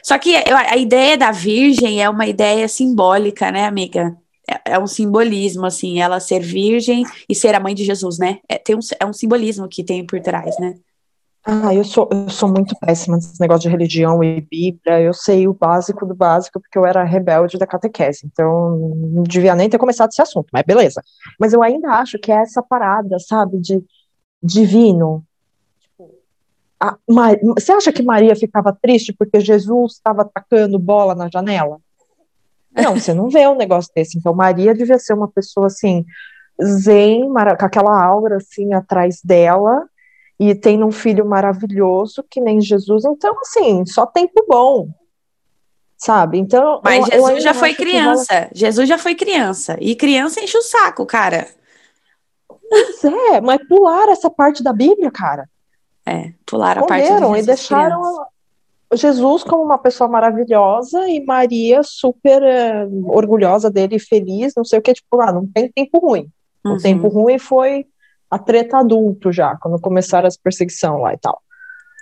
Só 0.03 0.17
que 0.17 0.35
a 0.35 0.77
ideia 0.77 1.17
da 1.17 1.31
Virgem 1.31 2.01
é 2.01 2.09
uma 2.09 2.27
ideia 2.27 2.67
simbólica, 2.67 3.51
né, 3.51 3.65
amiga? 3.65 4.17
É, 4.49 4.73
é 4.73 4.79
um 4.79 4.87
simbolismo, 4.87 5.65
assim, 5.65 5.99
ela 5.99 6.19
ser 6.19 6.39
virgem 6.39 7.03
e 7.29 7.35
ser 7.35 7.53
a 7.53 7.59
mãe 7.59 7.75
de 7.75 7.83
Jesus, 7.83 8.17
né? 8.17 8.39
É, 8.47 8.57
tem 8.57 8.75
um, 8.75 8.79
é 8.99 9.05
um 9.05 9.13
simbolismo 9.13 9.67
que 9.67 9.83
tem 9.83 10.05
por 10.05 10.19
trás, 10.21 10.57
né? 10.59 10.75
Ah, 11.49 11.73
eu 11.73 11.83
sou, 11.85 12.09
eu 12.11 12.29
sou 12.29 12.49
muito 12.49 12.75
péssima 12.77 13.15
nesse 13.15 13.39
negócio 13.39 13.61
de 13.61 13.69
religião 13.69 14.21
e 14.21 14.41
Bíblia. 14.41 14.99
Eu 14.99 15.13
sei 15.13 15.47
o 15.47 15.53
básico 15.53 16.05
do 16.05 16.13
básico, 16.13 16.59
porque 16.59 16.77
eu 16.77 16.85
era 16.85 17.05
rebelde 17.05 17.57
da 17.57 17.65
catequese. 17.65 18.25
Então, 18.25 18.77
não 18.77 19.23
devia 19.23 19.55
nem 19.55 19.69
ter 19.69 19.77
começado 19.77 20.09
esse 20.11 20.21
assunto, 20.21 20.47
mas 20.51 20.63
beleza. 20.63 21.01
Mas 21.39 21.53
eu 21.53 21.63
ainda 21.63 21.89
acho 21.91 22.19
que 22.19 22.33
é 22.33 22.41
essa 22.41 22.61
parada, 22.61 23.17
sabe, 23.19 23.59
de 23.59 23.81
divino. 24.41 25.23
Tipo, 25.81 26.11
a, 26.79 26.97
você 27.55 27.71
acha 27.71 27.91
que 27.91 28.03
Maria 28.03 28.35
ficava 28.35 28.77
triste 28.79 29.13
porque 29.13 29.39
Jesus 29.39 29.93
estava 29.93 30.21
atacando 30.23 30.79
bola 30.79 31.15
na 31.15 31.29
janela? 31.31 31.79
Não, 32.71 32.95
você 32.95 33.13
não 33.13 33.29
vê 33.29 33.47
um 33.47 33.55
negócio 33.55 33.91
desse. 33.95 34.17
Então, 34.17 34.33
Maria 34.33 34.73
devia 34.73 34.99
ser 34.99 35.13
uma 35.13 35.27
pessoa 35.27 35.67
assim, 35.67 36.05
zen, 36.63 37.27
com 37.59 37.65
aquela 37.65 38.03
aura 38.03 38.37
assim 38.37 38.73
atrás 38.73 39.19
dela, 39.23 39.87
e 40.39 40.53
tem 40.53 40.83
um 40.83 40.91
filho 40.91 41.25
maravilhoso 41.25 42.23
que 42.29 42.39
nem 42.39 42.61
Jesus. 42.61 43.03
Então, 43.05 43.35
assim, 43.41 43.83
só 43.85 44.05
tempo 44.05 44.45
bom. 44.47 44.89
Sabe? 45.97 46.37
Então. 46.37 46.79
Mas 46.83 47.07
eu, 47.07 47.13
Jesus 47.13 47.31
eu 47.31 47.39
já 47.39 47.53
foi 47.55 47.73
criança. 47.73 48.33
Ela... 48.33 48.49
Jesus 48.53 48.87
já 48.87 48.99
foi 48.99 49.15
criança. 49.15 49.75
E 49.81 49.95
criança 49.95 50.39
enche 50.39 50.55
o 50.55 50.61
saco, 50.61 51.03
cara. 51.07 51.47
Pois 52.69 53.03
é, 53.05 53.41
mas 53.41 53.65
pularam 53.67 54.11
essa 54.11 54.29
parte 54.29 54.63
da 54.63 54.73
Bíblia, 54.73 55.11
cara. 55.11 55.49
É, 56.05 56.33
pularam 56.45 56.83
a 56.83 56.87
parte 56.87 57.07
da 57.09 57.19
Bíblia. 57.19 57.39
e 57.39 57.45
deixaram. 57.45 58.25
Jesus 58.93 59.43
como 59.43 59.63
uma 59.63 59.77
pessoa 59.77 60.07
maravilhosa 60.07 61.09
e 61.09 61.23
Maria 61.25 61.81
super 61.83 62.41
uh, 62.41 63.11
orgulhosa 63.11 63.69
dele, 63.69 63.99
feliz, 63.99 64.53
não 64.55 64.63
sei 64.63 64.79
o 64.79 64.81
que, 64.81 64.93
tipo, 64.93 65.19
ah, 65.19 65.33
não 65.33 65.45
tem 65.45 65.69
tempo 65.69 65.99
ruim. 65.99 66.29
Uhum. 66.65 66.73
O 66.73 66.77
tempo 66.77 67.07
ruim 67.09 67.37
foi 67.37 67.85
a 68.31 68.39
treta 68.39 68.77
adulto 68.77 69.29
já, 69.29 69.57
quando 69.57 69.79
começaram 69.81 70.25
as 70.25 70.37
perseguições 70.37 71.01
lá 71.01 71.13
e 71.13 71.17
tal. 71.17 71.41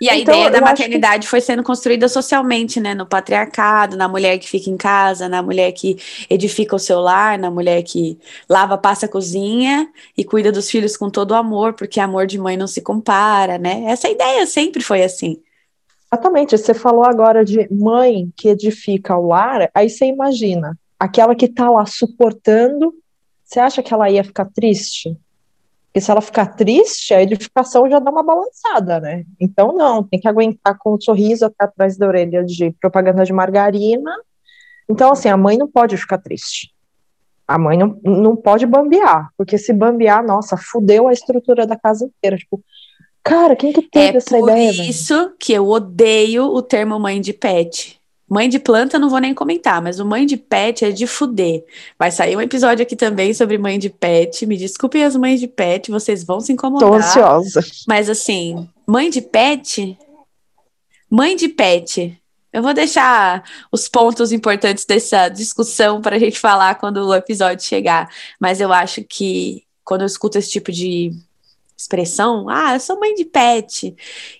E 0.00 0.10
a 0.10 0.16
então, 0.16 0.34
ideia 0.34 0.50
da 0.50 0.60
maternidade 0.60 1.22
que... 1.22 1.30
foi 1.30 1.40
sendo 1.40 1.62
construída 1.62 2.06
socialmente, 2.08 2.78
né? 2.78 2.94
No 2.94 3.06
patriarcado, 3.06 3.96
na 3.96 4.06
mulher 4.06 4.38
que 4.38 4.48
fica 4.48 4.68
em 4.68 4.76
casa, 4.76 5.28
na 5.28 5.42
mulher 5.42 5.72
que 5.72 5.96
edifica 6.28 6.76
o 6.76 6.78
seu 6.78 7.00
lar, 7.00 7.38
na 7.38 7.50
mulher 7.50 7.82
que 7.82 8.18
lava, 8.48 8.76
passa, 8.76 9.08
cozinha 9.08 9.88
e 10.16 10.22
cuida 10.22 10.52
dos 10.52 10.70
filhos 10.70 10.96
com 10.96 11.08
todo 11.08 11.30
o 11.30 11.34
amor, 11.34 11.72
porque 11.72 11.98
amor 11.98 12.26
de 12.26 12.38
mãe 12.38 12.56
não 12.56 12.66
se 12.66 12.82
compara, 12.82 13.56
né? 13.56 13.84
Essa 13.86 14.08
ideia 14.08 14.46
sempre 14.46 14.82
foi 14.82 15.02
assim. 15.02 15.40
Exatamente, 16.12 16.56
você 16.56 16.74
falou 16.74 17.04
agora 17.04 17.44
de 17.44 17.66
mãe 17.72 18.30
que 18.36 18.48
edifica 18.48 19.16
o 19.16 19.26
lar, 19.26 19.70
aí 19.74 19.90
você 19.90 20.06
imagina, 20.06 20.78
aquela 20.98 21.34
que 21.34 21.48
tá 21.48 21.68
lá 21.68 21.84
suportando, 21.84 22.94
você 23.44 23.60
acha 23.60 23.82
que 23.82 23.92
ela 23.92 24.10
ia 24.10 24.22
ficar 24.22 24.44
triste? 24.46 25.16
Porque 25.96 26.04
se 26.04 26.10
ela 26.10 26.20
ficar 26.20 26.54
triste, 26.54 27.14
a 27.14 27.22
edificação 27.22 27.88
já 27.88 27.98
dá 27.98 28.10
uma 28.10 28.22
balançada, 28.22 29.00
né? 29.00 29.24
Então, 29.40 29.74
não, 29.74 30.02
tem 30.02 30.20
que 30.20 30.28
aguentar 30.28 30.76
com 30.78 30.94
um 30.94 31.00
sorriso 31.00 31.46
até 31.46 31.64
atrás 31.64 31.96
da 31.96 32.06
orelha 32.06 32.44
de 32.44 32.70
propaganda 32.78 33.24
de 33.24 33.32
margarina. 33.32 34.14
Então, 34.86 35.10
assim, 35.10 35.30
a 35.30 35.38
mãe 35.38 35.56
não 35.56 35.66
pode 35.66 35.96
ficar 35.96 36.18
triste. 36.18 36.70
A 37.48 37.56
mãe 37.56 37.78
não, 37.78 37.98
não 38.04 38.36
pode 38.36 38.66
bambear, 38.66 39.30
porque 39.38 39.56
se 39.56 39.72
bambear, 39.72 40.22
nossa, 40.22 40.54
fudeu 40.58 41.08
a 41.08 41.14
estrutura 41.14 41.66
da 41.66 41.78
casa 41.78 42.04
inteira. 42.04 42.36
Tipo, 42.36 42.62
cara, 43.24 43.56
quem 43.56 43.72
que 43.72 43.80
teve 43.80 44.16
é 44.16 44.16
essa 44.18 44.38
ideia? 44.38 44.68
É 44.68 44.74
por 44.74 44.84
isso 44.84 45.34
que 45.40 45.54
eu 45.54 45.66
odeio 45.66 46.44
o 46.44 46.60
termo 46.60 47.00
mãe 47.00 47.22
de 47.22 47.32
pet. 47.32 47.98
Mãe 48.28 48.48
de 48.48 48.58
planta 48.58 48.98
não 48.98 49.08
vou 49.08 49.20
nem 49.20 49.32
comentar, 49.32 49.80
mas 49.80 50.00
o 50.00 50.04
mãe 50.04 50.26
de 50.26 50.36
pet 50.36 50.84
é 50.84 50.90
de 50.90 51.06
fuder. 51.06 51.64
Vai 51.96 52.10
sair 52.10 52.36
um 52.36 52.40
episódio 52.40 52.82
aqui 52.82 52.96
também 52.96 53.32
sobre 53.32 53.56
mãe 53.56 53.78
de 53.78 53.88
pet. 53.88 54.44
Me 54.46 54.56
desculpem 54.56 55.04
as 55.04 55.14
mães 55.14 55.38
de 55.38 55.46
pet, 55.46 55.92
vocês 55.92 56.24
vão 56.24 56.40
se 56.40 56.52
incomodar. 56.52 56.88
Tô 56.88 56.94
ansiosa. 56.94 57.64
Mas 57.86 58.10
assim, 58.10 58.68
mãe 58.84 59.10
de 59.10 59.20
pet? 59.20 59.96
Mãe 61.08 61.36
de 61.36 61.48
pet. 61.48 62.20
Eu 62.52 62.62
vou 62.62 62.74
deixar 62.74 63.44
os 63.70 63.86
pontos 63.86 64.32
importantes 64.32 64.84
dessa 64.84 65.28
discussão 65.28 66.00
para 66.00 66.16
a 66.16 66.18
gente 66.18 66.40
falar 66.40 66.74
quando 66.76 67.06
o 67.06 67.14
episódio 67.14 67.64
chegar. 67.64 68.10
Mas 68.40 68.60
eu 68.60 68.72
acho 68.72 69.04
que 69.04 69.62
quando 69.84 70.00
eu 70.00 70.06
escuto 70.06 70.36
esse 70.36 70.50
tipo 70.50 70.72
de 70.72 71.12
expressão, 71.76 72.48
ah, 72.48 72.74
eu 72.74 72.80
sou 72.80 72.98
mãe 72.98 73.14
de 73.14 73.24
pet, 73.24 73.94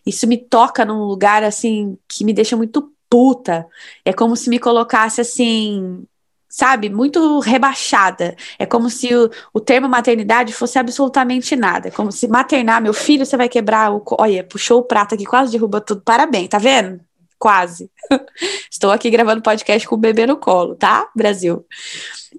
isso 0.04 0.26
me 0.26 0.38
toca 0.38 0.84
num 0.84 1.04
lugar 1.04 1.44
assim 1.44 1.96
que 2.08 2.24
me 2.24 2.32
deixa 2.32 2.56
muito 2.56 2.90
puta. 3.08 3.66
É 4.04 4.12
como 4.12 4.36
se 4.36 4.48
me 4.50 4.58
colocasse 4.58 5.20
assim, 5.20 6.06
sabe, 6.48 6.88
muito 6.88 7.38
rebaixada. 7.40 8.34
É 8.58 8.64
como 8.64 8.88
se 8.88 9.14
o, 9.14 9.30
o 9.52 9.60
termo 9.60 9.88
maternidade 9.88 10.52
fosse 10.52 10.78
absolutamente 10.78 11.54
nada. 11.54 11.88
É 11.88 11.90
como 11.90 12.10
se 12.10 12.26
maternar, 12.28 12.80
meu 12.80 12.94
filho, 12.94 13.26
você 13.26 13.36
vai 13.36 13.48
quebrar 13.48 13.92
o. 13.92 14.02
Olha, 14.18 14.42
puxou 14.44 14.80
o 14.80 14.84
prato 14.84 15.14
aqui, 15.14 15.24
quase 15.24 15.52
derruba 15.52 15.80
tudo. 15.80 16.00
Parabéns, 16.02 16.48
tá 16.48 16.58
vendo? 16.58 17.00
Quase. 17.38 17.90
Estou 18.70 18.90
aqui 18.90 19.10
gravando 19.10 19.42
podcast 19.42 19.86
com 19.86 19.96
o 19.96 19.98
bebê 19.98 20.26
no 20.26 20.38
colo, 20.38 20.74
tá, 20.74 21.08
Brasil? 21.14 21.64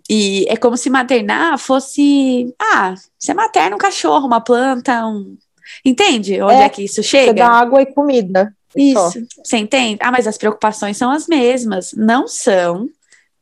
E 0.10 0.46
é 0.50 0.58
como 0.58 0.78
se 0.78 0.90
maternar 0.90 1.58
fosse. 1.60 2.54
Ah, 2.60 2.96
você 3.18 3.34
materna 3.34 3.76
um 3.76 3.80
cachorro, 3.80 4.26
uma 4.26 4.42
planta, 4.42 5.06
um. 5.06 5.38
Entende 5.86 6.42
onde 6.42 6.62
é, 6.62 6.66
é 6.66 6.70
que 6.70 6.84
isso 6.84 7.04
chega? 7.04 7.28
Você 7.28 7.34
dá 7.34 7.50
água 7.50 7.82
e 7.82 7.94
comida. 7.94 8.57
Isso, 8.78 9.28
você 9.44 9.58
entende? 9.58 10.00
Ah, 10.02 10.12
mas 10.12 10.28
as 10.28 10.38
preocupações 10.38 10.98
são 10.98 11.12
as 11.12 11.28
mesmas. 11.28 11.94
Não 11.94 12.28
são, 12.28 12.90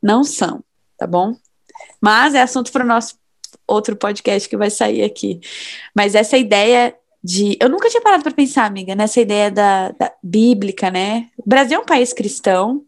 não 0.01 0.23
são, 0.23 0.63
tá 0.97 1.05
bom? 1.05 1.35
Mas 2.01 2.33
é 2.33 2.41
assunto 2.41 2.71
para 2.71 2.83
o 2.83 2.87
nosso 2.87 3.15
outro 3.67 3.95
podcast 3.95 4.47
que 4.47 4.57
vai 4.57 4.69
sair 4.69 5.03
aqui. 5.03 5.39
Mas 5.95 6.15
essa 6.15 6.37
ideia 6.37 6.95
de. 7.23 7.57
Eu 7.59 7.69
nunca 7.69 7.89
tinha 7.89 8.01
parado 8.01 8.23
para 8.23 8.31
pensar, 8.31 8.65
amiga, 8.65 8.95
nessa 8.95 9.19
ideia 9.19 9.49
da, 9.49 9.89
da 9.91 10.13
bíblica, 10.21 10.91
né? 10.91 11.29
O 11.37 11.49
Brasil 11.49 11.77
é 11.77 11.81
um 11.81 11.85
país 11.85 12.13
cristão, 12.13 12.83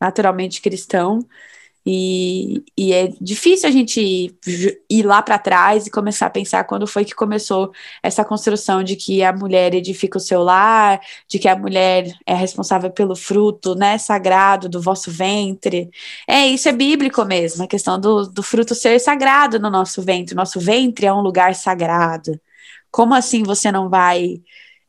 naturalmente 0.00 0.62
cristão, 0.62 1.20
e, 1.84 2.64
e 2.78 2.92
é 2.92 3.08
difícil 3.20 3.68
a 3.68 3.72
gente 3.72 4.36
ir 4.88 5.02
lá 5.04 5.20
para 5.20 5.38
trás 5.38 5.86
e 5.86 5.90
começar 5.90 6.26
a 6.26 6.30
pensar 6.30 6.64
quando 6.64 6.86
foi 6.86 7.04
que 7.04 7.14
começou 7.14 7.72
essa 8.02 8.24
construção 8.24 8.84
de 8.84 8.94
que 8.94 9.22
a 9.22 9.32
mulher 9.32 9.74
edifica 9.74 10.18
o 10.18 10.20
seu 10.20 10.42
lar, 10.42 11.00
de 11.28 11.38
que 11.40 11.48
a 11.48 11.56
mulher 11.56 12.12
é 12.24 12.34
responsável 12.34 12.90
pelo 12.90 13.16
fruto 13.16 13.74
né, 13.74 13.98
sagrado 13.98 14.68
do 14.68 14.80
vosso 14.80 15.10
ventre. 15.10 15.90
É, 16.28 16.46
isso 16.46 16.68
é 16.68 16.72
bíblico 16.72 17.24
mesmo, 17.24 17.64
a 17.64 17.66
questão 17.68 17.98
do, 17.98 18.28
do 18.28 18.42
fruto 18.42 18.74
ser 18.74 18.98
sagrado 19.00 19.58
no 19.58 19.70
nosso 19.70 20.02
ventre. 20.02 20.34
Nosso 20.34 20.60
ventre 20.60 21.06
é 21.06 21.12
um 21.12 21.20
lugar 21.20 21.54
sagrado. 21.54 22.40
Como 22.90 23.14
assim 23.14 23.42
você 23.42 23.72
não 23.72 23.88
vai 23.88 24.40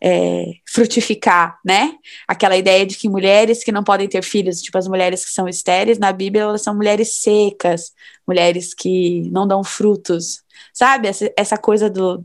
é, 0.03 0.55
frutificar, 0.67 1.57
né? 1.63 1.93
Aquela 2.27 2.57
ideia 2.57 2.85
de 2.85 2.97
que 2.97 3.07
mulheres 3.07 3.63
que 3.63 3.71
não 3.71 3.85
podem 3.85 4.09
ter 4.09 4.21
filhos, 4.21 4.61
tipo 4.61 4.77
as 4.77 4.85
mulheres 4.85 5.23
que 5.23 5.31
são 5.31 5.47
estéreis, 5.47 5.97
na 5.97 6.11
Bíblia 6.11 6.43
elas 6.43 6.61
são 6.61 6.75
mulheres 6.75 7.15
secas, 7.15 7.93
mulheres 8.27 8.73
que 8.73 9.29
não 9.31 9.47
dão 9.47 9.63
frutos, 9.63 10.43
sabe? 10.73 11.07
Essa, 11.07 11.31
essa 11.37 11.57
coisa 11.57 11.89
do. 11.89 12.21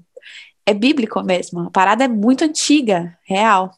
É 0.66 0.74
bíblico 0.74 1.22
mesmo, 1.22 1.61
a 1.61 1.70
parada 1.70 2.05
é 2.05 2.09
muito 2.09 2.45
antiga, 2.45 3.16
real. 3.24 3.70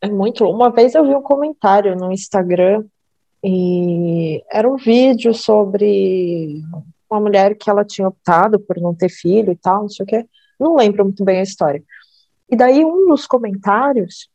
É 0.00 0.08
muito. 0.08 0.44
Uma 0.44 0.70
vez 0.70 0.94
eu 0.94 1.04
vi 1.04 1.14
um 1.14 1.22
comentário 1.22 1.94
no 1.94 2.10
Instagram 2.10 2.84
e 3.44 4.42
era 4.50 4.68
um 4.68 4.76
vídeo 4.76 5.34
sobre 5.34 6.62
uma 7.08 7.20
mulher 7.20 7.54
que 7.54 7.68
ela 7.68 7.84
tinha 7.84 8.08
optado 8.08 8.58
por 8.58 8.80
não 8.80 8.94
ter 8.94 9.10
filho 9.10 9.52
e 9.52 9.56
tal, 9.56 9.82
não 9.82 9.88
sei 9.90 10.04
o 10.04 10.06
quê. 10.06 10.26
Não 10.58 10.74
lembro 10.74 11.04
muito 11.04 11.22
bem 11.22 11.40
a 11.40 11.42
história. 11.42 11.82
E 12.50 12.56
daí 12.56 12.84
um 12.84 13.08
dos 13.08 13.26
comentários 13.26 14.28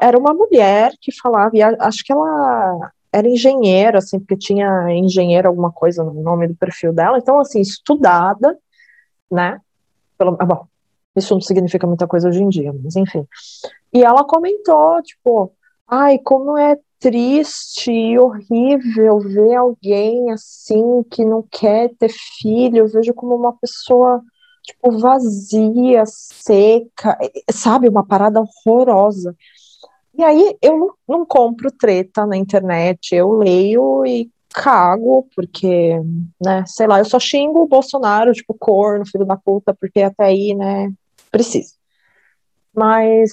era 0.00 0.18
uma 0.18 0.34
mulher 0.34 0.92
que 1.00 1.12
falava, 1.12 1.56
e 1.56 1.62
acho 1.62 2.04
que 2.04 2.12
ela 2.12 2.90
era 3.12 3.28
engenheira, 3.28 3.98
assim, 3.98 4.18
porque 4.18 4.36
tinha 4.36 4.90
engenheiro 4.90 5.48
alguma 5.48 5.70
coisa 5.70 6.02
no 6.02 6.12
nome 6.22 6.48
do 6.48 6.56
perfil 6.56 6.92
dela, 6.92 7.18
então, 7.18 7.38
assim, 7.38 7.60
estudada, 7.60 8.58
né? 9.30 9.60
Pelo, 10.18 10.36
ah, 10.40 10.44
bom, 10.44 10.66
isso 11.14 11.32
não 11.34 11.40
significa 11.40 11.86
muita 11.86 12.06
coisa 12.06 12.28
hoje 12.28 12.42
em 12.42 12.48
dia, 12.48 12.74
mas 12.82 12.96
enfim. 12.96 13.26
E 13.92 14.02
ela 14.02 14.24
comentou, 14.24 15.00
tipo, 15.02 15.52
ai, 15.86 16.18
como 16.18 16.58
é 16.58 16.76
triste 16.98 17.90
e 17.90 18.18
horrível 18.18 19.20
ver 19.20 19.54
alguém 19.54 20.30
assim 20.32 21.02
que 21.10 21.24
não 21.24 21.42
quer 21.50 21.90
ter 21.98 22.10
filho, 22.40 22.78
eu 22.78 22.88
vejo 22.88 23.14
como 23.14 23.34
uma 23.34 23.52
pessoa 23.52 24.22
tipo 24.66 24.98
vazia, 24.98 26.04
seca, 26.06 27.16
sabe, 27.50 27.88
uma 27.88 28.04
parada 28.04 28.42
horrorosa. 28.42 29.34
E 30.18 30.24
aí 30.24 30.56
eu 30.60 30.76
não, 30.78 30.94
não 31.06 31.26
compro 31.26 31.70
treta 31.70 32.26
na 32.26 32.36
internet, 32.36 33.14
eu 33.14 33.32
leio 33.32 34.04
e 34.04 34.30
cago, 34.52 35.28
porque, 35.36 36.00
né, 36.42 36.64
sei 36.66 36.86
lá, 36.86 36.98
eu 36.98 37.04
só 37.04 37.18
xingo 37.20 37.62
o 37.62 37.68
Bolsonaro, 37.68 38.32
tipo, 38.32 38.54
corno, 38.54 39.06
filho 39.06 39.26
da 39.26 39.36
puta, 39.36 39.74
porque 39.74 40.00
até 40.00 40.24
aí, 40.24 40.54
né, 40.54 40.90
preciso. 41.30 41.74
Mas 42.74 43.32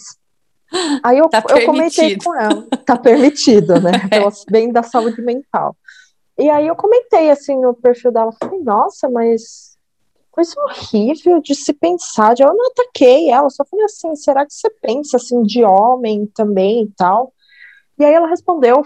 aí 1.02 1.18
eu, 1.18 1.30
tá 1.30 1.42
eu 1.50 1.66
comentei 1.66 2.18
com 2.18 2.36
ela, 2.36 2.68
tá 2.86 2.98
permitido, 2.98 3.80
né, 3.80 3.92
pelo 4.10 4.30
bem 4.52 4.72
da 4.72 4.84
saúde 4.84 5.22
mental. 5.22 5.76
E 6.38 6.50
aí 6.50 6.68
eu 6.68 6.76
comentei, 6.76 7.30
assim, 7.30 7.58
no 7.60 7.74
perfil 7.74 8.12
dela, 8.12 8.32
falei, 8.38 8.60
nossa, 8.60 9.10
mas 9.10 9.73
coisa 10.34 10.54
horrível 10.64 11.40
de 11.40 11.54
se 11.54 11.72
pensar. 11.72 12.36
Eu 12.40 12.54
não 12.54 12.68
ataquei 12.68 13.30
ela, 13.30 13.50
só 13.50 13.64
falei 13.64 13.86
assim: 13.86 14.16
será 14.16 14.46
que 14.46 14.54
você 14.54 14.70
pensa 14.82 15.18
assim 15.18 15.44
de 15.44 15.64
homem 15.64 16.26
também 16.34 16.84
e 16.84 16.92
tal? 16.98 17.32
E 17.98 18.04
aí 18.04 18.12
ela 18.12 18.28
respondeu, 18.28 18.82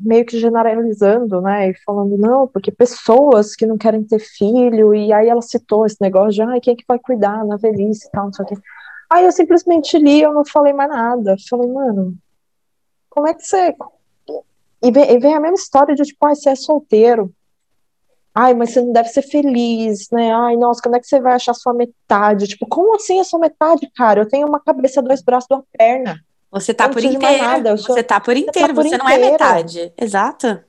meio 0.00 0.24
que 0.24 0.38
generalizando, 0.38 1.40
né, 1.40 1.70
e 1.70 1.74
falando, 1.84 2.16
não, 2.16 2.46
porque 2.46 2.70
pessoas 2.70 3.56
que 3.56 3.66
não 3.66 3.76
querem 3.76 4.04
ter 4.04 4.20
filho, 4.20 4.94
e 4.94 5.12
aí 5.12 5.28
ela 5.28 5.42
citou 5.42 5.84
esse 5.84 5.96
negócio 6.00 6.30
de, 6.30 6.42
ai, 6.42 6.60
quem 6.60 6.74
é 6.74 6.76
que 6.76 6.84
vai 6.86 6.98
cuidar 7.00 7.44
na 7.44 7.56
velhice 7.56 8.06
e 8.06 8.10
tal, 8.12 8.26
não 8.26 8.32
sei 8.32 8.44
o 8.44 8.48
quê. 8.48 8.54
Aí 9.10 9.24
eu 9.24 9.32
simplesmente 9.32 9.98
li, 9.98 10.22
eu 10.22 10.32
não 10.32 10.44
falei 10.44 10.72
mais 10.72 10.88
nada. 10.88 11.36
Falei, 11.50 11.68
mano, 11.68 12.14
como 13.10 13.28
é 13.28 13.34
que 13.34 13.42
você... 13.42 13.74
E 14.82 14.90
vem, 14.90 15.12
e 15.12 15.18
vem 15.18 15.34
a 15.34 15.40
mesma 15.40 15.56
história 15.56 15.94
de, 15.94 16.02
tipo, 16.04 16.24
ai, 16.26 16.34
você 16.34 16.50
é 16.50 16.54
solteiro, 16.54 17.32
Ai, 18.34 18.52
mas 18.52 18.72
você 18.72 18.80
não 18.80 18.92
deve 18.92 19.08
ser 19.10 19.22
feliz, 19.22 20.10
né? 20.10 20.34
Ai, 20.34 20.56
nossa, 20.56 20.82
quando 20.82 20.96
é 20.96 21.00
que 21.00 21.06
você 21.06 21.20
vai 21.20 21.34
achar 21.34 21.54
sua 21.54 21.72
metade? 21.72 22.48
Tipo, 22.48 22.66
como 22.66 22.96
assim 22.96 23.20
a 23.20 23.24
sua 23.24 23.38
metade, 23.38 23.88
cara? 23.94 24.22
Eu 24.22 24.28
tenho 24.28 24.48
uma 24.48 24.58
cabeça, 24.58 25.00
dois 25.00 25.22
braços, 25.22 25.48
duas 25.48 25.62
pernas. 25.78 26.18
Você 26.50 26.74
tá 26.74 26.88
por 26.88 27.02
inteiro. 27.02 27.78
Sou... 27.78 27.94
Você 27.94 28.02
tá 28.02 28.18
por 28.20 28.36
inteiro, 28.36 28.74
você, 28.74 28.74
tá 28.74 28.74
por 28.74 28.84
você 28.84 28.98
não 28.98 29.08
é 29.08 29.18
metade. 29.18 29.92
Exato. 29.96 30.60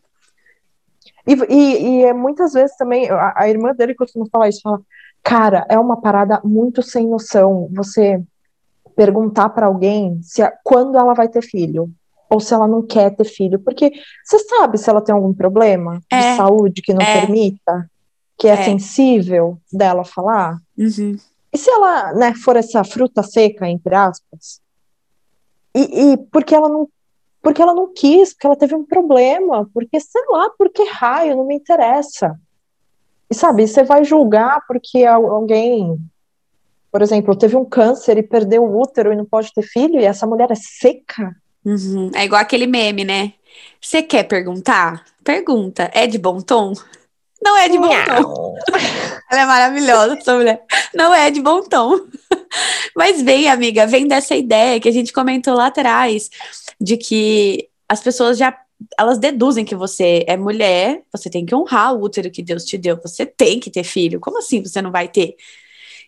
E, 1.28 1.34
e, 1.50 1.88
e 1.88 2.04
é 2.04 2.14
muitas 2.14 2.54
vezes 2.54 2.78
também, 2.78 3.10
a, 3.10 3.34
a, 3.36 3.50
irmã 3.50 3.74
dele 3.74 3.96
costuma 3.96 4.26
falar 4.32 4.50
isso, 4.50 4.62
fala, 4.62 4.80
cara, 5.24 5.66
é 5.68 5.80
uma 5.80 6.00
parada 6.00 6.40
muito 6.44 6.84
sem 6.84 7.08
noção 7.08 7.68
você 7.72 8.22
perguntar 8.96 9.50
para 9.50 9.66
alguém 9.66 10.20
se 10.22 10.44
a, 10.44 10.54
quando 10.64 10.98
ela 10.98 11.14
vai 11.14 11.28
ter 11.28 11.42
filho 11.42 11.92
ou 12.30 12.40
se 12.40 12.54
ela 12.54 12.68
não 12.68 12.82
quer 12.82 13.16
ter 13.16 13.26
filho. 13.26 13.60
Porque 13.60 13.92
você 14.24 14.40
sabe 14.40 14.78
se 14.78 14.90
ela 14.90 15.02
tem 15.02 15.14
algum 15.14 15.34
problema 15.34 16.02
é, 16.12 16.32
de 16.32 16.38
saúde 16.38 16.82
que 16.82 16.94
não 16.94 17.02
é, 17.02 17.22
permita, 17.22 17.90
que 18.38 18.48
é, 18.48 18.54
é, 18.54 18.64
sensível 18.64 19.58
dela 19.72 20.04
falar. 20.04 20.58
Uhum. 20.78 21.18
E 21.54 21.58
se 21.58 21.70
ela 21.70 22.14
né, 22.14 22.34
for 22.36 22.56
essa 22.56 22.84
fruta 22.84 23.24
seca, 23.24 23.68
entre 23.68 23.96
aspas? 23.96 24.60
E, 25.74 26.12
e 26.14 26.18
porque 26.18 26.56
ela 26.56 26.70
não 26.70 26.90
porque 27.42 27.62
ela 27.62 27.76
não 27.76 27.94
quis, 27.94 28.34
porque 28.34 28.48
ela 28.48 28.56
teve 28.56 28.74
um 28.74 28.84
problema, 28.84 29.70
porque 29.72 30.00
sei 30.00 30.24
lá, 30.30 30.50
porque 30.58 30.84
raio, 30.84 31.38
não 31.38 31.46
me 31.46 31.54
interessa. 31.54 32.36
E 33.30 33.36
sabe, 33.36 33.68
você 33.68 33.84
vai 33.84 34.04
julgar 34.04 34.64
porque 34.68 35.06
alguém, 35.06 35.96
por 36.92 37.04
exemplo, 37.04 37.38
teve 37.38 37.56
um 37.56 37.64
câncer 37.64 38.18
e 38.18 38.24
perdeu 38.24 38.64
o 38.64 38.82
útero 38.82 39.14
e 39.14 39.16
não 39.16 39.26
pode 39.26 39.54
ter 39.54 39.62
filho, 39.62 40.00
e 40.00 40.06
essa 40.06 40.26
mulher 40.26 40.50
é 40.50 40.56
seca. 40.56 41.36
Uhum. 41.66 42.12
É 42.14 42.24
igual 42.24 42.42
aquele 42.42 42.68
meme, 42.68 43.04
né? 43.04 43.34
Você 43.82 44.04
quer 44.04 44.24
perguntar? 44.24 45.04
Pergunta. 45.24 45.90
É 45.94 46.06
de 46.06 46.18
bom 46.18 46.40
tom? 46.40 46.74
Não 47.42 47.58
é 47.58 47.68
de 47.68 47.78
bom 47.78 47.90
tom. 48.06 48.56
Ela 49.32 49.42
é 49.42 49.46
maravilhosa, 49.46 50.18
essa 50.18 50.36
mulher. 50.36 50.64
Não 50.94 51.14
é 51.14 51.32
de 51.32 51.42
bom 51.42 51.64
tom. 51.64 52.00
Mas 52.96 53.22
vem, 53.22 53.50
amiga, 53.50 53.88
vem 53.88 54.08
dessa 54.08 54.36
ideia 54.36 54.80
que 54.80 54.88
a 54.88 54.92
gente 54.92 55.12
comentou 55.12 55.56
lá 55.56 55.68
atrás, 55.68 56.30
de 56.80 56.98
que 56.98 57.68
as 57.90 58.02
pessoas 58.02 58.38
já 58.38 58.58
elas 58.98 59.18
deduzem 59.18 59.64
que 59.64 59.76
você 59.76 60.24
é 60.28 60.36
mulher, 60.36 61.02
você 61.12 61.30
tem 61.30 61.46
que 61.46 61.56
honrar 61.56 61.94
o 61.96 62.02
útero 62.02 62.30
que 62.30 62.44
Deus 62.44 62.66
te 62.66 62.78
deu, 62.78 63.00
você 63.02 63.26
tem 63.26 63.60
que 63.60 63.72
ter 63.72 63.84
filho. 63.84 64.20
Como 64.20 64.38
assim 64.38 64.62
você 64.62 64.82
não 64.82 64.92
vai 64.92 65.08
ter? 65.08 65.36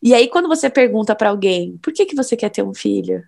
E 0.01 0.13
aí, 0.13 0.27
quando 0.27 0.47
você 0.47 0.69
pergunta 0.69 1.15
para 1.15 1.29
alguém, 1.29 1.77
por 1.81 1.93
que, 1.93 2.05
que 2.05 2.15
você 2.15 2.35
quer 2.35 2.49
ter 2.49 2.63
um 2.63 2.73
filho? 2.73 3.23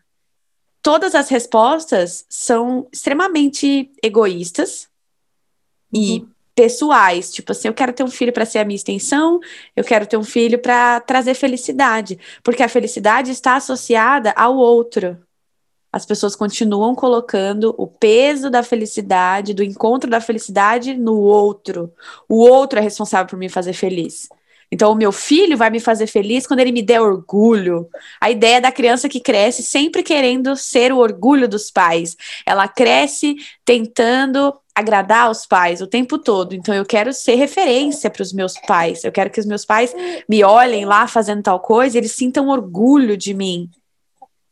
Todas 0.81 1.15
as 1.15 1.29
respostas 1.29 2.25
são 2.29 2.87
extremamente 2.91 3.91
egoístas 4.03 4.87
uhum. 5.93 6.01
e 6.01 6.27
pessoais, 6.55 7.31
tipo 7.31 7.53
assim, 7.53 7.69
eu 7.69 7.73
quero 7.73 7.93
ter 7.93 8.03
um 8.03 8.09
filho 8.09 8.33
para 8.33 8.45
ser 8.45 8.59
a 8.59 8.65
minha 8.65 8.75
extensão, 8.75 9.39
eu 9.75 9.83
quero 9.83 10.05
ter 10.05 10.17
um 10.17 10.23
filho 10.23 10.59
para 10.59 10.99
trazer 10.99 11.33
felicidade, 11.33 12.19
porque 12.43 12.61
a 12.61 12.67
felicidade 12.67 13.31
está 13.31 13.55
associada 13.55 14.33
ao 14.35 14.57
outro. 14.57 15.17
As 15.91 16.05
pessoas 16.05 16.35
continuam 16.35 16.93
colocando 16.93 17.73
o 17.77 17.87
peso 17.87 18.49
da 18.49 18.61
felicidade, 18.61 19.53
do 19.53 19.63
encontro 19.63 20.09
da 20.09 20.21
felicidade 20.21 20.93
no 20.93 21.15
outro. 21.15 21.91
O 22.27 22.39
outro 22.39 22.77
é 22.77 22.81
responsável 22.81 23.27
por 23.27 23.39
me 23.39 23.49
fazer 23.49 23.73
feliz. 23.73 24.27
Então, 24.71 24.91
o 24.91 24.95
meu 24.95 25.11
filho 25.11 25.57
vai 25.57 25.69
me 25.69 25.79
fazer 25.79 26.05
feliz 26.05 26.45
quando 26.45 26.59
ele 26.59 26.71
me 26.71 26.83
der 26.83 27.01
orgulho. 27.01 27.87
A 28.21 28.29
ideia 28.29 28.61
da 28.61 28.71
criança 28.71 29.09
que 29.09 29.19
cresce 29.19 29.63
sempre 29.63 30.03
querendo 30.03 30.55
ser 30.55 30.93
o 30.93 30.97
orgulho 30.97 31.47
dos 31.47 31.71
pais. 31.71 32.15
Ela 32.45 32.67
cresce 32.67 33.35
tentando 33.65 34.53
agradar 34.75 35.25
aos 35.25 35.45
pais 35.45 35.81
o 35.81 35.87
tempo 35.87 36.19
todo. 36.19 36.53
Então, 36.53 36.73
eu 36.73 36.85
quero 36.85 37.11
ser 37.11 37.35
referência 37.35 38.09
para 38.09 38.21
os 38.21 38.31
meus 38.31 38.53
pais. 38.59 39.03
Eu 39.03 39.11
quero 39.11 39.31
que 39.31 39.39
os 39.39 39.45
meus 39.45 39.65
pais 39.65 39.93
me 40.27 40.43
olhem 40.43 40.85
lá 40.85 41.07
fazendo 41.07 41.41
tal 41.41 41.59
coisa 41.59 41.97
e 41.97 41.99
eles 41.99 42.11
sintam 42.11 42.47
orgulho 42.47 43.17
de 43.17 43.33
mim. 43.33 43.69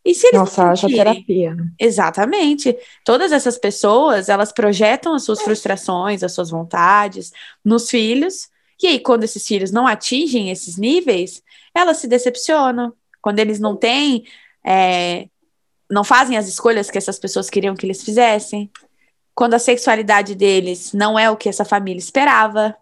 E 0.03 0.15
se 0.15 0.26
eles 0.28 0.39
Nossa, 0.39 0.70
haja 0.70 0.88
terapia. 0.88 1.55
Exatamente. 1.78 2.76
Todas 3.03 3.32
essas 3.32 3.57
pessoas, 3.57 4.30
elas 4.30 4.51
projetam 4.51 5.13
as 5.13 5.24
suas 5.24 5.41
frustrações, 5.41 6.24
as 6.24 6.32
suas 6.32 6.49
vontades 6.49 7.32
nos 7.63 7.89
filhos 7.89 8.49
e 8.82 8.88
aí, 8.88 8.99
quando 8.99 9.23
esses 9.23 9.45
filhos 9.45 9.71
não 9.71 9.88
atingem 9.88 10.51
esses 10.51 10.78
níveis, 10.78 11.41
elas 11.73 11.97
se 11.97 12.07
decepcionam. 12.07 12.93
Quando 13.21 13.39
eles 13.39 13.59
não 13.59 13.75
têm, 13.75 14.25
é, 14.63 15.28
não 15.89 16.03
fazem 16.03 16.38
as 16.38 16.47
escolhas 16.47 16.91
que 16.91 16.97
essas 16.97 17.17
pessoas 17.17 17.49
queriam 17.49 17.75
que 17.75 17.86
eles 17.86 18.03
fizessem. 18.03 18.69
Quando 19.34 19.55
a 19.55 19.59
sexualidade 19.59 20.36
deles 20.36 20.93
não 20.93 21.17
é 21.17 21.30
o 21.30 21.38
que 21.38 21.49
essa 21.49 21.65
família 21.65 21.99
esperava. 21.99 22.75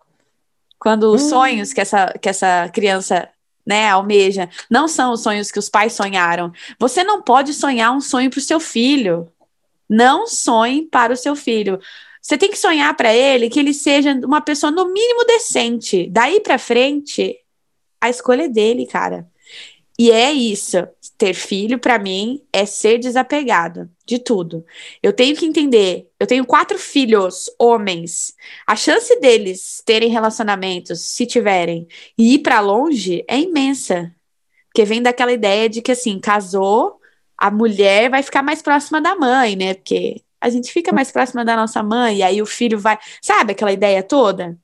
Quando 0.78 1.14
os 1.14 1.24
hum. 1.24 1.30
sonhos 1.30 1.74
que 1.74 1.82
essa, 1.82 2.14
que 2.22 2.28
essa 2.28 2.70
criança 2.74 3.30
né, 3.66 3.90
almeja 3.90 4.50
não 4.70 4.88
são 4.88 5.14
os 5.14 5.24
sonhos 5.24 5.52
que 5.52 5.60
os 5.60 5.70
pais 5.70 5.94
sonharam. 5.94 6.52
Você 6.78 7.04
não 7.04 7.22
pode 7.22 7.54
sonhar 7.54 7.92
um 7.92 8.02
sonho 8.02 8.30
para 8.30 8.40
o 8.40 8.44
seu 8.44 8.60
filho. 8.60 9.32
Não 9.90 10.28
sonhe 10.28 10.84
para 10.84 11.14
o 11.14 11.18
seu 11.18 11.36
filho. 11.36 11.80
Você 12.26 12.40
tem 12.40 12.50
que 12.50 12.58
sonhar 12.58 12.92
para 12.98 13.14
ele 13.14 13.52
que 13.52 13.60
ele 13.60 13.72
seja 13.72 14.12
uma 14.26 14.42
pessoa 14.42 14.72
no 14.72 14.92
mínimo 14.92 15.24
decente. 15.26 16.10
Daí 16.10 16.40
para 16.40 16.58
frente, 16.58 17.38
a 18.02 18.10
escolha 18.10 18.46
é 18.46 18.50
dele, 18.50 18.88
cara. 18.88 19.28
E 19.96 20.10
é 20.10 20.34
isso. 20.34 20.78
Ter 21.20 21.36
filho, 21.36 21.78
para 21.78 22.00
mim, 22.00 22.42
é 22.52 22.66
ser 22.66 22.98
desapegado 22.98 23.88
de 24.08 24.18
tudo. 24.18 24.66
Eu 25.04 25.14
tenho 25.14 25.36
que 25.36 25.46
entender. 25.46 26.10
Eu 26.20 26.26
tenho 26.26 26.48
quatro 26.48 26.80
filhos, 26.80 27.48
homens. 27.60 28.34
A 28.66 28.76
chance 28.76 29.20
deles 29.20 29.84
terem 29.86 30.10
relacionamentos, 30.10 31.02
se 31.02 31.28
tiverem, 31.28 31.88
e 32.18 32.34
ir 32.34 32.40
para 32.40 32.60
longe 32.60 33.24
é 33.28 33.40
imensa. 33.40 34.12
Porque 34.70 34.84
vem 34.84 35.00
daquela 35.00 35.32
ideia 35.32 35.70
de 35.70 35.80
que, 35.80 35.92
assim, 35.92 36.20
casou, 36.20 37.00
a 37.38 37.52
mulher 37.52 38.10
vai 38.10 38.24
ficar 38.24 38.42
mais 38.42 38.64
próxima 38.64 39.00
da 39.00 39.16
mãe, 39.16 39.56
né? 39.56 39.76
Porque 39.76 40.25
a 40.40 40.50
gente 40.50 40.72
fica 40.72 40.94
mais 40.94 41.12
próxima 41.12 41.44
da 41.44 41.56
nossa 41.56 41.82
mãe, 41.82 42.18
e 42.18 42.24
aí 42.24 42.42
o 42.42 42.46
filho 42.46 42.80
vai. 42.80 42.98
Sabe 43.22 43.54
aquela 43.54 43.72
ideia 43.72 44.04
toda? 44.04 44.58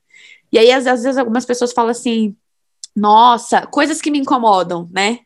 E 0.51 0.59
aí, 0.59 0.71
às, 0.71 0.85
às 0.87 1.03
vezes, 1.03 1.17
algumas 1.17 1.45
pessoas 1.45 1.73
falam 1.73 1.91
assim: 1.91 2.35
nossa, 2.95 3.65
coisas 3.67 4.01
que 4.01 4.11
me 4.11 4.19
incomodam, 4.19 4.89
né? 4.91 5.19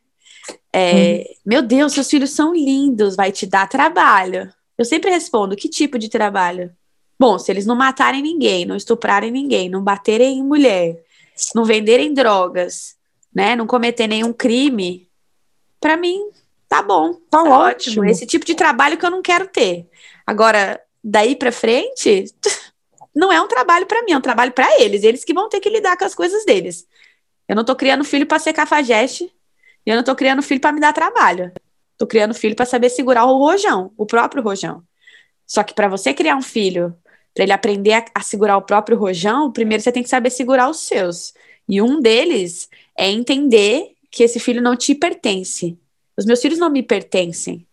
É, 0.71 1.17
uhum. 1.17 1.35
Meu 1.45 1.61
Deus, 1.61 1.93
seus 1.93 2.09
filhos 2.09 2.31
são 2.31 2.53
lindos, 2.53 3.15
vai 3.15 3.31
te 3.31 3.45
dar 3.45 3.67
trabalho. 3.67 4.51
Eu 4.77 4.85
sempre 4.85 5.09
respondo: 5.09 5.55
que 5.55 5.69
tipo 5.69 5.97
de 5.97 6.09
trabalho? 6.09 6.71
Bom, 7.19 7.39
se 7.39 7.51
eles 7.51 7.65
não 7.65 7.75
matarem 7.75 8.21
ninguém, 8.21 8.65
não 8.65 8.75
estuprarem 8.75 9.31
ninguém, 9.31 9.69
não 9.69 9.81
baterem 9.83 10.39
em 10.39 10.43
mulher, 10.43 11.01
não 11.53 11.63
venderem 11.63 12.13
drogas, 12.13 12.95
né, 13.33 13.55
não 13.55 13.65
cometer 13.65 14.05
nenhum 14.05 14.33
crime, 14.33 15.07
para 15.79 15.95
mim 15.95 16.29
Tá 16.67 16.81
bom, 16.81 17.13
tá, 17.13 17.19
tá 17.29 17.43
ótimo. 17.43 18.01
ótimo. 18.01 18.05
Esse 18.05 18.25
tipo 18.25 18.45
de 18.45 18.55
trabalho 18.55 18.97
que 18.97 19.05
eu 19.05 19.11
não 19.11 19.21
quero 19.21 19.47
ter. 19.47 19.87
Agora, 20.25 20.81
daí 21.03 21.35
para 21.35 21.51
frente, 21.51 22.25
não 23.15 23.31
é 23.31 23.41
um 23.41 23.47
trabalho 23.47 23.85
para 23.85 24.03
mim, 24.03 24.13
é 24.13 24.17
um 24.17 24.21
trabalho 24.21 24.51
para 24.51 24.81
eles. 24.81 25.03
Eles 25.03 25.23
que 25.23 25.33
vão 25.33 25.49
ter 25.49 25.59
que 25.59 25.69
lidar 25.69 25.97
com 25.97 26.05
as 26.05 26.15
coisas 26.15 26.45
deles. 26.45 26.87
Eu 27.47 27.55
não 27.55 27.63
tô 27.63 27.75
criando 27.75 28.03
filho 28.03 28.25
para 28.25 28.39
ser 28.39 28.53
cafajeste, 28.53 29.31
e 29.85 29.89
eu 29.89 29.95
não 29.95 30.03
tô 30.03 30.15
criando 30.15 30.41
filho 30.41 30.59
para 30.59 30.71
me 30.71 30.79
dar 30.79 30.93
trabalho. 30.93 31.51
Tô 31.97 32.07
criando 32.07 32.33
filho 32.33 32.55
para 32.55 32.65
saber 32.65 32.89
segurar 32.89 33.25
o 33.25 33.37
rojão, 33.37 33.91
o 33.95 34.05
próprio 34.05 34.43
rojão. 34.43 34.83
Só 35.45 35.63
que 35.63 35.73
para 35.73 35.87
você 35.87 36.13
criar 36.13 36.35
um 36.35 36.41
filho, 36.41 36.95
para 37.33 37.43
ele 37.43 37.53
aprender 37.53 37.93
a, 37.93 38.05
a 38.15 38.21
segurar 38.21 38.57
o 38.57 38.63
próprio 38.63 38.97
rojão, 38.97 39.51
primeiro 39.51 39.83
você 39.83 39.91
tem 39.91 40.01
que 40.01 40.09
saber 40.09 40.31
segurar 40.31 40.69
os 40.69 40.79
seus. 40.79 41.33
E 41.69 41.81
um 41.81 41.99
deles 41.99 42.67
é 42.97 43.09
entender 43.09 43.93
que 44.11 44.23
esse 44.23 44.39
filho 44.39 44.61
não 44.61 44.75
te 44.75 44.95
pertence. 44.95 45.77
Os 46.17 46.25
meus 46.25 46.41
filhos 46.41 46.57
não 46.57 46.69
me 46.69 46.81
pertencem. 46.81 47.65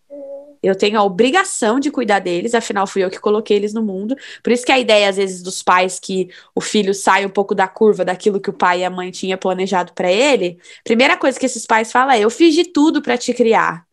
Eu 0.63 0.75
tenho 0.75 0.97
a 0.97 1.03
obrigação 1.03 1.79
de 1.79 1.91
cuidar 1.91 2.19
deles, 2.19 2.55
afinal 2.55 2.87
fui 2.87 3.03
eu 3.03 3.09
que 3.09 3.19
coloquei 3.19 3.57
eles 3.57 3.73
no 3.73 3.83
mundo. 3.83 4.15
Por 4.41 4.53
isso 4.53 4.65
que 4.65 4.71
a 4.71 4.79
ideia, 4.79 5.09
às 5.09 5.17
vezes, 5.17 5.43
dos 5.43 5.61
pais 5.61 5.99
que 5.99 6.29
o 6.55 6.61
filho 6.61 6.93
sai 6.93 7.25
um 7.25 7.29
pouco 7.29 7.53
da 7.53 7.67
curva 7.67 8.05
daquilo 8.05 8.39
que 8.39 8.49
o 8.49 8.53
pai 8.53 8.79
e 8.79 8.85
a 8.85 8.89
mãe 8.89 9.11
tinham 9.11 9.37
planejado 9.37 9.91
para 9.93 10.11
ele, 10.11 10.57
primeira 10.83 11.17
coisa 11.17 11.39
que 11.39 11.45
esses 11.45 11.65
pais 11.65 11.91
falam 11.91 12.13
é: 12.13 12.19
eu 12.21 12.29
fiz 12.29 12.55
de 12.55 12.63
tudo 12.63 13.01
para 13.01 13.17
te 13.17 13.33
criar. 13.33 13.85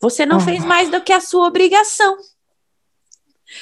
Você 0.00 0.26
não 0.26 0.36
ah. 0.36 0.40
fez 0.40 0.64
mais 0.64 0.90
do 0.90 1.00
que 1.00 1.12
a 1.12 1.20
sua 1.20 1.46
obrigação. 1.46 2.16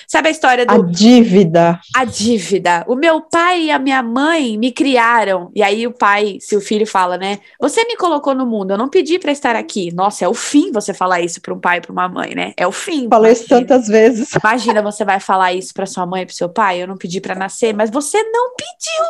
Sabe 0.07 0.28
a 0.28 0.30
história 0.30 0.66
do. 0.66 0.72
A 0.72 0.86
dívida. 0.86 1.80
A 1.95 2.05
dívida. 2.05 2.84
O 2.88 2.95
meu 2.95 3.20
pai 3.20 3.64
e 3.64 3.70
a 3.70 3.78
minha 3.78 4.03
mãe 4.03 4.59
me 4.59 4.72
criaram. 4.72 5.51
E 5.55 5.62
aí 5.62 5.86
o 5.86 5.93
pai, 5.93 6.38
se 6.40 6.57
o 6.57 6.61
filho 6.61 6.86
fala, 6.86 7.16
né? 7.16 7.40
Você 7.61 7.84
me 7.84 7.97
colocou 7.97 8.34
no 8.34 8.47
mundo, 8.47 8.72
eu 8.72 8.78
não 8.78 8.88
pedi 8.88 9.18
para 9.18 9.32
estar 9.32 9.57
aqui. 9.57 9.93
Nossa, 9.95 10.24
é 10.24 10.28
o 10.28 10.34
fim 10.34 10.72
você 10.72 10.93
falar 10.93 11.20
isso 11.20 11.40
para 11.40 11.55
um 11.55 11.61
pai 11.61 11.78
e 11.78 11.80
para 11.80 11.93
uma 11.93 12.09
mãe, 12.09 12.34
né? 12.34 12.53
É 12.57 12.66
o 12.66 12.72
fim. 12.72 13.09
Falei 13.09 13.32
isso 13.32 13.49
tantas 13.49 13.88
vezes. 13.88 14.30
Imagina 14.43 14.82
você 14.82 15.05
vai 15.05 15.20
falar 15.20 15.53
isso 15.53 15.72
para 15.74 15.86
sua 15.86 16.07
mãe 16.07 16.22
e 16.22 16.26
para 16.26 16.34
seu 16.34 16.49
pai. 16.49 16.82
Eu 16.82 16.86
não 16.86 16.97
pedi 16.97 17.20
para 17.20 17.34
nascer, 17.34 17.74
mas 17.74 17.90
você 17.90 18.22
não 18.22 18.55
pediu. 18.55 19.05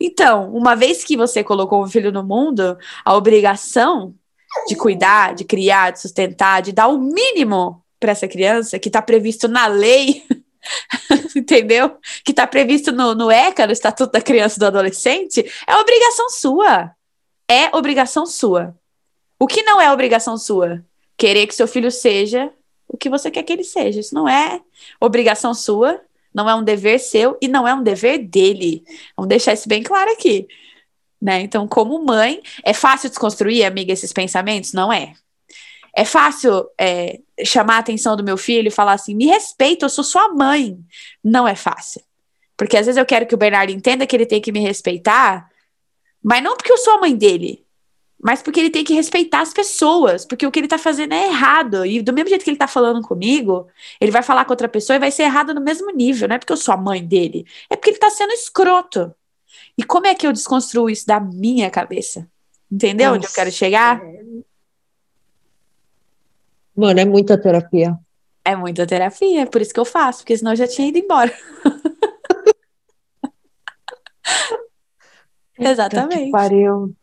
Então, 0.00 0.50
uma 0.54 0.74
vez 0.74 1.04
que 1.04 1.16
você 1.16 1.44
colocou 1.44 1.84
um 1.84 1.86
filho 1.86 2.10
no 2.10 2.24
mundo, 2.24 2.78
a 3.04 3.14
obrigação 3.14 4.14
de 4.66 4.74
cuidar, 4.74 5.34
de 5.34 5.44
criar, 5.44 5.90
de 5.90 6.00
sustentar, 6.00 6.62
de 6.62 6.72
dar 6.72 6.88
o 6.88 6.98
mínimo 6.98 7.84
para 8.00 8.12
essa 8.12 8.26
criança, 8.26 8.78
que 8.78 8.88
está 8.88 9.02
previsto 9.02 9.46
na 9.46 9.66
lei, 9.66 10.24
entendeu? 11.36 11.98
Que 12.24 12.32
está 12.32 12.46
previsto 12.46 12.90
no, 12.90 13.14
no 13.14 13.30
ECA, 13.30 13.66
no 13.66 13.72
Estatuto 13.72 14.12
da 14.12 14.22
Criança 14.22 14.56
e 14.56 14.60
do 14.60 14.66
Adolescente, 14.66 15.44
é 15.66 15.76
obrigação 15.76 16.30
sua. 16.30 16.90
É 17.48 17.76
obrigação 17.76 18.26
sua. 18.26 18.74
O 19.38 19.46
que 19.46 19.62
não 19.62 19.80
é 19.80 19.92
obrigação 19.92 20.36
sua? 20.36 20.84
Querer 21.16 21.46
que 21.46 21.54
seu 21.54 21.68
filho 21.68 21.90
seja 21.90 22.50
o 22.88 22.96
que 22.96 23.08
você 23.08 23.30
quer 23.30 23.42
que 23.42 23.52
ele 23.52 23.64
seja. 23.64 24.00
Isso 24.00 24.14
não 24.14 24.28
é 24.28 24.60
obrigação 25.00 25.54
sua, 25.54 26.00
não 26.32 26.48
é 26.48 26.54
um 26.54 26.62
dever 26.62 26.98
seu 26.98 27.36
e 27.40 27.48
não 27.48 27.66
é 27.66 27.74
um 27.74 27.82
dever 27.82 28.18
dele. 28.18 28.84
Vamos 29.16 29.28
deixar 29.28 29.52
isso 29.52 29.68
bem 29.68 29.82
claro 29.82 30.10
aqui. 30.10 30.48
Né? 31.20 31.40
Então, 31.42 31.68
como 31.68 32.02
mãe, 32.04 32.40
é 32.64 32.72
fácil 32.72 33.10
desconstruir, 33.10 33.64
amiga, 33.64 33.92
esses 33.92 34.12
pensamentos? 34.12 34.72
Não 34.72 34.92
é. 34.92 35.14
É 35.94 36.04
fácil 36.04 36.68
é, 36.78 37.20
chamar 37.44 37.76
a 37.76 37.78
atenção 37.78 38.16
do 38.16 38.24
meu 38.24 38.36
filho 38.36 38.68
e 38.68 38.70
falar 38.70 38.92
assim: 38.92 39.14
me 39.14 39.26
respeita, 39.26 39.84
eu 39.84 39.88
sou 39.90 40.04
sua 40.04 40.28
mãe. 40.32 40.78
Não 41.22 41.46
é 41.46 41.54
fácil. 41.54 42.02
Porque 42.56 42.76
às 42.76 42.86
vezes 42.86 42.98
eu 42.98 43.06
quero 43.06 43.26
que 43.26 43.34
o 43.34 43.38
Bernardo 43.38 43.72
entenda 43.72 44.06
que 44.06 44.14
ele 44.14 44.26
tem 44.26 44.40
que 44.40 44.52
me 44.52 44.60
respeitar, 44.60 45.48
mas 46.22 46.42
não 46.42 46.56
porque 46.56 46.72
eu 46.72 46.76
sou 46.76 46.94
a 46.94 47.00
mãe 47.00 47.16
dele, 47.16 47.64
mas 48.22 48.42
porque 48.42 48.60
ele 48.60 48.68
tem 48.68 48.84
que 48.84 48.92
respeitar 48.92 49.40
as 49.40 49.52
pessoas, 49.52 50.26
porque 50.26 50.46
o 50.46 50.50
que 50.50 50.58
ele 50.58 50.68
tá 50.68 50.76
fazendo 50.76 51.14
é 51.14 51.28
errado. 51.28 51.86
E 51.86 52.02
do 52.02 52.12
mesmo 52.12 52.28
jeito 52.28 52.44
que 52.44 52.50
ele 52.50 52.58
tá 52.58 52.66
falando 52.66 53.00
comigo, 53.00 53.66
ele 53.98 54.10
vai 54.10 54.22
falar 54.22 54.44
com 54.44 54.52
outra 54.52 54.68
pessoa 54.68 54.96
e 54.96 55.00
vai 55.00 55.10
ser 55.10 55.22
errado 55.22 55.54
no 55.54 55.60
mesmo 55.60 55.90
nível. 55.90 56.28
Não 56.28 56.36
é 56.36 56.38
porque 56.38 56.52
eu 56.52 56.56
sou 56.58 56.74
a 56.74 56.76
mãe 56.76 57.02
dele, 57.04 57.46
é 57.70 57.76
porque 57.76 57.90
ele 57.90 57.98
tá 57.98 58.10
sendo 58.10 58.32
escroto. 58.32 59.14
E 59.78 59.82
como 59.82 60.06
é 60.06 60.14
que 60.14 60.26
eu 60.26 60.32
desconstruo 60.32 60.90
isso 60.90 61.06
da 61.06 61.18
minha 61.18 61.70
cabeça? 61.70 62.28
Entendeu 62.70 63.06
Nossa, 63.06 63.16
onde 63.16 63.26
eu 63.26 63.32
quero 63.32 63.50
chegar? 63.50 64.02
É 64.04 64.20
Mano, 66.80 66.98
é 66.98 67.04
muita 67.04 67.36
terapia. 67.36 67.94
É 68.42 68.56
muita 68.56 68.86
terapia, 68.86 69.46
por 69.46 69.60
isso 69.60 69.74
que 69.74 69.78
eu 69.78 69.84
faço, 69.84 70.20
porque 70.20 70.34
senão 70.34 70.52
eu 70.52 70.56
já 70.56 70.66
tinha 70.66 70.88
ido 70.88 70.96
embora. 70.96 71.30
Exatamente. 75.58 76.30
pariu. 76.30 76.94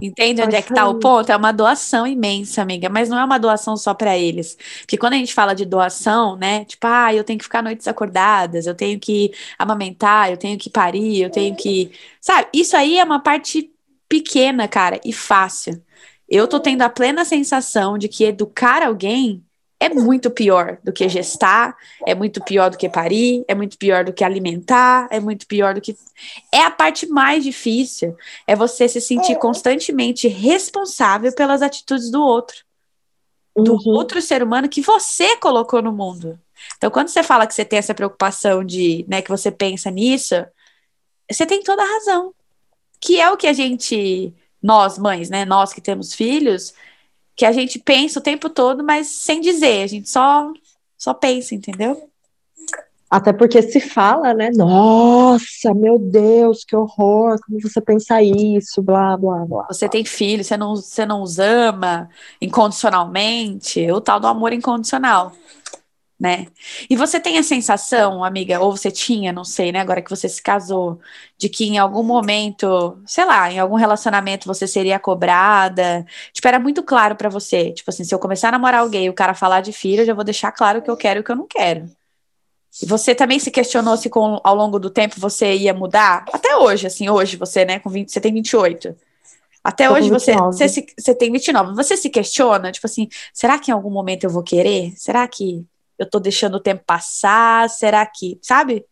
Entende 0.00 0.40
onde 0.40 0.56
é 0.56 0.62
que 0.62 0.72
tá 0.72 0.88
o 0.88 0.98
ponto? 0.98 1.30
É 1.30 1.36
uma 1.36 1.52
doação 1.52 2.06
imensa, 2.06 2.62
amiga, 2.62 2.88
mas 2.88 3.10
não 3.10 3.18
é 3.18 3.24
uma 3.24 3.36
doação 3.36 3.76
só 3.76 3.92
para 3.92 4.16
eles. 4.16 4.56
Porque 4.80 4.96
quando 4.96 5.12
a 5.12 5.16
gente 5.16 5.34
fala 5.34 5.54
de 5.54 5.66
doação, 5.66 6.34
né? 6.34 6.64
Tipo, 6.64 6.86
ah, 6.86 7.12
eu 7.12 7.22
tenho 7.22 7.38
que 7.38 7.44
ficar 7.44 7.62
noites 7.62 7.86
acordadas, 7.86 8.66
eu 8.66 8.74
tenho 8.74 8.98
que 8.98 9.34
amamentar, 9.58 10.30
eu 10.30 10.38
tenho 10.38 10.58
que 10.58 10.70
parir, 10.70 11.20
eu 11.20 11.28
tenho 11.30 11.54
que. 11.54 11.92
Sabe? 12.22 12.48
Isso 12.54 12.74
aí 12.74 12.98
é 12.98 13.04
uma 13.04 13.20
parte 13.20 13.70
pequena, 14.08 14.66
cara, 14.66 14.98
e 15.04 15.12
fácil. 15.12 15.82
Eu 16.28 16.48
tô 16.48 16.58
tendo 16.58 16.82
a 16.82 16.88
plena 16.88 17.24
sensação 17.24 17.96
de 17.96 18.08
que 18.08 18.24
educar 18.24 18.82
alguém 18.82 19.44
é 19.78 19.88
muito 19.88 20.30
pior 20.30 20.78
do 20.82 20.92
que 20.92 21.08
gestar, 21.08 21.76
é 22.06 22.14
muito 22.14 22.42
pior 22.42 22.70
do 22.70 22.78
que 22.78 22.88
parir, 22.88 23.44
é 23.46 23.54
muito 23.54 23.76
pior 23.76 24.04
do 24.04 24.12
que 24.12 24.24
alimentar, 24.24 25.06
é 25.10 25.20
muito 25.20 25.46
pior 25.46 25.74
do 25.74 25.80
que. 25.80 25.96
É 26.52 26.62
a 26.62 26.70
parte 26.70 27.06
mais 27.06 27.44
difícil, 27.44 28.16
é 28.46 28.56
você 28.56 28.88
se 28.88 29.00
sentir 29.00 29.32
é. 29.32 29.36
constantemente 29.36 30.28
responsável 30.28 31.32
pelas 31.34 31.60
atitudes 31.60 32.10
do 32.10 32.22
outro, 32.22 32.56
do 33.54 33.74
uhum. 33.74 33.92
outro 33.92 34.20
ser 34.22 34.42
humano 34.42 34.68
que 34.68 34.80
você 34.80 35.36
colocou 35.36 35.82
no 35.82 35.92
mundo. 35.92 36.38
Então, 36.78 36.90
quando 36.90 37.08
você 37.08 37.22
fala 37.22 37.46
que 37.46 37.54
você 37.54 37.64
tem 37.64 37.78
essa 37.78 37.94
preocupação 37.94 38.64
de, 38.64 39.04
né, 39.06 39.20
que 39.20 39.30
você 39.30 39.50
pensa 39.50 39.90
nisso, 39.90 40.34
você 41.30 41.44
tem 41.44 41.62
toda 41.62 41.82
a 41.82 41.86
razão. 41.86 42.34
Que 42.98 43.20
é 43.20 43.30
o 43.30 43.36
que 43.36 43.46
a 43.46 43.52
gente 43.52 44.34
nós 44.62 44.98
mães, 44.98 45.30
né, 45.30 45.44
nós 45.44 45.72
que 45.72 45.80
temos 45.80 46.14
filhos, 46.14 46.74
que 47.34 47.44
a 47.44 47.52
gente 47.52 47.78
pensa 47.78 48.18
o 48.18 48.22
tempo 48.22 48.48
todo, 48.48 48.82
mas 48.82 49.08
sem 49.08 49.40
dizer, 49.40 49.82
a 49.82 49.86
gente 49.86 50.08
só 50.08 50.52
só 50.96 51.12
pensa, 51.12 51.54
entendeu? 51.54 52.08
Até 53.08 53.32
porque 53.32 53.62
se 53.62 53.78
fala, 53.78 54.34
né? 54.34 54.50
Nossa, 54.52 55.72
meu 55.72 55.98
Deus, 55.98 56.64
que 56.64 56.74
horror, 56.74 57.38
como 57.46 57.60
você 57.60 57.80
pensa 57.80 58.20
isso, 58.20 58.82
blá, 58.82 59.16
blá, 59.16 59.44
blá. 59.44 59.66
Você 59.70 59.88
tem 59.88 60.04
filho, 60.04 60.42
você 60.42 60.56
não, 60.56 60.74
você 60.74 61.06
não 61.06 61.22
os 61.22 61.38
ama 61.38 62.08
incondicionalmente, 62.40 63.88
o 63.92 64.00
tal 64.00 64.18
do 64.18 64.26
amor 64.26 64.52
incondicional 64.52 65.32
né? 66.18 66.46
E 66.88 66.96
você 66.96 67.20
tem 67.20 67.38
a 67.38 67.42
sensação, 67.42 68.24
amiga, 68.24 68.58
ou 68.60 68.74
você 68.74 68.90
tinha, 68.90 69.32
não 69.32 69.44
sei, 69.44 69.70
né, 69.70 69.80
agora 69.80 70.00
que 70.00 70.10
você 70.10 70.28
se 70.28 70.42
casou, 70.42 70.98
de 71.36 71.48
que 71.48 71.66
em 71.66 71.78
algum 71.78 72.02
momento, 72.02 72.98
sei 73.06 73.24
lá, 73.24 73.52
em 73.52 73.58
algum 73.58 73.76
relacionamento 73.76 74.46
você 74.46 74.66
seria 74.66 74.98
cobrada? 74.98 76.06
Tipo, 76.32 76.48
era 76.48 76.58
muito 76.58 76.82
claro 76.82 77.16
para 77.16 77.28
você, 77.28 77.72
tipo 77.72 77.90
assim, 77.90 78.04
se 78.04 78.14
eu 78.14 78.18
começar 78.18 78.48
a 78.48 78.52
namorar 78.52 78.80
alguém 78.80 79.06
e 79.06 79.10
o 79.10 79.14
cara 79.14 79.34
falar 79.34 79.60
de 79.60 79.72
filho, 79.72 80.02
eu 80.02 80.06
já 80.06 80.14
vou 80.14 80.24
deixar 80.24 80.52
claro 80.52 80.78
o 80.78 80.82
que 80.82 80.90
eu 80.90 80.96
quero 80.96 81.20
e 81.20 81.22
o 81.22 81.24
que 81.24 81.32
eu 81.32 81.36
não 81.36 81.46
quero. 81.46 81.90
E 82.82 82.86
você 82.86 83.14
também 83.14 83.38
se 83.38 83.50
questionou 83.50 83.96
se 83.96 84.10
com, 84.10 84.40
ao 84.44 84.54
longo 84.54 84.78
do 84.78 84.90
tempo 84.90 85.18
você 85.18 85.54
ia 85.54 85.72
mudar? 85.72 86.24
Até 86.32 86.56
hoje, 86.56 86.86
assim, 86.86 87.08
hoje 87.08 87.36
você, 87.36 87.64
né, 87.64 87.78
com 87.78 87.88
20, 87.90 88.10
você 88.10 88.20
tem 88.20 88.32
28. 88.32 88.94
Até 89.64 89.90
hoje 89.90 90.08
você, 90.10 90.34
você, 90.36 90.68
se, 90.68 90.86
você 90.96 91.14
tem 91.14 91.32
29. 91.32 91.74
Você 91.74 91.96
se 91.96 92.08
questiona, 92.08 92.70
tipo 92.70 92.86
assim, 92.86 93.08
será 93.32 93.58
que 93.58 93.70
em 93.70 93.74
algum 93.74 93.90
momento 93.90 94.24
eu 94.24 94.30
vou 94.30 94.42
querer? 94.42 94.92
Será 94.96 95.26
que 95.26 95.66
eu 95.98 96.08
tô 96.08 96.18
deixando 96.18 96.56
o 96.56 96.62
tempo 96.62 96.84
passar? 96.86 97.68
Será 97.70 98.04
que, 98.06 98.38
sabe? 98.42 98.84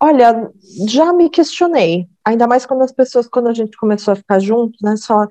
Olha, 0.00 0.50
já 0.86 1.12
me 1.12 1.28
questionei. 1.28 2.06
Ainda 2.24 2.46
mais 2.46 2.64
quando 2.64 2.82
as 2.82 2.92
pessoas, 2.92 3.26
quando 3.28 3.48
a 3.48 3.54
gente 3.54 3.76
começou 3.76 4.12
a 4.12 4.16
ficar 4.16 4.38
juntos, 4.38 4.78
né, 4.82 4.96
só 4.96 5.26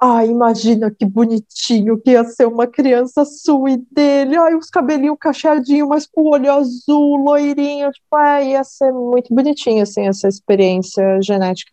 Ai, 0.00 0.28
imagina 0.28 0.92
que 0.92 1.04
bonitinho 1.04 2.00
que 2.00 2.12
ia 2.12 2.22
ser 2.22 2.46
uma 2.46 2.68
criança 2.68 3.24
sua 3.24 3.72
e 3.72 3.76
dele. 3.90 4.36
Ai, 4.36 4.54
os 4.54 4.70
cabelinhos 4.70 5.16
cacheadinhos, 5.20 5.88
mas 5.88 6.06
com 6.06 6.20
o 6.22 6.30
olho 6.30 6.52
azul, 6.52 7.16
loirinho. 7.16 7.90
Tipo, 7.90 8.16
ai, 8.16 8.52
ia 8.52 8.62
ser 8.62 8.92
muito 8.92 9.34
bonitinho, 9.34 9.82
assim, 9.82 10.06
essa 10.06 10.28
experiência 10.28 11.20
genética. 11.20 11.72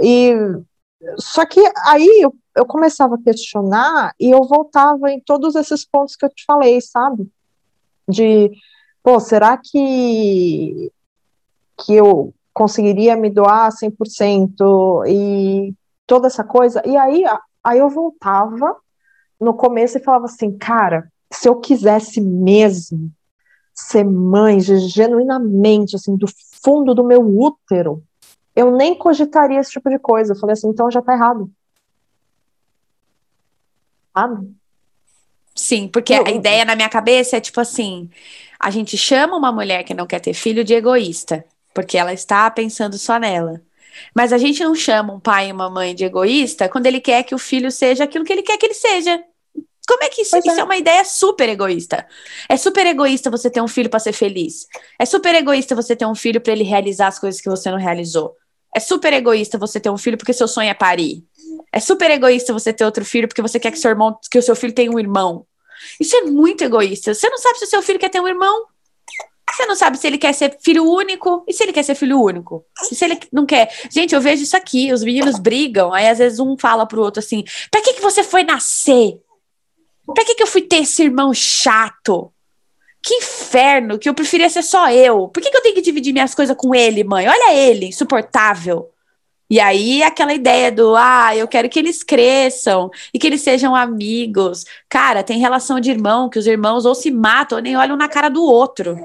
E 0.00 0.34
só 1.16 1.46
que 1.46 1.60
aí 1.86 2.20
eu, 2.20 2.34
eu 2.56 2.66
começava 2.66 3.14
a 3.14 3.22
questionar 3.22 4.14
e 4.18 4.30
eu 4.30 4.42
voltava 4.42 5.10
em 5.12 5.20
todos 5.20 5.54
esses 5.54 5.84
pontos 5.86 6.16
que 6.16 6.24
eu 6.24 6.30
te 6.30 6.44
falei, 6.44 6.80
sabe? 6.80 7.30
De, 8.10 8.50
pô, 9.02 9.18
será 9.20 9.56
que, 9.56 10.92
que 11.78 11.94
eu 11.94 12.34
conseguiria 12.52 13.16
me 13.16 13.30
doar 13.30 13.70
100% 13.72 15.04
e 15.06 15.74
toda 16.06 16.26
essa 16.26 16.44
coisa? 16.44 16.82
E 16.86 16.96
aí, 16.96 17.24
aí 17.64 17.78
eu 17.78 17.88
voltava 17.88 18.76
no 19.40 19.54
começo 19.54 19.96
e 19.96 20.02
falava 20.02 20.26
assim, 20.26 20.56
cara, 20.58 21.10
se 21.32 21.48
eu 21.48 21.56
quisesse 21.56 22.20
mesmo 22.20 23.10
ser 23.72 24.04
mãe 24.04 24.60
genuinamente, 24.60 25.96
assim, 25.96 26.16
do 26.16 26.26
fundo 26.62 26.94
do 26.94 27.04
meu 27.04 27.20
útero, 27.22 28.02
eu 28.54 28.70
nem 28.70 28.94
cogitaria 28.94 29.60
esse 29.60 29.70
tipo 29.70 29.88
de 29.88 29.98
coisa. 29.98 30.32
Eu 30.32 30.38
falei 30.38 30.52
assim, 30.52 30.68
então 30.68 30.90
já 30.90 31.00
tá 31.00 31.14
errado. 31.14 31.50
Sabe? 34.12 34.59
Sim, 35.54 35.88
porque 35.88 36.14
a 36.14 36.30
ideia 36.30 36.64
na 36.64 36.76
minha 36.76 36.88
cabeça 36.88 37.36
é 37.36 37.40
tipo 37.40 37.60
assim: 37.60 38.08
a 38.58 38.70
gente 38.70 38.96
chama 38.96 39.36
uma 39.36 39.52
mulher 39.52 39.84
que 39.84 39.94
não 39.94 40.06
quer 40.06 40.20
ter 40.20 40.34
filho 40.34 40.64
de 40.64 40.74
egoísta, 40.74 41.44
porque 41.74 41.98
ela 41.98 42.12
está 42.12 42.50
pensando 42.50 42.98
só 42.98 43.18
nela. 43.18 43.60
Mas 44.14 44.32
a 44.32 44.38
gente 44.38 44.62
não 44.62 44.74
chama 44.74 45.12
um 45.12 45.20
pai 45.20 45.48
e 45.48 45.52
uma 45.52 45.68
mãe 45.68 45.94
de 45.94 46.04
egoísta 46.04 46.68
quando 46.68 46.86
ele 46.86 47.00
quer 47.00 47.22
que 47.22 47.34
o 47.34 47.38
filho 47.38 47.70
seja 47.70 48.04
aquilo 48.04 48.24
que 48.24 48.32
ele 48.32 48.42
quer 48.42 48.56
que 48.56 48.66
ele 48.66 48.74
seja. 48.74 49.22
Como 49.86 50.04
é 50.04 50.08
que 50.08 50.22
isso, 50.22 50.36
isso 50.36 50.50
é. 50.50 50.60
é. 50.60 50.64
uma 50.64 50.76
ideia 50.76 51.04
super 51.04 51.48
egoísta? 51.48 52.06
É 52.48 52.56
super 52.56 52.86
egoísta 52.86 53.28
você 53.28 53.50
ter 53.50 53.60
um 53.60 53.66
filho 53.66 53.90
para 53.90 53.98
ser 53.98 54.12
feliz. 54.12 54.66
É 54.98 55.04
super 55.04 55.34
egoísta 55.34 55.74
você 55.74 55.96
ter 55.96 56.06
um 56.06 56.14
filho 56.14 56.40
para 56.40 56.52
ele 56.52 56.62
realizar 56.62 57.08
as 57.08 57.18
coisas 57.18 57.40
que 57.40 57.50
você 57.50 57.70
não 57.70 57.78
realizou. 57.78 58.36
É 58.74 58.78
super 58.78 59.12
egoísta 59.12 59.58
você 59.58 59.80
ter 59.80 59.90
um 59.90 59.98
filho 59.98 60.16
porque 60.16 60.32
seu 60.32 60.46
sonho 60.46 60.70
é 60.70 60.74
parir. 60.74 61.24
É 61.72 61.80
super 61.80 62.10
egoísta 62.10 62.52
você 62.52 62.72
ter 62.72 62.84
outro 62.84 63.04
filho 63.04 63.28
porque 63.28 63.42
você 63.42 63.58
quer 63.58 63.70
que 63.70 63.78
seu 63.78 63.90
irmão, 63.90 64.18
que 64.30 64.38
o 64.38 64.42
seu 64.42 64.56
filho 64.56 64.72
tenha 64.72 64.90
um 64.90 64.98
irmão. 64.98 65.46
Isso 65.98 66.16
é 66.16 66.22
muito 66.22 66.62
egoísta. 66.62 67.14
Você 67.14 67.28
não 67.28 67.38
sabe 67.38 67.58
se 67.58 67.64
o 67.64 67.68
seu 67.68 67.82
filho 67.82 67.98
quer 67.98 68.10
ter 68.10 68.20
um 68.20 68.28
irmão. 68.28 68.66
Você 69.50 69.66
não 69.66 69.74
sabe 69.74 69.98
se 69.98 70.06
ele 70.06 70.18
quer 70.18 70.32
ser 70.32 70.56
filho 70.60 70.84
único 70.84 71.44
e 71.48 71.52
se 71.52 71.64
ele 71.64 71.72
quer 71.72 71.82
ser 71.82 71.94
filho 71.94 72.20
único. 72.20 72.64
E 72.90 72.94
se 72.94 73.04
ele 73.04 73.18
não 73.32 73.44
quer. 73.44 73.68
Gente, 73.90 74.14
eu 74.14 74.20
vejo 74.20 74.42
isso 74.42 74.56
aqui. 74.56 74.92
Os 74.92 75.02
meninos 75.02 75.38
brigam. 75.38 75.92
Aí 75.92 76.08
às 76.08 76.18
vezes 76.18 76.38
um 76.38 76.56
fala 76.56 76.86
pro 76.86 77.02
outro 77.02 77.20
assim: 77.20 77.44
pra 77.70 77.80
que, 77.80 77.94
que 77.94 78.00
você 78.00 78.22
foi 78.22 78.44
nascer? 78.44 79.20
Pra 80.14 80.24
que, 80.24 80.34
que 80.34 80.42
eu 80.42 80.46
fui 80.46 80.62
ter 80.62 80.78
esse 80.78 81.02
irmão 81.02 81.32
chato? 81.34 82.32
Que 83.02 83.14
inferno, 83.14 83.98
que 83.98 84.08
eu 84.08 84.14
preferia 84.14 84.50
ser 84.50 84.62
só 84.62 84.90
eu. 84.90 85.28
Por 85.28 85.42
que, 85.42 85.50
que 85.50 85.56
eu 85.56 85.62
tenho 85.62 85.74
que 85.74 85.80
dividir 85.80 86.12
minhas 86.12 86.34
coisas 86.34 86.56
com 86.56 86.74
ele, 86.74 87.02
mãe? 87.02 87.26
Olha 87.26 87.54
ele, 87.54 87.86
insuportável. 87.86 88.90
E 89.50 89.58
aí, 89.58 90.00
aquela 90.04 90.32
ideia 90.32 90.70
do, 90.70 90.94
ah, 90.94 91.34
eu 91.34 91.48
quero 91.48 91.68
que 91.68 91.78
eles 91.78 92.04
cresçam 92.04 92.88
e 93.12 93.18
que 93.18 93.26
eles 93.26 93.40
sejam 93.40 93.74
amigos. 93.74 94.64
Cara, 94.88 95.24
tem 95.24 95.40
relação 95.40 95.80
de 95.80 95.90
irmão, 95.90 96.30
que 96.30 96.38
os 96.38 96.46
irmãos 96.46 96.86
ou 96.86 96.94
se 96.94 97.10
matam 97.10 97.58
ou 97.58 97.62
nem 97.62 97.76
olham 97.76 97.96
na 97.96 98.08
cara 98.08 98.28
do 98.28 98.44
outro. 98.44 98.96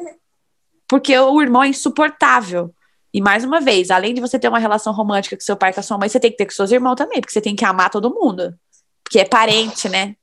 Porque 0.88 1.18
o 1.18 1.42
irmão 1.42 1.64
é 1.64 1.70
insuportável. 1.70 2.72
E 3.12 3.20
mais 3.22 3.44
uma 3.44 3.60
vez, 3.60 3.90
além 3.90 4.14
de 4.14 4.22
você 4.22 4.38
ter 4.38 4.48
uma 4.48 4.60
relação 4.60 4.94
romântica 4.94 5.36
com 5.36 5.42
seu 5.42 5.56
pai 5.56 5.72
e 5.72 5.74
com 5.74 5.80
a 5.80 5.84
sua 5.84 5.98
mãe, 5.98 6.10
você 6.10 6.20
tem 6.20 6.30
que 6.30 6.38
ter 6.38 6.46
com 6.46 6.52
seus 6.52 6.72
irmãos 6.72 6.96
também, 6.96 7.22
porque 7.22 7.34
você 7.34 7.42
tem 7.42 7.56
que 7.56 7.66
amar 7.66 7.90
todo 7.90 8.14
mundo. 8.14 8.54
Porque 9.04 9.20
é 9.20 9.26
parente, 9.26 9.90
né? 9.90 10.16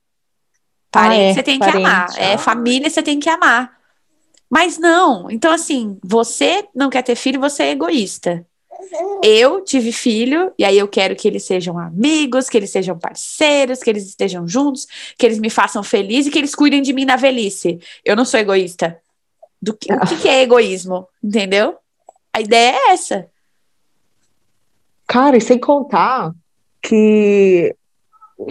Parente 0.89 1.19
ah, 1.19 1.23
é, 1.23 1.33
você 1.33 1.43
tem 1.43 1.59
parente, 1.59 1.77
que 1.77 1.83
amar. 1.85 2.07
É 2.17 2.37
família, 2.37 2.89
você 2.89 3.03
tem 3.03 3.19
que 3.19 3.29
amar. 3.29 3.77
Mas 4.49 4.77
não. 4.77 5.29
Então, 5.29 5.51
assim, 5.51 5.97
você 6.01 6.65
não 6.73 6.89
quer 6.89 7.01
ter 7.01 7.15
filho, 7.15 7.41
você 7.41 7.63
é 7.63 7.71
egoísta. 7.71 8.45
Eu 9.23 9.61
tive 9.61 9.91
filho, 9.91 10.51
e 10.57 10.65
aí 10.65 10.77
eu 10.77 10.87
quero 10.87 11.15
que 11.15 11.27
eles 11.27 11.43
sejam 11.43 11.77
amigos, 11.77 12.49
que 12.49 12.57
eles 12.57 12.69
sejam 12.69 12.97
parceiros, 12.97 13.79
que 13.79 13.89
eles 13.89 14.05
estejam 14.05 14.47
juntos, 14.47 14.87
que 15.17 15.25
eles 15.25 15.39
me 15.39 15.49
façam 15.49 15.83
feliz 15.83 16.27
e 16.27 16.31
que 16.31 16.37
eles 16.37 16.53
cuidem 16.53 16.81
de 16.81 16.93
mim 16.93 17.05
na 17.05 17.15
velhice. 17.15 17.79
Eu 18.03 18.15
não 18.15 18.25
sou 18.25 18.39
egoísta. 18.39 18.99
Do 19.61 19.73
que, 19.73 19.93
o 19.93 19.99
que, 20.01 20.17
que 20.17 20.27
é 20.27 20.41
egoísmo? 20.41 21.07
Entendeu? 21.23 21.77
A 22.33 22.41
ideia 22.41 22.75
é 22.75 22.91
essa. 22.91 23.27
Cara, 25.07 25.37
e 25.37 25.41
sem 25.41 25.59
contar 25.59 26.33
que 26.81 27.75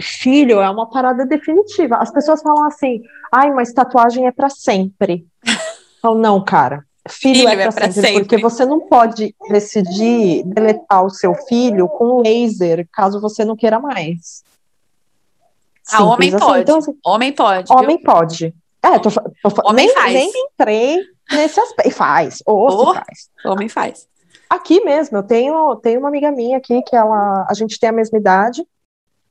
filho 0.01 0.59
é 0.59 0.69
uma 0.69 0.89
parada 0.89 1.25
definitiva. 1.25 1.97
As 1.97 2.11
pessoas 2.11 2.41
falam 2.41 2.65
assim, 2.65 3.01
ai, 3.31 3.51
mas 3.51 3.73
tatuagem 3.73 4.27
é 4.27 4.31
para 4.31 4.49
sempre. 4.49 5.27
Então, 6.03 6.15
não, 6.15 6.43
cara. 6.43 6.85
Filho, 7.09 7.47
filho 7.47 7.49
é 7.49 7.71
para 7.71 7.87
é 7.87 7.91
sempre, 7.91 8.09
sempre, 8.09 8.19
porque 8.21 8.37
você 8.37 8.65
não 8.65 8.79
pode 8.87 9.35
decidir 9.49 10.43
deletar 10.45 11.03
o 11.03 11.09
seu 11.09 11.35
filho 11.35 11.87
com 11.89 12.21
laser, 12.21 12.87
caso 12.91 13.19
você 13.19 13.43
não 13.43 13.57
queira 13.57 13.77
mais. 13.77 14.43
Ah, 15.91 16.03
homem 16.05 16.29
assim. 16.29 16.39
pode. 16.39 16.61
Então, 16.61 16.77
assim, 16.77 16.97
homem 17.05 17.33
pode. 17.33 17.73
Homem 17.73 17.97
viu? 17.97 18.05
pode. 18.05 18.55
É, 18.81 18.99
tô, 18.99 19.09
tô, 19.09 19.69
homem 19.69 19.87
nem, 19.87 19.95
faz. 19.95 20.13
nem 20.13 20.31
entrei 20.35 20.97
nesse 21.29 21.59
aspecto. 21.59 21.89
E 21.89 21.91
faz. 21.91 22.41
Ou 22.45 22.67
oh, 22.67 22.93
faz. 22.93 23.29
Homem 23.45 23.67
faz. 23.67 24.07
Aqui 24.49 24.81
mesmo, 24.81 25.17
eu 25.17 25.23
tenho, 25.23 25.75
tenho 25.77 25.99
uma 25.99 26.09
amiga 26.09 26.31
minha 26.31 26.57
aqui 26.57 26.81
que 26.83 26.95
ela, 26.95 27.45
a 27.49 27.53
gente 27.53 27.79
tem 27.79 27.89
a 27.89 27.93
mesma 27.93 28.17
idade. 28.17 28.65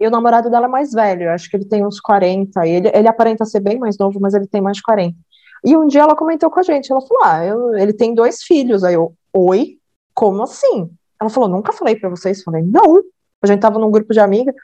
E 0.00 0.06
o 0.06 0.10
namorado 0.10 0.50
dela 0.50 0.66
é 0.66 0.68
mais 0.68 0.90
velho, 0.90 1.30
acho 1.30 1.48
que 1.48 1.56
ele 1.56 1.64
tem 1.64 1.86
uns 1.86 2.00
40. 2.00 2.66
Ele, 2.66 2.90
ele 2.92 3.08
aparenta 3.08 3.44
ser 3.44 3.60
bem 3.60 3.78
mais 3.78 3.96
novo, 3.96 4.18
mas 4.20 4.34
ele 4.34 4.48
tem 4.48 4.60
mais 4.60 4.78
de 4.78 4.82
40. 4.82 5.16
E 5.64 5.76
um 5.76 5.86
dia 5.86 6.02
ela 6.02 6.16
comentou 6.16 6.50
com 6.50 6.60
a 6.60 6.62
gente, 6.62 6.90
ela 6.90 7.00
falou: 7.00 7.24
Ah, 7.24 7.44
eu, 7.44 7.76
ele 7.76 7.92
tem 7.92 8.14
dois 8.14 8.42
filhos. 8.42 8.82
Aí 8.82 8.94
eu, 8.94 9.14
oi? 9.32 9.78
Como 10.14 10.42
assim? 10.42 10.90
Ela 11.20 11.30
falou: 11.30 11.48
Nunca 11.48 11.72
falei 11.72 11.96
para 11.96 12.10
vocês. 12.10 12.42
Falei: 12.42 12.62
Não. 12.62 13.02
A 13.40 13.46
gente 13.46 13.60
tava 13.60 13.78
num 13.78 13.90
grupo 13.90 14.12
de 14.12 14.20
amigas. 14.20 14.54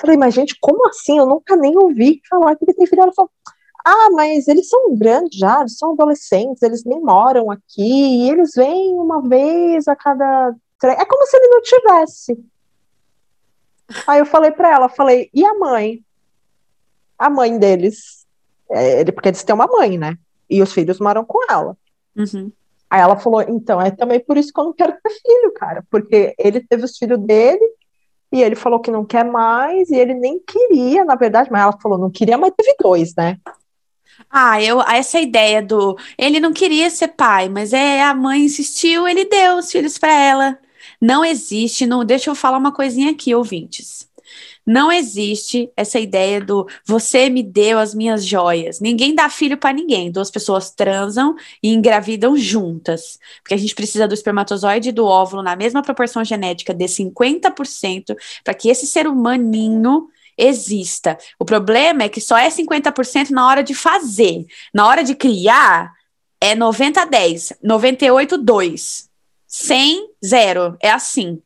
Falei: 0.00 0.16
Mas, 0.16 0.34
gente, 0.34 0.56
como 0.60 0.86
assim? 0.88 1.18
Eu 1.18 1.26
nunca 1.26 1.56
nem 1.56 1.76
ouvi 1.76 2.20
falar 2.28 2.56
que 2.56 2.64
ele 2.64 2.74
tem 2.74 2.86
filho. 2.86 3.02
Ela 3.02 3.12
falou: 3.12 3.30
Ah, 3.84 4.10
mas 4.12 4.46
eles 4.46 4.68
são 4.68 4.96
grandes 4.96 5.38
já, 5.38 5.60
eles 5.60 5.76
são 5.76 5.92
adolescentes, 5.92 6.62
eles 6.62 6.84
nem 6.84 7.00
moram 7.00 7.50
aqui, 7.50 7.82
e 7.82 8.30
eles 8.30 8.52
vêm 8.54 8.94
uma 8.94 9.20
vez 9.20 9.88
a 9.88 9.96
cada. 9.96 10.54
É 10.82 11.04
como 11.04 11.26
se 11.26 11.36
ele 11.36 11.48
não 11.48 11.62
tivesse. 11.62 12.38
Aí 14.06 14.20
eu 14.20 14.26
falei 14.26 14.50
para 14.50 14.70
ela, 14.70 14.88
falei, 14.88 15.30
e 15.34 15.44
a 15.44 15.54
mãe? 15.54 16.04
A 17.18 17.28
mãe 17.28 17.58
deles, 17.58 18.19
é, 18.70 19.04
porque 19.10 19.28
eles 19.28 19.42
têm 19.42 19.54
uma 19.54 19.66
mãe, 19.66 19.98
né? 19.98 20.16
E 20.48 20.62
os 20.62 20.72
filhos 20.72 20.98
moram 20.98 21.24
com 21.24 21.38
ela. 21.50 21.76
Uhum. 22.16 22.50
Aí 22.88 23.00
ela 23.00 23.16
falou, 23.16 23.42
então, 23.42 23.80
é 23.80 23.90
também 23.90 24.18
por 24.18 24.36
isso 24.36 24.52
que 24.52 24.58
eu 24.58 24.64
não 24.64 24.72
quero 24.72 24.92
ter 24.92 25.10
filho, 25.10 25.52
cara, 25.54 25.84
porque 25.90 26.34
ele 26.36 26.60
teve 26.60 26.84
os 26.84 26.98
filhos 26.98 27.20
dele, 27.20 27.64
e 28.32 28.42
ele 28.42 28.56
falou 28.56 28.80
que 28.80 28.90
não 28.90 29.04
quer 29.04 29.24
mais, 29.24 29.90
e 29.90 29.96
ele 29.96 30.14
nem 30.14 30.40
queria, 30.40 31.04
na 31.04 31.14
verdade, 31.14 31.50
mas 31.52 31.62
ela 31.62 31.78
falou, 31.80 31.98
não 31.98 32.10
queria, 32.10 32.36
mas 32.36 32.52
teve 32.56 32.74
dois, 32.80 33.14
né? 33.14 33.38
Ah, 34.28 34.62
eu, 34.62 34.82
essa 34.82 35.20
ideia 35.20 35.62
do. 35.62 35.96
Ele 36.18 36.40
não 36.40 36.52
queria 36.52 36.90
ser 36.90 37.08
pai, 37.08 37.48
mas 37.48 37.72
é 37.72 38.02
a 38.02 38.12
mãe 38.12 38.44
insistiu, 38.44 39.08
ele 39.08 39.24
deu 39.24 39.56
os 39.56 39.70
filhos 39.70 39.96
para 39.96 40.12
ela. 40.12 40.58
Não 41.00 41.24
existe, 41.24 41.86
não, 41.86 42.04
deixa 42.04 42.30
eu 42.30 42.34
falar 42.34 42.58
uma 42.58 42.72
coisinha 42.72 43.10
aqui, 43.12 43.34
ouvintes. 43.34 44.08
Não 44.66 44.92
existe 44.92 45.70
essa 45.76 45.98
ideia 45.98 46.40
do 46.40 46.66
você 46.86 47.28
me 47.28 47.42
deu 47.42 47.78
as 47.78 47.94
minhas 47.94 48.24
joias. 48.24 48.80
Ninguém 48.80 49.14
dá 49.14 49.28
filho 49.28 49.56
para 49.56 49.72
ninguém. 49.72 50.10
Duas 50.10 50.30
pessoas 50.30 50.70
transam 50.70 51.34
e 51.62 51.72
engravidam 51.72 52.36
juntas. 52.36 53.18
Porque 53.42 53.54
a 53.54 53.56
gente 53.56 53.74
precisa 53.74 54.06
do 54.06 54.14
espermatozoide 54.14 54.90
e 54.90 54.92
do 54.92 55.06
óvulo 55.06 55.42
na 55.42 55.56
mesma 55.56 55.82
proporção 55.82 56.24
genética 56.24 56.74
de 56.74 56.84
50% 56.84 58.16
para 58.44 58.54
que 58.54 58.68
esse 58.68 58.86
ser 58.86 59.06
humaninho 59.06 60.08
exista. 60.36 61.18
O 61.38 61.44
problema 61.44 62.04
é 62.04 62.08
que 62.08 62.20
só 62.20 62.36
é 62.36 62.48
50% 62.48 63.30
na 63.30 63.46
hora 63.46 63.62
de 63.62 63.74
fazer. 63.74 64.46
Na 64.72 64.86
hora 64.86 65.02
de 65.02 65.14
criar, 65.14 65.92
é 66.40 66.54
90 66.54 67.02
a 67.02 67.04
10, 67.04 67.52
98 67.62 68.38
2. 68.38 69.10
100, 69.46 70.08
zero. 70.24 70.76
É 70.80 70.90
assim. 70.90 71.42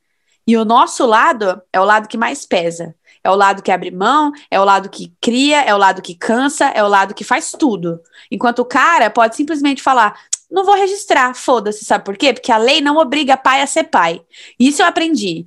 E 0.46 0.56
o 0.56 0.64
nosso 0.64 1.06
lado 1.06 1.60
é 1.72 1.80
o 1.80 1.84
lado 1.84 2.08
que 2.08 2.18
mais 2.18 2.44
pesa. 2.44 2.94
É 3.22 3.30
o 3.30 3.34
lado 3.34 3.62
que 3.62 3.72
abre 3.72 3.90
mão, 3.90 4.32
é 4.50 4.60
o 4.60 4.64
lado 4.64 4.90
que 4.90 5.10
cria, 5.18 5.62
é 5.62 5.74
o 5.74 5.78
lado 5.78 6.02
que 6.02 6.14
cansa, 6.14 6.66
é 6.66 6.84
o 6.84 6.88
lado 6.88 7.14
que 7.14 7.24
faz 7.24 7.52
tudo. 7.52 7.98
Enquanto 8.30 8.58
o 8.58 8.64
cara 8.66 9.08
pode 9.08 9.34
simplesmente 9.34 9.82
falar: 9.82 10.20
não 10.50 10.64
vou 10.64 10.74
registrar, 10.74 11.34
foda-se, 11.34 11.84
sabe 11.84 12.04
por 12.04 12.18
quê? 12.18 12.34
Porque 12.34 12.52
a 12.52 12.58
lei 12.58 12.82
não 12.82 12.98
obriga 12.98 13.36
pai 13.36 13.62
a 13.62 13.66
ser 13.66 13.84
pai. 13.84 14.20
Isso 14.58 14.82
eu 14.82 14.86
aprendi 14.86 15.46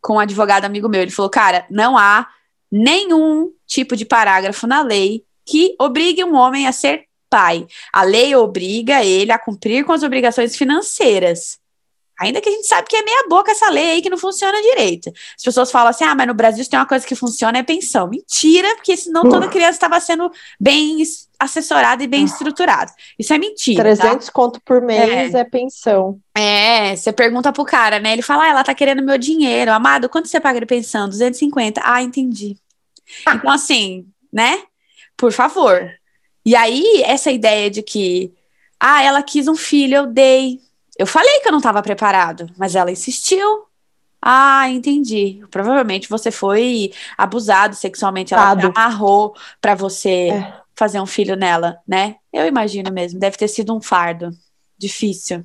com 0.00 0.14
um 0.14 0.20
advogado 0.20 0.64
amigo 0.64 0.88
meu. 0.88 1.02
Ele 1.02 1.10
falou: 1.10 1.28
cara, 1.28 1.66
não 1.68 1.98
há 1.98 2.28
nenhum 2.70 3.52
tipo 3.66 3.96
de 3.96 4.04
parágrafo 4.04 4.66
na 4.66 4.80
lei 4.82 5.24
que 5.44 5.74
obrigue 5.80 6.22
um 6.22 6.36
homem 6.36 6.68
a 6.68 6.72
ser 6.72 7.06
pai. 7.28 7.66
A 7.92 8.02
lei 8.02 8.34
obriga 8.36 9.04
ele 9.04 9.32
a 9.32 9.38
cumprir 9.38 9.84
com 9.84 9.92
as 9.92 10.04
obrigações 10.04 10.56
financeiras. 10.56 11.58
Ainda 12.18 12.40
que 12.40 12.48
a 12.48 12.52
gente 12.52 12.66
sabe 12.66 12.88
que 12.88 12.96
é 12.96 13.02
meia 13.02 13.26
boca 13.28 13.50
essa 13.50 13.68
lei 13.68 13.90
aí 13.92 14.02
que 14.02 14.08
não 14.08 14.16
funciona 14.16 14.60
direito. 14.62 15.12
As 15.36 15.42
pessoas 15.42 15.70
falam 15.70 15.90
assim: 15.90 16.04
ah, 16.04 16.14
mas 16.14 16.26
no 16.26 16.34
Brasil 16.34 16.64
tem 16.68 16.78
uma 16.78 16.86
coisa 16.86 17.06
que 17.06 17.14
funciona 17.14 17.58
é 17.58 17.62
pensão. 17.62 18.08
Mentira, 18.08 18.74
porque 18.76 18.96
senão 18.96 19.28
toda 19.28 19.48
criança 19.48 19.72
estava 19.72 20.00
sendo 20.00 20.30
bem 20.58 21.02
assessorada 21.38 22.02
e 22.02 22.06
bem 22.06 22.24
estruturada. 22.24 22.90
Isso 23.18 23.34
é 23.34 23.38
mentira. 23.38 23.82
300 23.82 24.26
tá? 24.26 24.32
conto 24.32 24.60
por 24.64 24.80
mês 24.80 25.34
é. 25.34 25.40
é. 25.40 25.44
pensão. 25.44 26.18
É, 26.34 26.96
você 26.96 27.12
pergunta 27.12 27.52
pro 27.52 27.64
cara, 27.64 27.98
né? 27.98 28.14
Ele 28.14 28.22
fala: 28.22 28.44
ah, 28.44 28.48
ela 28.48 28.64
tá 28.64 28.74
querendo 28.74 29.02
meu 29.02 29.18
dinheiro. 29.18 29.70
Amado, 29.70 30.08
quanto 30.08 30.26
você 30.26 30.40
paga 30.40 30.60
de 30.60 30.66
pensão? 30.66 31.08
250. 31.08 31.82
Ah, 31.84 32.02
entendi. 32.02 32.56
Ah. 33.26 33.34
Então, 33.34 33.50
assim, 33.50 34.06
né? 34.32 34.62
Por 35.18 35.32
favor. 35.32 35.90
E 36.46 36.56
aí, 36.56 37.02
essa 37.04 37.30
ideia 37.30 37.70
de 37.70 37.82
que, 37.82 38.32
ah, 38.80 39.02
ela 39.02 39.22
quis 39.22 39.48
um 39.48 39.56
filho, 39.56 39.96
eu 39.96 40.06
dei 40.06 40.60
eu 40.98 41.06
falei 41.06 41.40
que 41.40 41.48
eu 41.48 41.52
não 41.52 41.58
estava 41.58 41.82
preparado, 41.82 42.46
mas 42.56 42.74
ela 42.74 42.90
insistiu. 42.90 43.64
Ah, 44.20 44.68
entendi. 44.68 45.42
Provavelmente 45.50 46.08
você 46.08 46.30
foi 46.30 46.92
abusado 47.16 47.74
sexualmente. 47.74 48.34
Ela 48.34 48.52
amarrou 48.52 49.34
para 49.60 49.74
você 49.74 50.30
é. 50.30 50.54
fazer 50.74 51.00
um 51.00 51.06
filho 51.06 51.36
nela, 51.36 51.78
né? 51.86 52.16
Eu 52.32 52.46
imagino 52.46 52.90
mesmo. 52.92 53.20
Deve 53.20 53.36
ter 53.36 53.48
sido 53.48 53.76
um 53.76 53.80
fardo. 53.80 54.30
Difícil. 54.78 55.44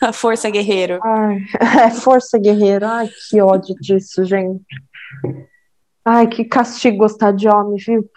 Força 0.12 0.50
guerreiro. 0.50 1.00
Ai, 1.02 1.38
é, 1.86 1.90
força 1.90 2.38
guerreiro. 2.38 2.86
Ai, 2.86 3.08
que 3.30 3.40
ódio 3.40 3.74
disso, 3.80 4.24
gente. 4.24 4.62
Ai, 6.08 6.28
que 6.28 6.44
castigo 6.44 6.98
gostar 6.98 7.32
de 7.32 7.48
homem, 7.48 7.76
viu? 7.78 8.08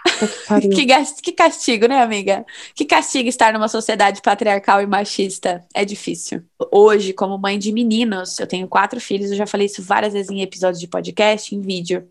Que 0.61 0.85
que 1.23 1.31
castigo, 1.31 1.87
né, 1.87 2.03
amiga? 2.03 2.45
Que 2.75 2.85
castigo 2.85 3.27
estar 3.27 3.51
numa 3.51 3.67
sociedade 3.67 4.21
patriarcal 4.21 4.79
e 4.79 4.85
machista. 4.85 5.65
É 5.73 5.83
difícil. 5.83 6.43
Hoje, 6.71 7.13
como 7.13 7.35
mãe 7.39 7.57
de 7.57 7.71
meninos, 7.71 8.37
eu 8.37 8.45
tenho 8.45 8.67
quatro 8.67 9.01
filhos, 9.01 9.31
eu 9.31 9.37
já 9.37 9.47
falei 9.47 9.65
isso 9.65 9.81
várias 9.81 10.13
vezes 10.13 10.29
em 10.29 10.43
episódios 10.43 10.79
de 10.79 10.87
podcast, 10.87 11.55
em 11.55 11.61
vídeo. 11.61 12.07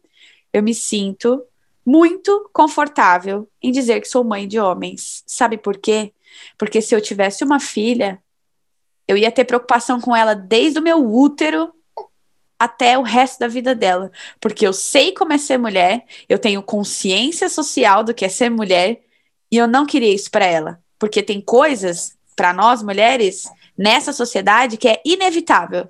Eu 0.52 0.64
me 0.64 0.74
sinto 0.74 1.40
muito 1.86 2.50
confortável 2.52 3.48
em 3.62 3.70
dizer 3.70 4.00
que 4.00 4.08
sou 4.08 4.24
mãe 4.24 4.48
de 4.48 4.58
homens. 4.58 5.22
Sabe 5.28 5.56
por 5.56 5.78
quê? 5.78 6.12
Porque 6.58 6.82
se 6.82 6.92
eu 6.92 7.00
tivesse 7.00 7.44
uma 7.44 7.60
filha, 7.60 8.20
eu 9.06 9.16
ia 9.16 9.30
ter 9.30 9.44
preocupação 9.44 10.00
com 10.00 10.16
ela 10.16 10.34
desde 10.34 10.80
o 10.80 10.82
meu 10.82 11.08
útero 11.08 11.72
até 12.58 12.98
o 12.98 13.02
resto 13.02 13.38
da 13.38 13.48
vida 13.48 13.74
dela. 13.74 14.10
Porque 14.40 14.66
eu 14.66 14.72
sei 14.72 15.12
como 15.12 15.32
é 15.32 15.38
ser 15.38 15.58
mulher, 15.58 16.04
eu 16.28 16.38
tenho 16.38 16.62
consciência 16.62 17.48
social 17.48 18.02
do 18.02 18.14
que 18.14 18.24
é 18.24 18.28
ser 18.28 18.50
mulher, 18.50 19.00
e 19.50 19.56
eu 19.56 19.66
não 19.66 19.86
queria 19.86 20.12
isso 20.12 20.30
para 20.30 20.44
ela. 20.44 20.80
Porque 20.98 21.22
tem 21.22 21.40
coisas, 21.40 22.16
para 22.34 22.52
nós 22.52 22.82
mulheres, 22.82 23.44
nessa 23.76 24.12
sociedade 24.12 24.76
que 24.76 24.88
é 24.88 25.00
inevitável. 25.04 25.86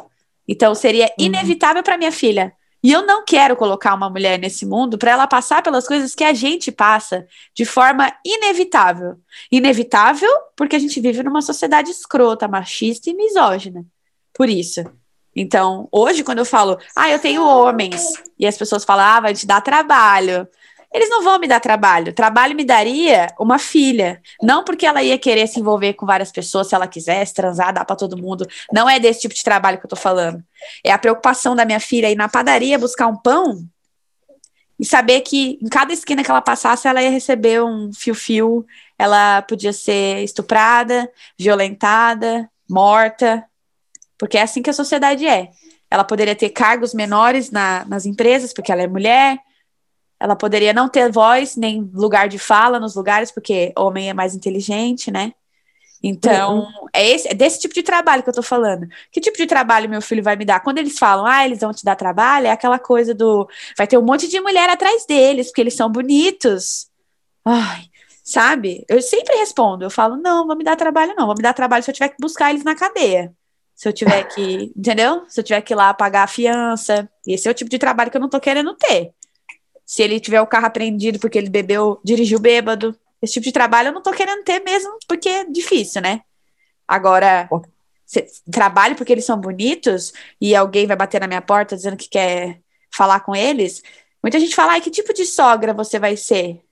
Então 0.46 0.74
seria 0.74 1.12
inevitável 1.18 1.82
para 1.82 1.98
minha 1.98 2.12
filha. 2.12 2.52
E 2.82 2.92
eu 2.92 3.04
não 3.04 3.24
quero 3.24 3.56
colocar 3.56 3.92
uma 3.94 4.08
mulher 4.08 4.38
nesse 4.38 4.64
mundo 4.64 4.96
para 4.96 5.10
ela 5.10 5.26
passar 5.26 5.62
pelas 5.62 5.86
coisas 5.86 6.14
que 6.14 6.22
a 6.22 6.32
gente 6.32 6.70
passa 6.70 7.26
de 7.52 7.64
forma 7.64 8.12
inevitável. 8.24 9.16
Inevitável 9.50 10.30
porque 10.56 10.76
a 10.76 10.78
gente 10.78 11.00
vive 11.00 11.22
numa 11.22 11.42
sociedade 11.42 11.90
escrota, 11.90 12.46
machista 12.46 13.10
e 13.10 13.14
misógina. 13.14 13.84
Por 14.32 14.48
isso. 14.48 14.84
Então, 15.40 15.88
hoje, 15.92 16.24
quando 16.24 16.38
eu 16.38 16.44
falo, 16.44 16.76
ah, 16.96 17.08
eu 17.08 17.20
tenho 17.20 17.46
homens, 17.46 18.14
e 18.36 18.44
as 18.44 18.58
pessoas 18.58 18.84
falam, 18.84 19.04
ah, 19.04 19.20
vai 19.20 19.34
te 19.34 19.46
dar 19.46 19.60
trabalho. 19.60 20.48
Eles 20.92 21.08
não 21.08 21.22
vão 21.22 21.38
me 21.38 21.46
dar 21.46 21.60
trabalho. 21.60 22.12
Trabalho 22.12 22.56
me 22.56 22.64
daria 22.64 23.28
uma 23.38 23.56
filha. 23.56 24.20
Não 24.42 24.64
porque 24.64 24.84
ela 24.84 25.00
ia 25.00 25.16
querer 25.16 25.46
se 25.46 25.60
envolver 25.60 25.92
com 25.92 26.04
várias 26.04 26.32
pessoas 26.32 26.66
se 26.66 26.74
ela 26.74 26.88
quisesse, 26.88 27.34
transar, 27.34 27.72
dar 27.72 27.84
pra 27.84 27.94
todo 27.94 28.16
mundo. 28.16 28.46
Não 28.72 28.88
é 28.88 28.98
desse 28.98 29.20
tipo 29.20 29.34
de 29.34 29.44
trabalho 29.44 29.78
que 29.78 29.86
eu 29.86 29.90
tô 29.90 29.96
falando. 29.96 30.42
É 30.82 30.90
a 30.90 30.98
preocupação 30.98 31.54
da 31.54 31.64
minha 31.64 31.78
filha 31.78 32.10
ir 32.10 32.16
na 32.16 32.28
padaria 32.28 32.78
buscar 32.78 33.06
um 33.06 33.16
pão 33.16 33.64
e 34.80 34.84
saber 34.84 35.20
que 35.20 35.58
em 35.62 35.68
cada 35.68 35.92
esquina 35.92 36.24
que 36.24 36.30
ela 36.30 36.40
passasse, 36.40 36.88
ela 36.88 37.02
ia 37.02 37.10
receber 37.10 37.62
um 37.62 37.92
fio-fio. 37.92 38.66
Ela 38.98 39.42
podia 39.42 39.72
ser 39.72 40.24
estuprada, 40.24 41.08
violentada, 41.38 42.50
morta. 42.68 43.47
Porque 44.18 44.36
é 44.36 44.42
assim 44.42 44.62
que 44.62 44.70
a 44.70 44.74
sociedade 44.74 45.26
é. 45.26 45.50
Ela 45.90 46.04
poderia 46.04 46.34
ter 46.34 46.50
cargos 46.50 46.92
menores 46.92 47.50
na, 47.50 47.84
nas 47.86 48.04
empresas, 48.04 48.52
porque 48.52 48.72
ela 48.72 48.82
é 48.82 48.86
mulher. 48.86 49.38
Ela 50.20 50.34
poderia 50.34 50.72
não 50.72 50.88
ter 50.88 51.10
voz, 51.10 51.56
nem 51.56 51.88
lugar 51.94 52.28
de 52.28 52.38
fala 52.38 52.80
nos 52.80 52.94
lugares, 52.96 53.30
porque 53.30 53.72
homem 53.76 54.10
é 54.10 54.14
mais 54.14 54.34
inteligente, 54.34 55.10
né? 55.10 55.32
Então, 56.02 56.68
é, 56.92 57.10
esse, 57.10 57.28
é 57.28 57.34
desse 57.34 57.58
tipo 57.60 57.74
de 57.74 57.82
trabalho 57.82 58.22
que 58.22 58.28
eu 58.28 58.34
tô 58.34 58.42
falando. 58.42 58.86
Que 59.10 59.20
tipo 59.20 59.36
de 59.36 59.46
trabalho 59.46 59.88
meu 59.88 60.00
filho 60.00 60.22
vai 60.22 60.36
me 60.36 60.44
dar? 60.44 60.60
Quando 60.60 60.78
eles 60.78 60.98
falam, 60.98 61.26
ah, 61.26 61.44
eles 61.44 61.60
vão 61.60 61.72
te 61.72 61.84
dar 61.84 61.96
trabalho, 61.96 62.46
é 62.46 62.50
aquela 62.50 62.78
coisa 62.78 63.14
do. 63.14 63.48
Vai 63.76 63.86
ter 63.86 63.98
um 63.98 64.02
monte 64.02 64.28
de 64.28 64.40
mulher 64.40 64.70
atrás 64.70 65.04
deles, 65.06 65.48
porque 65.48 65.60
eles 65.60 65.74
são 65.74 65.90
bonitos. 65.90 66.88
Ai, 67.44 67.86
sabe? 68.22 68.84
Eu 68.88 69.02
sempre 69.02 69.36
respondo, 69.36 69.84
eu 69.84 69.90
falo, 69.90 70.16
não, 70.16 70.46
vão 70.46 70.56
me 70.56 70.64
dar 70.64 70.76
trabalho, 70.76 71.14
não. 71.16 71.26
Vão 71.26 71.34
me 71.34 71.42
dar 71.42 71.52
trabalho 71.52 71.82
se 71.82 71.90
eu 71.90 71.94
tiver 71.94 72.08
que 72.08 72.16
buscar 72.20 72.50
eles 72.50 72.62
na 72.62 72.76
cadeia. 72.76 73.32
Se 73.78 73.88
eu 73.88 73.92
tiver 73.92 74.24
que, 74.24 74.72
entendeu? 74.76 75.24
Se 75.28 75.38
eu 75.38 75.44
tiver 75.44 75.60
que 75.60 75.72
ir 75.72 75.76
lá 75.76 75.94
pagar 75.94 76.24
a 76.24 76.26
fiança. 76.26 77.08
Esse 77.24 77.46
é 77.46 77.50
o 77.52 77.54
tipo 77.54 77.70
de 77.70 77.78
trabalho 77.78 78.10
que 78.10 78.16
eu 78.16 78.20
não 78.20 78.28
tô 78.28 78.40
querendo 78.40 78.74
ter. 78.74 79.12
Se 79.86 80.02
ele 80.02 80.18
tiver 80.18 80.40
o 80.40 80.48
carro 80.48 80.66
apreendido 80.66 81.20
porque 81.20 81.38
ele 81.38 81.48
bebeu, 81.48 82.00
dirigiu 82.02 82.40
bêbado. 82.40 82.98
Esse 83.22 83.34
tipo 83.34 83.44
de 83.44 83.52
trabalho 83.52 83.90
eu 83.90 83.92
não 83.92 84.02
tô 84.02 84.10
querendo 84.10 84.42
ter 84.42 84.58
mesmo, 84.64 84.98
porque 85.06 85.28
é 85.28 85.44
difícil, 85.44 86.02
né? 86.02 86.22
Agora, 86.88 87.48
trabalho 88.50 88.96
porque 88.96 89.12
eles 89.12 89.24
são 89.24 89.40
bonitos 89.40 90.12
e 90.40 90.56
alguém 90.56 90.84
vai 90.84 90.96
bater 90.96 91.20
na 91.20 91.28
minha 91.28 91.40
porta 91.40 91.76
dizendo 91.76 91.96
que 91.96 92.08
quer 92.08 92.60
falar 92.92 93.20
com 93.20 93.32
eles. 93.36 93.80
Muita 94.20 94.40
gente 94.40 94.56
fala, 94.56 94.72
ai, 94.72 94.80
que 94.80 94.90
tipo 94.90 95.14
de 95.14 95.24
sogra 95.24 95.72
você 95.72 96.00
vai 96.00 96.16
ser? 96.16 96.64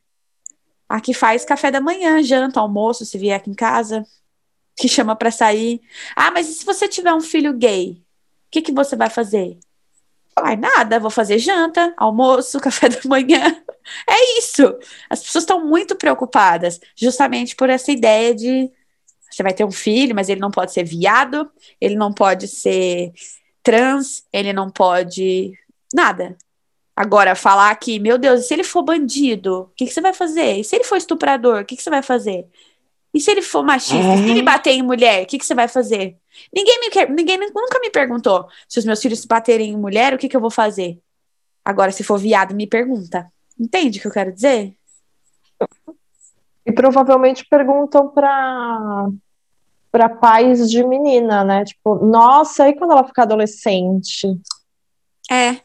A 0.89 1.01
que 1.01 1.15
faz 1.15 1.45
café 1.45 1.71
da 1.71 1.81
manhã, 1.81 2.21
janta, 2.21 2.59
almoço, 2.59 3.07
se 3.07 3.17
vier 3.17 3.37
aqui 3.37 3.49
em 3.49 3.55
casa, 3.55 4.05
que 4.77 4.89
chama 4.89 5.16
para 5.16 5.31
sair. 5.31 5.81
Ah, 6.14 6.31
mas 6.31 6.49
e 6.49 6.53
se 6.53 6.64
você 6.64 6.87
tiver 6.87 7.14
um 7.14 7.20
filho 7.20 7.53
gay? 7.55 7.93
O 7.93 8.51
que, 8.51 8.62
que 8.62 8.72
você 8.72 8.95
vai 8.95 9.11
fazer? 9.11 9.59
Ai, 10.37 10.57
nada, 10.57 11.01
vou 11.01 11.11
fazer 11.11 11.39
janta, 11.39 11.95
almoço, 11.97 12.61
café 12.61 12.89
da 12.89 13.01
manhã. 13.07 13.57
É 14.09 14.39
isso. 14.39 14.62
As 15.09 15.22
pessoas 15.22 15.43
estão 15.43 15.64
muito 15.64 15.97
preocupadas, 15.97 16.79
justamente 16.95 17.57
por 17.57 17.70
essa 17.70 17.91
ideia 17.91 18.35
de 18.35 18.70
você 19.31 19.43
vai 19.43 19.53
ter 19.53 19.64
um 19.64 19.70
filho, 19.70 20.14
mas 20.14 20.29
ele 20.29 20.41
não 20.41 20.51
pode 20.51 20.72
ser 20.72 20.85
viado, 20.85 21.51
ele 21.81 21.95
não 21.95 22.12
pode 22.12 22.49
ser 22.49 23.12
trans, 23.62 24.24
ele 24.33 24.53
não 24.53 24.70
pode 24.70 25.53
nada. 25.93 26.37
Agora, 26.95 27.35
falar 27.35 27.74
que, 27.77 27.99
meu 27.99 28.16
Deus, 28.16 28.41
e 28.41 28.43
se 28.45 28.55
ele 28.55 28.64
for 28.64 28.83
bandido, 28.83 29.62
o 29.62 29.66
que, 29.77 29.85
que 29.87 29.93
você 29.93 30.01
vai 30.01 30.14
fazer? 30.14 30.61
E 30.61 30.64
se 30.64 30.74
ele 30.77 30.85
for 30.85 30.97
estuprador, 30.97 31.61
o 31.61 31.64
que, 31.64 31.77
que 31.77 31.83
você 31.83 31.91
vai 31.91 32.03
fazer? 32.03 32.47
E 33.17 33.21
se 33.21 33.31
ele 33.31 33.41
for 33.41 33.64
machista? 33.64 34.12
E 34.12 34.19
se 34.19 34.31
ele 34.31 34.43
bater 34.43 34.73
em 34.73 34.83
mulher, 34.83 35.23
o 35.23 35.27
que, 35.27 35.39
que 35.39 35.47
você 35.47 35.55
vai 35.55 35.67
fazer? 35.67 36.19
Ninguém, 36.55 36.81
me 36.81 36.91
quer, 36.91 37.09
ninguém 37.09 37.39
nunca 37.39 37.81
me 37.81 37.89
perguntou 37.89 38.47
se 38.69 38.79
os 38.79 38.85
meus 38.85 39.01
filhos 39.01 39.25
baterem 39.25 39.71
em 39.71 39.77
mulher, 39.77 40.12
o 40.12 40.19
que, 40.19 40.29
que 40.29 40.37
eu 40.37 40.41
vou 40.41 40.51
fazer? 40.51 41.01
Agora, 41.64 41.91
se 41.91 42.05
for 42.05 42.19
viado, 42.19 42.55
me 42.55 42.67
pergunta. 42.67 43.33
Entende 43.59 43.99
o 43.99 44.03
que 44.03 44.07
eu 44.07 44.12
quero 44.12 44.31
dizer? 44.35 44.77
E 46.67 46.71
provavelmente 46.73 47.47
perguntam 47.49 48.11
para 48.11 49.09
para 49.91 50.11
pais 50.11 50.71
de 50.71 50.85
menina, 50.85 51.43
né? 51.43 51.64
Tipo, 51.64 51.95
nossa, 52.05 52.69
e 52.69 52.75
quando 52.75 52.91
ela 52.91 53.05
ficar 53.05 53.23
adolescente? 53.23 54.29
É. 55.31 55.53
O 55.53 55.61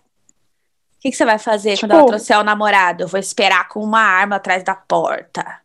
que, 1.01 1.11
que 1.11 1.17
você 1.17 1.25
vai 1.25 1.37
fazer 1.37 1.75
Tipo- 1.75 1.81
quando 1.81 1.99
ela 1.99 2.07
trouxer 2.07 2.39
o 2.39 2.43
namorado? 2.45 3.03
Eu 3.03 3.07
vou 3.09 3.19
esperar 3.19 3.67
com 3.67 3.83
uma 3.83 3.99
arma 3.99 4.37
atrás 4.37 4.63
da 4.63 4.73
porta. 4.73 5.60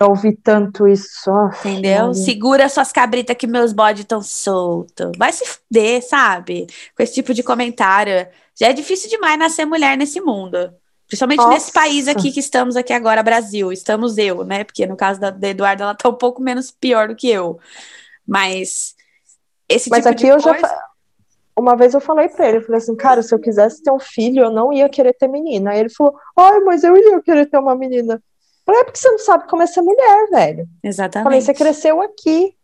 Eu 0.00 0.08
ouvi 0.08 0.34
tanto 0.34 0.88
isso. 0.88 1.30
ó, 1.30 1.48
Entendeu? 1.48 2.14
Segura 2.14 2.68
suas 2.70 2.90
cabritas 2.90 3.36
que 3.36 3.46
meus 3.46 3.72
bodes 3.72 4.00
estão 4.00 4.22
soltos. 4.22 5.12
Vai 5.18 5.30
se 5.32 5.44
fuder, 5.44 6.02
sabe? 6.02 6.66
Com 6.96 7.02
esse 7.02 7.12
tipo 7.12 7.34
de 7.34 7.42
comentário. 7.42 8.26
Já 8.58 8.68
é 8.68 8.72
difícil 8.72 9.10
demais 9.10 9.38
nascer 9.38 9.66
mulher 9.66 9.98
nesse 9.98 10.20
mundo. 10.20 10.72
Principalmente 11.06 11.38
Nossa. 11.38 11.50
nesse 11.50 11.72
país 11.72 12.08
aqui 12.08 12.30
que 12.32 12.40
estamos 12.40 12.76
aqui 12.76 12.92
agora, 12.92 13.22
Brasil. 13.22 13.70
Estamos 13.72 14.16
eu, 14.16 14.42
né? 14.44 14.64
Porque 14.64 14.86
no 14.86 14.96
caso 14.96 15.20
da, 15.20 15.28
da 15.30 15.48
Eduarda, 15.48 15.84
ela 15.84 15.94
tá 15.94 16.08
um 16.08 16.14
pouco 16.14 16.40
menos 16.40 16.70
pior 16.70 17.08
do 17.08 17.16
que 17.16 17.28
eu. 17.28 17.58
Mas 18.26 18.94
esse 19.68 19.90
Mas 19.90 20.00
tipo 20.04 20.08
aqui 20.08 20.22
de 20.24 20.28
eu 20.28 20.38
já. 20.38 20.52
coisa... 20.52 20.66
fa- 20.66 20.84
Uma 21.58 21.76
vez 21.76 21.92
eu 21.94 22.00
falei 22.00 22.28
pra 22.28 22.48
ele, 22.48 22.58
eu 22.58 22.62
falei 22.62 22.78
assim, 22.78 22.96
cara, 22.96 23.22
se 23.22 23.34
eu 23.34 23.38
quisesse 23.38 23.82
ter 23.82 23.90
um 23.90 23.98
filho, 24.00 24.44
eu 24.44 24.50
não 24.50 24.72
ia 24.72 24.88
querer 24.88 25.12
ter 25.12 25.28
menina. 25.28 25.72
Aí 25.72 25.80
ele 25.80 25.90
falou, 25.90 26.14
ai, 26.38 26.60
mas 26.60 26.84
eu 26.84 26.96
ia 26.96 27.20
querer 27.20 27.46
ter 27.46 27.58
uma 27.58 27.74
menina. 27.74 28.22
Falei, 28.64 28.80
é 28.82 28.84
porque 28.84 28.98
você 28.98 29.10
não 29.10 29.18
sabe 29.18 29.48
como 29.48 29.62
é 29.62 29.66
ser 29.66 29.82
mulher, 29.82 30.28
velho. 30.30 30.68
Exatamente. 30.82 31.24
falei, 31.24 31.40
você 31.40 31.54
cresceu 31.54 32.00
aqui. 32.00 32.54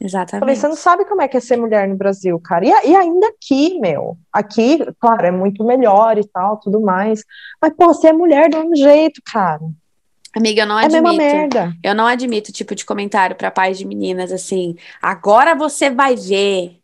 Eu 0.00 0.08
falei, 0.10 0.24
Exatamente. 0.26 0.58
você 0.58 0.68
não 0.68 0.76
sabe 0.76 1.04
como 1.04 1.22
é 1.22 1.28
que 1.28 1.36
é 1.36 1.40
ser 1.40 1.56
mulher 1.56 1.86
no 1.88 1.94
Brasil, 1.96 2.38
cara. 2.40 2.64
E, 2.66 2.68
e 2.90 2.96
ainda 2.96 3.28
aqui, 3.28 3.78
meu. 3.78 4.16
Aqui, 4.32 4.78
claro, 5.00 5.26
é 5.26 5.30
muito 5.30 5.62
melhor 5.64 6.18
e 6.18 6.26
tal, 6.26 6.56
tudo 6.58 6.80
mais. 6.80 7.22
Mas, 7.60 7.72
pô, 7.76 7.86
você 7.86 8.08
é 8.08 8.12
mulher 8.12 8.50
do 8.50 8.58
mesmo 8.58 8.76
jeito, 8.76 9.20
cara. 9.24 9.60
Amiga, 10.34 10.62
eu 10.62 10.66
não 10.66 10.78
É 10.80 10.86
admito. 10.86 11.16
merda. 11.16 11.72
Eu 11.84 11.94
não 11.94 12.06
admito 12.06 12.50
o 12.50 12.52
tipo 12.52 12.74
de 12.74 12.84
comentário 12.84 13.36
para 13.36 13.50
pais 13.50 13.78
de 13.78 13.84
meninas 13.86 14.32
assim. 14.32 14.76
Agora 15.00 15.54
você 15.54 15.88
vai 15.90 16.16
ver. 16.16 16.78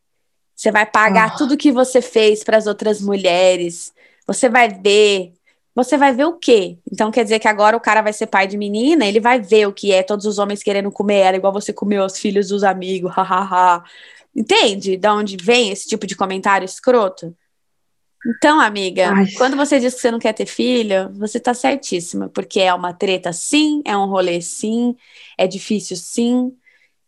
Você 0.55 0.71
vai 0.71 0.85
pagar 0.87 1.29
Ah. 1.33 1.37
tudo 1.37 1.57
que 1.57 1.73
você 1.73 2.01
fez 2.03 2.45
para 2.45 2.57
as 2.57 2.67
outras 2.67 3.01
mulheres. 3.01 3.93
Você 4.27 4.49
vai 4.49 4.69
ver. 4.69 5.33
Você 5.79 5.97
vai 5.97 6.13
ver 6.13 6.25
o 6.25 6.33
quê? 6.33 6.77
Então 6.91 7.09
quer 7.09 7.23
dizer 7.23 7.39
que 7.39 7.47
agora 7.47 7.77
o 7.77 7.81
cara 7.81 8.03
vai 8.03 8.13
ser 8.13 8.27
pai 8.27 8.49
de 8.49 8.57
menina, 8.57 9.07
ele 9.07 9.21
vai 9.21 9.41
ver 9.41 9.69
o 9.69 9.73
que 9.73 9.93
é 9.93 10.03
todos 10.03 10.27
os 10.27 10.37
homens 10.37 10.61
querendo 10.61 10.91
comer 10.91 11.19
ela, 11.19 11.37
igual 11.37 11.53
você 11.53 11.73
comeu 11.73 12.05
os 12.05 12.19
filhos 12.19 12.49
dos 12.49 12.65
amigos, 12.65 13.13
hahaha. 13.15 13.85
Entende? 14.35 14.97
De 14.97 15.09
onde 15.09 15.37
vem 15.37 15.71
esse 15.71 15.87
tipo 15.87 16.05
de 16.05 16.17
comentário 16.17 16.65
escroto? 16.65 17.33
Então, 18.27 18.59
amiga, 18.59 19.13
Ai. 19.13 19.27
quando 19.37 19.57
você 19.57 19.79
diz 19.79 19.95
que 19.95 20.01
você 20.01 20.11
não 20.11 20.19
quer 20.19 20.33
ter 20.33 20.47
filho, 20.47 21.13
você 21.13 21.39
tá 21.39 21.55
certíssima, 21.55 22.29
porque 22.29 22.59
é 22.59 22.75
uma 22.75 22.93
treta 22.93 23.33
sim, 23.33 23.81
é 23.85 23.97
um 23.97 24.07
rolê 24.07 24.41
sim, 24.41 24.97
é 25.39 25.47
difícil 25.47 25.97
sim, 25.97 26.53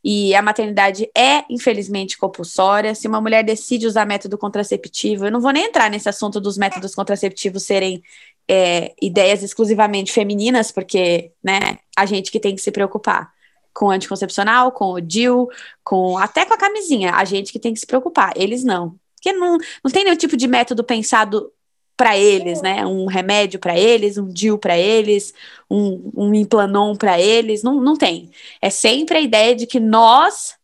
e 0.02 0.34
a 0.34 0.40
maternidade 0.40 1.10
é, 1.16 1.44
infelizmente, 1.50 2.16
compulsória. 2.16 2.94
Se 2.94 3.06
uma 3.06 3.20
mulher 3.20 3.44
decide 3.44 3.86
usar 3.86 4.06
método 4.06 4.38
contraceptivo, 4.38 5.26
eu 5.26 5.30
não 5.30 5.40
vou 5.40 5.52
nem 5.52 5.66
entrar 5.66 5.90
nesse 5.90 6.08
assunto 6.08 6.40
dos 6.40 6.56
métodos 6.56 6.94
contraceptivos 6.94 7.64
serem 7.64 8.02
é, 8.52 8.92
ideias 9.00 9.44
exclusivamente 9.44 10.10
femininas, 10.10 10.72
porque, 10.72 11.30
né, 11.40 11.78
a 11.96 12.04
gente 12.04 12.32
que 12.32 12.40
tem 12.40 12.56
que 12.56 12.60
se 12.60 12.72
preocupar 12.72 13.32
com 13.72 13.86
o 13.86 13.90
anticoncepcional, 13.90 14.72
com 14.72 14.92
o 14.92 15.00
DIU, 15.00 15.48
com 15.84 16.18
até 16.18 16.44
com 16.44 16.54
a 16.54 16.58
camisinha, 16.58 17.12
a 17.12 17.24
gente 17.24 17.52
que 17.52 17.60
tem 17.60 17.72
que 17.72 17.78
se 17.78 17.86
preocupar, 17.86 18.32
eles 18.34 18.64
não. 18.64 18.96
Porque 19.14 19.32
não, 19.32 19.56
não 19.84 19.90
tem 19.92 20.02
nenhum 20.02 20.16
tipo 20.16 20.36
de 20.36 20.48
método 20.48 20.82
pensado 20.82 21.52
para 21.96 22.18
eles, 22.18 22.60
né? 22.60 22.84
Um 22.84 23.06
remédio 23.06 23.60
para 23.60 23.78
eles, 23.78 24.18
um 24.18 24.26
DIU 24.26 24.58
para 24.58 24.76
eles, 24.76 25.32
um, 25.70 26.10
um 26.16 26.34
implanon 26.34 26.96
para 26.96 27.20
eles. 27.20 27.62
Não, 27.62 27.80
não 27.80 27.94
tem. 27.94 28.32
É 28.60 28.68
sempre 28.68 29.18
a 29.18 29.20
ideia 29.20 29.54
de 29.54 29.64
que 29.64 29.78
nós 29.78 30.56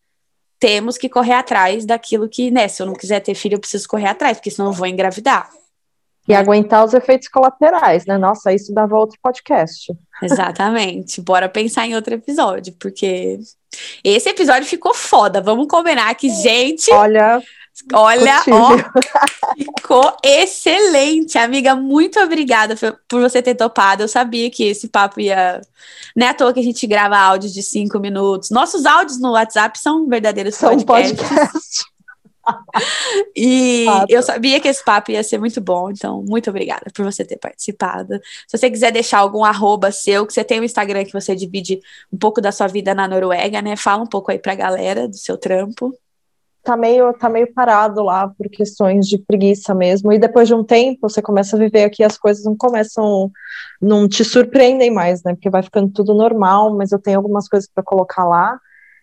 temos 0.58 0.98
que 0.98 1.08
correr 1.08 1.34
atrás 1.34 1.86
daquilo 1.86 2.28
que, 2.28 2.50
né? 2.50 2.66
Se 2.66 2.82
eu 2.82 2.86
não 2.86 2.94
quiser 2.94 3.20
ter 3.20 3.34
filho, 3.34 3.54
eu 3.54 3.60
preciso 3.60 3.86
correr 3.86 4.08
atrás, 4.08 4.38
porque 4.38 4.50
senão 4.50 4.70
eu 4.70 4.72
vou 4.72 4.88
engravidar. 4.88 5.48
E 6.28 6.34
aguentar 6.34 6.84
os 6.84 6.92
efeitos 6.92 7.28
colaterais, 7.28 8.04
né? 8.04 8.18
Nossa, 8.18 8.52
isso 8.52 8.74
dava 8.74 8.96
outro 8.96 9.18
podcast. 9.22 9.92
Exatamente. 10.22 11.20
Bora 11.20 11.48
pensar 11.48 11.86
em 11.86 11.94
outro 11.94 12.14
episódio, 12.14 12.74
porque 12.80 13.38
esse 14.02 14.28
episódio 14.28 14.68
ficou 14.68 14.94
foda. 14.94 15.40
Vamos 15.40 15.68
combinar 15.68 16.14
que, 16.14 16.28
gente. 16.28 16.92
Olha. 16.92 17.40
Olha, 17.92 18.42
ó, 18.50 18.70
ficou 19.54 20.16
excelente, 20.24 21.36
amiga. 21.36 21.74
Muito 21.74 22.18
obrigada 22.18 22.74
por 23.06 23.20
você 23.20 23.42
ter 23.42 23.54
topado. 23.54 24.02
Eu 24.02 24.08
sabia 24.08 24.50
que 24.50 24.64
esse 24.64 24.88
papo 24.88 25.20
ia. 25.20 25.60
Não 26.16 26.26
é 26.26 26.30
à 26.30 26.34
toa 26.34 26.54
que 26.54 26.60
a 26.60 26.62
gente 26.62 26.86
grava 26.86 27.18
áudios 27.18 27.52
de 27.52 27.62
cinco 27.62 27.98
minutos. 28.00 28.50
Nossos 28.50 28.86
áudios 28.86 29.20
no 29.20 29.32
WhatsApp 29.32 29.78
são 29.78 30.08
verdadeiros 30.08 30.54
são 30.54 30.70
podcasts. 30.80 31.28
Podcast. 31.28 31.95
E 33.34 33.86
eu 34.08 34.22
sabia 34.22 34.60
que 34.60 34.68
esse 34.68 34.84
papo 34.84 35.10
ia 35.10 35.22
ser 35.22 35.38
muito 35.38 35.60
bom, 35.60 35.90
então 35.90 36.22
muito 36.26 36.50
obrigada 36.50 36.86
por 36.94 37.04
você 37.04 37.24
ter 37.24 37.38
participado. 37.38 38.14
Se 38.46 38.56
você 38.56 38.70
quiser 38.70 38.92
deixar 38.92 39.18
algum 39.18 39.44
arroba 39.44 39.90
seu, 39.90 40.26
que 40.26 40.32
você 40.32 40.44
tem 40.44 40.60
um 40.60 40.64
Instagram 40.64 41.04
que 41.04 41.12
você 41.12 41.34
divide 41.34 41.80
um 42.12 42.18
pouco 42.18 42.40
da 42.40 42.52
sua 42.52 42.66
vida 42.66 42.94
na 42.94 43.08
Noruega, 43.08 43.60
né? 43.62 43.76
Fala 43.76 44.02
um 44.02 44.06
pouco 44.06 44.30
aí 44.30 44.38
pra 44.38 44.54
galera 44.54 45.08
do 45.08 45.16
seu 45.16 45.36
trampo. 45.36 45.94
Tá 46.62 46.76
meio, 46.76 47.12
tá 47.12 47.28
meio 47.28 47.52
parado 47.54 48.02
lá 48.02 48.26
por 48.26 48.48
questões 48.48 49.06
de 49.06 49.18
preguiça 49.18 49.72
mesmo. 49.72 50.12
E 50.12 50.18
depois 50.18 50.48
de 50.48 50.54
um 50.54 50.64
tempo, 50.64 51.08
você 51.08 51.22
começa 51.22 51.54
a 51.54 51.58
viver 51.60 51.84
aqui, 51.84 52.02
as 52.02 52.18
coisas 52.18 52.44
não 52.44 52.56
começam, 52.56 53.30
não 53.80 54.08
te 54.08 54.24
surpreendem 54.24 54.90
mais, 54.90 55.22
né? 55.22 55.34
Porque 55.34 55.48
vai 55.48 55.62
ficando 55.62 55.92
tudo 55.92 56.12
normal, 56.12 56.76
mas 56.76 56.90
eu 56.90 56.98
tenho 56.98 57.18
algumas 57.18 57.48
coisas 57.48 57.70
para 57.72 57.84
colocar 57.84 58.24
lá. 58.24 58.58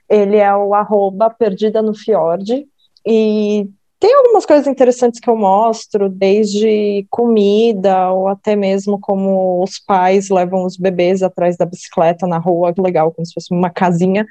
Ele 0.09 0.35
é 0.35 0.53
o 0.53 0.73
arroba 0.73 1.29
perdida 1.29 1.81
no 1.81 1.95
fiord, 1.95 2.67
e 3.05 3.67
tem 4.03 4.13
algumas 4.15 4.45
coisas 4.45 4.67
interessantes 4.67 5.17
que 5.17 5.29
eu 5.29 5.37
mostro, 5.37 6.09
desde 6.09 7.07
comida, 7.09 8.11
ou 8.11 8.27
até 8.27 8.53
mesmo 8.53 8.99
como 8.99 9.63
os 9.63 9.79
pais 9.79 10.29
levam 10.29 10.65
os 10.65 10.75
bebês 10.75 11.23
atrás 11.23 11.55
da 11.55 11.65
bicicleta 11.65 12.27
na 12.27 12.37
rua, 12.37 12.73
legal, 12.77 13.13
como 13.13 13.25
se 13.25 13.33
fosse 13.33 13.53
uma 13.53 13.69
casinha. 13.69 14.25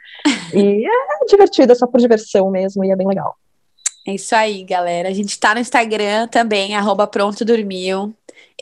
e 0.52 0.84
é 0.84 1.24
divertido, 1.26 1.72
é 1.72 1.74
só 1.74 1.86
por 1.86 1.98
diversão 1.98 2.50
mesmo, 2.50 2.84
e 2.84 2.90
é 2.90 2.96
bem 2.96 3.06
legal. 3.06 3.34
É 4.06 4.14
isso 4.14 4.34
aí, 4.34 4.64
galera. 4.64 5.08
A 5.08 5.12
gente 5.12 5.38
tá 5.38 5.54
no 5.54 5.60
Instagram 5.60 6.26
também, 6.28 6.74
arroba 6.74 7.06
pronto 7.06 7.44
dormiu. 7.44 8.14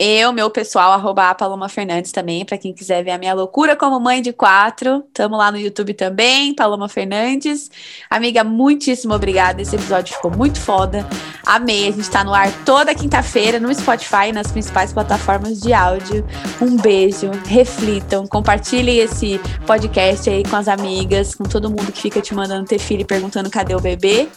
Eu, 0.02 0.32
meu 0.32 0.48
pessoal, 0.50 0.92
arroba 0.92 1.34
Paloma 1.34 1.68
Fernandes 1.68 2.10
também, 2.10 2.42
para 2.42 2.56
quem 2.56 2.72
quiser 2.72 3.04
ver 3.04 3.10
a 3.10 3.18
minha 3.18 3.34
loucura 3.34 3.76
como 3.76 4.00
mãe 4.00 4.22
de 4.22 4.32
quatro. 4.32 5.04
Tamo 5.12 5.36
lá 5.36 5.52
no 5.52 5.58
YouTube 5.58 5.92
também, 5.92 6.54
Paloma 6.54 6.88
Fernandes. 6.88 7.70
Amiga, 8.08 8.42
muitíssimo 8.42 9.12
obrigada. 9.12 9.60
Esse 9.60 9.76
episódio 9.76 10.14
ficou 10.14 10.30
muito 10.30 10.58
foda. 10.58 11.06
Amei. 11.44 11.88
A 11.88 11.92
gente 11.92 12.08
tá 12.08 12.24
no 12.24 12.32
ar 12.32 12.50
toda 12.64 12.94
quinta-feira 12.94 13.60
no 13.60 13.74
Spotify 13.74 14.28
e 14.28 14.32
nas 14.32 14.50
principais 14.50 14.90
plataformas 14.90 15.60
de 15.60 15.74
áudio. 15.74 16.26
Um 16.62 16.76
beijo, 16.76 17.30
reflitam, 17.46 18.26
compartilhem 18.26 19.00
esse 19.00 19.38
podcast 19.66 20.30
aí 20.30 20.42
com 20.44 20.56
as 20.56 20.68
amigas, 20.68 21.34
com 21.34 21.44
todo 21.44 21.68
mundo 21.68 21.92
que 21.92 22.00
fica 22.00 22.22
te 22.22 22.34
mandando 22.34 22.64
ter 22.64 22.78
filho 22.78 23.02
e 23.02 23.04
perguntando 23.04 23.50
cadê 23.50 23.74
o 23.74 23.80
bebê. 23.80 24.28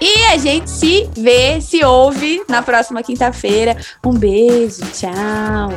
E 0.00 0.24
a 0.26 0.36
gente 0.36 0.70
se 0.70 1.08
vê, 1.16 1.60
se 1.60 1.84
ouve 1.84 2.42
na 2.48 2.62
próxima 2.62 3.02
quinta-feira. 3.02 3.76
Um 4.04 4.12
beijo, 4.12 4.82
tchau. 4.92 5.70